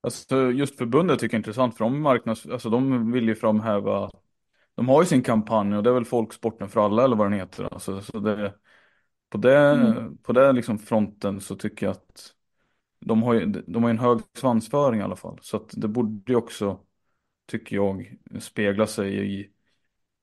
Alltså 0.00 0.50
just 0.50 0.78
förbundet 0.78 1.18
tycker 1.18 1.34
jag 1.34 1.38
är 1.38 1.40
intressant 1.40 1.76
för 1.76 1.84
de 1.84 2.02
marknads, 2.02 2.46
alltså 2.46 2.70
de 2.70 3.12
vill 3.12 3.28
ju 3.28 3.34
framhäva, 3.34 4.10
de 4.74 4.88
har 4.88 5.02
ju 5.02 5.06
sin 5.06 5.22
kampanj 5.22 5.76
och 5.76 5.82
det 5.82 5.90
är 5.90 5.94
väl 5.94 6.04
folksporten 6.04 6.68
för 6.68 6.84
alla 6.84 7.04
eller 7.04 7.16
vad 7.16 7.26
den 7.26 7.38
heter. 7.38 7.74
Alltså, 7.74 8.00
så 8.00 8.18
det, 8.18 8.54
på 9.30 9.38
det, 9.38 9.58
mm. 9.58 10.16
på 10.16 10.32
det 10.32 10.52
liksom 10.52 10.78
fronten 10.78 11.40
så 11.40 11.56
tycker 11.56 11.86
jag 11.86 11.90
att 11.90 12.34
de 13.00 13.22
har 13.22 13.34
ju, 13.34 13.46
de 13.46 13.82
har 13.82 13.90
en 13.90 13.98
hög 13.98 14.18
svansföring 14.34 15.00
i 15.00 15.02
alla 15.02 15.16
fall. 15.16 15.38
Så 15.42 15.56
att 15.56 15.70
det 15.76 15.88
borde 15.88 16.32
ju 16.32 16.36
också, 16.36 16.80
tycker 17.46 17.76
jag, 17.76 18.16
spegla 18.40 18.86
sig 18.86 19.40
i 19.40 19.50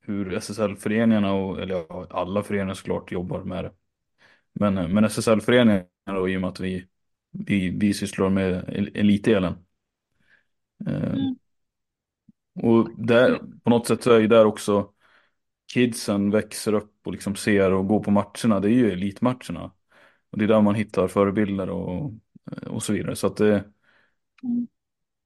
hur 0.01 0.33
SSL-föreningarna 0.33 1.33
och, 1.33 1.61
eller 1.61 2.13
alla 2.15 2.43
föreningar 2.43 2.73
såklart 2.73 3.11
jobbar 3.11 3.43
med 3.43 3.63
det. 3.63 3.71
Men, 4.53 4.93
men 4.93 5.03
SSL-föreningarna 5.03 5.85
då, 6.05 6.29
i 6.29 6.37
och 6.37 6.41
med 6.41 6.49
att 6.49 6.59
vi, 6.59 6.87
vi, 7.31 7.69
vi 7.69 7.93
sysslar 7.93 8.29
med 8.29 8.69
elitdelen. 8.95 9.53
Eh, 10.87 11.13
mm. 11.13 11.35
Och 12.61 12.89
där, 12.97 13.41
på 13.63 13.69
något 13.69 13.87
sätt 13.87 14.03
så 14.03 14.11
är 14.11 14.19
ju 14.19 14.27
där 14.27 14.45
också 14.45 14.89
kidsen 15.73 16.31
växer 16.31 16.73
upp 16.73 17.07
och 17.07 17.11
liksom 17.11 17.35
ser 17.35 17.71
och 17.71 17.87
går 17.87 18.03
på 18.03 18.11
matcherna. 18.11 18.59
Det 18.59 18.67
är 18.67 18.73
ju 18.73 18.91
elitmatcherna. 18.91 19.71
Och 20.31 20.37
det 20.37 20.43
är 20.43 20.47
där 20.47 20.61
man 20.61 20.75
hittar 20.75 21.07
förebilder 21.07 21.69
och, 21.69 22.13
och 22.67 22.83
så 22.83 22.93
vidare. 22.93 23.15
Så 23.15 23.27
att 23.27 23.37
det, 23.37 23.53
mm. 24.43 24.67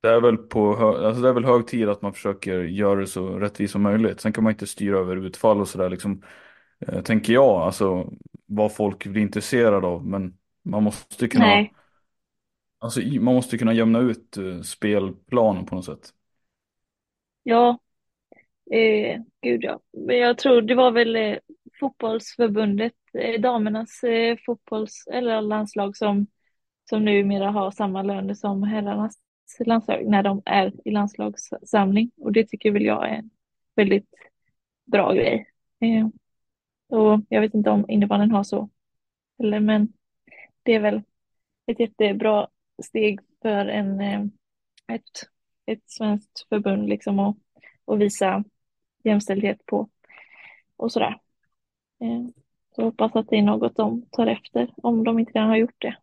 det, 0.01 0.09
är 0.09 0.21
väl 0.21 0.37
på 0.37 0.75
alltså 0.75 1.21
det 1.21 1.29
är 1.29 1.33
väl 1.33 1.45
hög 1.45 1.67
tid 1.67 1.89
att 1.89 2.01
man 2.01 2.13
försöker 2.13 2.59
göra 2.59 2.99
det 2.99 3.07
så 3.07 3.39
rättvist 3.39 3.71
som 3.71 3.81
möjligt. 3.81 4.21
Sen 4.21 4.33
kan 4.33 4.43
man 4.43 4.53
inte 4.53 4.67
styra 4.67 4.97
över 4.97 5.15
utfall 5.15 5.61
och 5.61 5.67
sådär 5.67 5.89
liksom. 5.89 6.21
Eh, 6.79 7.01
tänker 7.01 7.33
jag, 7.33 7.61
alltså 7.61 8.13
vad 8.45 8.75
folk 8.75 9.05
blir 9.05 9.21
intresserade 9.21 9.87
av. 9.87 10.05
Men 10.07 10.37
man 10.63 10.83
måste 10.83 11.27
kunna 11.27 11.45
Nej. 11.45 11.73
Alltså, 12.79 12.99
man 13.01 13.35
måste 13.35 13.57
kunna 13.57 13.73
jämna 13.73 13.99
ut 13.99 14.37
uh, 14.37 14.61
spelplanen 14.61 15.65
på 15.65 15.75
något 15.75 15.85
sätt. 15.85 16.13
Ja, 17.43 17.79
eh, 18.71 19.21
gud 19.41 19.63
ja. 19.63 19.79
Men 19.91 20.17
jag 20.17 20.37
tror 20.37 20.61
det 20.61 20.75
var 20.75 20.91
väl 20.91 21.15
eh, 21.15 21.37
fotbollsförbundet, 21.79 22.93
eh, 23.13 23.41
damernas 23.41 24.03
eh, 24.03 24.37
fotbolls 24.45 25.07
eller 25.11 25.41
landslag 25.41 25.97
som, 25.97 26.27
som 26.89 27.05
numera 27.05 27.51
har 27.51 27.71
samma 27.71 28.03
löner 28.03 28.33
som 28.33 28.63
herrarnas 28.63 29.19
landslag 29.59 30.05
när 30.05 30.23
de 30.23 30.41
är 30.45 30.73
i 30.85 30.91
landslagssamling. 30.91 32.11
Och 32.17 32.31
det 32.31 32.43
tycker 32.43 32.71
väl 32.71 32.85
jag 32.85 33.09
är 33.09 33.15
en 33.15 33.29
väldigt 33.75 34.09
bra 34.85 35.13
grej. 35.13 35.49
Eh, 35.79 36.07
och 36.99 37.21
jag 37.29 37.41
vet 37.41 37.53
inte 37.53 37.69
om 37.69 37.89
innebandyn 37.89 38.31
har 38.31 38.43
så. 38.43 38.69
Eller, 39.39 39.59
men 39.59 39.93
det 40.63 40.73
är 40.73 40.79
väl 40.79 41.01
ett 41.65 41.79
jättebra 41.79 42.47
steg 42.83 43.19
för 43.41 43.65
en, 43.65 44.01
eh, 44.01 44.25
ett, 44.87 45.29
ett 45.65 45.89
svenskt 45.89 46.47
förbund 46.49 46.89
liksom 46.89 47.19
och, 47.19 47.37
och 47.85 48.01
visa 48.01 48.43
jämställdhet 49.03 49.65
på 49.65 49.89
och 50.75 50.91
sådär. 50.91 51.19
Eh, 52.01 52.25
så 52.75 52.81
jag 52.81 52.85
hoppas 52.85 53.15
att 53.15 53.29
det 53.29 53.37
är 53.37 53.43
något 53.43 53.75
de 53.75 54.05
tar 54.11 54.27
efter 54.27 54.73
om 54.77 55.03
de 55.03 55.19
inte 55.19 55.31
redan 55.31 55.49
har 55.49 55.57
gjort 55.57 55.81
det. 55.81 55.97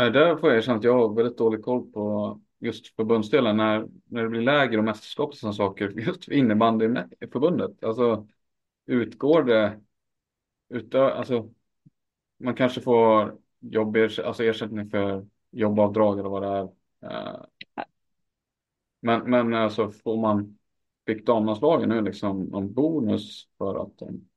Eh, 0.00 0.12
där 0.12 0.36
får 0.36 0.48
jag 0.48 0.58
erkänna 0.58 0.78
att 0.78 0.84
jag 0.84 0.92
har 0.92 1.14
väldigt 1.14 1.38
dålig 1.38 1.62
koll 1.62 1.92
på 1.92 2.40
just 2.58 2.96
förbundsdelen 2.96 3.56
när, 3.56 3.88
när 4.04 4.22
det 4.22 4.28
blir 4.28 4.40
läger 4.40 4.78
och 4.78 4.84
mästerskap 4.84 5.28
och 5.28 5.36
sådana 5.36 5.54
saker. 5.54 5.88
Just 6.06 6.28
innebandyförbundet, 6.28 7.84
alltså 7.84 8.26
utgår 8.86 9.42
det 9.42 9.80
utö, 10.68 11.10
alltså 11.10 11.50
man 12.38 12.54
kanske 12.54 12.80
får 12.80 13.38
jobb, 13.60 13.96
alltså 13.96 14.44
ersättning 14.44 14.90
för 14.90 15.26
jobbavdrag 15.50 16.18
eller 16.18 16.28
vad 16.28 16.42
det 16.42 16.48
är. 16.48 16.62
Eh, 17.12 17.40
men, 19.00 19.30
men 19.30 19.54
alltså 19.54 19.90
får 19.90 20.16
man, 20.16 20.58
fick 21.06 21.26
damlandslagen 21.26 21.88
nu 21.88 22.00
liksom 22.00 22.44
någon 22.44 22.72
bonus 22.72 23.48
för 23.58 23.82
att 23.82 23.98
de 23.98 24.28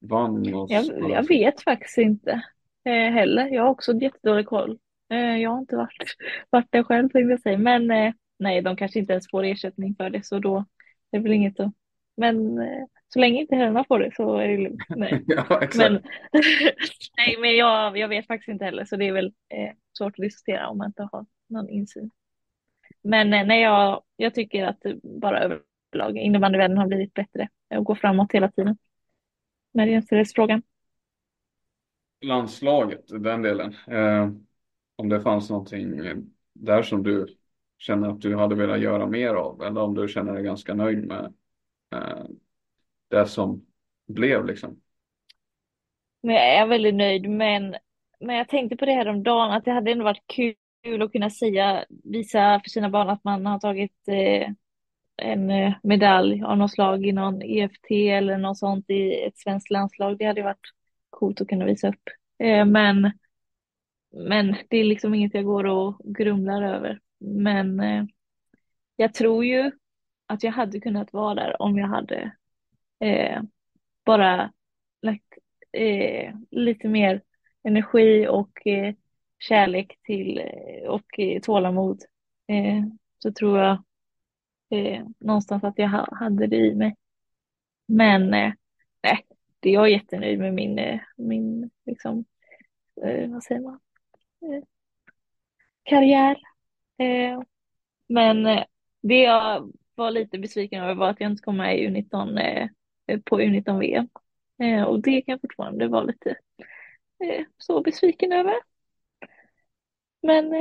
vann? 0.00 0.54
Och 0.54 0.70
jag, 0.70 1.10
jag 1.10 1.28
vet 1.28 1.62
faktiskt 1.62 1.98
inte 1.98 2.42
eh, 2.84 3.12
heller. 3.12 3.46
Jag 3.46 3.62
har 3.62 3.70
också 3.70 3.94
jättedålig 3.94 4.46
koll. 4.46 4.78
Eh, 5.10 5.36
jag 5.36 5.50
har 5.50 5.58
inte 5.58 5.76
varit, 5.76 6.16
varit 6.50 6.72
där 6.72 6.82
själv 6.82 7.08
tänkte 7.08 7.30
jag 7.30 7.40
säga. 7.40 7.58
Men 7.58 7.90
eh, 7.90 8.12
nej, 8.38 8.62
de 8.62 8.76
kanske 8.76 8.98
inte 8.98 9.12
ens 9.12 9.30
får 9.30 9.44
ersättning 9.44 9.94
för 9.94 10.10
det 10.10 10.26
så 10.26 10.38
då 10.38 10.56
är 11.10 11.18
det 11.18 11.22
väl 11.22 11.32
inget 11.32 11.60
att... 11.60 11.72
Men 12.16 12.58
eh, 12.58 12.84
så 13.08 13.18
länge 13.18 13.40
inte 13.40 13.56
herrarna 13.56 13.84
får 13.84 13.98
det 13.98 14.14
så 14.14 14.36
är 14.36 14.48
det 14.48 14.56
lugnt. 14.56 14.82
Nej, 14.88 15.24
ja, 15.26 15.60
men, 15.76 15.92
nej, 17.16 17.36
men 17.40 17.56
jag, 17.56 17.98
jag 17.98 18.08
vet 18.08 18.26
faktiskt 18.26 18.48
inte 18.48 18.64
heller 18.64 18.84
så 18.84 18.96
det 18.96 19.08
är 19.08 19.12
väl 19.12 19.26
eh, 19.26 19.72
svårt 19.98 20.18
att 20.18 20.22
diskutera 20.22 20.68
om 20.68 20.78
man 20.78 20.86
inte 20.86 21.08
har 21.12 21.26
någon 21.48 21.68
insyn. 21.68 22.10
Men 23.02 23.34
eh, 23.34 23.46
nej, 23.46 23.62
jag, 23.62 24.02
jag 24.16 24.34
tycker 24.34 24.64
att 24.64 24.82
bara 25.02 25.40
överlag 25.40 26.16
innebandyvärlden 26.16 26.78
har 26.78 26.86
blivit 26.86 27.14
bättre 27.14 27.48
och 27.76 27.84
går 27.84 27.94
framåt 27.94 28.32
hela 28.32 28.50
tiden 28.50 28.78
med 29.72 29.90
jämställdhetsfrågan. 29.90 30.62
Landslaget, 32.20 33.04
den 33.08 33.42
delen. 33.42 33.74
Eh, 33.86 34.30
om 34.96 35.08
det 35.08 35.20
fanns 35.20 35.50
någonting 35.50 36.00
där 36.52 36.82
som 36.82 37.02
du 37.02 37.26
känner 37.78 38.08
att 38.08 38.20
du 38.20 38.36
hade 38.36 38.54
velat 38.54 38.80
göra 38.80 39.06
mer 39.06 39.34
av 39.34 39.62
eller 39.62 39.80
om 39.80 39.94
du 39.94 40.08
känner 40.08 40.34
dig 40.34 40.42
ganska 40.42 40.74
nöjd 40.74 41.06
med 41.06 41.34
Eh, 41.96 42.24
det 43.08 43.26
som 43.26 43.66
blev 44.06 44.46
liksom. 44.46 44.80
Men 46.22 46.34
jag 46.34 46.54
är 46.54 46.66
väldigt 46.66 46.94
nöjd, 46.94 47.30
men, 47.30 47.76
men 48.20 48.36
jag 48.36 48.48
tänkte 48.48 48.76
på 48.76 48.84
det 48.84 48.92
här 48.92 49.08
om 49.08 49.22
dagen 49.22 49.50
att 49.50 49.64
det 49.64 49.70
hade 49.72 49.90
ändå 49.90 50.04
varit 50.04 50.26
kul 50.26 51.02
att 51.02 51.12
kunna 51.12 51.30
säga, 51.30 51.84
visa 52.04 52.60
för 52.64 52.70
sina 52.70 52.90
barn 52.90 53.08
att 53.08 53.24
man 53.24 53.46
har 53.46 53.58
tagit 53.58 54.08
eh, 54.08 54.50
en 55.16 55.50
eh, 55.50 55.74
medalj 55.82 56.42
av 56.42 56.58
något 56.58 56.72
slag 56.72 57.06
i 57.06 57.12
någon 57.12 57.42
EFT 57.42 57.90
eller 57.90 58.38
något 58.38 58.58
sånt 58.58 58.90
i 58.90 59.24
ett 59.24 59.38
svenskt 59.38 59.70
landslag. 59.70 60.18
Det 60.18 60.24
hade 60.24 60.42
varit 60.42 60.72
coolt 61.10 61.40
att 61.40 61.48
kunna 61.48 61.64
visa 61.64 61.88
upp. 61.88 62.02
Eh, 62.38 62.64
men, 62.64 63.10
men 64.10 64.56
det 64.68 64.76
är 64.76 64.84
liksom 64.84 65.14
inget 65.14 65.34
jag 65.34 65.44
går 65.44 65.66
och 65.66 66.00
grumlar 66.04 66.62
över. 66.62 67.00
Men 67.18 67.80
eh, 67.80 68.04
jag 68.96 69.14
tror 69.14 69.44
ju 69.44 69.70
att 70.26 70.42
jag 70.42 70.52
hade 70.52 70.80
kunnat 70.80 71.12
vara 71.12 71.34
där 71.34 71.62
om 71.62 71.78
jag 71.78 71.88
hade 71.88 72.32
eh, 73.00 73.42
bara 74.04 74.52
lagt 75.02 75.34
eh, 75.72 76.34
lite 76.50 76.88
mer 76.88 77.22
energi 77.62 78.28
och 78.28 78.66
eh, 78.66 78.94
kärlek 79.38 79.98
till 80.02 80.38
eh, 80.38 80.88
och 80.88 81.18
eh, 81.18 81.40
tålamod 81.40 82.02
eh, 82.46 82.84
så 83.18 83.32
tror 83.32 83.58
jag 83.58 83.82
eh, 84.70 85.04
någonstans 85.18 85.64
att 85.64 85.78
jag 85.78 85.88
hade 86.12 86.46
det 86.46 86.56
i 86.56 86.74
mig. 86.74 86.96
Men 87.88 88.34
eh, 88.34 88.52
nej, 89.02 89.26
det 89.60 89.70
jag 89.70 89.84
är 89.84 89.90
jättenöjd 89.90 90.38
med 90.38 90.54
min, 90.54 91.00
min 91.16 91.70
liksom, 91.86 92.24
vad 93.28 93.42
säger 93.44 93.60
man, 93.60 93.80
karriär. 95.82 96.36
men 98.08 98.64
det 99.02 99.22
jag 99.22 99.72
var 99.96 100.10
lite 100.10 100.38
besviken 100.38 100.82
över 100.82 100.94
var 100.94 101.10
att 101.10 101.20
jag 101.20 101.30
inte 101.30 101.42
kom 101.42 101.56
med 101.56 101.78
i 101.78 101.88
U19 101.88 102.68
Eh, 103.06 103.20
på 103.24 103.40
U19-VM. 103.40 104.08
Eh, 104.62 104.82
och 104.82 105.02
det 105.02 105.22
kan 105.22 105.32
jag 105.32 105.40
fortfarande 105.40 105.88
vara 105.88 106.02
lite 106.02 106.30
eh, 107.24 107.44
så 107.58 107.80
besviken 107.80 108.32
över. 108.32 108.54
Men 110.22 110.52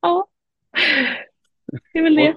ja, 0.00 0.28
det 1.92 1.98
är 1.98 2.02
väl 2.02 2.14
det. 2.14 2.34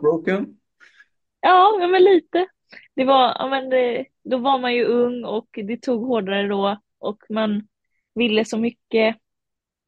Ja, 1.42 1.88
men 1.92 2.04
lite. 2.04 2.48
Det 2.96 3.06
var, 3.06 3.36
ja, 3.40 3.48
men 3.50 3.70
det, 3.70 4.06
då 4.24 4.38
var 4.38 4.60
man 4.60 4.76
ju 4.76 4.86
ung 4.86 5.26
och 5.26 5.48
det 5.52 5.78
tog 5.82 6.08
hårdare 6.08 6.48
då 6.48 6.78
och 7.00 7.24
man 7.30 7.68
ville 8.16 8.46
så 8.46 8.58
mycket. 8.58 9.18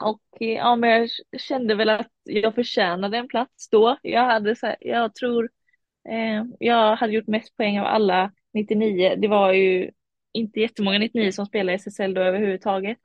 Och 0.03 0.21
ja, 0.39 0.75
men 0.75 0.89
jag 0.89 1.09
kände 1.41 1.75
väl 1.75 1.89
att 1.89 2.11
jag 2.23 2.55
förtjänade 2.55 3.17
en 3.17 3.27
plats 3.27 3.69
då. 3.69 3.97
Jag 4.01 4.25
hade 4.25 4.55
så 4.55 4.65
här, 4.65 4.75
jag 4.79 5.15
tror 5.15 5.43
eh, 5.43 5.49
Eh, 6.09 6.43
jag 6.59 6.95
hade 6.95 7.13
gjort 7.13 7.27
mest 7.27 7.57
poäng 7.57 7.79
av 7.79 7.85
alla 7.85 8.31
99. 8.53 9.15
Det 9.17 9.27
var 9.27 9.53
ju 9.53 9.91
inte 10.31 10.59
jättemånga 10.59 10.99
99 10.99 11.31
som 11.31 11.45
spelade 11.45 11.73
i 11.73 11.75
SSL 11.75 12.13
då 12.13 12.21
överhuvudtaget. 12.21 12.97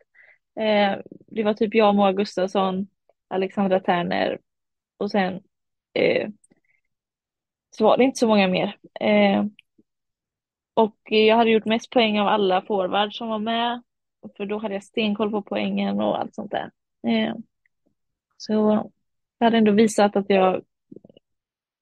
Eh, 0.60 0.98
det 1.26 1.42
var 1.42 1.54
typ 1.54 1.74
jag, 1.74 1.94
Moa 1.94 2.12
Gustafsson, 2.12 2.86
Alexandra 3.28 3.80
Terner 3.80 4.38
och 4.96 5.10
sen 5.10 5.40
eh, 5.94 6.28
så 7.70 7.84
var 7.84 7.96
det 7.96 8.04
inte 8.04 8.18
så 8.18 8.28
många 8.28 8.48
mer. 8.48 8.76
Eh, 9.00 9.44
och 10.74 10.96
jag 11.04 11.36
hade 11.36 11.50
gjort 11.50 11.64
mest 11.64 11.90
poäng 11.90 12.20
av 12.20 12.28
alla 12.28 12.62
forwards 12.62 13.18
som 13.18 13.28
var 13.28 13.38
med. 13.38 13.82
För 14.36 14.46
då 14.46 14.58
hade 14.58 14.74
jag 14.74 14.84
stenkoll 14.84 15.30
på 15.30 15.42
poängen 15.42 16.00
och 16.00 16.20
allt 16.20 16.34
sånt 16.34 16.50
där. 16.50 16.70
Eh, 17.06 17.34
så 18.36 18.52
jag 19.38 19.46
hade 19.46 19.58
ändå 19.58 19.72
visat 19.72 20.16
att 20.16 20.26
jag 20.28 20.62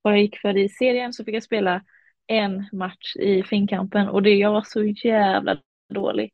vad 0.03 0.12
jag 0.12 0.20
gick 0.20 0.39
för 0.39 0.57
i 0.57 0.69
serien 0.69 1.12
så 1.12 1.24
fick 1.24 1.35
jag 1.35 1.43
spela 1.43 1.85
en 2.27 2.69
match 2.73 3.16
i 3.16 3.43
finkampen 3.43 4.09
och 4.09 4.23
det, 4.23 4.35
jag 4.35 4.53
var 4.53 4.62
så 4.62 4.85
jävla 4.85 5.61
dålig. 5.89 6.33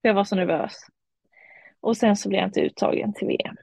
Jag 0.00 0.14
var 0.14 0.24
så 0.24 0.36
nervös. 0.36 0.72
Och 1.80 1.96
sen 1.96 2.16
så 2.16 2.28
blev 2.28 2.38
jag 2.38 2.48
inte 2.48 2.60
uttagen 2.60 3.14
till 3.14 3.28
VM. 3.28 3.56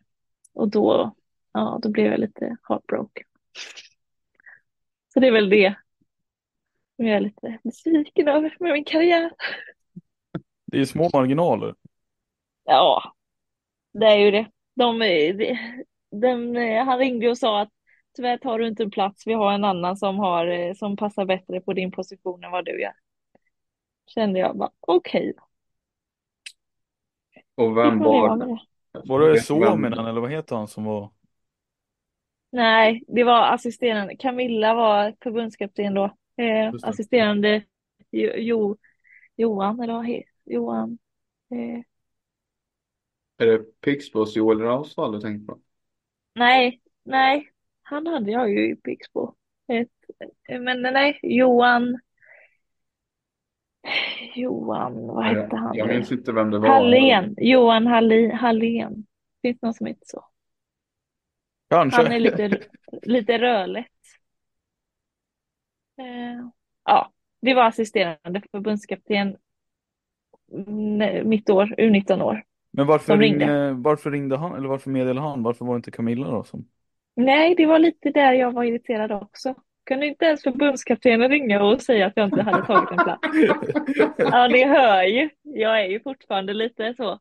Och 0.54 0.70
då, 0.70 1.16
ja, 1.54 1.80
då 1.82 1.90
blev 1.90 2.12
jag 2.12 2.20
lite 2.20 2.58
heartbroken. 2.70 3.24
Så 5.14 5.20
det 5.20 5.28
är 5.28 5.32
väl 5.32 5.50
det 5.50 5.76
som 6.96 7.06
jag 7.06 7.18
är 7.18 7.22
lite 7.22 7.60
besviken 7.64 8.28
över 8.28 8.56
med 8.60 8.74
min 8.74 8.86
karriär. 8.86 9.32
Det 10.66 10.80
är 10.80 10.86
små 10.86 11.10
marginaler. 11.14 11.76
Ja, 12.64 13.14
det 13.94 14.06
är 14.06 14.18
ju 14.18 14.32
det. 14.32 14.52
De, 14.76 15.00
de, 15.00 15.58
de, 16.12 16.56
han 16.86 17.00
ringde 17.00 17.30
och 17.30 17.38
sa 17.38 17.62
att 17.62 17.74
tyvärr 18.16 18.38
tar 18.38 18.60
du 18.60 18.68
inte 18.68 18.84
en 18.84 18.92
plats. 18.92 19.28
Vi 19.28 19.34
har 19.34 19.54
en 19.54 19.64
annan 19.64 19.98
som, 19.98 20.20
har, 20.20 20.74
som 20.74 20.96
passar 20.98 21.26
bättre 21.26 21.62
på 21.62 21.74
din 21.74 21.92
position 21.92 22.44
än 22.44 22.52
vad 22.52 22.66
du 22.66 22.82
gör. 22.82 22.94
Kände 24.06 24.40
jag 24.40 24.58
bara, 24.58 24.72
okej. 24.80 25.30
Okay. 25.30 25.44
Och 27.56 27.78
vem 27.78 28.00
var 28.00 28.60
Var 28.92 29.20
det 29.20 29.42
Suominen 29.42 30.06
eller 30.06 30.22
vad 30.22 30.32
heter 30.32 30.56
han 30.56 30.68
som 30.68 30.84
var? 30.84 31.12
Nej, 32.50 33.04
det 33.08 33.24
var 33.24 33.54
assisterande. 33.54 34.16
Camilla 34.16 34.74
var 34.74 35.16
förbundskapten 35.24 35.94
då. 35.94 36.04
Eh, 36.38 36.74
assisterande 36.84 37.64
jo, 38.12 38.30
jo, 38.36 38.78
Johan, 39.36 39.80
eller 39.80 39.94
vad 39.94 40.06
heter 40.06 40.32
Johan? 40.44 40.98
Eh. 41.52 41.84
Är 43.38 43.46
det 43.46 43.82
Pixbos 43.82 44.36
Joel 44.36 44.60
Rausvall 44.60 45.12
du 45.12 45.22
tänker 45.22 45.46
på? 45.46 45.60
Nej, 46.36 46.82
nej, 47.04 47.53
han 47.84 48.08
hade 48.08 48.32
jag 48.32 48.50
ju 48.50 48.72
i 48.72 48.76
Pixbo. 48.76 49.34
Men 50.60 50.82
nej, 50.82 51.20
Johan. 51.22 52.00
Johan, 54.36 55.08
vad 55.08 55.26
hette 55.26 55.56
han? 55.56 55.76
Jag 55.76 55.88
minns 55.88 56.12
inte 56.12 56.32
vem 56.32 56.52
det 56.52 56.60
var. 56.60 56.68
Hallén, 56.68 57.36
Johan 57.38 57.88
Hallén. 57.88 59.06
Finns 59.42 59.60
det 59.60 59.66
någon 59.68 59.74
som 59.74 59.88
heter 59.88 60.06
så? 60.06 60.26
Kanske. 61.70 62.02
Han 62.02 62.12
är 62.12 62.20
lite, 62.20 62.60
lite 63.02 63.38
rödlätt. 63.38 63.88
Eh, 65.98 66.48
ja, 66.86 67.12
det 67.42 67.54
var 67.54 67.68
assisterande 67.68 68.42
förbundskapten 68.52 69.38
mitt 71.24 71.50
år, 71.50 71.76
U19 71.78 72.22
år. 72.22 72.44
Men 72.72 72.88
varför 72.88 73.18
ringde. 73.18 73.74
varför 73.74 74.12
ringde 74.12 74.38
han, 74.38 74.56
eller 74.56 74.68
varför 74.68 74.90
meddelade 74.90 75.28
han? 75.28 75.44
Varför 75.44 75.66
var 75.66 75.76
inte 75.76 75.92
Camilla 75.92 76.32
då 76.32 76.44
som? 76.44 76.68
Nej, 77.16 77.56
det 77.56 77.66
var 77.66 77.80
lite 77.80 78.10
där 78.10 78.34
jag 78.34 78.52
var 78.52 78.64
irriterad 78.64 79.12
också. 79.12 79.56
Kunde 79.86 80.06
inte 80.06 80.26
ens 80.26 80.44
förbundskaptenen 80.44 81.30
ringa 81.30 81.64
och 81.64 81.82
säga 81.82 82.06
att 82.06 82.14
jag 82.16 82.26
inte 82.26 82.42
hade 82.42 82.66
tagit 82.66 82.92
en 82.92 82.98
plats? 82.98 83.28
Ja, 84.18 84.48
det 84.48 84.66
hör 84.66 85.04
ju. 85.04 85.30
Jag 85.42 85.82
är 85.82 85.88
ju 85.88 86.00
fortfarande 86.00 86.54
lite 86.54 86.94
så. 86.98 87.20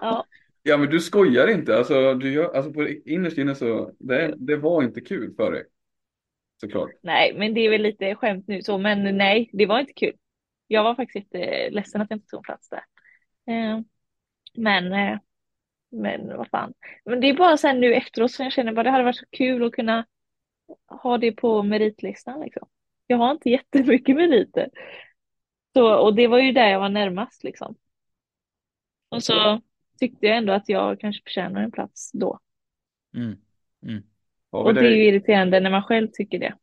Ja. 0.00 0.24
Ja, 0.62 0.76
men 0.76 0.90
du 0.90 1.00
skojar 1.00 1.46
inte. 1.48 1.78
Alltså, 1.78 2.14
du 2.14 2.32
gör, 2.32 2.56
alltså 2.56 2.72
på 2.72 2.88
innerst 2.88 3.38
inne 3.38 3.54
så, 3.54 3.92
det, 3.98 4.34
det 4.36 4.56
var 4.56 4.82
inte 4.82 5.00
kul 5.00 5.34
för 5.36 5.52
dig. 5.52 5.64
Såklart. 6.60 6.90
Nej, 7.02 7.34
men 7.38 7.54
det 7.54 7.60
är 7.60 7.70
väl 7.70 7.82
lite 7.82 8.14
skämt 8.14 8.44
nu 8.48 8.62
så, 8.62 8.78
men 8.78 9.16
nej, 9.16 9.50
det 9.52 9.66
var 9.66 9.80
inte 9.80 9.92
kul. 9.92 10.14
Jag 10.66 10.84
var 10.84 10.94
faktiskt 10.94 11.24
inte 11.24 11.70
ledsen 11.70 12.00
att 12.00 12.10
jag 12.10 12.16
inte 12.16 12.28
tog 12.28 12.38
en 12.38 12.42
plats 12.42 12.68
där. 12.68 12.84
Eh, 13.54 13.80
men 14.54 14.92
eh, 14.92 15.18
men 15.90 16.36
vad 16.36 16.48
fan. 16.48 16.74
Men 17.04 17.20
det 17.20 17.26
är 17.26 17.34
bara 17.34 17.56
sen 17.56 17.80
nu 17.80 17.94
efteråt 17.94 18.32
som 18.32 18.44
jag 18.44 18.52
känner 18.52 18.78
att 18.78 18.84
det 18.84 18.90
hade 18.90 19.04
varit 19.04 19.16
så 19.16 19.26
kul 19.30 19.66
att 19.66 19.72
kunna 19.72 20.06
ha 20.86 21.18
det 21.18 21.32
på 21.32 21.62
meritlistan 21.62 22.40
liksom. 22.40 22.68
Jag 23.06 23.16
har 23.16 23.30
inte 23.30 23.50
jättemycket 23.50 24.16
meriter. 24.16 24.70
Så, 25.74 25.94
och 25.94 26.14
det 26.14 26.26
var 26.26 26.38
ju 26.38 26.52
där 26.52 26.68
jag 26.68 26.80
var 26.80 26.88
närmast 26.88 27.44
liksom. 27.44 27.76
Och 29.08 29.22
så 29.22 29.60
tyckte 29.98 30.26
jag 30.26 30.36
ändå 30.36 30.52
att 30.52 30.68
jag 30.68 31.00
kanske 31.00 31.22
förtjänar 31.22 31.62
en 31.62 31.70
plats 31.70 32.10
då. 32.12 32.38
Mm. 33.14 33.36
Mm. 33.82 34.02
Och 34.50 34.74
det 34.74 34.80
är 34.80 34.90
ju 34.90 35.04
irriterande 35.04 35.60
när 35.60 35.70
man 35.70 35.82
själv 35.82 36.08
tycker 36.12 36.38
det. 36.38 36.54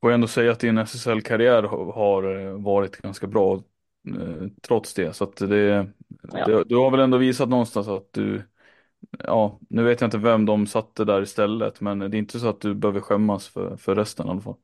Får 0.00 0.10
jag 0.10 0.14
ändå 0.14 0.26
säga 0.26 0.52
att 0.52 0.60
din 0.60 0.78
SSL-karriär 0.78 1.62
har 1.92 2.40
eh, 2.40 2.52
varit 2.52 2.96
ganska 2.96 3.26
bra 3.26 3.62
trots 4.62 4.94
det. 4.94 5.12
Så 5.12 5.24
att 5.24 5.36
det, 5.36 5.86
ja. 6.32 6.46
det, 6.46 6.64
du 6.64 6.76
har 6.76 6.90
väl 6.90 7.00
ändå 7.00 7.18
visat 7.18 7.48
någonstans 7.48 7.88
att 7.88 8.12
du, 8.12 8.42
ja, 9.18 9.58
nu 9.70 9.82
vet 9.82 10.00
jag 10.00 10.06
inte 10.06 10.18
vem 10.18 10.46
de 10.46 10.66
satte 10.66 11.04
där 11.04 11.22
istället, 11.22 11.80
men 11.80 11.98
det 11.98 12.06
är 12.06 12.18
inte 12.18 12.40
så 12.40 12.48
att 12.48 12.60
du 12.60 12.74
behöver 12.74 13.00
skämmas 13.00 13.48
för, 13.48 13.76
för 13.76 13.94
resten 13.94 14.26
i 14.26 14.30
alla 14.30 14.40
fall. 14.40 14.56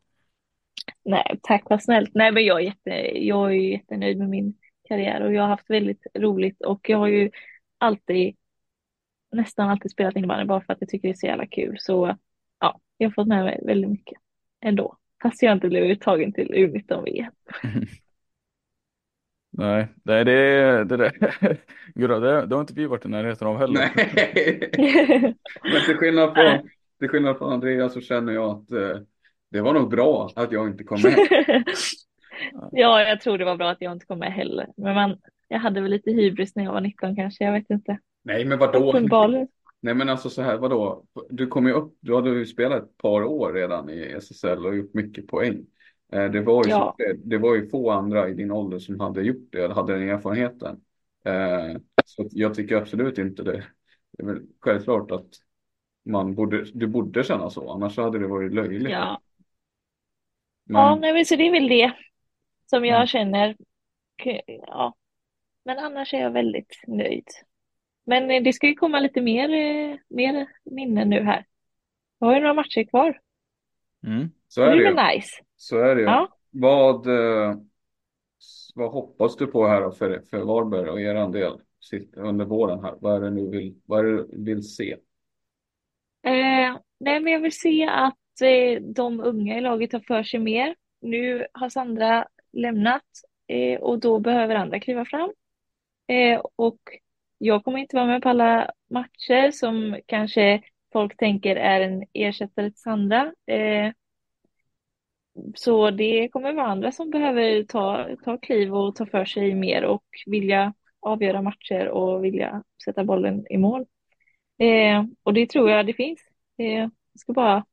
Nej, 1.04 1.38
tack 1.42 1.62
vad 1.70 1.82
snällt. 1.82 2.10
Nej, 2.14 2.32
men 2.32 2.44
jag 2.44 2.60
är, 2.60 2.64
jätte, 2.64 2.90
jag 3.18 3.50
är 3.50 3.54
jättenöjd 3.54 4.18
med 4.18 4.28
min 4.28 4.54
karriär 4.88 5.20
och 5.20 5.32
jag 5.32 5.42
har 5.42 5.48
haft 5.48 5.70
väldigt 5.70 6.06
roligt 6.14 6.62
och 6.62 6.88
jag 6.88 6.98
har 6.98 7.08
ju 7.08 7.30
alltid, 7.78 8.36
nästan 9.32 9.70
alltid 9.70 9.90
spelat 9.90 10.16
innebandy 10.16 10.44
bara 10.44 10.60
för 10.60 10.72
att 10.72 10.80
jag 10.80 10.88
tycker 10.88 11.08
det 11.08 11.12
är 11.12 11.18
så 11.18 11.26
jävla 11.26 11.46
kul. 11.46 11.76
Så 11.78 12.16
ja, 12.60 12.80
jag 12.96 13.08
har 13.08 13.14
fått 13.14 13.28
med 13.28 13.44
mig 13.44 13.60
väldigt 13.64 13.90
mycket 13.90 14.18
ändå. 14.60 14.96
Fast 15.22 15.42
jag 15.42 15.52
inte 15.52 15.68
blev 15.68 15.84
uttagen 15.84 16.32
till 16.32 16.54
U19-VM. 16.54 17.32
Nej, 19.58 19.88
nej 20.02 20.24
det, 20.24 20.84
det, 20.84 20.96
det, 20.96 21.12
Gura, 21.94 22.20
det, 22.20 22.46
det 22.46 22.54
har 22.54 22.60
inte 22.60 22.74
vi 22.74 22.86
varit 22.86 23.04
i 23.04 23.08
närheten 23.08 23.48
av 23.48 23.58
heller. 23.58 23.90
Nej. 23.94 24.70
Men 25.62 25.84
till 25.86 25.96
skillnad 25.96 26.34
från, 26.34 26.68
till 26.98 27.08
skillnad 27.08 27.38
från 27.38 27.52
Andreas 27.52 27.92
så 27.92 28.00
känner 28.00 28.32
jag 28.32 28.50
att 28.50 28.72
eh, 28.72 29.02
det 29.50 29.60
var 29.60 29.74
nog 29.74 29.90
bra 29.90 30.30
att 30.36 30.52
jag 30.52 30.68
inte 30.68 30.84
kom 30.84 31.02
med. 31.02 31.14
ja, 32.72 33.02
jag 33.02 33.20
tror 33.20 33.38
det 33.38 33.44
var 33.44 33.56
bra 33.56 33.70
att 33.70 33.80
jag 33.80 33.92
inte 33.92 34.06
kom 34.06 34.18
med 34.18 34.32
heller. 34.32 34.66
Men 34.76 34.94
man, 34.94 35.16
jag 35.48 35.58
hade 35.58 35.80
väl 35.80 35.90
lite 35.90 36.10
hybris 36.10 36.56
när 36.56 36.64
jag 36.64 36.72
var 36.72 36.80
19 36.80 37.16
kanske, 37.16 37.44
jag 37.44 37.52
vet 37.52 37.70
inte. 37.70 37.98
Nej, 38.24 38.44
men 38.44 38.58
vadå? 38.58 38.92
Nej, 39.80 39.94
men 39.94 40.08
alltså 40.08 40.30
så 40.30 40.42
här, 40.42 40.56
vadå? 40.56 41.04
Du 41.30 41.46
kom 41.46 41.66
ju 41.66 41.72
upp, 41.72 41.96
du 42.00 42.14
hade 42.14 42.30
ju 42.30 42.46
spelat 42.46 42.82
ett 42.82 42.96
par 42.96 43.24
år 43.24 43.52
redan 43.52 43.90
i 43.90 44.14
SSL 44.18 44.66
och 44.66 44.76
gjort 44.76 44.94
mycket 44.94 45.26
poäng. 45.26 45.66
Eh, 46.12 46.24
det 46.24 46.40
var, 46.40 46.64
ju 46.64 46.70
ja. 46.70 46.94
så, 46.98 47.12
det 47.24 47.38
var 47.38 47.54
ju 47.54 47.68
få 47.68 47.90
andra 47.90 48.28
i 48.28 48.34
din 48.34 48.50
ålder 48.50 48.78
som 48.78 49.00
hade 49.00 49.22
gjort 49.22 49.48
det, 49.52 49.72
hade 49.72 49.98
den 49.98 50.08
erfarenheten. 50.08 50.80
Eh, 51.24 51.80
så 52.04 52.28
jag 52.30 52.54
tycker 52.54 52.76
absolut 52.76 53.18
inte 53.18 53.42
det. 53.42 53.64
Det 54.12 54.22
är 54.22 54.26
väl 54.26 54.42
självklart 54.60 55.10
att 55.10 55.28
man 56.04 56.34
borde, 56.34 56.64
du 56.74 56.86
borde 56.86 57.24
känna 57.24 57.50
så, 57.50 57.70
annars 57.70 57.96
hade 57.96 58.18
det 58.18 58.26
varit 58.26 58.52
löjligt. 58.52 58.92
Ja, 58.92 59.20
men... 60.64 60.80
ja 60.80 60.96
nej, 60.96 61.24
så 61.24 61.36
det 61.36 61.46
är 61.46 61.52
väl 61.52 61.68
det 61.68 61.92
som 62.66 62.84
jag 62.84 62.96
mm. 62.96 63.06
känner. 63.06 63.56
Ja. 64.66 64.94
Men 65.64 65.78
annars 65.78 66.14
är 66.14 66.18
jag 66.18 66.30
väldigt 66.30 66.82
nöjd. 66.86 67.26
Men 68.06 68.30
eh, 68.30 68.42
det 68.42 68.52
ska 68.52 68.66
ju 68.66 68.74
komma 68.74 69.00
lite 69.00 69.20
mer, 69.20 69.48
mer 70.08 70.48
minnen 70.64 71.10
nu 71.10 71.22
här. 71.22 71.46
Jag 72.18 72.26
har 72.26 72.34
ju 72.34 72.40
några 72.40 72.54
matcher 72.54 72.84
kvar. 72.84 73.20
Mm. 74.06 74.30
Så 74.48 74.62
är 74.62 74.76
det, 74.76 74.82
det 74.82 75.00
är 75.00 75.14
nice. 75.14 75.42
Så 75.58 75.78
är 75.78 75.94
det 75.94 76.00
ju. 76.00 76.06
Ja. 76.06 76.28
Vad, 76.50 77.06
eh, 77.06 77.56
vad 78.74 78.90
hoppas 78.90 79.36
du 79.36 79.46
på 79.46 79.66
här 79.66 79.90
för, 79.90 80.22
för 80.30 80.38
Varberg 80.38 80.90
och 80.90 81.00
er 81.00 81.32
del 81.32 81.60
under 82.16 82.44
våren 82.44 82.84
här? 82.84 82.94
Vad 83.00 83.16
är 83.16 83.20
det 83.20 83.30
nu 83.30 83.50
vill, 83.50 83.80
vad 83.86 84.00
är 84.00 84.04
du 84.04 84.28
vill 84.32 84.62
se? 84.62 84.92
Eh, 86.22 86.76
nej, 87.00 87.20
men 87.20 87.32
jag 87.32 87.40
vill 87.40 87.58
se 87.58 87.86
att 87.86 88.40
eh, 88.42 88.82
de 88.82 89.20
unga 89.20 89.58
i 89.58 89.60
laget 89.60 89.90
tar 89.90 90.00
för 90.00 90.22
sig 90.22 90.40
mer. 90.40 90.74
Nu 91.00 91.46
har 91.52 91.68
Sandra 91.68 92.28
lämnat 92.52 93.04
eh, 93.46 93.80
och 93.80 93.98
då 93.98 94.18
behöver 94.18 94.54
andra 94.54 94.80
kliva 94.80 95.04
fram. 95.04 95.32
Eh, 96.06 96.40
och 96.56 96.80
jag 97.38 97.64
kommer 97.64 97.78
inte 97.78 97.96
vara 97.96 98.06
med 98.06 98.22
på 98.22 98.28
alla 98.28 98.70
matcher 98.90 99.50
som 99.50 99.98
kanske 100.06 100.62
folk 100.92 101.16
tänker 101.16 101.56
är 101.56 101.80
en 101.80 102.04
ersättare 102.12 102.70
till 102.70 102.80
Sandra. 102.80 103.32
Eh, 103.46 103.92
så 105.54 105.90
det 105.90 106.28
kommer 106.28 106.52
vara 106.52 106.66
andra 106.66 106.92
som 106.92 107.10
behöver 107.10 107.64
ta, 107.64 108.08
ta 108.24 108.38
kliv 108.38 108.74
och 108.74 108.94
ta 108.94 109.06
för 109.06 109.24
sig 109.24 109.54
mer 109.54 109.84
och 109.84 110.04
vilja 110.26 110.74
avgöra 111.00 111.42
matcher 111.42 111.88
och 111.88 112.24
vilja 112.24 112.62
sätta 112.84 113.04
bollen 113.04 113.46
i 113.50 113.58
mål. 113.58 113.86
Eh, 114.58 115.04
och 115.22 115.34
det 115.34 115.50
tror 115.50 115.70
jag 115.70 115.86
det 115.86 115.92
finns. 115.92 116.20
Eh, 116.58 116.88
jag 117.12 117.20
ska 117.20 117.32
bara 117.32 117.64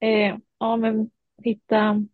eh, 0.00 0.36
ja, 0.58 0.76
men 0.76 1.10
hitta, 1.42 2.04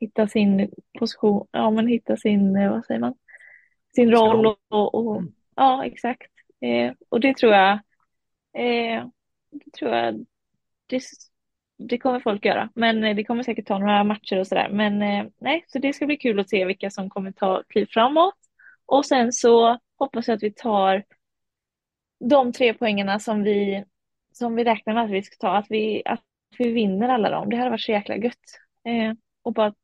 hitta 0.00 0.28
sin 0.28 0.70
position, 0.98 1.46
ja 1.50 1.70
men 1.70 1.86
hitta 1.86 2.16
sin, 2.16 2.56
eh, 2.56 2.70
vad 2.70 2.84
säger 2.84 3.00
man, 3.00 3.14
sin 3.94 4.10
roll 4.10 4.46
och, 4.46 4.58
och, 4.68 4.94
och 4.94 5.22
ja 5.56 5.84
exakt. 5.84 6.32
Eh, 6.60 6.92
och 7.08 7.20
det 7.20 7.36
tror 7.36 7.52
jag, 7.52 7.72
eh, 8.52 9.06
det 9.50 9.70
tror 9.78 9.90
jag, 9.90 10.26
det, 10.86 11.02
det 11.88 11.98
kommer 11.98 12.20
folk 12.20 12.44
göra. 12.44 12.70
Men 12.74 13.04
eh, 13.04 13.16
det 13.16 13.24
kommer 13.24 13.42
säkert 13.42 13.66
ta 13.66 13.78
några 13.78 14.04
matcher 14.04 14.38
och 14.40 14.46
sådär. 14.46 14.68
Men 14.72 15.02
eh, 15.02 15.26
nej, 15.38 15.64
så 15.68 15.78
det 15.78 15.92
ska 15.92 16.06
bli 16.06 16.16
kul 16.16 16.40
att 16.40 16.48
se 16.50 16.64
vilka 16.64 16.90
som 16.90 17.10
kommer 17.10 17.32
ta 17.32 17.62
kliv 17.68 17.86
framåt. 17.90 18.34
Och 18.86 19.06
sen 19.06 19.32
så 19.32 19.78
hoppas 19.98 20.28
jag 20.28 20.36
att 20.36 20.42
vi 20.42 20.52
tar 20.52 21.04
de 22.20 22.52
tre 22.52 22.74
poängerna 22.74 23.18
som 23.18 23.42
vi, 23.42 23.84
som 24.32 24.56
vi 24.56 24.64
räknar 24.64 24.94
med 24.94 25.04
att 25.04 25.10
vi 25.10 25.22
ska 25.22 25.36
ta, 25.36 25.56
att 25.56 25.66
vi, 25.70 26.02
att 26.04 26.22
vi 26.58 26.72
vinner 26.72 27.08
alla 27.08 27.30
dem. 27.30 27.50
Det 27.50 27.56
hade 27.56 27.70
varit 27.70 27.80
så 27.80 27.92
jäkla 27.92 28.16
gött. 28.16 28.34
Eh, 28.84 29.12
och 29.42 29.52
bara 29.52 29.74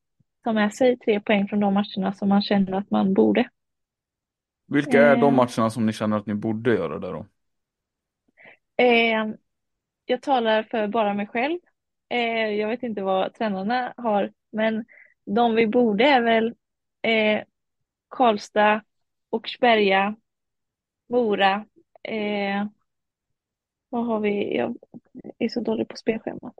ta 0.44 0.52
med 0.52 0.74
sig 0.74 0.98
tre 0.98 1.20
poäng 1.20 1.48
från 1.48 1.60
de 1.60 1.74
matcherna 1.74 2.12
som 2.12 2.28
man 2.28 2.42
känner 2.42 2.72
att 2.72 2.90
man 2.90 3.14
borde. 3.14 3.48
Vilka 4.66 5.02
är 5.02 5.16
de 5.16 5.24
Eh. 5.24 5.32
matcherna 5.34 5.70
som 5.70 5.86
ni 5.86 5.92
känner 5.92 6.16
att 6.16 6.26
ni 6.26 6.34
borde 6.34 6.74
göra 6.74 6.98
där 6.98 7.12
då? 7.12 7.26
Eh, 8.76 9.26
jag 10.06 10.22
talar 10.22 10.62
för 10.62 10.88
bara 10.88 11.14
mig 11.14 11.26
själv. 11.26 11.58
Eh, 12.08 12.50
jag 12.50 12.68
vet 12.68 12.82
inte 12.82 13.02
vad 13.02 13.34
tränarna 13.34 13.94
har, 13.96 14.32
men 14.52 14.84
de 15.24 15.54
vi 15.54 15.66
borde 15.66 16.04
är 16.04 16.22
väl 16.22 16.54
eh, 17.02 17.42
Karlstad, 18.08 18.82
Åkersberga, 19.30 20.16
Mora. 21.08 21.66
Eh, 22.02 22.66
vad 23.88 24.06
har 24.06 24.20
vi? 24.20 24.56
Jag 24.56 24.76
är 25.38 25.48
så 25.48 25.60
dålig 25.60 25.88
på 25.88 25.96
spelschemat. 25.96 26.54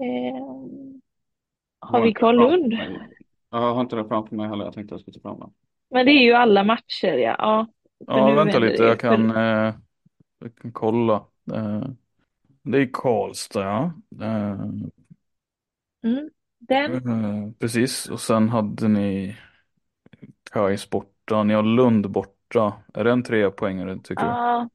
Eh, 0.00 0.44
har 1.78 2.02
vi 2.02 2.14
kvar 2.14 2.32
Lund? 2.32 2.72
Jag 3.50 3.74
har 3.74 3.80
inte 3.80 3.96
det 3.96 4.08
framför 4.08 4.36
mig 4.36 4.48
heller. 4.48 4.64
Jag 4.64 4.74
tänkte 4.74 4.92
jag 4.94 5.00
skulle 5.00 5.14
ta 5.14 5.20
fram 5.20 5.38
den. 5.38 5.50
Men 5.90 6.06
det 6.06 6.12
är 6.12 6.22
ju 6.22 6.32
alla 6.32 6.64
matcher, 6.64 7.14
ja. 7.18 7.36
ja 7.36 7.66
Ja, 8.06 8.34
vänta 8.34 8.58
lite, 8.58 8.82
jag 8.82 9.00
kan, 9.00 9.30
eh, 9.30 9.74
jag 10.38 10.56
kan 10.56 10.72
kolla. 10.72 11.14
Eh, 11.54 11.82
det 12.66 12.78
är 12.78 12.90
Karlstad, 12.92 13.60
ja. 13.62 13.92
Eh, 14.26 14.66
Mm, 16.04 16.30
den, 16.60 17.00
eh, 17.08 17.50
precis, 17.58 18.08
och 18.08 18.20
sen 18.20 18.48
hade 18.48 18.88
ni 18.88 19.36
Kais 20.52 20.90
borta, 20.90 21.42
ni 21.42 21.54
har 21.54 21.62
Lund 21.62 22.10
borta. 22.10 22.72
Är 22.94 23.04
det 23.04 23.12
en 23.12 23.22
tre 23.22 23.50
poängare 23.50 23.98
tycker 24.04 24.26
du? 24.26 24.32
ja. 24.32 24.68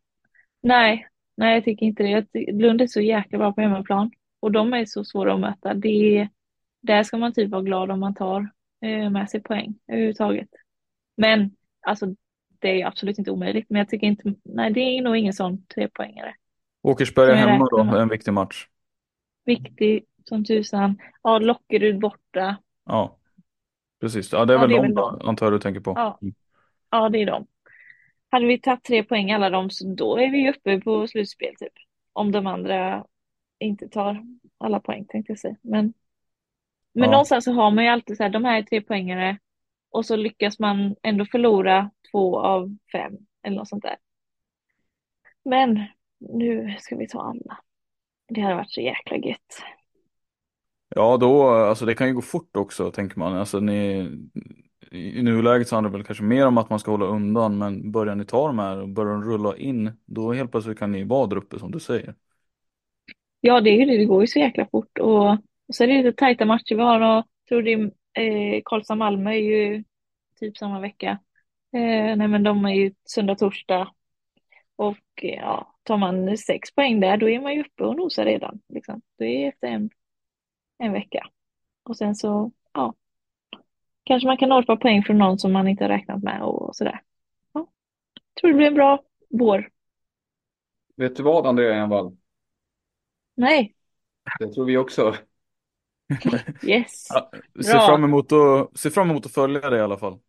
Nej, 0.63 1.07
nej 1.37 1.55
jag 1.55 1.63
tycker 1.65 1.85
inte 1.85 2.03
det. 2.03 2.09
Jag 2.09 2.31
ty- 2.33 2.51
Lund 2.51 2.81
är 2.81 2.87
så 2.87 3.01
jäkla 3.01 3.37
bra 3.37 3.53
på 3.53 3.61
hemmaplan. 3.61 4.11
Och 4.39 4.51
de 4.51 4.73
är 4.73 4.85
så 4.85 5.05
svåra 5.05 5.33
att 5.33 5.39
möta. 5.39 5.73
Det, 5.73 6.29
där 6.81 7.03
ska 7.03 7.17
man 7.17 7.33
typ 7.33 7.51
vara 7.51 7.61
glad 7.61 7.91
om 7.91 7.99
man 7.99 8.15
tar 8.15 8.51
eh, 8.85 9.09
med 9.09 9.29
sig 9.29 9.43
poäng 9.43 9.75
överhuvudtaget. 9.87 10.49
Men 11.17 11.51
alltså 11.87 12.15
det 12.59 12.81
är 12.81 12.87
absolut 12.87 13.19
inte 13.19 13.31
omöjligt. 13.31 13.67
Men 13.69 13.79
jag 13.79 13.89
tycker 13.89 14.07
inte, 14.07 14.35
nej 14.45 14.73
det 14.73 14.81
är 14.81 15.01
nog 15.01 15.17
ingen 15.17 15.33
sån 15.33 15.65
trepoängare. 15.67 16.35
Åkersberga 16.81 17.33
hemma 17.35 17.65
räknar 17.65 17.91
då, 17.93 17.97
en 17.97 18.09
viktig 18.09 18.33
match. 18.33 18.67
Viktig 19.45 20.05
som 20.25 20.45
tusan. 20.45 20.97
Ja, 21.23 21.39
Lockerud 21.39 21.99
borta. 21.99 22.57
Ja, 22.85 23.17
precis. 24.01 24.31
Ja, 24.31 24.45
det 24.45 24.53
är 24.53 24.55
Ja, 24.55 24.61
väl 24.61 24.69
det 24.69 24.75
är 24.75 24.81
de 24.81 24.81
väl 24.87 24.95
då, 24.95 25.11
de. 25.19 25.27
antar 25.29 25.45
jag 25.45 25.53
du 25.53 25.59
tänker 25.59 25.81
på. 25.81 25.93
Ja. 25.95 26.17
Mm. 26.21 26.33
Ja, 26.89 27.09
det 27.09 27.21
är 27.21 27.25
de. 27.25 27.47
Hade 28.29 28.45
vi 28.45 28.59
tagit 28.59 28.83
tre 28.83 29.03
poäng 29.03 29.31
alla 29.31 29.49
dem 29.49 29.69
så 29.69 29.93
då 29.95 30.17
är 30.17 30.31
vi 30.31 30.49
uppe 30.51 30.79
på 30.81 31.07
slutspel 31.07 31.55
typ. 31.55 31.73
Om 32.13 32.31
de 32.31 32.47
andra 32.47 33.05
inte 33.59 33.89
tar 33.89 34.23
alla 34.57 34.79
poäng 34.79 35.05
tänkte 35.05 35.31
jag 35.31 35.39
säga. 35.39 35.55
Men, 35.61 35.93
men 36.93 37.03
Ja. 37.03 37.11
någonstans 37.11 37.45
så 37.45 37.51
har 37.53 37.71
man 37.71 37.83
ju 37.83 37.89
alltid 37.89 38.17
så 38.17 38.23
här, 38.23 38.29
de 38.29 38.45
här 38.45 38.57
är 38.57 38.63
tre 38.63 38.81
poängare 38.81 39.37
och 39.89 40.05
så 40.05 40.15
lyckas 40.15 40.59
man 40.59 40.95
ändå 41.03 41.25
förlora 41.25 41.91
två 42.11 42.39
av 42.39 42.77
fem 42.91 43.13
eller 43.43 43.57
något 43.57 43.69
sånt 43.69 43.83
där. 43.83 43.95
Men 45.45 45.85
nu 46.21 46.75
ska 46.79 46.95
vi 46.95 47.07
ta 47.07 47.21
alla. 47.21 47.57
Det 48.27 48.41
hade 48.41 48.55
varit 48.55 48.71
så 48.71 48.81
jäkla 48.81 49.17
gött. 49.17 49.63
Ja, 50.95 51.17
då, 51.17 51.47
alltså 51.49 51.85
det 51.85 51.95
kan 51.95 52.07
ju 52.07 52.13
gå 52.13 52.21
fort 52.21 52.55
också, 52.57 52.91
tänker 52.91 53.19
man. 53.19 53.37
Alltså 53.37 53.59
ni, 53.59 54.09
i 54.91 55.23
nuläget 55.23 55.67
så 55.67 55.75
handlar 55.75 55.91
det 55.91 55.97
väl 55.97 56.05
kanske 56.05 56.23
mer 56.23 56.47
om 56.47 56.57
att 56.57 56.69
man 56.69 56.79
ska 56.79 56.91
hålla 56.91 57.05
undan, 57.05 57.57
men 57.57 57.91
börjar 57.91 58.15
ni 58.15 58.25
ta 58.25 58.47
de 58.47 58.59
här 58.59 58.81
och 58.81 58.89
börjar 58.89 59.11
de 59.11 59.23
rulla 59.23 59.57
in, 59.57 59.91
då 60.05 60.33
helt 60.33 60.51
plötsligt 60.51 60.79
kan 60.79 60.91
ni 60.91 61.03
vara 61.03 61.27
där 61.27 61.37
uppe 61.37 61.59
som 61.59 61.71
du 61.71 61.79
säger. 61.79 62.15
Ja, 63.41 63.61
det 63.61 63.69
är 63.69 63.77
ju 63.77 63.85
det. 63.85 63.97
Det 63.97 64.05
går 64.05 64.21
ju 64.21 64.27
så 64.27 64.39
jäkla 64.39 64.67
fort 64.71 64.97
och, 64.99 65.31
och 65.31 65.75
så 65.75 65.83
är 65.83 65.87
det 65.87 66.03
lite 66.03 66.13
tajta 66.13 66.45
matcher 66.45 66.75
vi 66.75 66.81
har 66.81 67.17
och 67.17 67.25
tror 67.49 67.61
det 67.61 67.73
är, 67.73 67.91
eh, 68.13 68.61
Karlstad-Malmö 68.65 69.31
är 69.31 69.35
ju 69.35 69.83
typ 70.39 70.57
samma 70.57 70.79
vecka. 70.79 71.09
Eh, 71.73 72.15
nej, 72.15 72.27
men 72.27 72.43
de 72.43 72.65
är 72.65 72.73
ju 72.73 72.93
söndag, 73.05 73.35
torsdag 73.35 73.91
och 74.75 74.97
eh, 75.23 75.29
ja, 75.29 75.70
tar 75.83 75.97
man 75.97 76.37
sex 76.37 76.75
poäng 76.75 76.99
där, 76.99 77.17
då 77.17 77.29
är 77.29 77.39
man 77.39 77.53
ju 77.53 77.61
uppe 77.61 77.83
och 77.83 77.95
nosar 77.95 78.25
redan. 78.25 78.61
Liksom. 78.69 79.01
Det 79.17 79.25
är 79.25 79.49
efter 79.49 79.67
en, 79.67 79.89
en 80.77 80.93
vecka. 80.93 81.27
Och 81.83 81.97
sen 81.97 82.15
så, 82.15 82.51
ja, 82.73 82.93
kanske 84.03 84.27
man 84.27 84.37
kan 84.37 84.65
par 84.65 84.75
poäng 84.75 85.03
från 85.03 85.17
någon 85.17 85.39
som 85.39 85.51
man 85.51 85.67
inte 85.67 85.83
har 85.83 85.89
räknat 85.89 86.23
med 86.23 86.41
och 86.41 86.75
sådär. 86.75 87.01
Ja, 87.53 87.67
tror 88.41 88.51
det 88.51 88.57
blir 88.57 88.67
en 88.67 88.73
bra 88.73 89.03
vår. 89.29 89.69
Vet 90.95 91.15
du 91.15 91.23
vad 91.23 91.47
Andrea 91.47 91.75
Envall? 91.75 92.17
Nej, 93.35 93.73
Det 94.39 94.53
tror 94.53 94.65
vi 94.65 94.77
också. 94.77 95.15
yes. 96.67 97.07
Ja, 97.09 97.31
se, 97.63 97.71
Bra. 97.71 97.87
fram 97.87 98.03
emot 98.03 98.31
att, 98.31 98.77
se 98.79 98.89
fram 98.89 99.09
emot 99.09 99.25
att 99.25 99.31
följa 99.31 99.69
det 99.69 99.77
i 99.77 99.81
alla 99.81 99.97
fall. 99.97 100.19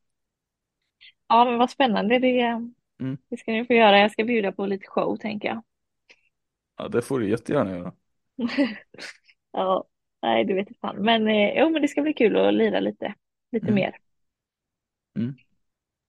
Ja, 1.29 1.45
men 1.45 1.59
vad 1.59 1.71
spännande. 1.71 2.19
Det, 2.19 2.61
Mm. 3.03 3.19
det 3.31 3.37
ska 3.37 3.53
ni 3.53 3.65
få 3.67 3.73
göra. 3.75 3.99
Jag 3.99 4.13
ska 4.13 4.25
bjuda 4.25 4.53
på 4.53 4.67
lite 4.67 4.87
show, 4.89 5.17
tänker 5.17 5.49
jag. 5.49 5.63
Ja, 6.77 6.89
det 6.89 7.03
får 7.03 7.21
du 7.21 7.31
jättegärna 7.31 7.71
göra. 7.79 7.93
Ja, 9.53 9.85
nej, 10.23 10.45
du 10.45 10.55
vet 10.55 10.69
inte 10.69 10.81
fan. 10.81 10.97
Men 11.05 11.29
eh, 11.29 11.53
jo, 11.61 11.71
men 11.71 11.83
det 11.83 11.89
ska 11.89 12.03
bli 12.03 12.13
kul 12.15 12.37
att 12.37 12.55
lira 12.55 12.81
lite, 12.81 13.15
lite 13.53 13.67
Mm. 13.69 13.75
mer. 13.75 13.99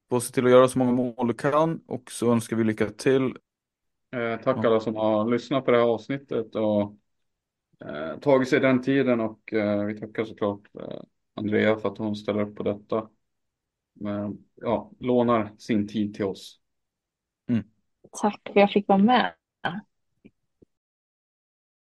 Får 0.10 0.20
se 0.20 0.34
till 0.34 0.46
att 0.46 0.52
göra 0.52 0.68
så 0.68 0.80
många 0.80 0.92
mål 0.92 1.28
du 1.28 1.34
kan 1.34 1.82
och 1.88 2.12
så 2.12 2.32
önskar 2.32 2.58
vi 2.58 2.64
lycka 2.64 2.90
till. 2.90 3.38
Eh, 4.12 4.42
tack 4.44 4.58
Ja. 4.58 4.66
alla 4.66 4.80
som 4.80 4.96
har 4.96 5.32
lyssnat 5.32 5.66
på 5.66 5.72
det 5.72 5.78
här 5.78 5.86
avsnittet 5.86 6.56
och 6.56 6.98
eh, 7.86 8.20
tagit 8.20 8.50
sig 8.50 8.60
den 8.60 8.84
tiden 8.84 9.22
och 9.22 9.54
eh, 9.54 9.86
vi 9.86 10.00
tackar 10.00 10.26
såklart 10.26 10.62
eh, 10.82 11.02
Andrea 11.36 11.78
för 11.78 11.90
att 11.90 11.98
hon 11.98 12.18
ställer 12.18 12.42
upp 12.42 12.56
på 12.58 12.64
detta. 12.64 13.10
Men 13.94 14.40
ja, 14.56 14.92
lånar 15.00 15.52
sin 15.60 15.90
tid 15.90 16.16
till 16.16 16.26
oss. 16.26 16.62
Mm. 17.50 17.64
Tack 18.22 18.42
för 18.44 18.50
att 18.50 18.56
jag 18.56 18.72
fick 18.72 18.88
vara 18.88 18.98
med. 18.98 19.34